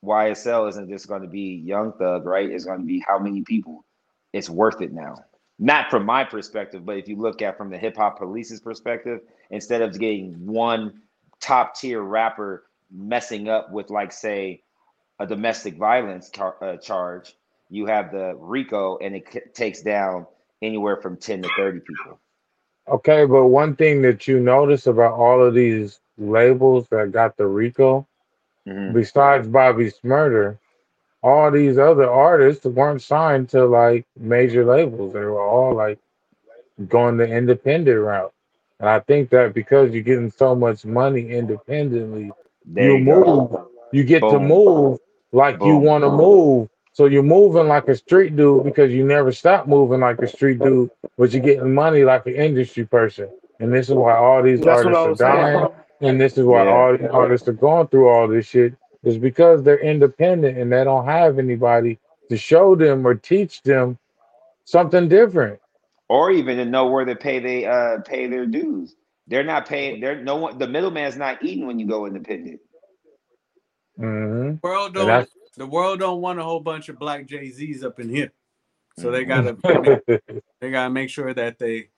YSL 0.04 0.70
isn't 0.70 0.90
just 0.90 1.08
going 1.08 1.22
to 1.22 1.28
be 1.28 1.62
Young 1.66 1.94
Thug, 1.94 2.26
right? 2.26 2.50
It's 2.50 2.66
going 2.66 2.80
to 2.80 2.86
be 2.86 3.04
how 3.08 3.20
many 3.20 3.42
people? 3.42 3.86
It's 4.34 4.50
worth 4.50 4.82
it 4.82 4.92
now. 4.92 5.24
Not 5.58 5.90
from 5.90 6.06
my 6.06 6.24
perspective, 6.24 6.86
but 6.86 6.98
if 6.98 7.08
you 7.08 7.16
look 7.16 7.42
at 7.42 7.58
from 7.58 7.70
the 7.70 7.78
hip 7.78 7.96
hop 7.96 8.18
police's 8.18 8.60
perspective, 8.60 9.22
instead 9.50 9.82
of 9.82 9.98
getting 9.98 10.46
one 10.46 11.02
top 11.40 11.76
tier 11.76 12.02
rapper 12.02 12.64
messing 12.92 13.48
up 13.48 13.72
with 13.72 13.90
like 13.90 14.12
say 14.12 14.62
a 15.20 15.26
domestic 15.26 15.78
violence 15.78 16.30
car- 16.30 16.58
uh, 16.62 16.78
charge, 16.78 17.36
you 17.70 17.86
have 17.86 18.12
the 18.12 18.36
RICO 18.38 18.98
and 18.98 19.16
it 19.16 19.32
c- 19.32 19.40
takes 19.54 19.82
down 19.82 20.26
anywhere 20.62 20.98
from 20.98 21.16
10 21.18 21.44
to 21.44 21.50
30 21.58 21.80
people. 21.80 22.20
Okay, 22.88 23.26
but 23.26 23.48
one 23.48 23.76
thing 23.76 24.02
that 24.04 24.28
you 24.28 24.40
notice 24.40 24.88
about 24.88 25.14
all 25.14 25.44
of 25.44 25.54
these 25.54 26.00
labels 26.18 26.88
that 26.90 27.12
got 27.12 27.36
the 27.38 27.48
RICO, 27.48 28.06
Mhm. 28.68 28.94
besides 28.94 29.48
Bobby 29.48 29.92
Shmurda, 29.92 30.58
all 31.26 31.52
these 31.52 31.80
other 31.80 32.10
artists 32.12 32.66
weren't 32.66 33.04
signed 33.04 33.50
to 33.52 33.66
like 33.66 34.06
major 34.20 34.66
labels. 34.66 35.14
They 35.14 35.22
were 35.22 35.42
all 35.42 35.76
like 35.76 36.00
going 36.90 37.18
the 37.18 37.28
independent 37.28 38.00
route. 38.02 38.34
And 38.80 38.90
I 38.90 39.02
think 39.02 39.32
that 39.32 39.54
because 39.56 39.94
you're 39.94 40.04
getting 40.04 40.32
so 40.32 40.56
much 40.56 40.86
money 40.86 41.32
independently, 41.32 42.36
There 42.66 42.92
you 42.92 43.00
you 43.00 43.06
go. 43.06 43.26
move, 43.26 43.58
you 43.92 44.06
get 44.06 44.30
to 44.30 44.40
Boom. 44.40 44.48
move 44.50 45.00
like 45.34 45.64
you 45.64 45.78
want 45.78 46.04
to 46.04 46.12
move. 46.12 46.70
So 46.94 47.08
you're 47.08 47.24
moving 47.24 47.68
like 47.70 47.90
a 47.90 47.96
street 47.96 48.38
dude 48.38 48.66
because 48.66 48.92
you 48.94 49.06
never 49.06 49.34
stop 49.34 49.68
moving 49.68 50.02
like 50.02 50.22
a 50.22 50.28
street 50.28 50.62
dude, 50.62 50.92
but 51.18 51.32
you're 51.34 51.44
getting 51.44 51.74
money 51.74 52.06
like 52.06 52.28
an 52.28 52.36
industry 52.36 52.86
person. 52.86 53.30
And 53.60 53.74
this 53.74 53.90
is 53.90 53.96
why 53.96 54.16
all 54.18 54.44
these 54.44 54.64
That's 54.64 54.68
artists 54.68 55.06
was 55.06 55.06
are 55.06 55.16
saying. 55.16 55.52
dying. 55.54 55.70
And 56.02 56.22
this 56.22 56.38
is 56.38 56.46
why 56.46 56.64
Yeah. 56.64 56.70
all 56.70 56.98
these 56.98 57.08
artists 57.12 57.48
are 57.50 57.54
going 57.54 57.88
through 57.90 58.10
all 58.10 58.28
this 58.28 58.48
shit 58.48 58.76
is 59.06 59.18
because 59.20 59.64
they're 59.64 59.80
independent 59.80 60.58
and 60.58 60.72
they 60.72 60.84
don't 60.84 61.06
have 61.08 61.40
anybody 61.40 62.00
to 62.30 62.38
show 62.38 62.76
them 62.76 63.08
or 63.08 63.16
teach 63.16 63.62
them 63.64 63.98
something 64.66 65.10
different. 65.10 65.60
or 66.10 66.32
even 66.32 66.58
to 66.58 66.66
know 66.66 66.88
where 66.88 67.06
to 67.06 67.16
pay 67.16 67.40
they 67.40 67.66
uh 67.66 68.00
pay 68.06 68.28
their 68.28 68.46
dues. 68.46 68.96
They're 69.28 69.44
not 69.44 69.68
paying. 69.68 70.02
They're 70.02 70.22
no 70.22 70.38
one. 70.38 70.58
The 70.58 70.68
middleman's 70.68 71.18
not 71.18 71.44
eating 71.44 71.68
when 71.68 71.80
you 71.80 71.88
go 71.88 72.06
independent. 72.06 72.60
hmm 73.98 74.56
World 74.64 74.94
don't 74.96 75.30
the 75.58 75.68
world 75.68 76.00
don't 76.00 76.22
want 76.22 76.40
a 76.40 76.44
whole 76.44 76.62
bunch 76.62 76.90
of 76.90 77.00
black 77.00 77.28
Jay 77.28 77.50
Z's 77.52 77.84
up 77.84 78.00
in 78.00 78.10
here, 78.10 78.34
so 78.96 79.12
they 79.12 79.26
gotta 79.26 79.58
they 80.62 80.72
gotta 80.72 80.92
make 80.92 81.10
sure 81.10 81.34
that 81.34 81.60
they 81.60 81.90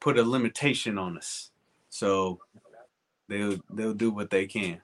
put 0.00 0.18
a 0.18 0.24
limitation 0.24 0.98
on 0.98 1.18
us. 1.18 1.50
So 1.90 2.40
they'll 3.28 3.58
they'll 3.70 3.94
do 3.94 4.10
what 4.12 4.30
they 4.30 4.46
can. 4.46 4.82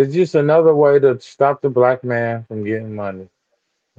It's 0.00 0.14
just 0.14 0.34
another 0.34 0.74
way 0.74 0.98
to 0.98 1.20
stop 1.20 1.60
the 1.60 1.68
black 1.68 2.02
man 2.02 2.44
from 2.48 2.64
getting 2.64 2.94
money. 2.94 3.28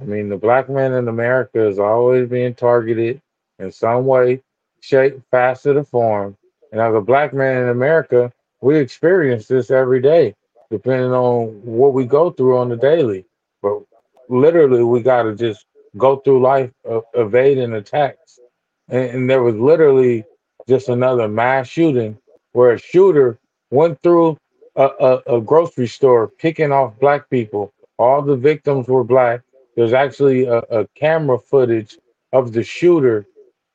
I 0.00 0.04
mean, 0.04 0.28
the 0.28 0.36
black 0.36 0.68
man 0.68 0.92
in 0.94 1.06
America 1.06 1.64
is 1.64 1.78
always 1.78 2.28
being 2.28 2.54
targeted 2.54 3.20
in 3.60 3.70
some 3.70 4.06
way, 4.06 4.42
shape, 4.80 5.20
facet, 5.30 5.76
or 5.76 5.84
form. 5.84 6.36
And 6.72 6.80
as 6.80 6.92
a 6.92 7.00
black 7.00 7.32
man 7.32 7.62
in 7.62 7.68
America, 7.68 8.32
we 8.60 8.78
experience 8.78 9.46
this 9.46 9.70
every 9.70 10.00
day, 10.00 10.34
depending 10.72 11.12
on 11.12 11.60
what 11.62 11.92
we 11.92 12.04
go 12.04 12.30
through 12.30 12.58
on 12.58 12.68
the 12.68 12.76
daily. 12.76 13.24
But 13.62 13.82
literally, 14.28 14.82
we 14.82 15.02
got 15.02 15.22
to 15.22 15.36
just 15.36 15.66
go 15.96 16.16
through 16.16 16.42
life 16.42 16.72
uh, 16.90 17.00
evading 17.14 17.74
attacks. 17.74 18.40
And, 18.88 19.04
and 19.10 19.30
there 19.30 19.42
was 19.42 19.54
literally 19.54 20.24
just 20.68 20.88
another 20.88 21.28
mass 21.28 21.68
shooting 21.68 22.18
where 22.52 22.72
a 22.72 22.78
shooter 22.78 23.38
went 23.70 24.02
through 24.02 24.36
a, 24.76 24.88
a, 25.00 25.36
a 25.36 25.40
grocery 25.40 25.86
store 25.86 26.28
picking 26.28 26.72
off 26.72 26.98
black 26.98 27.28
people. 27.30 27.72
All 27.98 28.22
the 28.22 28.36
victims 28.36 28.88
were 28.88 29.04
black. 29.04 29.42
There's 29.76 29.92
actually 29.92 30.44
a, 30.44 30.58
a 30.58 30.86
camera 30.88 31.38
footage 31.38 31.98
of 32.32 32.52
the 32.52 32.62
shooter 32.62 33.26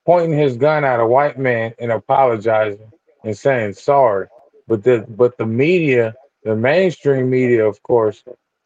pointing 0.05 0.37
his 0.37 0.57
gun 0.57 0.83
at 0.83 0.99
a 0.99 1.05
white 1.05 1.37
man 1.37 1.73
and 1.79 1.91
apologizing 1.91 2.91
and 3.23 3.37
saying 3.37 3.73
sorry. 3.73 4.27
But 4.67 4.83
the 4.83 5.05
but 5.07 5.37
the 5.37 5.45
media, 5.45 6.15
the 6.43 6.55
mainstream 6.55 7.29
media, 7.29 7.65
of 7.65 7.81
course, 7.83 8.23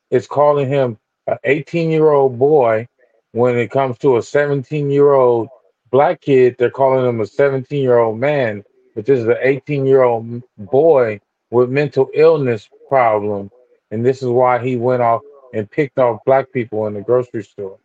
is 0.10 0.28
calling 0.28 0.68
him 0.70 0.98
an 1.28 1.38
18 1.44 1.92
year 1.92 2.12
old 2.12 2.40
boy. 2.40 2.88
When 3.34 3.58
it 3.58 3.72
comes 3.72 3.98
to 4.00 4.18
a 4.18 4.24
17 4.24 4.90
year 4.90 5.14
old 5.14 5.48
black 5.90 6.22
kid, 6.22 6.56
they're 6.58 6.70
calling 6.70 7.08
him 7.08 7.22
a 7.22 7.28
17 7.28 7.82
year 7.82 8.00
old 8.00 8.20
man. 8.20 8.64
But 8.96 9.06
this 9.06 9.20
is 9.20 9.28
an 9.28 9.38
18 9.42 9.86
year 9.86 10.04
old 10.04 10.44
boy 10.58 11.22
with 11.52 11.70
mental 11.70 12.10
illness 12.14 12.70
problem, 12.90 13.52
and 13.92 14.06
this 14.06 14.24
is 14.24 14.30
why 14.30 14.58
he 14.58 14.78
went 14.78 15.02
off 15.02 15.22
and 15.54 15.70
picked 15.70 16.00
off 16.00 16.22
black 16.26 16.52
people 16.52 16.88
in 16.88 16.94
the 16.94 17.02
grocery 17.02 17.44
store. 17.44 17.78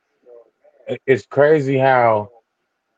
It's 1.06 1.26
crazy 1.26 1.76
how 1.76 2.30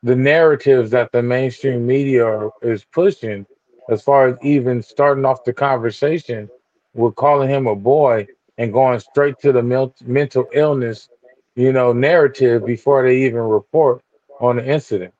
the 0.03 0.15
narratives 0.15 0.91
that 0.91 1.11
the 1.11 1.23
mainstream 1.23 1.85
media 1.85 2.49
is 2.61 2.85
pushing, 2.85 3.45
as 3.89 4.03
far 4.03 4.27
as 4.27 4.37
even 4.43 4.83
starting 4.83 5.25
off 5.25 5.43
the 5.43 5.53
conversation 5.53 6.47
with 6.93 7.15
calling 7.15 7.49
him 7.49 7.65
a 7.65 7.75
boy 7.75 8.27
and 8.59 8.71
going 8.71 8.99
straight 8.99 9.39
to 9.39 9.51
the 9.51 9.63
mental 10.05 10.45
illness, 10.53 11.09
you 11.55 11.73
know, 11.73 11.91
narrative 11.91 12.65
before 12.65 13.03
they 13.03 13.23
even 13.23 13.39
report 13.41 14.01
on 14.39 14.57
the 14.57 14.65
incident. 14.65 15.13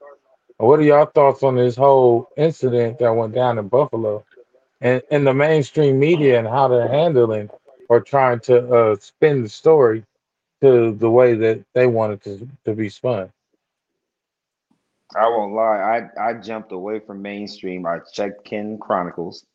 What 0.57 0.79
are 0.79 0.83
y'all 0.83 1.05
thoughts 1.07 1.41
on 1.41 1.55
this 1.55 1.75
whole 1.75 2.29
incident 2.37 2.99
that 2.99 3.15
went 3.15 3.33
down 3.33 3.57
in 3.57 3.67
Buffalo? 3.67 4.25
And, 4.81 5.01
and 5.11 5.27
the 5.27 5.33
mainstream 5.33 5.99
media 5.99 6.39
and 6.39 6.47
how 6.47 6.67
they're 6.67 6.87
handling 6.87 7.49
or 7.89 7.99
trying 7.99 8.39
to 8.39 8.73
uh, 8.73 8.95
spin 8.99 9.43
the 9.43 9.49
story 9.49 10.03
to 10.61 10.93
the 10.93 11.09
way 11.09 11.35
that 11.35 11.63
they 11.73 11.87
want 11.87 12.13
it 12.13 12.23
to, 12.23 12.47
to 12.65 12.73
be 12.73 12.89
spun. 12.89 13.31
I 15.15 15.27
won't 15.27 15.53
lie. 15.53 16.09
I 16.19 16.29
I 16.29 16.33
jumped 16.35 16.71
away 16.71 16.99
from 16.99 17.21
mainstream. 17.21 17.85
I 17.85 17.99
checked 18.13 18.45
Ken 18.45 18.77
Chronicles. 18.77 19.45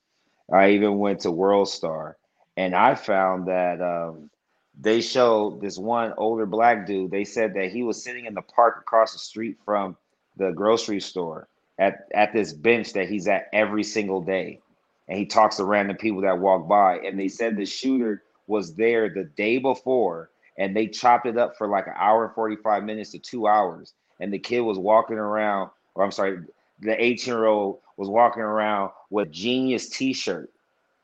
I 0.52 0.70
even 0.70 0.98
went 0.98 1.20
to 1.20 1.30
World 1.30 1.68
Star, 1.68 2.16
and 2.56 2.74
I 2.74 2.96
found 2.96 3.46
that 3.46 3.80
um, 3.80 4.30
they 4.78 5.00
showed 5.00 5.60
this 5.60 5.78
one 5.78 6.12
older 6.16 6.46
black 6.46 6.86
dude. 6.86 7.12
They 7.12 7.24
said 7.24 7.54
that 7.54 7.70
he 7.70 7.84
was 7.84 8.02
sitting 8.02 8.26
in 8.26 8.34
the 8.34 8.42
park 8.42 8.78
across 8.80 9.12
the 9.12 9.18
street 9.20 9.56
from 9.64 9.96
the 10.36 10.50
grocery 10.50 11.00
store 11.00 11.46
at 11.78 12.08
at 12.12 12.32
this 12.32 12.52
bench 12.52 12.92
that 12.94 13.08
he's 13.08 13.28
at 13.28 13.48
every 13.52 13.84
single 13.84 14.20
day, 14.20 14.60
and 15.08 15.18
he 15.18 15.26
talks 15.26 15.56
to 15.56 15.64
random 15.64 15.96
people 15.96 16.22
that 16.22 16.38
walk 16.38 16.68
by. 16.68 16.98
And 16.98 17.18
they 17.18 17.28
said 17.28 17.56
the 17.56 17.66
shooter 17.66 18.22
was 18.46 18.74
there 18.74 19.08
the 19.08 19.24
day 19.24 19.58
before, 19.58 20.30
and 20.58 20.76
they 20.76 20.86
chopped 20.86 21.26
it 21.26 21.38
up 21.38 21.56
for 21.56 21.68
like 21.68 21.86
an 21.86 21.94
hour 21.96 22.24
and 22.26 22.34
forty 22.34 22.56
five 22.56 22.84
minutes 22.84 23.10
to 23.10 23.18
two 23.18 23.46
hours 23.46 23.94
and 24.20 24.32
the 24.32 24.38
kid 24.38 24.60
was 24.60 24.78
walking 24.78 25.18
around, 25.18 25.70
or 25.94 26.04
I'm 26.04 26.10
sorry, 26.10 26.38
the 26.80 27.02
18 27.02 27.32
year 27.32 27.46
old 27.46 27.80
was 27.96 28.08
walking 28.08 28.42
around 28.42 28.90
with 29.10 29.30
genius 29.30 29.88
t-shirt, 29.88 30.50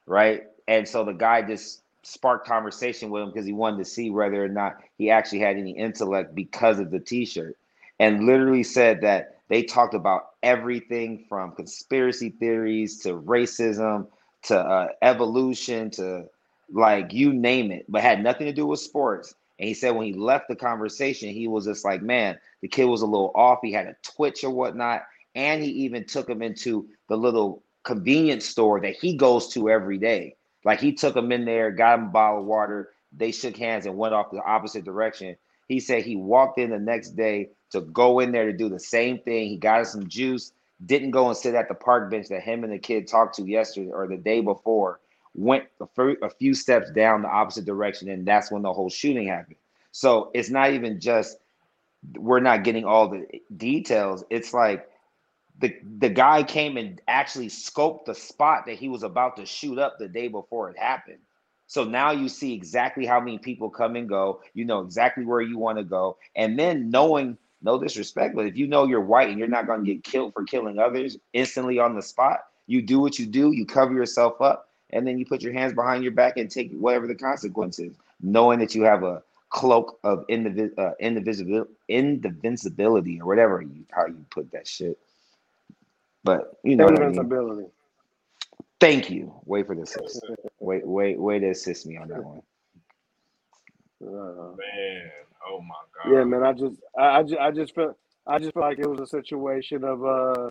right? 0.06 0.44
And 0.68 0.86
so 0.86 1.04
the 1.04 1.12
guy 1.12 1.42
just 1.42 1.82
sparked 2.02 2.46
conversation 2.46 3.10
with 3.10 3.22
him 3.22 3.30
because 3.30 3.46
he 3.46 3.52
wanted 3.52 3.78
to 3.78 3.84
see 3.84 4.10
whether 4.10 4.42
or 4.42 4.48
not 4.48 4.78
he 4.96 5.10
actually 5.10 5.40
had 5.40 5.56
any 5.56 5.72
intellect 5.72 6.34
because 6.34 6.78
of 6.78 6.90
the 6.90 7.00
t-shirt. 7.00 7.56
And 7.98 8.26
literally 8.26 8.62
said 8.62 9.02
that 9.02 9.39
they 9.50 9.64
talked 9.64 9.94
about 9.94 10.22
everything 10.42 11.26
from 11.28 11.52
conspiracy 11.52 12.30
theories 12.30 13.00
to 13.00 13.14
racism 13.14 14.06
to 14.44 14.58
uh, 14.58 14.88
evolution 15.02 15.90
to 15.90 16.24
like 16.72 17.12
you 17.12 17.34
name 17.34 17.72
it, 17.72 17.84
but 17.88 18.02
had 18.02 18.22
nothing 18.22 18.46
to 18.46 18.52
do 18.52 18.66
with 18.66 18.80
sports. 18.80 19.34
And 19.58 19.68
he 19.68 19.74
said 19.74 19.90
when 19.90 20.06
he 20.06 20.14
left 20.14 20.48
the 20.48 20.56
conversation, 20.56 21.30
he 21.30 21.48
was 21.48 21.66
just 21.66 21.84
like, 21.84 22.00
man, 22.00 22.38
the 22.62 22.68
kid 22.68 22.86
was 22.86 23.02
a 23.02 23.06
little 23.06 23.32
off. 23.34 23.58
He 23.62 23.72
had 23.72 23.86
a 23.86 23.96
twitch 24.02 24.44
or 24.44 24.50
whatnot. 24.50 25.02
And 25.34 25.62
he 25.62 25.70
even 25.70 26.06
took 26.06 26.30
him 26.30 26.42
into 26.42 26.88
the 27.08 27.16
little 27.16 27.64
convenience 27.84 28.46
store 28.46 28.80
that 28.80 28.96
he 28.96 29.16
goes 29.16 29.48
to 29.48 29.68
every 29.68 29.98
day. 29.98 30.36
Like 30.64 30.80
he 30.80 30.92
took 30.92 31.16
him 31.16 31.32
in 31.32 31.44
there, 31.44 31.70
got 31.72 31.98
him 31.98 32.06
a 32.06 32.10
bottle 32.10 32.40
of 32.40 32.46
water. 32.46 32.90
They 33.12 33.32
shook 33.32 33.56
hands 33.56 33.86
and 33.86 33.98
went 33.98 34.14
off 34.14 34.30
the 34.30 34.42
opposite 34.42 34.84
direction. 34.84 35.36
He 35.68 35.80
said 35.80 36.04
he 36.04 36.16
walked 36.16 36.58
in 36.58 36.70
the 36.70 36.78
next 36.78 37.10
day 37.10 37.50
to 37.70 37.80
go 37.82 38.20
in 38.20 38.32
there 38.32 38.46
to 38.46 38.56
do 38.56 38.68
the 38.68 38.78
same 38.78 39.18
thing. 39.18 39.48
He 39.48 39.56
got 39.56 39.80
us 39.80 39.92
some 39.92 40.08
juice, 40.08 40.52
didn't 40.86 41.10
go 41.10 41.28
and 41.28 41.36
sit 41.36 41.54
at 41.54 41.68
the 41.68 41.74
park 41.74 42.10
bench 42.10 42.28
that 42.28 42.42
him 42.42 42.64
and 42.64 42.72
the 42.72 42.78
kid 42.78 43.06
talked 43.06 43.36
to 43.36 43.42
yesterday 43.44 43.90
or 43.90 44.06
the 44.06 44.16
day 44.16 44.40
before 44.40 45.00
went 45.34 45.64
a, 45.80 46.30
few 46.30 46.54
steps 46.54 46.90
down 46.90 47.22
the 47.22 47.28
opposite 47.28 47.64
direction, 47.64 48.08
and 48.08 48.26
that's 48.26 48.50
when 48.50 48.62
the 48.62 48.72
whole 48.72 48.90
shooting 48.90 49.28
happened. 49.28 49.56
So 49.92 50.30
it's 50.34 50.50
not 50.50 50.72
even 50.72 51.00
just 51.00 51.38
we're 52.16 52.40
not 52.40 52.64
getting 52.64 52.84
all 52.84 53.08
the 53.08 53.26
details. 53.56 54.24
It's 54.30 54.54
like 54.54 54.88
the 55.58 55.76
the 55.98 56.08
guy 56.08 56.42
came 56.42 56.76
and 56.76 57.00
actually 57.08 57.48
scoped 57.48 58.06
the 58.06 58.14
spot 58.14 58.66
that 58.66 58.76
he 58.76 58.88
was 58.88 59.02
about 59.02 59.36
to 59.36 59.46
shoot 59.46 59.78
up 59.78 59.98
the 59.98 60.08
day 60.08 60.28
before 60.28 60.70
it 60.70 60.78
happened. 60.78 61.18
So 61.66 61.84
now 61.84 62.10
you 62.10 62.28
see 62.28 62.52
exactly 62.52 63.06
how 63.06 63.20
many 63.20 63.38
people 63.38 63.70
come 63.70 63.94
and 63.94 64.08
go. 64.08 64.40
You 64.54 64.64
know 64.64 64.80
exactly 64.80 65.24
where 65.24 65.40
you 65.40 65.58
want 65.58 65.78
to 65.78 65.84
go, 65.84 66.16
and 66.34 66.58
then 66.58 66.90
knowing 66.90 67.36
no 67.62 67.78
disrespect, 67.78 68.34
but 68.34 68.46
if 68.46 68.56
you 68.56 68.66
know 68.66 68.86
you're 68.86 69.00
white 69.00 69.28
and 69.28 69.38
you're 69.38 69.48
not 69.48 69.66
going 69.66 69.84
to 69.84 69.94
get 69.94 70.04
killed 70.04 70.32
for 70.32 70.44
killing 70.44 70.78
others 70.78 71.16
instantly 71.32 71.78
on 71.78 71.94
the 71.94 72.02
spot, 72.02 72.40
you 72.66 72.82
do 72.82 73.00
what 73.00 73.18
you 73.18 73.26
do. 73.26 73.52
You 73.52 73.66
cover 73.66 73.92
yourself 73.94 74.40
up, 74.40 74.70
and 74.90 75.06
then 75.06 75.18
you 75.18 75.26
put 75.26 75.42
your 75.42 75.52
hands 75.52 75.74
behind 75.74 76.02
your 76.02 76.12
back 76.12 76.36
and 76.36 76.50
take 76.50 76.72
whatever 76.72 77.06
the 77.06 77.14
consequences, 77.14 77.92
knowing 78.20 78.58
that 78.60 78.74
you 78.74 78.82
have 78.84 79.02
a 79.02 79.22
cloak 79.50 79.98
of 80.04 80.26
indivi- 80.28 80.76
uh, 80.78 80.92
indivisibil- 81.02 81.68
indivisibility 81.88 83.20
or 83.20 83.26
whatever 83.26 83.60
you 83.60 83.84
how 83.90 84.06
you 84.06 84.24
put 84.30 84.52
that 84.52 84.66
shit. 84.66 84.98
But 86.24 86.58
you 86.64 86.76
know 86.76 86.84
what 86.86 86.94
I 86.94 86.98
mean. 86.98 87.08
Invincibility. 87.08 87.68
Thank 88.80 89.10
you. 89.10 89.34
Wait 89.44 89.66
for 89.66 89.74
the 89.74 89.82
assist. 89.82 90.22
Wait, 90.60 90.86
wait, 90.86 91.18
wait 91.18 91.40
to 91.40 91.50
assist 91.50 91.86
me 91.86 91.96
on 91.96 92.08
that 92.08 92.24
one. 92.24 92.42
Uh, 94.02 94.56
Man, 94.56 95.10
oh 95.48 95.60
my 95.60 95.74
god. 95.94 96.12
yeah, 96.12 96.24
man. 96.24 96.42
I 96.42 96.52
just, 96.52 96.76
I, 96.98 97.18
I 97.18 97.22
just, 97.22 97.40
I 97.40 97.50
just 97.50 97.74
felt, 97.74 97.96
I 98.26 98.38
just 98.38 98.54
felt 98.54 98.66
like 98.66 98.78
it 98.78 98.88
was 98.88 99.00
a 99.00 99.06
situation 99.06 99.84
of, 99.84 100.04
uh, 100.04 100.50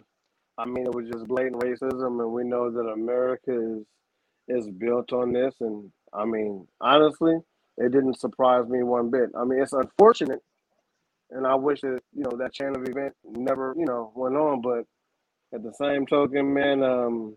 I 0.58 0.66
mean, 0.66 0.86
it 0.86 0.94
was 0.94 1.08
just 1.10 1.28
blatant 1.28 1.62
racism, 1.62 2.22
and 2.22 2.32
we 2.34 2.44
know 2.44 2.70
that 2.70 2.82
America 2.82 3.52
is 3.52 3.86
is 4.50 4.70
built 4.70 5.14
on 5.14 5.32
this. 5.32 5.56
And 5.62 5.92
I 6.14 6.26
mean, 6.26 6.68
honestly, 6.82 7.38
it 7.78 7.92
didn't 7.92 8.20
surprise 8.20 8.68
me 8.68 8.84
one 8.84 9.10
bit. 9.10 9.30
I 9.38 9.46
mean, 9.46 9.62
it's 9.62 9.74
unfortunate, 9.74 10.42
and 11.32 11.48
I 11.48 11.56
wish 11.56 11.82
that 11.82 12.02
you 12.14 12.24
know 12.24 12.36
that 12.38 12.54
chain 12.54 12.76
of 12.76 12.84
event 12.88 13.14
never, 13.24 13.74
you 13.78 13.86
know, 13.86 14.12
went 14.16 14.36
on. 14.36 14.62
But 14.62 14.86
at 15.54 15.64
the 15.64 15.74
same 15.74 16.06
token, 16.06 16.54
man, 16.54 16.84
um, 16.84 17.36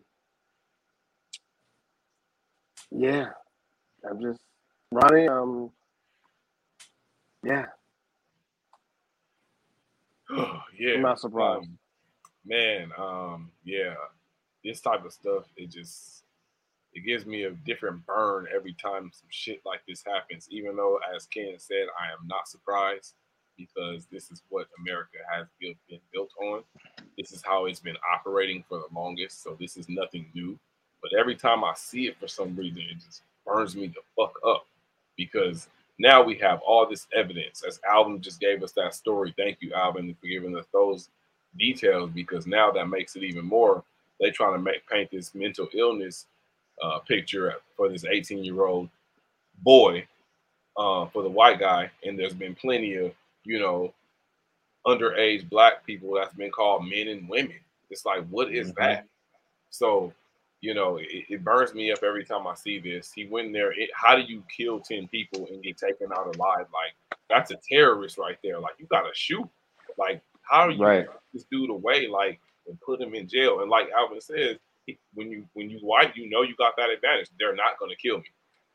yeah, 2.90 3.26
I'm 4.08 4.20
just 4.20 4.40
Ronnie. 4.90 5.28
Um, 5.28 5.70
yeah, 7.44 7.66
yeah. 10.78 10.94
I'm 10.94 11.02
not 11.02 11.20
surprised. 11.20 11.64
Um, 11.64 11.78
man, 12.44 12.90
um, 12.98 13.51
yeah. 13.64 13.94
This 14.64 14.81
type 14.81 15.05
of 15.05 15.12
stuff, 15.12 15.44
it 15.56 15.70
just 15.70 16.23
it 16.93 17.05
gives 17.06 17.27
me 17.27 17.44
a 17.44 17.51
different 17.51 18.05
burn 18.06 18.47
every 18.55 18.74
time 18.74 19.10
some 19.12 19.28
shit 19.31 19.60
like 19.64 19.81
this 19.89 20.05
happens. 20.06 20.47
Even 20.51 20.77
though, 20.77 20.98
as 21.14 21.27
Ken 21.27 21.55
said, 21.59 21.86
I 21.98 22.12
am 22.12 22.27
not 22.27 22.48
surprised 22.48 23.14
because 23.56 24.06
this 24.06 24.31
is 24.31 24.43
what 24.48 24.66
America 24.78 25.19
has 25.32 25.47
built, 25.60 25.77
been 25.89 26.01
built 26.12 26.31
on. 26.40 26.62
This 27.19 27.32
is 27.32 27.43
how 27.44 27.66
it's 27.66 27.81
been 27.81 27.97
operating 28.14 28.64
for 28.69 28.78
the 28.78 28.94
longest. 28.94 29.43
So 29.43 29.56
this 29.59 29.77
is 29.77 29.89
nothing 29.89 30.27
new. 30.35 30.59
But 31.02 31.12
every 31.19 31.36
time 31.36 31.64
I 31.64 31.73
see 31.74 32.06
it 32.06 32.19
for 32.19 32.28
some 32.28 32.55
reason, 32.56 32.82
it 32.82 32.98
just 33.05 33.23
burns 33.47 33.74
me 33.74 33.89
the 33.89 34.02
fuck 34.16 34.35
up 34.47 34.66
because 35.16 35.69
now 35.98 36.23
we 36.23 36.36
have 36.39 36.60
all 36.66 36.89
this 36.89 37.06
evidence. 37.14 37.62
As 37.66 37.81
Alvin 37.89 38.20
just 38.20 38.40
gave 38.40 38.62
us 38.62 38.73
that 38.73 38.94
story. 38.94 39.35
Thank 39.36 39.59
you, 39.60 39.73
Alvin, 39.74 40.14
for 40.20 40.27
giving 40.27 40.56
us 40.56 40.66
those 40.73 41.09
details 41.59 42.10
because 42.14 42.47
now 42.47 42.70
that 42.73 42.89
makes 42.89 43.16
it 43.16 43.23
even 43.23 43.44
more. 43.44 43.85
They 44.20 44.31
trying 44.31 44.55
to 44.55 44.59
make 44.59 44.89
paint 44.89 45.10
this 45.10 45.35
mental 45.35 45.69
illness 45.74 46.27
uh, 46.82 47.01
picture 47.01 47.55
for 47.77 47.89
this 47.89 48.05
18 48.05 48.44
year 48.44 48.64
old 48.64 48.89
boy 49.62 50.06
uh, 50.77 51.06
for 51.06 51.23
the 51.23 51.28
white 51.28 51.59
guy, 51.59 51.90
and 52.05 52.19
there's 52.19 52.35
been 52.35 52.55
plenty 52.55 52.94
of 52.97 53.12
you 53.44 53.59
know 53.59 53.93
underage 54.86 55.48
black 55.48 55.85
people 55.85 56.14
that's 56.14 56.35
been 56.35 56.51
called 56.51 56.89
men 56.89 57.09
and 57.09 57.28
women. 57.28 57.59
It's 57.90 58.06
like, 58.06 58.27
what 58.28 58.52
is 58.52 58.73
mm-hmm. 58.73 58.82
that? 58.82 59.06
So, 59.70 60.12
you 60.62 60.74
know, 60.74 60.97
it, 60.97 61.26
it, 61.28 61.44
burns 61.44 61.74
me 61.74 61.90
up 61.93 62.05
every 62.05 62.24
time 62.24 62.47
I 62.47 62.55
see 62.55 62.78
this. 62.78 63.12
He 63.12 63.26
went 63.26 63.52
there. 63.52 63.72
It, 63.72 63.90
how 63.94 64.14
do 64.14 64.22
you 64.22 64.44
kill 64.56 64.78
10 64.78 65.09
people 65.09 65.47
and 65.51 65.62
get 65.62 65.76
taken 65.76 66.12
out 66.12 66.34
alive? 66.36 66.66
Like, 66.72 67.18
that's 67.28 67.51
a 67.51 67.56
terrorist 67.68 68.16
right 68.16 68.39
there. 68.44 68.60
Like, 68.60 68.74
you 68.78 68.86
got 68.86 69.02
to 69.02 69.10
shoot. 69.12 69.47
Like, 69.98 70.22
how 70.43 70.68
do 70.68 70.74
you 70.74 70.84
right. 70.84 71.06
this 71.34 71.44
dude 71.51 71.68
away? 71.68 72.06
Like, 72.06 72.40
and 72.68 72.80
put 72.80 73.01
him 73.01 73.12
in 73.14 73.26
jail? 73.26 73.60
And 73.60 73.70
like 73.70 73.89
Alvin 73.90 74.20
says, 74.20 74.56
when 75.14 75.30
you 75.30 75.44
when 75.55 75.68
you 75.68 75.78
white, 75.78 76.16
you 76.16 76.30
know 76.30 76.43
you 76.43 76.55
got 76.56 76.76
that 76.76 76.90
advantage. 76.90 77.28
They're 77.39 77.55
not 77.55 77.78
going 77.78 77.90
to 77.90 77.97
kill 77.97 78.18
me. 78.18 78.24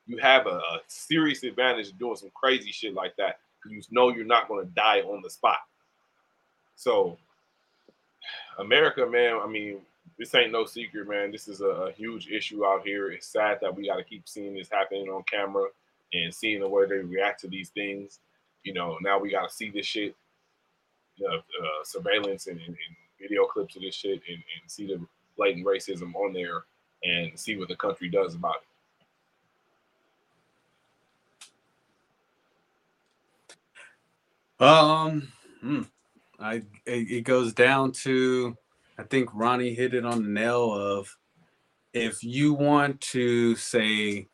You 0.08 0.18
have 0.18 0.46
a, 0.46 0.58
a 0.58 0.80
serious 0.88 1.44
advantage 1.44 1.98
doing 1.98 2.18
some 2.18 2.32
crazy 2.34 2.72
shit 2.72 2.94
like 2.94 3.16
that. 3.18 3.40
You 3.70 3.82
know 3.92 4.10
you're 4.10 4.26
not 4.26 4.48
going 4.48 4.66
to 4.66 4.72
die 4.74 5.02
on 5.02 5.22
the 5.22 5.30
spot. 5.30 5.60
So, 6.76 7.18
America, 8.60 9.06
man. 9.06 9.40
I 9.42 9.48
mean, 9.48 9.80
this 10.18 10.34
ain't 10.34 10.52
no 10.52 10.66
secret, 10.66 11.08
man. 11.08 11.32
This 11.32 11.48
is 11.48 11.62
a, 11.62 11.66
a 11.68 11.92
huge 11.92 12.28
issue 12.30 12.66
out 12.66 12.86
here. 12.86 13.12
It's 13.12 13.28
sad 13.28 13.60
that 13.62 13.76
we 13.76 13.88
got 13.88 13.98
to 13.98 14.04
keep 14.04 14.28
seeing 14.28 14.56
this 14.56 14.70
happening 14.72 15.10
on 15.10 15.24
camera 15.24 15.68
and 16.14 16.34
seeing 16.34 16.62
the 16.62 16.70
way 16.70 16.88
they 16.88 16.98
react 16.98 17.42
to 17.42 17.48
these 17.48 17.70
things. 17.70 18.20
You 18.64 18.74
know, 18.74 18.98
now 19.02 19.20
we 19.20 19.32
got 19.32 19.50
to 19.50 19.56
see 19.56 19.70
this 19.70 19.86
shit, 19.86 20.16
you 21.18 21.28
know, 21.28 21.36
uh, 21.36 21.84
surveillance 21.84 22.48
and, 22.48 22.60
and, 22.60 22.70
and, 22.70 22.96
video 23.20 23.46
clips 23.46 23.76
of 23.76 23.82
this 23.82 23.96
shit 23.96 24.22
and, 24.30 24.38
and 24.38 24.68
see 24.68 24.86
the 24.86 25.04
blatant 25.38 25.66
racism 25.66 26.14
on 26.14 26.32
there 26.34 26.66
and 27.04 27.32
see 27.38 27.58
what 27.58 27.68
the 27.68 27.76
country 27.76 28.08
does 28.10 28.36
about 28.36 28.58
it. 34.60 34.64
Um, 34.64 35.32
hmm. 35.62 35.82
I 36.40 36.62
it 36.86 37.24
goes 37.24 37.54
down 37.54 37.92
to 38.04 38.56
I 38.98 39.04
think 39.04 39.30
Ronnie 39.34 39.74
hit 39.74 39.94
it 39.94 40.06
on 40.06 40.24
the 40.24 40.30
nail 40.30 40.74
of 40.74 41.16
if 41.94 42.24
you 42.24 42.54
want 42.54 43.00
to 43.02 43.56
say 43.56 44.28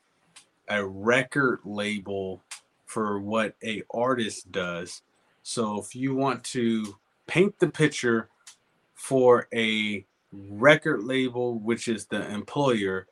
a 0.69 0.85
record 0.85 1.60
label 1.65 2.41
for 2.85 3.19
what 3.19 3.56
a 3.64 3.84
artist 3.91 4.52
does. 4.52 5.02
So 5.44 5.80
if 5.80 5.95
you 5.95 6.15
want 6.15 6.44
to 6.45 6.98
paint 7.27 7.60
the 7.60 7.68
picture 7.68 8.30
for 8.94 9.48
a 9.53 10.06
record 10.31 11.03
label, 11.03 11.60
which 11.60 11.88
is 11.88 12.06
the 12.06 12.26
employer, 12.31 13.07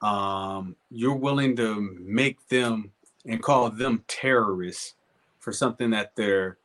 um, 0.00 0.76
you're 0.90 1.16
willing 1.16 1.56
to 1.56 1.96
make 2.00 2.46
them 2.48 2.92
and 3.26 3.42
call 3.42 3.70
them 3.70 4.04
terrorists 4.06 4.94
for 5.40 5.52
something 5.52 5.90
that 5.90 6.14
their 6.14 6.58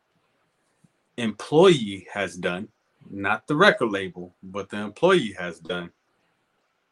employee 1.18 2.08
has 2.14 2.36
done, 2.36 2.68
not 3.10 3.48
the 3.48 3.56
record 3.56 3.92
label, 3.92 4.36
but 4.44 4.70
the 4.70 4.78
employee 4.78 5.36
has 5.38 5.60
done. 5.60 5.92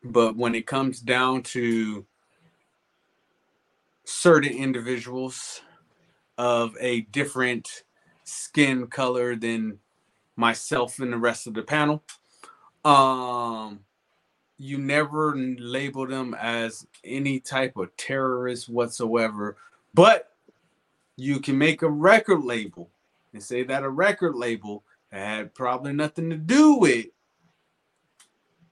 But 0.04 0.36
when 0.36 0.56
it 0.56 0.68
comes 0.68 1.00
down 1.00 1.44
to 1.44 2.06
certain 4.04 4.54
individuals 4.54 5.62
of 6.38 6.76
a 6.80 7.02
different 7.02 7.84
skin 8.24 8.88
color 8.88 9.36
than 9.36 9.80
myself 10.36 11.00
and 11.00 11.12
the 11.12 11.18
rest 11.18 11.48
of 11.48 11.54
the 11.54 11.64
panel, 11.64 12.04
um, 12.86 13.80
you 14.58 14.78
never 14.78 15.36
label 15.36 16.08
them 16.08 16.36
as 16.40 16.88
any 17.04 17.40
type 17.40 17.78
of 17.78 17.96
terrorist 17.98 18.70
whatsoever, 18.70 19.58
but 19.94 20.32
you 21.16 21.40
can 21.40 21.58
make 21.58 21.82
a 21.82 21.90
record 21.90 22.44
label 22.44 22.90
and 23.34 23.42
say 23.42 23.64
that 23.64 23.84
a 23.84 23.90
record 23.90 24.36
label 24.36 24.84
had 25.18 25.54
probably 25.54 25.94
nothing 25.94 26.30
to 26.30 26.38
do 26.38 26.76
with 26.76 27.08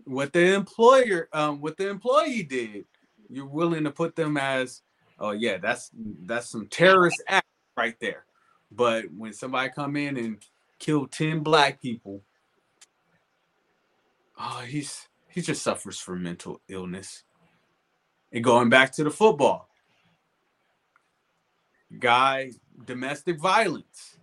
what 0.05 0.33
the 0.33 0.53
employer 0.53 1.27
um 1.33 1.61
what 1.61 1.77
the 1.77 1.89
employee 1.89 2.43
did 2.43 2.85
you're 3.29 3.47
willing 3.47 3.83
to 3.83 3.91
put 3.91 4.15
them 4.15 4.37
as 4.37 4.81
oh 5.19 5.31
yeah 5.31 5.57
that's 5.57 5.89
that's 6.25 6.49
some 6.49 6.67
terrorist 6.67 7.23
act 7.27 7.47
right 7.75 7.99
there 7.99 8.25
but 8.71 9.05
when 9.15 9.33
somebody 9.33 9.69
come 9.69 9.95
in 9.95 10.17
and 10.17 10.37
kill 10.77 11.07
10 11.07 11.39
black 11.39 11.81
people 11.81 12.21
oh, 14.39 14.63
he's 14.67 15.07
he 15.29 15.41
just 15.41 15.63
suffers 15.63 15.99
from 15.99 16.23
mental 16.23 16.61
illness. 16.67 17.23
And 18.31 18.43
going 18.43 18.69
back 18.69 18.91
to 18.93 19.03
the 19.03 19.11
football, 19.11 19.69
guy, 21.99 22.51
domestic 22.85 23.39
violence. 23.39 24.14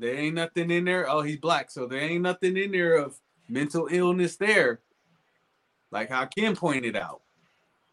There 0.00 0.14
ain't 0.14 0.34
nothing 0.34 0.70
in 0.70 0.86
there. 0.86 1.08
Oh, 1.10 1.20
he's 1.20 1.36
black, 1.36 1.70
so 1.70 1.86
there 1.86 2.00
ain't 2.00 2.22
nothing 2.22 2.56
in 2.56 2.72
there 2.72 2.96
of 2.96 3.20
mental 3.50 3.86
illness 3.90 4.36
there. 4.36 4.80
Like 5.90 6.08
how 6.08 6.24
Kim 6.24 6.56
pointed 6.56 6.96
out, 6.96 7.20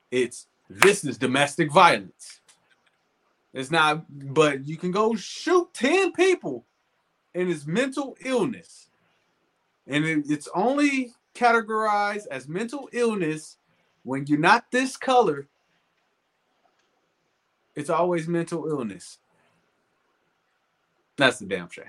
it's 0.09 0.47
this 0.69 1.03
is 1.03 1.17
domestic 1.17 1.69
violence. 1.69 2.39
It's 3.53 3.71
not, 3.71 4.05
but 4.33 4.65
you 4.65 4.77
can 4.77 4.91
go 4.91 5.15
shoot 5.15 5.67
10 5.73 6.13
people 6.13 6.65
and 7.35 7.49
it's 7.49 7.67
mental 7.67 8.15
illness. 8.23 8.87
And 9.85 10.05
it, 10.05 10.25
it's 10.29 10.47
only 10.55 11.11
categorized 11.35 12.27
as 12.31 12.47
mental 12.47 12.87
illness 12.93 13.57
when 14.03 14.25
you're 14.27 14.39
not 14.39 14.71
this 14.71 14.95
color 14.95 15.47
it's 17.75 17.91
always 17.91 18.27
mental 18.27 18.67
illness 18.67 19.19
that's 21.17 21.39
the 21.39 21.45
damn 21.45 21.69
shame 21.69 21.85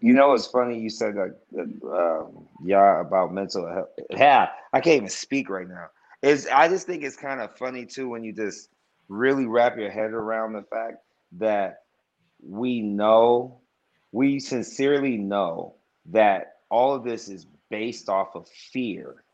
you 0.00 0.12
know 0.12 0.32
it's 0.32 0.46
funny 0.46 0.78
you 0.78 0.90
said 0.90 1.14
that 1.14 1.36
um, 1.84 2.46
yeah 2.64 3.00
about 3.00 3.32
mental 3.32 3.66
health 3.66 3.88
yeah 4.10 4.48
i 4.72 4.80
can't 4.80 4.96
even 4.96 5.08
speak 5.08 5.48
right 5.48 5.68
now 5.68 5.86
is 6.22 6.48
i 6.52 6.68
just 6.68 6.86
think 6.86 7.02
it's 7.02 7.16
kind 7.16 7.40
of 7.40 7.56
funny 7.56 7.84
too 7.84 8.08
when 8.08 8.24
you 8.24 8.32
just 8.32 8.70
really 9.08 9.46
wrap 9.46 9.76
your 9.76 9.90
head 9.90 10.10
around 10.12 10.52
the 10.52 10.62
fact 10.62 10.98
that 11.32 11.82
we 12.42 12.80
know 12.80 13.60
we 14.12 14.38
sincerely 14.38 15.16
know 15.16 15.74
that 16.06 16.56
all 16.70 16.94
of 16.94 17.04
this 17.04 17.28
is 17.28 17.46
based 17.70 18.08
off 18.08 18.34
of 18.34 18.48
fear 18.48 19.24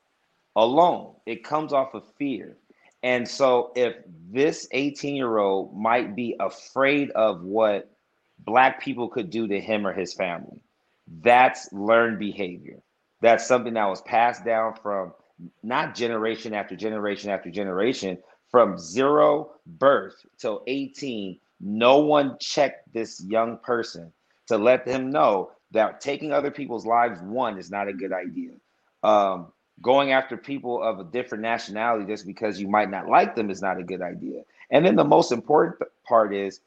alone. 0.56 1.14
It 1.26 1.44
comes 1.44 1.72
off 1.72 1.94
of 1.94 2.04
fear. 2.18 2.56
And 3.02 3.26
so, 3.26 3.72
if 3.74 3.96
this 4.30 4.68
18 4.70 5.16
year 5.16 5.38
old 5.38 5.76
might 5.76 6.14
be 6.14 6.36
afraid 6.38 7.10
of 7.10 7.42
what 7.42 7.90
Black 8.38 8.82
people 8.82 9.08
could 9.08 9.30
do 9.30 9.48
to 9.48 9.60
him 9.60 9.86
or 9.86 9.92
his 9.92 10.14
family, 10.14 10.60
that's 11.20 11.72
learned 11.72 12.18
behavior. 12.18 12.80
That's 13.20 13.46
something 13.46 13.74
that 13.74 13.88
was 13.88 14.02
passed 14.02 14.44
down 14.44 14.74
from 14.82 15.12
not 15.62 15.94
generation 15.94 16.54
after 16.54 16.76
generation 16.76 17.30
after 17.30 17.50
generation, 17.50 18.18
from 18.50 18.78
zero 18.78 19.52
birth 19.66 20.14
till 20.38 20.62
18. 20.66 21.38
No 21.60 21.98
one 21.98 22.36
checked 22.40 22.92
this 22.92 23.22
young 23.24 23.58
person 23.58 24.12
to 24.48 24.58
let 24.58 24.84
them 24.84 25.10
know 25.10 25.52
that 25.72 26.00
taking 26.00 26.32
other 26.32 26.50
people's 26.50 26.86
lives 26.86 27.20
one 27.22 27.58
is 27.58 27.70
not 27.70 27.88
a 27.88 27.92
good 27.92 28.12
idea 28.12 28.52
um, 29.02 29.52
going 29.82 30.12
after 30.12 30.36
people 30.36 30.82
of 30.82 31.00
a 31.00 31.04
different 31.04 31.42
nationality 31.42 32.06
just 32.06 32.26
because 32.26 32.60
you 32.60 32.68
might 32.68 32.90
not 32.90 33.08
like 33.08 33.34
them 33.34 33.50
is 33.50 33.60
not 33.60 33.78
a 33.78 33.82
good 33.82 34.00
idea. 34.00 34.42
And 34.70 34.86
then 34.86 34.96
the 34.96 35.04
most 35.04 35.32
important 35.32 35.82
part 36.04 36.34
is 36.34 36.60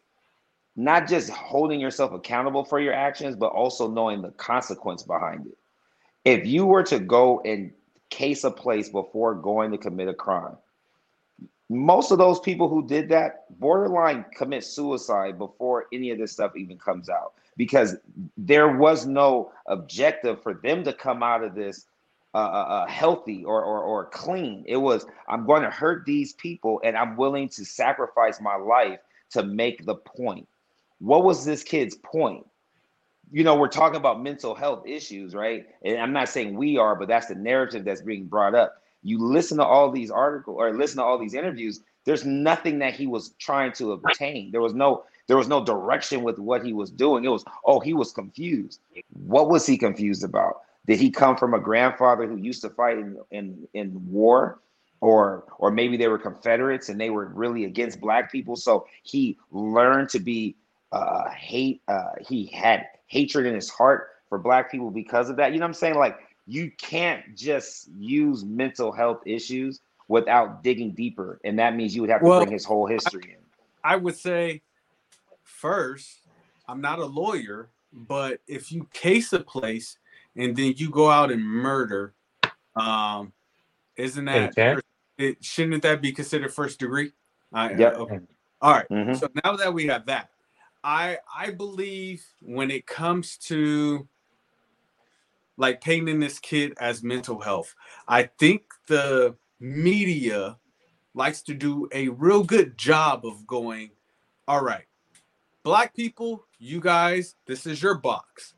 not 0.76 1.08
just 1.08 1.30
holding 1.30 1.80
yourself 1.80 2.12
accountable 2.12 2.64
for 2.64 2.80
your 2.80 2.94
actions 2.94 3.36
but 3.36 3.48
also 3.48 3.90
knowing 3.90 4.22
the 4.22 4.32
consequence 4.32 5.02
behind 5.02 5.48
it. 5.48 5.58
If 6.26 6.46
you 6.46 6.66
were 6.66 6.84
to 6.84 7.00
go 7.00 7.42
and 7.46 7.72
case 8.10 8.44
a 8.44 8.52
place 8.52 8.90
before 8.90 9.34
going 9.34 9.72
to 9.72 9.78
commit 9.78 10.08
a 10.08 10.14
crime 10.14 10.58
most 11.70 12.12
of 12.12 12.18
those 12.18 12.40
people 12.40 12.70
who 12.70 12.86
did 12.86 13.10
that 13.10 13.46
borderline 13.60 14.26
commit 14.36 14.64
suicide 14.64 15.38
before 15.38 15.88
any 15.92 16.12
of 16.12 16.18
this 16.18 16.32
stuff 16.32 16.56
even 16.56 16.78
comes 16.78 17.10
out 17.10 17.34
because 17.58 17.96
there 18.38 18.78
was 18.78 19.06
no 19.06 19.52
objective 19.68 20.42
for 20.44 20.54
them 20.54 20.84
to 20.84 20.94
come 20.94 21.24
out 21.24 21.44
of 21.44 21.56
this 21.56 21.86
uh, 22.38 22.84
uh, 22.84 22.88
healthy 22.88 23.45
or, 23.45 23.64
or 23.64 23.82
or 23.82 24.06
clean. 24.06 24.64
It 24.68 24.78
was 24.78 25.06
I'm 25.28 25.45
going 25.45 25.62
to 25.62 25.70
hurt 25.70 26.06
these 26.06 26.34
people, 26.34 26.82
and 26.84 26.98
I'm 26.98 27.16
willing 27.16 27.48
to 27.49 27.66
sacrifice 27.66 28.41
my 28.41 28.56
life 28.56 28.99
to 29.32 29.44
make 29.44 29.86
the 29.86 29.95
point. 29.95 30.48
What 30.99 31.24
was 31.24 31.45
this 31.45 31.64
kid's 31.64 31.95
point? 31.95 32.45
You 33.32 33.44
know, 33.44 33.56
we're 33.56 33.68
talking 33.70 33.98
about 33.98 34.22
mental 34.22 34.53
health 34.53 34.86
issues, 34.86 35.34
right? 35.34 35.66
And 35.84 35.98
I'm 35.98 36.14
not 36.14 36.30
saying 36.30 36.56
we 36.56 36.78
are, 36.78 36.95
but 36.95 37.07
that's 37.07 37.28
the 37.28 37.36
narrative 37.36 37.86
that's 37.86 38.02
being 38.02 38.26
brought 38.26 38.53
up. 38.53 38.82
You 39.02 39.18
listen 39.18 39.57
to 39.57 39.66
all 39.66 39.91
these 39.91 40.12
articles 40.12 40.57
or 40.60 40.74
listen 40.74 40.98
to 40.98 41.03
all 41.03 41.18
these 41.18 41.34
interviews. 41.34 41.82
There's 42.06 42.26
nothing 42.26 42.80
that 42.80 42.94
he 42.94 43.07
was 43.07 43.30
trying 43.40 43.72
to 43.74 43.94
obtain. 43.94 44.52
There 44.52 44.62
was 44.62 44.74
no 44.74 45.06
there 45.28 45.38
was 45.38 45.48
no 45.48 45.64
direction 45.64 46.22
with 46.22 46.38
what 46.38 46.66
he 46.66 46.74
was 46.74 46.91
doing. 46.91 47.26
It 47.26 47.30
was, 47.30 47.44
oh, 47.66 47.80
he 47.80 47.94
was 47.94 48.12
confused. 48.12 48.80
What 49.26 49.49
was 49.49 49.66
he 49.66 49.78
confused 49.78 50.24
about? 50.24 50.62
Did 50.86 50.99
he 50.99 51.10
come 51.10 51.36
from 51.36 51.53
a 51.53 51.60
grandfather 51.60 52.28
who 52.28 52.38
used 52.38 52.62
to 52.62 52.70
fight 52.70 52.98
in, 52.98 53.18
in, 53.32 53.68
in 53.74 54.12
war? 54.12 54.60
Or, 55.02 55.45
or 55.60 55.72
maybe 55.72 55.98
they 55.98 56.07
were 56.07 56.18
Confederates 56.18 56.90
and 56.90 56.99
they 56.99 57.10
were 57.10 57.26
really 57.26 57.66
against 57.66 57.99
black 57.99 58.32
people. 58.32 58.56
So 58.56 58.88
he 59.03 59.38
learned 59.52 60.10
to 60.10 60.20
be 60.20 60.56
uh, 60.91 61.30
hate. 61.30 61.82
Uh, 61.88 62.12
he 62.28 62.48
had 62.48 62.88
hatred 63.07 63.45
in 63.45 63.53
his 63.53 63.70
heart 63.70 64.10
for 64.30 64.40
black 64.40 64.72
people 64.72 64.90
because 64.90 65.30
of 65.30 65.36
that. 65.36 65.52
You 65.52 65.60
know 65.60 65.66
what 65.66 65.70
I'm 65.70 65.74
saying? 65.74 65.95
Like 65.95 66.18
you 66.48 66.72
can't 66.78 67.36
just 67.36 67.90
use 67.98 68.44
mental 68.44 68.91
health 68.91 69.22
issues 69.26 69.82
without 70.07 70.64
digging 70.64 70.91
deeper, 70.91 71.40
and 71.44 71.60
that 71.60 71.76
means 71.76 71.95
you 71.95 72.02
would 72.02 72.10
have 72.10 72.22
to 72.22 72.28
Well, 72.28 72.40
bring 72.40 72.52
his 72.52 72.66
whole 72.66 72.88
history 72.88 73.32
in. 73.32 73.44
I 73.84 73.95
would 73.95 74.16
say 74.16 74.62
first, 75.44 76.20
I'm 76.68 76.82
not 76.82 76.99
a 76.99 77.06
lawyer, 77.06 77.70
but 77.91 78.40
if 78.48 78.72
you 78.72 78.88
case 78.94 79.34
a 79.34 79.40
place 79.40 79.98
and 80.36 80.56
then 80.56 80.74
you 80.78 80.90
go 80.90 81.10
out 81.10 81.32
and 81.32 81.44
murder, 81.44 82.14
um, 82.76 83.34
isn't 83.98 84.26
that 84.26 84.49
Intent? 84.49 84.82
it? 85.18 85.44
Shouldn't 85.44 85.84
that 85.84 86.02
be 86.02 86.12
considered 86.12 86.53
first 86.53 86.80
degree? 86.80 87.12
I, 87.53 87.74
Yep. 87.74 87.95
okay. 87.98 88.20
All 88.62 88.74
right. 88.74 88.88
Mhm. 88.90 89.18
So 89.20 89.30
now 89.44 89.56
that 89.56 89.74
we 89.74 89.88
have 89.88 90.06
that, 90.07 90.30
I 90.84 91.20
I 91.34 91.52
believe 91.52 92.26
when 92.41 92.72
it 92.72 92.86
comes 92.86 93.38
to 93.49 94.07
like 95.57 95.82
painting 95.82 96.20
this 96.20 96.40
kid 96.40 96.74
as 96.80 97.03
mental 97.03 97.40
health, 97.40 97.74
I 98.07 98.24
think 98.24 98.64
the 98.88 99.36
media 99.60 100.57
likes 101.14 101.41
to 101.44 101.53
do 101.53 101.88
a 101.94 102.10
real 102.10 102.44
good 102.44 102.78
job 102.78 103.26
of 103.26 103.48
going, 103.48 103.91
all 104.49 104.62
right, 104.64 104.86
black 105.64 105.95
people, 105.95 106.45
you 106.60 106.82
guys, 106.82 107.36
this 107.48 107.66
is 107.66 107.82
your 107.82 107.95
box. 107.95 108.55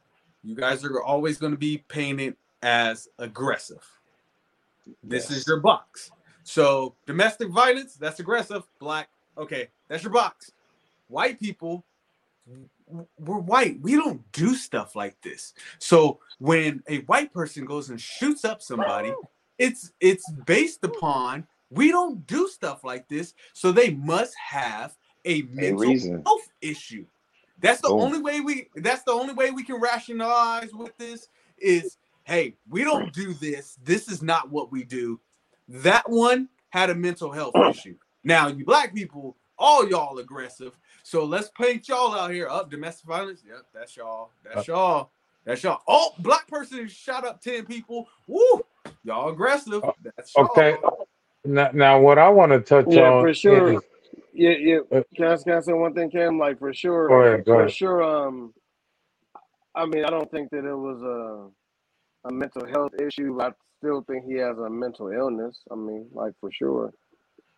You 0.48 0.56
guys 0.56 0.86
are 0.86 1.03
always 1.03 1.38
going 1.38 1.52
to 1.52 1.57
be 1.57 1.80
painted 1.90 2.38
as 2.64 3.10
aggressive. 3.19 3.86
This 5.03 5.30
is 5.30 5.45
your 5.45 5.60
box. 5.60 6.10
So 6.45 6.95
domestic 7.06 7.49
violence, 7.49 7.95
that's 7.95 8.22
aggressive. 8.22 8.64
Black, 8.80 9.10
okay, 9.38 9.68
that's 9.90 10.03
your 10.03 10.14
box. 10.14 10.53
White 11.10 11.38
people, 11.38 11.84
we're 13.19 13.40
white. 13.40 13.82
We 13.82 13.98
don't 13.98 14.22
do 14.32 14.56
stuff 14.56 14.95
like 14.95 15.19
this. 15.22 15.53
So 15.80 16.19
when 16.40 16.82
a 16.88 16.99
white 16.99 17.34
person 17.34 17.65
goes 17.65 17.90
and 17.90 17.99
shoots 17.99 18.45
up 18.45 18.61
somebody, 18.61 19.14
it's 19.57 19.91
it's 19.99 20.32
based 20.45 20.82
upon 20.86 21.45
we 21.69 21.91
don't 21.91 22.26
do 22.26 22.48
stuff 22.48 22.86
like 22.86 23.10
this. 23.10 23.34
So 23.52 23.74
they 23.74 23.90
must 23.90 24.34
have 24.38 24.95
a 25.26 25.41
mental 25.41 25.90
reason. 25.90 26.24
health 26.26 26.48
issue. 26.61 27.06
That's 27.60 27.82
the 27.82 27.90
Boom. 27.90 28.00
only 28.00 28.20
way 28.20 28.40
we 28.40 28.70
that's 28.76 29.04
the 29.04 29.12
only 29.12 29.34
way 29.34 29.52
we 29.52 29.64
can 29.64 29.80
rationalize 29.82 30.74
with 30.74 30.96
this 30.98 31.28
is 31.58 31.98
hey, 32.24 32.56
we 32.70 32.84
don't 32.84 33.14
do 33.14 33.34
this. 33.34 33.78
This 33.84 34.10
is 34.10 34.22
not 34.22 34.52
what 34.52 34.72
we 34.72 34.84
do. 34.84 35.20
That 35.70 36.10
one 36.10 36.50
had 36.70 36.90
a 36.90 36.96
mental 36.96 37.32
health 37.32 37.56
issue. 37.70 37.96
Now, 38.24 38.48
you 38.50 38.66
black 38.66 38.94
people, 38.94 39.38
all 39.58 39.88
y'all 39.88 40.20
aggressive. 40.20 40.78
So 41.04 41.24
let's 41.24 41.50
paint 41.58 41.88
y'all 41.88 42.14
out 42.14 42.32
here. 42.32 42.48
Up 42.50 42.70
domestic 42.70 43.08
violence. 43.08 43.42
Yep, 43.48 43.66
that's 43.74 43.96
y'all. 43.96 44.32
That's 44.44 44.68
y'all. 44.68 45.10
That's 45.46 45.64
y'all. 45.64 45.82
Oh, 45.88 46.14
black 46.20 46.48
person 46.50 46.88
shot 46.90 47.26
up 47.26 47.42
10 47.42 47.66
people. 47.66 48.10
Woo! 48.28 48.62
Y'all 49.06 49.30
aggressive. 49.30 49.82
Oh, 49.84 49.94
that's 50.04 50.36
y'all. 50.36 50.48
Okay. 50.48 50.76
Now, 51.46 51.70
now 51.74 52.00
what 52.00 52.18
I 52.18 52.28
want 52.28 52.52
to 52.52 52.60
touch 52.60 52.88
Yeah, 52.90 53.12
on 53.12 53.24
for 53.24 53.34
sure. 53.34 53.74
is 53.74 53.82
Yeah, 54.38 54.52
yeah. 54.60 54.80
Uh, 54.92 55.04
Can 55.16 55.26
I, 55.28 55.38
can 55.38 55.54
I 55.54 55.62
say 55.62 55.74
one 55.74 55.96
thing, 55.96 56.12
Cam? 56.12 56.40
Like 56.40 56.60
for 56.60 56.74
sure, 56.74 57.10
go 57.10 57.22
ahead, 57.24 57.46
go 57.46 57.54
for 57.54 57.62
ahead. 57.62 57.74
sure. 57.74 58.04
Um, 58.04 58.54
I 59.76 59.86
mean, 59.86 60.06
I 60.06 60.10
don't 60.10 60.32
think 60.32 60.52
that 60.52 60.66
it 60.66 60.76
was 60.76 61.02
a 61.04 61.68
a 62.30 62.34
mental 62.34 62.68
health 62.68 62.94
issue. 63.02 63.40
I 63.42 63.52
still 63.80 64.04
think 64.04 64.26
he 64.26 64.36
has 64.36 64.58
a 64.60 64.70
mental 64.70 65.10
illness. 65.10 65.60
I 65.72 65.76
mean, 65.76 66.08
like 66.14 66.34
for 66.42 66.52
sure. 66.52 66.94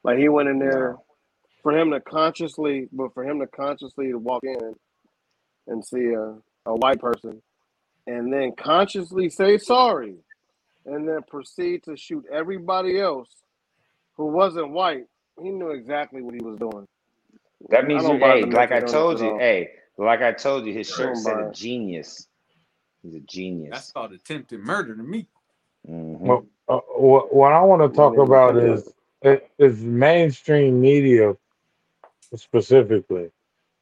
Like 0.04 0.20
he 0.20 0.30
went 0.30 0.50
in 0.50 0.60
there 0.60 0.98
for 1.64 1.78
him 1.78 1.92
to 1.92 2.02
consciously, 2.02 2.90
but 2.94 3.14
for 3.14 3.26
him 3.26 3.40
to 3.42 3.48
consciously 3.48 4.12
to 4.12 4.20
walk 4.20 4.44
in 4.46 4.76
and 5.68 5.86
see 5.86 6.14
a, 6.14 6.36
a 6.68 6.76
white 6.76 7.00
person 7.02 7.42
and 8.08 8.32
then 8.34 8.54
consciously 8.58 9.30
say 9.30 9.58
sorry 9.58 10.16
and 10.86 11.08
then 11.08 11.20
proceed 11.30 11.84
to 11.84 11.96
shoot 11.98 12.26
everybody 12.32 13.00
else 13.00 13.30
who 14.18 14.28
wasn't 14.28 14.72
white, 14.72 15.06
he 15.42 15.52
knew 15.52 15.72
exactly 15.72 16.22
what 16.22 16.36
he 16.36 16.42
was 16.42 16.58
doing. 16.60 16.86
That 17.70 17.86
means, 17.88 18.08
you, 18.08 18.20
hey, 18.20 18.50
like 18.52 18.72
I 18.72 18.82
told 18.82 19.20
you, 19.20 19.34
hey, 19.38 19.72
like 19.98 20.22
I 20.22 20.34
told 20.34 20.66
you, 20.66 20.74
his 20.74 20.88
I 20.90 20.94
shirt 20.94 21.18
said 21.18 21.40
a 21.40 21.46
genius. 21.46 22.28
He's 23.04 23.16
a 23.16 23.22
genius. 23.22 23.72
That's 23.72 23.92
called 23.92 24.14
attempted 24.14 24.62
murder 24.62 24.96
to 24.96 25.04
me. 25.04 25.28
Mhm. 25.90 26.24
Well, 26.24 26.46
uh, 26.70 26.80
what, 26.98 27.34
what 27.34 27.54
I 27.54 27.62
want 27.62 27.82
to 27.84 27.90
talk 27.96 28.18
Yeah, 28.18 28.20
about 28.20 28.58
yeah. 28.58 28.58
is 28.58 28.94
is 29.60 29.82
mainstream 29.82 30.82
media 30.82 31.36
specifically, 32.36 33.32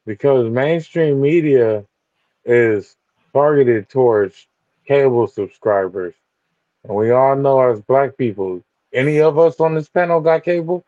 because 0.06 0.50
mainstream 0.52 1.22
media 1.22 1.86
is 2.46 2.96
targeted 3.34 3.90
towards 3.90 4.48
cable 4.88 5.28
subscribers, 5.28 6.16
and 6.86 6.96
we 6.96 7.12
all 7.12 7.36
know 7.36 7.62
as 7.72 7.82
black 7.82 8.18
people, 8.18 8.64
any 8.94 9.22
of 9.22 9.40
us 9.40 9.60
on 9.62 9.76
this 9.76 9.90
panel 9.90 10.22
got 10.22 10.44
cable? 10.44 10.86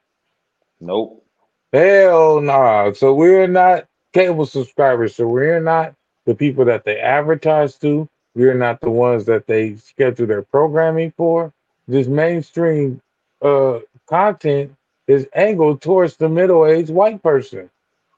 Nope. 0.82 1.26
Hell 1.74 2.42
nah. 2.42 2.94
So 2.94 3.14
we're 3.14 3.48
not 3.48 3.86
cable 4.14 4.46
subscribers. 4.46 5.16
So 5.16 5.28
we're 5.28 5.62
not 5.62 5.94
the 6.26 6.36
people 6.36 6.66
that 6.66 6.84
they 6.84 7.00
advertise 7.00 7.76
to. 7.80 8.08
We're 8.36 8.56
not 8.56 8.82
the 8.82 8.90
ones 8.92 9.26
that 9.26 9.48
they 9.48 9.76
schedule 9.76 10.28
their 10.28 10.44
programming 10.44 11.14
for. 11.18 11.52
This 11.88 12.08
mainstream 12.08 13.02
uh, 13.42 13.80
content 14.08 14.76
is 15.08 15.28
angled 15.34 15.82
towards 15.82 16.16
the 16.18 16.30
middle-aged 16.30 16.92
white 16.92 17.22
person. 17.24 17.70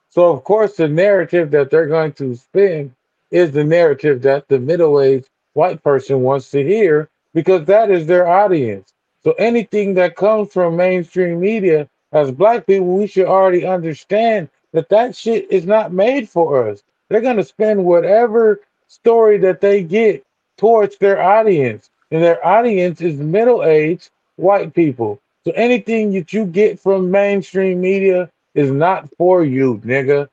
So 0.10 0.32
of 0.32 0.44
course 0.44 0.76
the 0.76 0.88
narrative 0.90 1.52
that 1.52 1.72
they're 1.72 1.88
going 1.88 2.14
to 2.14 2.36
spin 2.36 2.94
is 3.32 3.52
the 3.52 3.64
narrative 3.64 4.22
that 4.24 4.48
the 4.50 4.60
middle-aged 4.60 5.30
white 5.54 5.82
person 5.84 6.22
wants 6.22 6.52
to 6.52 6.64
hear 6.64 7.10
because 7.34 7.66
that 7.66 7.90
is 7.90 8.06
their 8.08 8.28
audience. 8.28 8.94
So 9.24 9.32
anything 9.34 9.94
that 9.96 10.16
comes 10.18 10.52
from 10.52 10.76
mainstream 10.76 11.40
media 11.40 11.88
as 12.14 12.32
black 12.32 12.66
people, 12.68 12.88
we 12.88 13.08
should 13.08 13.26
already 13.28 13.66
understand 13.66 14.50
that 14.74 14.90
that 14.90 15.16
shit 15.16 15.52
is 15.52 15.66
not 15.66 15.94
made 15.94 16.30
for 16.30 16.70
us. 16.70 16.84
They're 17.10 17.22
going 17.22 17.38
to 17.38 17.44
spend 17.44 17.84
whatever 17.86 18.62
story 18.88 19.38
that 19.40 19.62
they 19.62 19.84
get 19.84 20.24
towards 20.58 20.98
their 20.98 21.22
audience. 21.22 21.90
And 22.12 22.24
their 22.24 22.46
audience 22.46 23.02
is 23.02 23.18
middle 23.20 23.64
aged 23.64 24.10
white 24.38 24.74
people. 24.74 25.20
So 25.46 25.52
anything 25.54 26.12
that 26.14 26.34
you 26.34 26.46
get 26.46 26.80
from 26.80 27.12
mainstream 27.12 27.82
media 27.82 28.30
is 28.56 28.72
not 28.72 29.10
for 29.18 29.44
you, 29.44 29.82
nigga. 29.86 30.28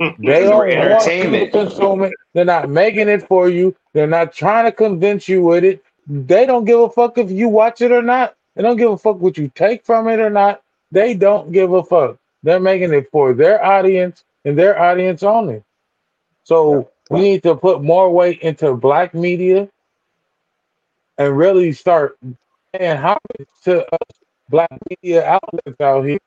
They 0.18 0.40
It's 0.40 0.40
don't 0.44 0.66
for 0.66 0.68
want 0.76 1.20
you 1.22 1.38
to 1.38 1.46
entertainment. 1.46 1.48
consume 1.48 2.02
it. 2.04 2.16
They're 2.34 2.44
not 2.44 2.68
making 2.70 3.08
it 3.08 3.26
for 3.26 3.48
you. 3.48 3.74
They're 3.92 4.06
not 4.06 4.32
trying 4.32 4.64
to 4.66 4.72
convince 4.72 5.28
you 5.28 5.42
with 5.42 5.64
it. 5.64 5.84
They 6.06 6.46
don't 6.46 6.64
give 6.64 6.80
a 6.80 6.90
fuck 6.90 7.18
if 7.18 7.30
you 7.30 7.48
watch 7.48 7.80
it 7.82 7.92
or 7.92 8.02
not. 8.02 8.34
They 8.54 8.62
don't 8.62 8.76
give 8.76 8.90
a 8.92 8.98
fuck 8.98 9.18
what 9.18 9.38
you 9.38 9.50
take 9.54 9.84
from 9.84 10.08
it 10.08 10.20
or 10.20 10.30
not. 10.30 10.62
They 10.90 11.14
don't 11.14 11.52
give 11.52 11.72
a 11.72 11.82
fuck. 11.82 12.18
They're 12.42 12.60
making 12.60 12.92
it 12.92 13.10
for 13.10 13.34
their 13.34 13.64
audience 13.64 14.24
and 14.44 14.58
their 14.58 14.80
audience 14.80 15.22
only. 15.22 15.62
So 16.44 16.90
we 17.10 17.20
need 17.20 17.42
to 17.44 17.54
put 17.56 17.82
more 17.82 18.10
weight 18.12 18.40
into 18.42 18.74
black 18.74 19.14
media 19.14 19.68
and 21.18 21.36
really 21.36 21.72
start 21.72 22.18
paying 22.72 22.96
homage 22.96 23.48
to 23.64 23.84
us 23.92 24.08
black 24.48 24.70
media 24.90 25.24
outlets 25.26 25.80
out 25.80 26.04
here, 26.04 26.18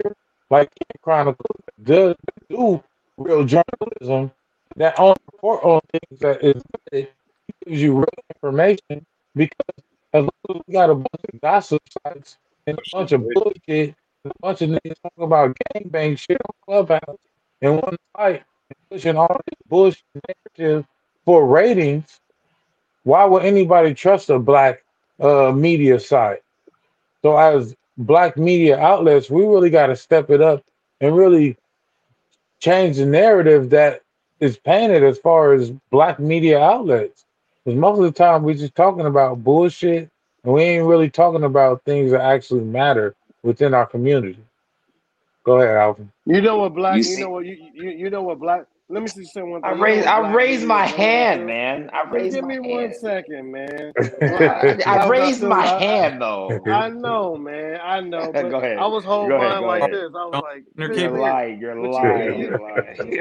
like 0.50 0.70
Chronicle, 1.02 1.46
does 1.84 2.16
do 2.50 2.84
real 3.18 3.46
journalism 3.46 4.32
that 4.76 5.00
only 5.00 5.16
report 5.34 5.64
on 5.64 5.82
things 5.92 6.20
that 6.22 6.44
is 6.44 6.62
gives 7.66 7.82
you 7.82 7.96
real 7.98 8.06
information 8.36 9.06
because 9.36 9.85
as 10.16 10.24
long 10.24 10.30
as 10.58 10.64
we 10.68 10.74
got 10.74 10.92
a 10.92 10.96
bunch 10.96 11.26
of 11.34 11.42
gossip 11.42 11.84
sites 12.06 12.38
and 12.68 12.80
a 12.80 12.84
bunch 12.98 13.14
of 13.14 13.24
bullshit, 13.36 13.96
a 14.26 14.32
bunch 14.42 14.62
of 14.64 14.72
niggas 14.72 15.02
talking 15.04 15.26
about 15.26 15.58
gangbang 15.76 16.18
shit 16.18 16.38
on 16.48 16.56
Clubhouse 16.66 17.20
and 17.62 17.82
one 17.82 17.98
fight 18.16 18.44
and 18.70 18.78
pushing 18.92 19.18
all 19.18 19.42
this 19.48 19.60
bullshit 19.70 20.04
narrative 20.58 20.86
for 21.26 21.48
ratings, 21.48 22.22
why 23.04 23.26
would 23.26 23.44
anybody 23.46 23.94
trust 23.94 24.30
a 24.32 24.40
black 24.40 24.84
uh, 25.20 25.52
media 25.52 26.00
site. 26.00 26.44
So 27.22 27.38
as 27.38 27.76
black 27.98 28.38
media 28.38 28.78
outlets, 28.80 29.30
we 29.30 29.44
really 29.44 29.70
got 29.70 29.88
to 29.88 29.96
step 29.96 30.30
it 30.30 30.42
up 30.42 30.64
and 31.02 31.16
really 31.16 31.58
change 32.60 32.98
the 32.98 33.06
narrative 33.06 33.70
that 33.72 34.02
is 34.40 34.58
painted 34.58 35.04
as 35.04 35.18
far 35.20 35.54
as 35.54 35.72
black 35.92 36.20
media 36.20 36.60
outlets. 36.60 37.25
Because 37.66 37.80
most 37.80 38.00
of 38.00 38.06
the 38.06 38.14
time 38.14 38.44
we're 38.44 38.56
just 38.56 38.76
talking 38.76 39.08
about 39.08 39.44
bullshit 39.44 40.12
and 40.46 40.54
we 40.54 40.64
ain't 40.64 40.86
really 40.88 41.10
talking 41.12 41.46
about 41.46 41.84
things 41.86 42.12
that 42.12 42.22
actually 42.22 42.62
matter 42.66 43.16
within 43.44 43.74
our 43.76 43.88
community. 43.88 44.40
Go 45.46 45.60
ahead, 45.62 45.78
Alvin. 45.78 46.12
You 46.26 46.42
know 46.42 46.58
what 46.60 46.76
black? 46.76 47.04
You 47.06 47.18
You, 47.18 47.18
know 47.18 47.32
what 47.32 47.46
you, 47.46 47.58
you 47.74 47.92
you 47.92 48.10
know 48.12 48.24
what 48.24 48.40
black? 48.40 48.66
Let 48.90 49.04
me 49.04 49.10
see 49.10 49.26
say 49.26 49.44
one 49.44 49.64
thing. 49.64 49.64
I 49.64 49.72
You 49.76 49.88
know 49.94 49.94
raised 49.94 50.08
I 50.08 50.20
black 50.20 50.36
raised 50.36 50.66
my 50.66 50.86
is 50.86 50.90
running 50.90 51.16
out 51.16 51.28
hand, 51.28 51.46
there? 51.46 51.48
man. 51.48 51.90
I 51.94 52.10
Hey, 52.14 52.24
raised 52.24 52.30
give 52.30 52.44
my 52.44 52.46
me 52.46 52.60
one 52.60 52.92
hand. 52.92 52.94
second, 52.94 53.52
man. 53.52 53.94
I, 54.38 54.66
I 54.86 54.98
I- 54.98 55.06
raised 55.06 55.44
my 55.44 55.66
I- 55.66 55.80
hand 55.80 56.22
though. 56.22 56.66
I 56.70 56.90
know, 56.90 57.38
man. 57.38 57.80
I 57.84 58.02
know. 58.02 58.34
But 58.40 58.56
Go 58.56 58.60
ahead. 58.60 58.78
I 58.78 58.88
was 58.88 59.06
holding 59.06 59.38
Go 59.38 59.38
mine 59.38 59.66
like 59.66 59.90
ahead. 59.90 59.92
this. 59.92 60.12
I 60.16 60.26
was 60.26 60.40
like, 60.42 60.66
You're 60.78 60.90
this 60.90 61.04
You're 61.04 61.12
lying. 61.12 61.60
You're 61.60 61.80
What 61.80 61.92
lying. 61.92 62.40
you- 62.40 62.40
You're 62.40 62.60
lying. 62.60 63.18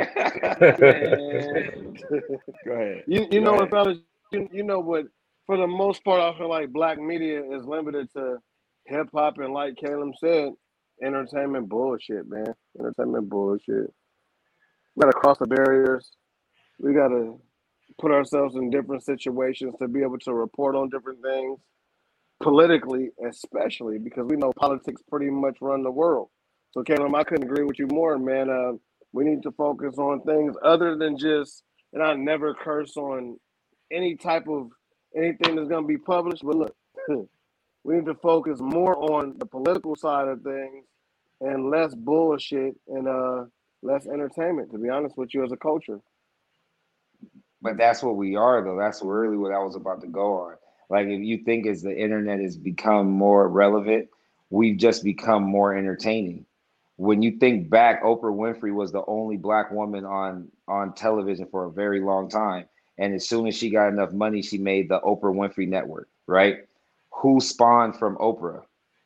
Go 2.67 2.73
ahead. 2.73 3.05
You 3.07 3.27
you 3.31 3.41
Go 3.41 3.47
know 3.47 3.55
ahead. 3.55 3.57
what, 3.57 3.71
fellas? 3.71 3.99
You, 4.35 4.49
you 4.53 4.63
know 4.63 4.81
what? 4.81 5.07
For 5.47 5.57
the 5.57 5.67
most 5.67 6.03
part, 6.05 6.21
I 6.21 6.37
feel 6.39 6.49
like 6.49 6.73
black 6.73 6.99
media 6.99 7.43
is 7.53 7.65
limited 7.67 8.09
to 8.15 8.39
hip 8.87 9.09
hop 9.15 9.39
and, 9.39 9.53
like 9.53 9.77
Caleb 9.77 10.15
said, 10.19 10.53
entertainment 11.03 11.69
bullshit, 11.69 12.29
man. 12.29 12.55
Entertainment 12.79 13.29
bullshit. 13.29 13.93
We 14.95 15.01
gotta 15.01 15.13
cross 15.13 15.39
the 15.39 15.47
barriers. 15.47 16.11
We 16.79 16.95
gotta 16.95 17.35
put 18.01 18.11
ourselves 18.11 18.57
in 18.57 18.71
different 18.71 19.05
situations 19.05 19.75
to 19.81 19.89
be 19.89 20.03
able 20.03 20.19
to 20.21 20.35
report 20.35 20.77
on 20.77 20.89
different 20.89 21.23
things 21.23 21.61
politically, 22.43 23.11
especially 23.29 23.99
because 23.99 24.25
we 24.27 24.37
know 24.37 24.53
politics 24.57 25.03
pretty 25.09 25.31
much 25.31 25.59
run 25.61 25.83
the 25.83 25.91
world. 25.91 26.29
So, 26.73 26.83
Caleb, 26.83 27.15
I 27.15 27.25
couldn't 27.25 27.45
agree 27.45 27.65
with 27.65 27.79
you 27.79 27.87
more, 27.87 28.19
man. 28.19 28.51
Uh, 28.51 28.73
we 29.13 29.25
need 29.25 29.43
to 29.45 29.53
focus 29.53 29.97
on 29.99 30.23
things 30.23 30.57
other 30.65 30.97
than 30.97 31.17
just, 31.17 31.63
and 31.93 32.03
I 32.03 32.15
never 32.15 32.55
curse 32.55 32.97
on 32.97 33.39
any 33.93 34.17
type 34.17 34.49
of 34.49 34.71
anything 35.17 35.57
that's 35.57 35.69
going 35.69 35.85
to 35.85 35.89
be 35.89 35.99
published, 35.99 36.45
but 36.45 36.57
look, 36.57 36.77
we 37.85 37.95
need 37.97 38.07
to 38.07 38.15
focus 38.15 38.61
more 38.61 38.97
on 39.13 39.37
the 39.39 39.47
political 39.47 39.97
side 39.97 40.29
of 40.29 40.43
things 40.43 40.85
and 41.41 41.71
less 41.71 41.95
bullshit 41.95 42.77
and 42.89 43.09
uh 43.09 43.45
less 43.83 44.07
entertainment. 44.07 44.73
To 44.73 44.79
be 44.79 44.89
honest 44.89 45.17
with 45.19 45.35
you, 45.35 45.45
as 45.45 45.53
a 45.53 45.57
culture. 45.57 46.01
But 47.63 47.77
that's 47.77 48.03
what 48.03 48.17
we 48.17 48.37
are, 48.37 48.63
though. 48.63 48.79
That's 48.79 49.03
really 49.03 49.37
what 49.37 49.53
I 49.53 49.59
was 49.59 49.77
about 49.77 50.01
to 50.03 50.07
go 50.07 50.35
on. 50.35 50.55
Like, 50.91 51.07
if 51.09 51.21
you 51.21 51.39
think 51.45 51.67
as 51.67 51.83
the 51.83 51.97
internet 51.97 52.41
has 52.41 52.57
become 52.57 53.11
more 53.11 53.49
relevant, 53.49 54.09
we've 54.51 54.77
just 54.79 55.03
become 55.03 55.43
more 55.43 55.77
entertaining. 55.77 56.47
When 56.97 57.23
you 57.23 57.39
think 57.39 57.71
back, 57.71 58.05
Oprah 58.05 58.35
Winfrey 58.35 58.73
was 58.73 58.93
the 58.93 59.05
only 59.07 59.37
black 59.37 59.71
woman 59.73 60.05
on 60.05 60.51
on 60.69 60.95
television 60.95 61.49
for 61.51 61.65
a 61.67 61.73
very 61.73 62.01
long 62.01 62.29
time. 62.29 62.67
And 62.99 63.15
as 63.15 63.29
soon 63.29 63.47
as 63.47 63.57
she 63.57 63.71
got 63.71 63.89
enough 63.89 64.13
money, 64.13 64.43
she 64.43 64.59
made 64.59 64.89
the 64.89 65.01
Oprah 65.01 65.35
Winfrey 65.35 65.69
Network, 65.69 66.09
right? 66.27 66.67
Who 67.11 67.41
spawned 67.41 67.97
from 67.97 68.17
Oprah? 68.17 68.63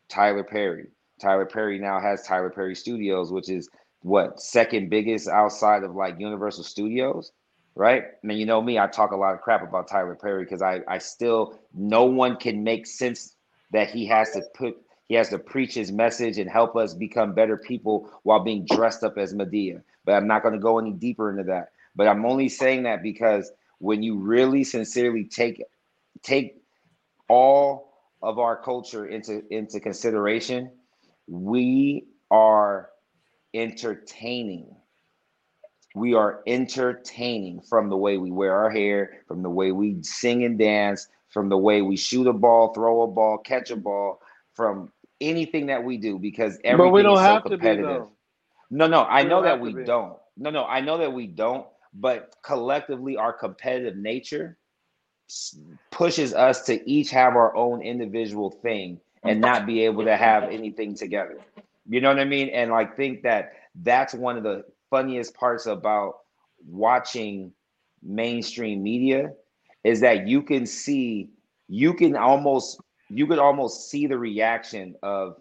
Tyler 0.08 0.44
Perry. 0.44 0.88
Tyler 1.20 1.46
Perry 1.46 1.78
now 1.78 2.00
has 2.00 2.22
Tyler 2.22 2.50
Perry 2.50 2.74
Studios, 2.74 3.32
which 3.32 3.48
is 3.48 3.68
what 4.02 4.40
second 4.40 4.90
biggest 4.90 5.28
outside 5.28 5.82
of 5.82 5.94
like 5.94 6.18
Universal 6.18 6.64
Studios 6.64 7.32
right? 7.78 8.02
I 8.02 8.26
mean, 8.26 8.38
you 8.38 8.44
know 8.44 8.60
me, 8.60 8.76
I 8.78 8.88
talk 8.88 9.12
a 9.12 9.16
lot 9.16 9.34
of 9.34 9.40
crap 9.40 9.62
about 9.62 9.86
Tyler 9.86 10.16
Perry 10.16 10.42
because 10.42 10.62
I, 10.62 10.80
I 10.88 10.98
still, 10.98 11.60
no 11.72 12.04
one 12.04 12.36
can 12.36 12.64
make 12.64 12.88
sense 12.88 13.36
that 13.70 13.88
he 13.88 14.04
has 14.06 14.32
to 14.32 14.42
put, 14.54 14.76
he 15.06 15.14
has 15.14 15.28
to 15.28 15.38
preach 15.38 15.74
his 15.74 15.92
message 15.92 16.38
and 16.38 16.50
help 16.50 16.74
us 16.74 16.92
become 16.92 17.34
better 17.34 17.56
people 17.56 18.10
while 18.24 18.40
being 18.40 18.66
dressed 18.66 19.04
up 19.04 19.16
as 19.16 19.32
Madea. 19.32 19.80
But 20.04 20.16
I'm 20.16 20.26
not 20.26 20.42
going 20.42 20.54
to 20.54 20.60
go 20.60 20.80
any 20.80 20.90
deeper 20.90 21.30
into 21.30 21.44
that. 21.44 21.70
But 21.94 22.08
I'm 22.08 22.26
only 22.26 22.48
saying 22.48 22.82
that 22.82 23.00
because 23.00 23.52
when 23.78 24.02
you 24.02 24.18
really 24.18 24.64
sincerely 24.64 25.24
take, 25.24 25.62
take 26.22 26.62
all 27.28 27.92
of 28.22 28.38
our 28.38 28.56
culture 28.56 29.06
into 29.06 29.42
into 29.50 29.78
consideration, 29.78 30.70
we 31.28 32.06
are 32.30 32.90
entertaining 33.54 34.74
we 35.94 36.14
are 36.14 36.42
entertaining 36.46 37.60
from 37.60 37.88
the 37.88 37.96
way 37.96 38.18
we 38.18 38.30
wear 38.30 38.54
our 38.54 38.70
hair, 38.70 39.22
from 39.26 39.42
the 39.42 39.50
way 39.50 39.72
we 39.72 40.02
sing 40.02 40.44
and 40.44 40.58
dance, 40.58 41.08
from 41.30 41.48
the 41.48 41.56
way 41.58 41.82
we 41.82 41.96
shoot 41.96 42.26
a 42.26 42.32
ball, 42.32 42.72
throw 42.72 43.02
a 43.02 43.06
ball, 43.06 43.38
catch 43.38 43.70
a 43.70 43.76
ball, 43.76 44.20
from 44.54 44.92
anything 45.20 45.66
that 45.66 45.82
we 45.82 45.96
do 45.96 46.18
because 46.18 46.58
everything 46.64 46.90
but 46.90 46.92
we 46.92 47.02
don't 47.02 47.14
is 47.14 47.20
have 47.20 47.42
so 47.42 47.50
to 47.50 47.56
be 47.56 47.62
competitive. 47.62 47.86
though. 47.86 48.10
No, 48.70 48.86
no, 48.86 49.02
I 49.04 49.22
We 49.22 49.28
know 49.28 49.42
that 49.42 49.60
we 49.60 49.72
don't. 49.84 50.16
No, 50.36 50.50
no, 50.50 50.64
I 50.64 50.80
know 50.80 50.98
that 50.98 51.12
we 51.12 51.26
don't, 51.26 51.66
but 52.00 52.34
collectively 52.42 53.16
our 53.16 53.32
competitive 53.32 53.96
nature 53.96 54.56
pushes 55.90 56.32
us 56.32 56.62
to 56.62 56.88
each 56.90 57.10
have 57.10 57.36
our 57.36 57.54
own 57.54 57.82
individual 57.82 58.50
thing 58.50 59.00
and 59.24 59.42
mm-hmm. 59.42 59.52
not 59.52 59.66
be 59.66 59.84
able 59.84 60.04
to 60.04 60.16
have 60.16 60.44
anything 60.44 60.94
together. 60.94 61.38
You 61.88 62.00
know 62.00 62.08
what 62.08 62.20
I 62.20 62.24
mean? 62.24 62.48
And 62.50 62.70
like 62.70 62.96
think 62.96 63.22
that 63.22 63.52
that's 63.82 64.14
one 64.14 64.36
of 64.36 64.42
the 64.42 64.64
funniest 64.90 65.34
parts 65.34 65.66
about 65.66 66.18
watching 66.66 67.52
mainstream 68.02 68.82
media 68.82 69.32
is 69.84 70.00
that 70.00 70.26
you 70.26 70.42
can 70.42 70.66
see 70.66 71.30
you 71.68 71.94
can 71.94 72.16
almost 72.16 72.80
you 73.10 73.26
could 73.26 73.38
almost 73.38 73.90
see 73.90 74.06
the 74.06 74.18
reaction 74.18 74.94
of 75.02 75.36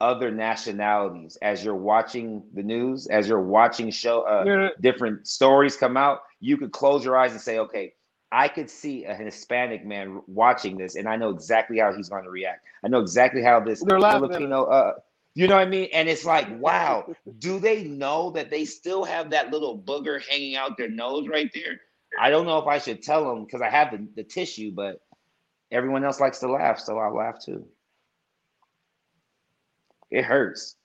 other 0.00 0.30
nationalities. 0.30 1.36
As 1.42 1.64
you're 1.64 1.74
watching 1.74 2.42
the 2.54 2.62
news 2.62 3.06
as 3.08 3.28
you're 3.28 3.42
watching 3.42 3.90
show 3.90 4.22
uh, 4.22 4.44
Yeah, 4.46 4.68
different 4.80 5.26
stories 5.26 5.76
come 5.76 5.96
out 5.96 6.20
you 6.40 6.56
could 6.56 6.72
close 6.72 7.04
your 7.04 7.16
eyes 7.16 7.32
and 7.32 7.40
say 7.40 7.58
okay 7.58 7.94
i 8.30 8.46
could 8.48 8.70
see 8.70 9.04
a 9.04 9.14
hispanic 9.14 9.84
man 9.84 10.20
watching 10.26 10.76
this 10.76 10.94
and 10.94 11.08
i 11.08 11.16
know 11.16 11.30
exactly 11.30 11.78
how 11.78 11.92
he's 11.92 12.08
going 12.08 12.24
to 12.24 12.30
react. 12.30 12.64
I 12.84 12.88
know 12.88 13.00
exactly 13.00 13.42
how 13.42 13.60
this 13.60 13.82
They're 13.82 14.00
filipino 14.00 14.64
uh 14.64 14.92
you 15.34 15.46
know 15.46 15.56
what 15.56 15.66
i 15.66 15.70
mean? 15.70 15.88
And 15.92 16.08
it's 16.08 16.24
like 16.24 16.46
wow 16.60 17.06
do 17.38 17.58
they 17.58 17.84
know 17.84 18.30
that 18.30 18.50
they 18.50 18.64
still 18.64 19.04
have 19.04 19.30
that 19.30 19.50
little 19.50 19.78
booger 19.78 20.22
hanging 20.28 20.56
out 20.56 20.76
their 20.76 20.90
nose 20.90 21.28
right 21.28 21.50
there? 21.54 21.80
I 22.20 22.30
don't 22.30 22.46
know 22.46 22.58
if 22.58 22.66
i 22.66 22.78
should 22.78 23.02
tell 23.02 23.28
them 23.28 23.44
because 23.44 23.62
i 23.62 23.70
have 23.70 23.90
the, 23.90 24.06
the 24.16 24.24
tissue 24.24 24.72
but 24.72 25.00
everyone 25.70 26.04
else 26.04 26.20
likes 26.20 26.38
to 26.40 26.50
laugh 26.50 26.78
so 26.78 26.98
I'll 26.98 27.14
laugh 27.14 27.44
too 27.44 27.66
it 30.10 30.24
hurts 30.24 30.76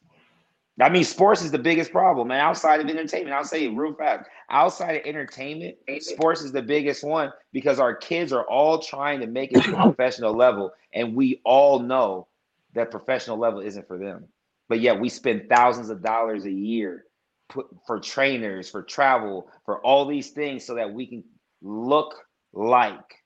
I 0.81 0.89
mean, 0.89 1.03
sports 1.03 1.43
is 1.43 1.51
the 1.51 1.59
biggest 1.59 1.91
problem, 1.91 2.29
man. 2.29 2.39
Outside 2.39 2.79
of 2.79 2.89
entertainment, 2.89 3.35
I'll 3.35 3.43
say 3.43 3.65
it 3.65 3.75
real 3.75 3.93
fast. 3.93 4.27
Outside 4.49 4.95
of 4.95 5.05
entertainment, 5.05 5.75
sports 5.99 6.41
is 6.41 6.51
the 6.51 6.63
biggest 6.63 7.03
one 7.03 7.31
because 7.51 7.79
our 7.79 7.95
kids 7.95 8.33
are 8.33 8.43
all 8.45 8.79
trying 8.79 9.19
to 9.19 9.27
make 9.27 9.51
it 9.51 9.61
to 9.63 9.73
professional 9.83 10.33
level, 10.33 10.73
and 10.93 11.15
we 11.15 11.41
all 11.45 11.79
know 11.79 12.27
that 12.73 12.89
professional 12.89 13.37
level 13.37 13.59
isn't 13.59 13.87
for 13.87 13.99
them. 13.99 14.25
But 14.67 14.79
yet, 14.79 14.99
we 14.99 15.09
spend 15.09 15.47
thousands 15.47 15.91
of 15.91 16.01
dollars 16.01 16.45
a 16.45 16.51
year 16.51 17.05
put, 17.49 17.67
for 17.85 17.99
trainers, 17.99 18.67
for 18.67 18.81
travel, 18.81 19.51
for 19.65 19.79
all 19.85 20.07
these 20.07 20.31
things, 20.31 20.65
so 20.65 20.73
that 20.73 20.91
we 20.91 21.05
can 21.05 21.23
look 21.61 22.15
like 22.51 23.21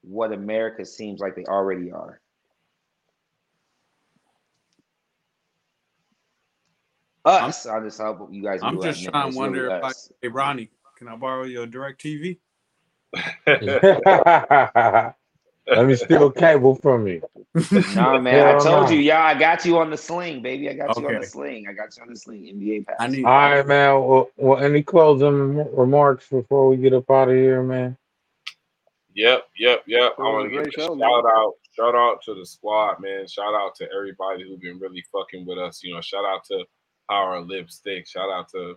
what 0.00 0.32
America 0.32 0.86
seems 0.86 1.20
like 1.20 1.36
they 1.36 1.44
already 1.44 1.90
are. 1.90 2.20
Us, 7.26 7.66
I 7.66 7.80
just 7.80 8.00
hope 8.00 8.28
you 8.30 8.42
guys. 8.42 8.60
I'm 8.62 8.80
just 8.80 9.02
that, 9.04 9.10
trying 9.10 9.32
to 9.32 9.36
wonder 9.36 9.68
if 9.68 9.82
I, 9.82 9.90
hey 10.22 10.28
Ronnie, 10.28 10.70
can 10.96 11.08
I 11.08 11.16
borrow 11.16 11.42
your 11.42 11.66
DirecTV? 11.66 12.38
Let 15.68 15.86
me 15.86 15.96
steal 15.96 16.30
cable 16.30 16.76
from 16.76 17.08
you. 17.08 17.22
No, 17.96 18.20
man, 18.20 18.46
I 18.46 18.58
told 18.60 18.84
no. 18.84 18.90
you, 18.90 19.00
yeah, 19.00 19.24
I 19.24 19.34
got 19.34 19.64
you 19.64 19.78
on 19.78 19.90
the 19.90 19.96
sling, 19.96 20.40
baby. 20.40 20.70
I 20.70 20.74
got 20.74 20.96
you 20.96 21.08
on 21.08 21.20
the 21.20 21.26
sling. 21.26 21.66
I 21.68 21.72
got 21.72 21.96
you 21.96 22.02
on 22.04 22.10
the 22.10 22.16
sling. 22.16 22.42
NBA 22.42 22.86
pass. 22.86 22.96
I 23.00 23.08
need 23.08 23.24
All 23.24 23.32
right, 23.32 23.66
man. 23.66 24.00
Well, 24.00 24.30
well, 24.36 24.62
any 24.62 24.84
closing 24.84 25.56
remarks 25.74 26.28
before 26.28 26.68
we 26.68 26.76
get 26.76 26.94
up 26.94 27.10
out 27.10 27.28
of 27.28 27.34
here, 27.34 27.64
man? 27.64 27.96
Yep, 29.14 29.46
yep, 29.58 29.82
yep. 29.86 30.12
I 30.18 30.22
want 30.22 30.48
to 30.48 30.56
give 30.56 30.66
a 30.66 30.70
show, 30.70 30.86
shout 30.86 30.98
man. 30.98 31.08
out, 31.08 31.54
shout 31.72 31.94
out 31.96 32.22
to 32.26 32.34
the 32.34 32.46
squad, 32.46 33.00
man. 33.00 33.26
Shout 33.26 33.54
out 33.54 33.74
to 33.76 33.88
everybody 33.92 34.44
who's 34.44 34.60
been 34.60 34.78
really 34.78 35.02
fucking 35.10 35.44
with 35.46 35.58
us. 35.58 35.82
You 35.82 35.94
know, 35.94 36.00
shout 36.00 36.24
out 36.24 36.44
to 36.44 36.64
Power 37.08 37.40
Lipstick. 37.40 38.06
Shout 38.06 38.30
out 38.30 38.48
to 38.50 38.74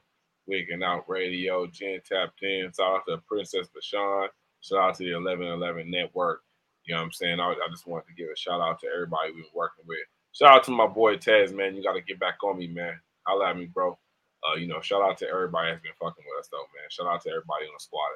Wigging 0.47 0.83
Out 0.83 1.07
Radio, 1.07 1.67
Jen 1.67 1.99
Tapped 2.05 2.41
In. 2.43 2.71
Shout 2.75 2.97
out 2.97 3.01
to 3.07 3.17
Princess 3.27 3.67
Bashan. 3.73 4.29
Shout 4.61 4.79
out 4.79 4.95
to 4.95 5.03
the 5.03 5.13
1111 5.15 5.89
Network. 5.89 6.41
You 6.85 6.95
know 6.95 7.01
what 7.01 7.05
I'm 7.05 7.11
saying? 7.11 7.39
I, 7.39 7.51
I 7.51 7.67
just 7.69 7.87
wanted 7.87 8.07
to 8.07 8.13
give 8.13 8.29
a 8.31 8.35
shout 8.35 8.61
out 8.61 8.79
to 8.81 8.87
everybody 8.87 9.31
we've 9.31 9.43
been 9.43 9.53
working 9.53 9.85
with. 9.87 9.99
Shout 10.31 10.55
out 10.55 10.63
to 10.65 10.71
my 10.71 10.87
boy 10.87 11.17
Taz, 11.17 11.53
man. 11.53 11.75
You 11.75 11.83
got 11.83 11.93
to 11.93 12.01
get 12.01 12.19
back 12.19 12.43
on 12.43 12.57
me, 12.57 12.67
man. 12.67 12.99
Holla 13.27 13.49
at 13.49 13.57
me, 13.57 13.65
bro. 13.65 13.97
Uh, 14.43 14.55
you 14.55 14.67
know, 14.67 14.81
shout 14.81 15.01
out 15.01 15.17
to 15.19 15.27
everybody 15.27 15.71
that's 15.71 15.83
been 15.83 15.97
fucking 15.99 16.23
with 16.25 16.39
us, 16.39 16.49
though, 16.51 16.65
man. 16.75 16.87
Shout 16.89 17.07
out 17.07 17.21
to 17.23 17.29
everybody 17.29 17.65
on 17.65 17.75
the 17.75 17.83
squad 17.83 18.09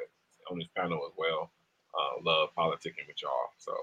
on 0.52 0.58
this 0.58 0.68
panel 0.76 1.06
as 1.08 1.14
well 1.18 1.52
uh, 1.94 2.22
love 2.24 2.50
politicking 2.58 3.08
with 3.08 3.22
y'all. 3.22 3.54
So 3.58 3.74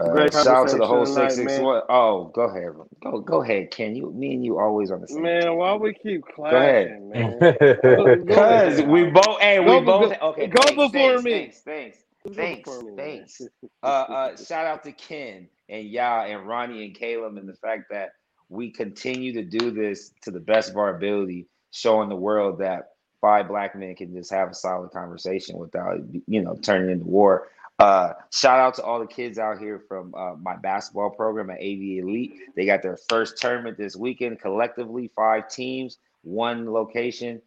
Uh, 0.00 0.10
Great 0.12 0.32
shout 0.32 0.46
out 0.48 0.68
to 0.70 0.76
the 0.78 0.86
whole 0.86 1.06
six 1.06 1.14
six 1.14 1.14
one. 1.16 1.30
six 1.30 1.34
tonight, 1.36 1.50
six 1.50 1.52
man. 1.58 1.64
one. 1.64 1.82
Oh, 1.90 2.26
go 2.34 2.42
ahead, 2.42 2.72
go 3.02 3.20
go 3.20 3.42
ahead, 3.42 3.70
Ken. 3.70 3.94
You, 3.96 4.10
me 4.12 4.34
and 4.34 4.44
you 4.44 4.58
always 4.58 4.90
on 4.90 5.02
the 5.02 5.08
same. 5.08 5.22
Man, 5.22 5.42
team. 5.42 5.56
why 5.56 5.74
we 5.74 5.94
keep 5.94 6.22
clapping? 6.34 6.50
Go 6.50 6.58
ahead. 6.58 7.02
man? 7.02 8.16
Because 8.26 8.82
we 8.82 9.04
both, 9.10 9.40
hey, 9.40 9.64
Go- 9.64 9.78
we 9.80 9.84
both. 9.84 10.18
go- 10.20 10.28
okay, 10.30 10.46
go 10.48 10.62
thanks, 10.62 10.76
before 10.76 11.22
thanks, 11.22 11.24
me. 11.24 11.32
Thanks, 11.32 11.60
thanks, 11.60 11.98
thanks, 12.34 12.68
before 12.68 12.82
me, 12.82 12.92
man. 12.92 12.96
thanks. 12.96 13.40
Uh, 13.82 13.86
uh, 13.86 14.36
shout 14.36 14.66
out 14.66 14.82
to 14.84 14.92
Ken 14.92 15.48
and 15.70 15.88
Ya 15.88 16.24
and 16.24 16.46
Ronnie 16.46 16.84
and 16.84 16.94
Caleb 16.94 17.36
and 17.38 17.48
the 17.48 17.54
fact 17.54 17.84
that 17.90 18.10
we 18.50 18.70
continue 18.70 19.32
to 19.34 19.42
do 19.44 19.70
this 19.70 20.12
to 20.22 20.30
the 20.30 20.40
best 20.40 20.70
of 20.70 20.76
our 20.76 20.94
ability, 20.96 21.46
showing 21.72 22.08
the 22.10 22.16
world 22.16 22.58
that 22.60 22.90
five 23.20 23.48
black 23.48 23.76
men 23.76 23.94
can 23.94 24.12
just 24.14 24.30
have 24.32 24.50
a 24.50 24.54
solid 24.54 24.90
conversation 24.90 25.56
without, 25.58 25.98
you 26.26 26.42
know, 26.42 26.56
turning 26.62 26.90
into 26.90 27.04
war. 27.06 27.48
Uh, 27.80 28.12
shout 28.30 28.60
out 28.60 28.74
to 28.74 28.82
all 28.82 29.00
the 29.00 29.06
kids 29.06 29.38
out 29.38 29.58
here 29.58 29.82
from 29.88 30.14
uh, 30.14 30.34
my 30.34 30.54
basketball 30.54 31.08
program 31.08 31.48
at 31.48 31.56
AV 31.56 32.02
Elite. 32.02 32.34
They 32.54 32.66
got 32.66 32.82
their 32.82 32.98
first 33.08 33.38
tournament 33.38 33.78
this 33.78 33.96
weekend, 33.96 34.38
collectively 34.38 35.10
five 35.16 35.48
teams, 35.48 35.96
one 36.20 36.70
location. 36.70 37.40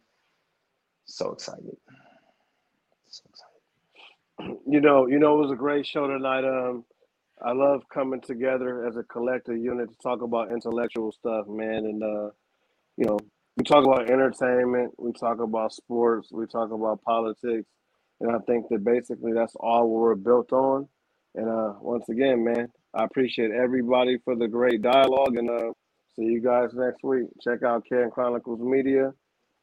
So 1.04 1.30
excited. 1.30 1.76
So 3.06 3.22
excited. 3.28 4.58
You 4.66 4.80
know, 4.80 5.06
you 5.06 5.20
know, 5.20 5.38
it 5.38 5.42
was 5.42 5.52
a 5.52 5.56
great 5.56 5.86
show 5.86 6.08
tonight. 6.08 6.44
Um, 6.44 6.84
I 7.40 7.52
love 7.52 7.82
coming 7.88 8.20
together 8.20 8.88
as 8.88 8.96
a 8.96 9.04
collective 9.04 9.58
unit 9.58 9.88
to 9.88 9.96
talk 10.02 10.22
about 10.22 10.50
intellectual 10.50 11.12
stuff, 11.12 11.46
man. 11.46 11.84
And 11.84 12.02
uh, 12.02 12.30
you 12.96 13.04
know, 13.06 13.20
we 13.56 13.62
talk 13.62 13.84
about 13.84 14.10
entertainment, 14.10 14.94
we 14.98 15.12
talk 15.12 15.38
about 15.38 15.72
sports, 15.72 16.32
we 16.32 16.46
talk 16.46 16.72
about 16.72 17.02
politics, 17.02 17.68
and 18.24 18.34
I 18.34 18.38
think 18.40 18.68
that 18.70 18.82
basically 18.82 19.34
that's 19.34 19.54
all 19.60 19.88
we're 19.88 20.14
built 20.14 20.50
on. 20.50 20.88
And 21.34 21.48
uh, 21.48 21.74
once 21.80 22.08
again, 22.08 22.42
man, 22.42 22.68
I 22.94 23.04
appreciate 23.04 23.50
everybody 23.50 24.16
for 24.24 24.34
the 24.34 24.48
great 24.48 24.80
dialogue, 24.80 25.36
and 25.36 25.50
uh, 25.50 25.72
see 26.16 26.22
you 26.22 26.40
guys 26.40 26.70
next 26.72 27.02
week. 27.02 27.26
Check 27.42 27.62
out 27.62 27.84
Karen 27.86 28.10
Chronicles 28.10 28.60
Media 28.60 29.12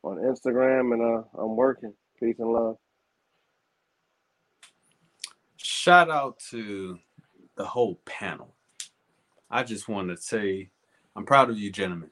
on 0.03 0.17
Instagram, 0.17 0.93
and 0.93 1.01
uh, 1.01 1.41
I'm 1.41 1.55
working. 1.55 1.93
Peace 2.19 2.35
and 2.37 2.49
love. 2.49 2.75
Shout 5.57 6.11
out 6.11 6.37
to 6.51 6.99
the 7.55 7.65
whole 7.65 7.99
panel. 8.05 8.53
I 9.49 9.63
just 9.63 9.89
want 9.89 10.09
to 10.09 10.17
say 10.17 10.69
I'm 11.15 11.25
proud 11.25 11.49
of 11.49 11.57
you, 11.57 11.71
gentlemen. 11.71 12.11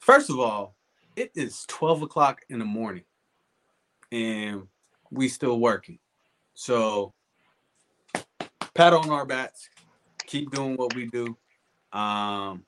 First 0.00 0.30
of 0.30 0.40
all, 0.40 0.74
it 1.14 1.30
is 1.36 1.64
12 1.68 2.02
o'clock 2.02 2.40
in 2.48 2.58
the 2.58 2.64
morning 2.64 3.04
and 4.10 4.66
we 5.10 5.28
still 5.28 5.58
working. 5.58 5.98
So 6.54 7.14
pat 8.74 8.92
on 8.92 9.10
our 9.10 9.26
backs, 9.26 9.68
keep 10.26 10.50
doing 10.50 10.76
what 10.76 10.94
we 10.94 11.06
do. 11.06 11.36
Um, 11.92 12.64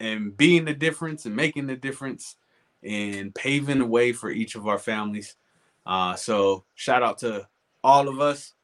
and 0.00 0.36
being 0.36 0.64
the 0.64 0.74
difference 0.74 1.26
and 1.26 1.36
making 1.36 1.66
the 1.66 1.76
difference 1.76 2.36
and 2.82 3.34
paving 3.34 3.78
the 3.78 3.86
way 3.86 4.12
for 4.12 4.30
each 4.30 4.54
of 4.54 4.66
our 4.66 4.78
families. 4.78 5.36
Uh, 5.86 6.14
so 6.14 6.64
shout 6.74 7.02
out 7.02 7.18
to 7.18 7.46
all 7.84 8.08
of 8.08 8.20
us. 8.20 8.54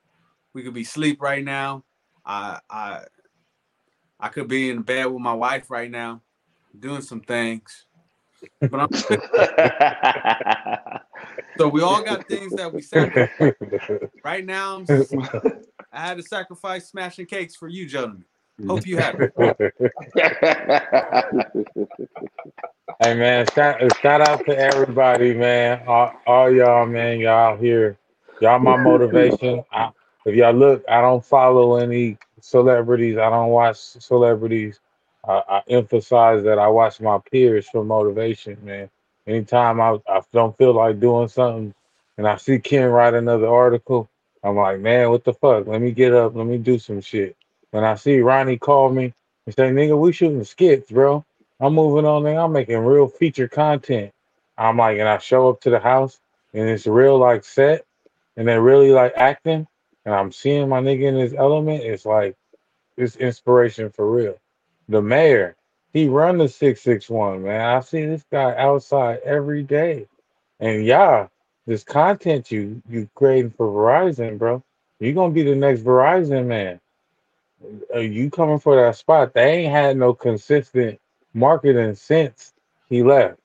We 0.55 0.63
could 0.63 0.75
be 0.75 0.83
asleep 0.83 1.21
right 1.21 1.45
now. 1.45 1.85
I 2.25 2.61
I 2.71 3.05
I 4.19 4.29
could 4.29 4.49
be 4.49 4.71
in 4.71 4.83
bed 4.83 5.07
with 5.07 5.21
my 5.21 5.35
wife 5.35 5.71
right 5.71 5.91
now, 5.91 6.23
doing 6.79 7.03
some 7.03 7.21
things. 7.21 7.85
But 8.61 8.81
I'm 8.81 8.89
so 11.59 11.69
we 11.69 11.83
all 11.83 12.03
got 12.03 12.29
things 12.29 12.55
that 12.55 12.73
we 12.73 12.83
sacrifice. 12.83 13.55
Right 14.25 14.45
now, 14.45 14.77
I'm, 14.77 14.87
I 15.93 16.01
had 16.01 16.17
to 16.17 16.23
sacrifice 16.23 16.89
smashing 16.89 17.27
cakes 17.27 17.55
for 17.55 17.69
you, 17.69 17.87
gentlemen. 17.87 18.25
Hope 18.67 18.87
you 18.87 18.97
have 18.99 19.21
it. 19.37 19.87
Hey 23.03 23.15
man, 23.15 23.47
shout, 23.55 23.79
shout 24.01 24.27
out 24.27 24.47
to 24.47 24.57
everybody, 24.57 25.35
man. 25.35 25.83
All, 25.87 26.15
all 26.27 26.51
y'all, 26.51 26.87
man, 26.87 27.21
y'all 27.21 27.55
here. 27.55 27.99
Y'all 28.41 28.59
my 28.59 28.77
motivation. 28.79 29.63
I, 29.71 29.91
if 30.25 30.35
y'all 30.35 30.55
look, 30.55 30.83
I 30.89 31.03
don't 31.03 31.23
follow 31.23 31.77
any 31.77 32.17
celebrities. 32.41 33.19
I 33.19 33.29
don't 33.29 33.51
watch 33.51 33.77
celebrities. 33.77 34.81
I, 35.29 35.43
I 35.47 35.63
emphasize 35.69 36.43
that 36.45 36.59
I 36.59 36.69
watch 36.69 36.99
my 36.99 37.19
peers 37.31 37.69
for 37.69 37.85
motivation, 37.85 38.57
man. 38.63 38.89
Anytime 39.27 39.81
I, 39.81 39.99
I 40.09 40.21
don't 40.33 40.57
feel 40.57 40.73
like 40.75 41.01
doing 41.01 41.29
something 41.29 41.75
and 42.19 42.29
I 42.29 42.37
see 42.37 42.59
Ken 42.59 42.89
write 42.89 43.15
another 43.15 43.49
article, 43.49 44.09
I'm 44.43 44.57
like, 44.57 44.81
man, 44.81 45.11
what 45.11 45.25
the 45.25 45.35
fuck? 45.35 45.67
Let 45.67 45.81
me 45.81 45.91
get 45.91 46.15
up. 46.15 46.37
Let 46.37 46.47
me 46.47 46.59
do 46.59 46.79
some 46.79 47.01
shit. 47.01 47.37
When 47.73 47.85
I 47.85 47.97
see 47.97 48.21
Ronnie 48.21 48.59
call 48.59 48.91
me 48.91 49.13
and 49.47 49.55
say, 49.55 49.71
nigga, 49.71 49.99
we 49.99 50.13
shooting 50.13 50.45
skits, 50.45 50.91
bro. 50.91 51.25
I'm 51.59 51.75
moving 51.75 52.05
on 52.05 52.23
there. 52.23 52.39
I'm 52.39 52.53
making 52.53 52.79
real 52.79 53.09
feature 53.09 53.49
content. 53.49 54.13
I'm 54.57 54.77
like, 54.77 54.99
and 54.99 55.09
I 55.09 55.19
show 55.19 55.51
up 55.51 55.61
to 55.63 55.71
the 55.71 55.81
house 55.81 56.21
and 56.55 56.69
it's 56.69 56.87
real 56.87 57.19
like 57.19 57.45
set 57.45 57.85
and 58.37 58.47
they're 58.47 58.63
really 58.63 58.91
like 58.91 59.13
acting 59.17 59.67
and 60.05 60.15
I'm 60.15 60.31
seeing 60.31 60.69
my 60.69 60.81
nigga 60.81 61.03
in 61.03 61.17
his 61.17 61.35
element. 61.35 61.83
It's 61.83 62.07
like, 62.07 62.37
it's 62.97 63.17
inspiration 63.17 63.91
for 63.91 64.11
real. 64.11 64.37
The 64.89 65.03
mayor, 65.03 65.56
he 65.97 66.09
run 66.09 66.37
the 66.37 66.47
661, 66.47 67.43
man. 67.43 67.59
I 67.59 67.81
see 67.81 68.05
this 68.05 68.23
guy 68.31 68.55
outside 68.57 69.21
every 69.25 69.63
day. 69.63 70.07
And 70.61 70.85
yeah, 70.85 71.29
this 71.67 71.85
content 71.85 72.51
you 72.51 72.83
you 72.87 73.09
creating 73.15 73.53
for 73.53 73.69
Verizon, 73.69 74.39
bro. 74.39 74.63
You're 75.01 75.15
gonna 75.15 75.33
be 75.33 75.43
the 75.43 75.55
next 75.55 75.81
Verizon 75.81 76.45
man. 76.45 76.81
Uh, 77.95 78.01
you 78.01 78.31
coming 78.31 78.59
for 78.59 78.77
that 78.77 78.97
spot. 78.97 79.33
They 79.33 79.65
ain't 79.65 79.73
had 79.73 79.97
no 79.97 80.13
consistent 80.13 81.01
marketing 81.33 81.95
since 81.95 82.53
he 82.91 83.03
left. 83.03 83.39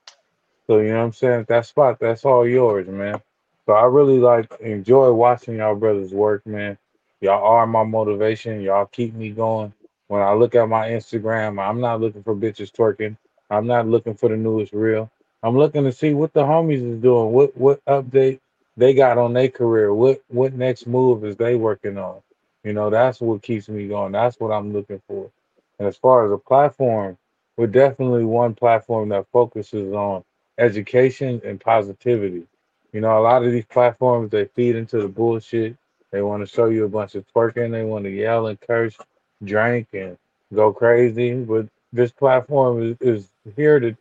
So 0.67 0.79
you 0.79 0.89
know 0.89 0.99
what 0.99 1.05
I'm 1.05 1.13
saying? 1.13 1.45
That 1.47 1.65
spot, 1.65 1.99
that's 2.01 2.25
all 2.25 2.45
yours, 2.45 2.85
man. 2.85 3.21
So 3.65 3.71
I 3.71 3.85
really 3.85 4.19
like 4.19 4.51
enjoy 4.59 5.13
watching 5.13 5.55
y'all 5.55 5.75
brothers 5.75 6.11
work, 6.11 6.45
man. 6.45 6.77
Y'all 7.21 7.45
are 7.45 7.65
my 7.65 7.83
motivation. 7.83 8.59
Y'all 8.59 8.87
keep 8.87 9.13
me 9.13 9.29
going. 9.29 9.71
When 10.11 10.21
I 10.21 10.33
look 10.33 10.55
at 10.55 10.67
my 10.67 10.89
Instagram, 10.89 11.57
I'm 11.57 11.79
not 11.79 12.01
looking 12.01 12.21
for 12.21 12.35
bitches 12.35 12.69
twerking. 12.69 13.15
I'm 13.49 13.65
not 13.65 13.87
looking 13.87 14.13
for 14.13 14.27
the 14.27 14.35
newest 14.35 14.73
reel. 14.73 15.09
I'm 15.41 15.57
looking 15.57 15.85
to 15.85 15.93
see 15.93 16.13
what 16.13 16.33
the 16.33 16.43
homies 16.43 16.85
is 16.85 16.99
doing. 17.01 17.31
What 17.31 17.55
what 17.55 17.79
update 17.85 18.41
they 18.75 18.93
got 18.93 19.17
on 19.17 19.31
their 19.31 19.47
career. 19.47 19.93
What 19.93 20.21
what 20.27 20.51
next 20.51 20.85
move 20.85 21.23
is 21.23 21.37
they 21.37 21.55
working 21.55 21.97
on? 21.97 22.17
You 22.65 22.73
know, 22.73 22.89
that's 22.89 23.21
what 23.21 23.41
keeps 23.41 23.69
me 23.69 23.87
going. 23.87 24.11
That's 24.11 24.37
what 24.37 24.51
I'm 24.51 24.73
looking 24.73 25.01
for. 25.07 25.31
And 25.79 25.87
as 25.87 25.95
far 25.95 26.25
as 26.25 26.33
a 26.33 26.37
platform, 26.37 27.17
we're 27.55 27.67
definitely 27.67 28.25
one 28.25 28.53
platform 28.53 29.07
that 29.09 29.27
focuses 29.31 29.93
on 29.93 30.25
education 30.57 31.41
and 31.45 31.57
positivity. 31.57 32.43
You 32.91 32.99
know, 32.99 33.17
a 33.17 33.23
lot 33.23 33.45
of 33.45 33.53
these 33.53 33.63
platforms 33.63 34.29
they 34.29 34.43
feed 34.43 34.75
into 34.75 34.97
the 35.01 35.07
bullshit. 35.07 35.77
They 36.11 36.21
want 36.21 36.45
to 36.45 36.53
show 36.53 36.65
you 36.65 36.83
a 36.83 36.89
bunch 36.89 37.15
of 37.15 37.23
twerking. 37.33 37.71
They 37.71 37.85
want 37.85 38.03
to 38.03 38.11
yell 38.11 38.47
and 38.47 38.59
curse, 38.59 38.97
drink, 39.43 39.87
and 39.93 40.17
go 40.53 40.71
crazy. 40.73 41.33
But 41.35 41.67
this 41.93 42.11
platform 42.11 42.81
is, 42.83 42.97
is 43.01 43.29
here 43.55 43.79
to 43.79 43.95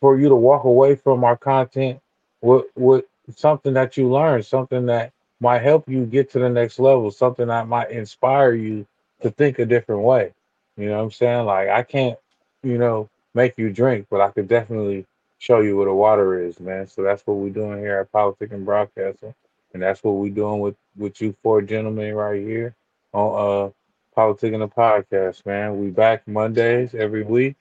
for 0.00 0.18
you 0.18 0.28
to 0.28 0.36
walk 0.36 0.64
away 0.64 0.96
from 0.96 1.24
our 1.24 1.36
content 1.36 2.00
with 2.40 2.66
with 2.76 3.04
something 3.36 3.74
that 3.74 3.96
you 3.96 4.08
learn, 4.08 4.42
something 4.42 4.86
that 4.86 5.12
might 5.40 5.62
help 5.62 5.88
you 5.88 6.04
get 6.04 6.30
to 6.32 6.38
the 6.38 6.48
next 6.48 6.78
level, 6.78 7.10
something 7.10 7.46
that 7.48 7.68
might 7.68 7.90
inspire 7.90 8.52
you 8.52 8.86
to 9.22 9.30
think 9.30 9.58
a 9.58 9.66
different 9.66 10.02
way. 10.02 10.32
You 10.76 10.86
know 10.86 10.98
what 10.98 11.04
I'm 11.04 11.10
saying? 11.10 11.46
Like 11.46 11.68
I 11.68 11.82
can't, 11.82 12.18
you 12.62 12.78
know, 12.78 13.08
make 13.34 13.56
you 13.58 13.70
drink, 13.70 14.06
but 14.10 14.20
I 14.20 14.30
could 14.30 14.48
definitely 14.48 15.06
show 15.38 15.60
you 15.60 15.76
what 15.76 15.86
the 15.86 15.94
water 15.94 16.40
is, 16.40 16.60
man. 16.60 16.86
So 16.86 17.02
that's 17.02 17.26
what 17.26 17.36
we're 17.36 17.50
doing 17.50 17.78
here 17.78 17.98
at 17.98 18.12
Politic 18.12 18.52
and 18.52 18.64
Broadcasting. 18.64 19.34
And 19.72 19.82
that's 19.82 20.02
what 20.02 20.12
we're 20.12 20.34
doing 20.34 20.60
with, 20.60 20.76
with 20.96 21.20
you 21.20 21.34
four 21.42 21.62
gentlemen 21.62 22.14
right 22.14 22.40
here 22.40 22.74
on 23.12 23.66
uh 23.66 23.70
Politic 24.14 24.52
and 24.52 24.62
the 24.62 24.68
Podcast, 24.68 25.46
man. 25.46 25.80
We 25.80 25.90
back 25.90 26.26
Mondays 26.26 26.94
every 26.94 27.22
week. 27.22 27.56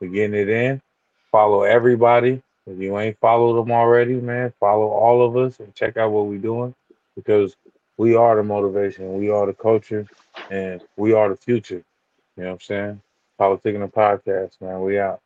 We're 0.00 0.08
getting 0.08 0.34
it 0.38 0.48
in. 0.48 0.82
Follow 1.30 1.62
everybody. 1.62 2.42
If 2.66 2.78
you 2.78 2.98
ain't 2.98 3.18
followed 3.20 3.60
them 3.62 3.72
already, 3.72 4.14
man, 4.14 4.52
follow 4.58 4.86
all 4.88 5.24
of 5.24 5.36
us 5.36 5.60
and 5.60 5.74
check 5.74 5.96
out 5.96 6.12
what 6.12 6.26
we're 6.26 6.38
doing 6.38 6.74
because 7.14 7.56
we 7.96 8.14
are 8.16 8.36
the 8.36 8.42
motivation, 8.42 9.18
we 9.18 9.30
are 9.30 9.46
the 9.46 9.52
culture, 9.54 10.06
and 10.50 10.82
we 10.96 11.12
are 11.12 11.28
the 11.28 11.36
future. 11.36 11.84
You 12.36 12.42
know 12.42 12.46
what 12.46 12.54
I'm 12.54 12.60
saying? 12.60 13.02
Politic 13.38 13.74
and 13.74 13.84
the 13.84 13.88
Podcast, 13.88 14.60
man. 14.60 14.80
We 14.80 14.98
out. 14.98 15.20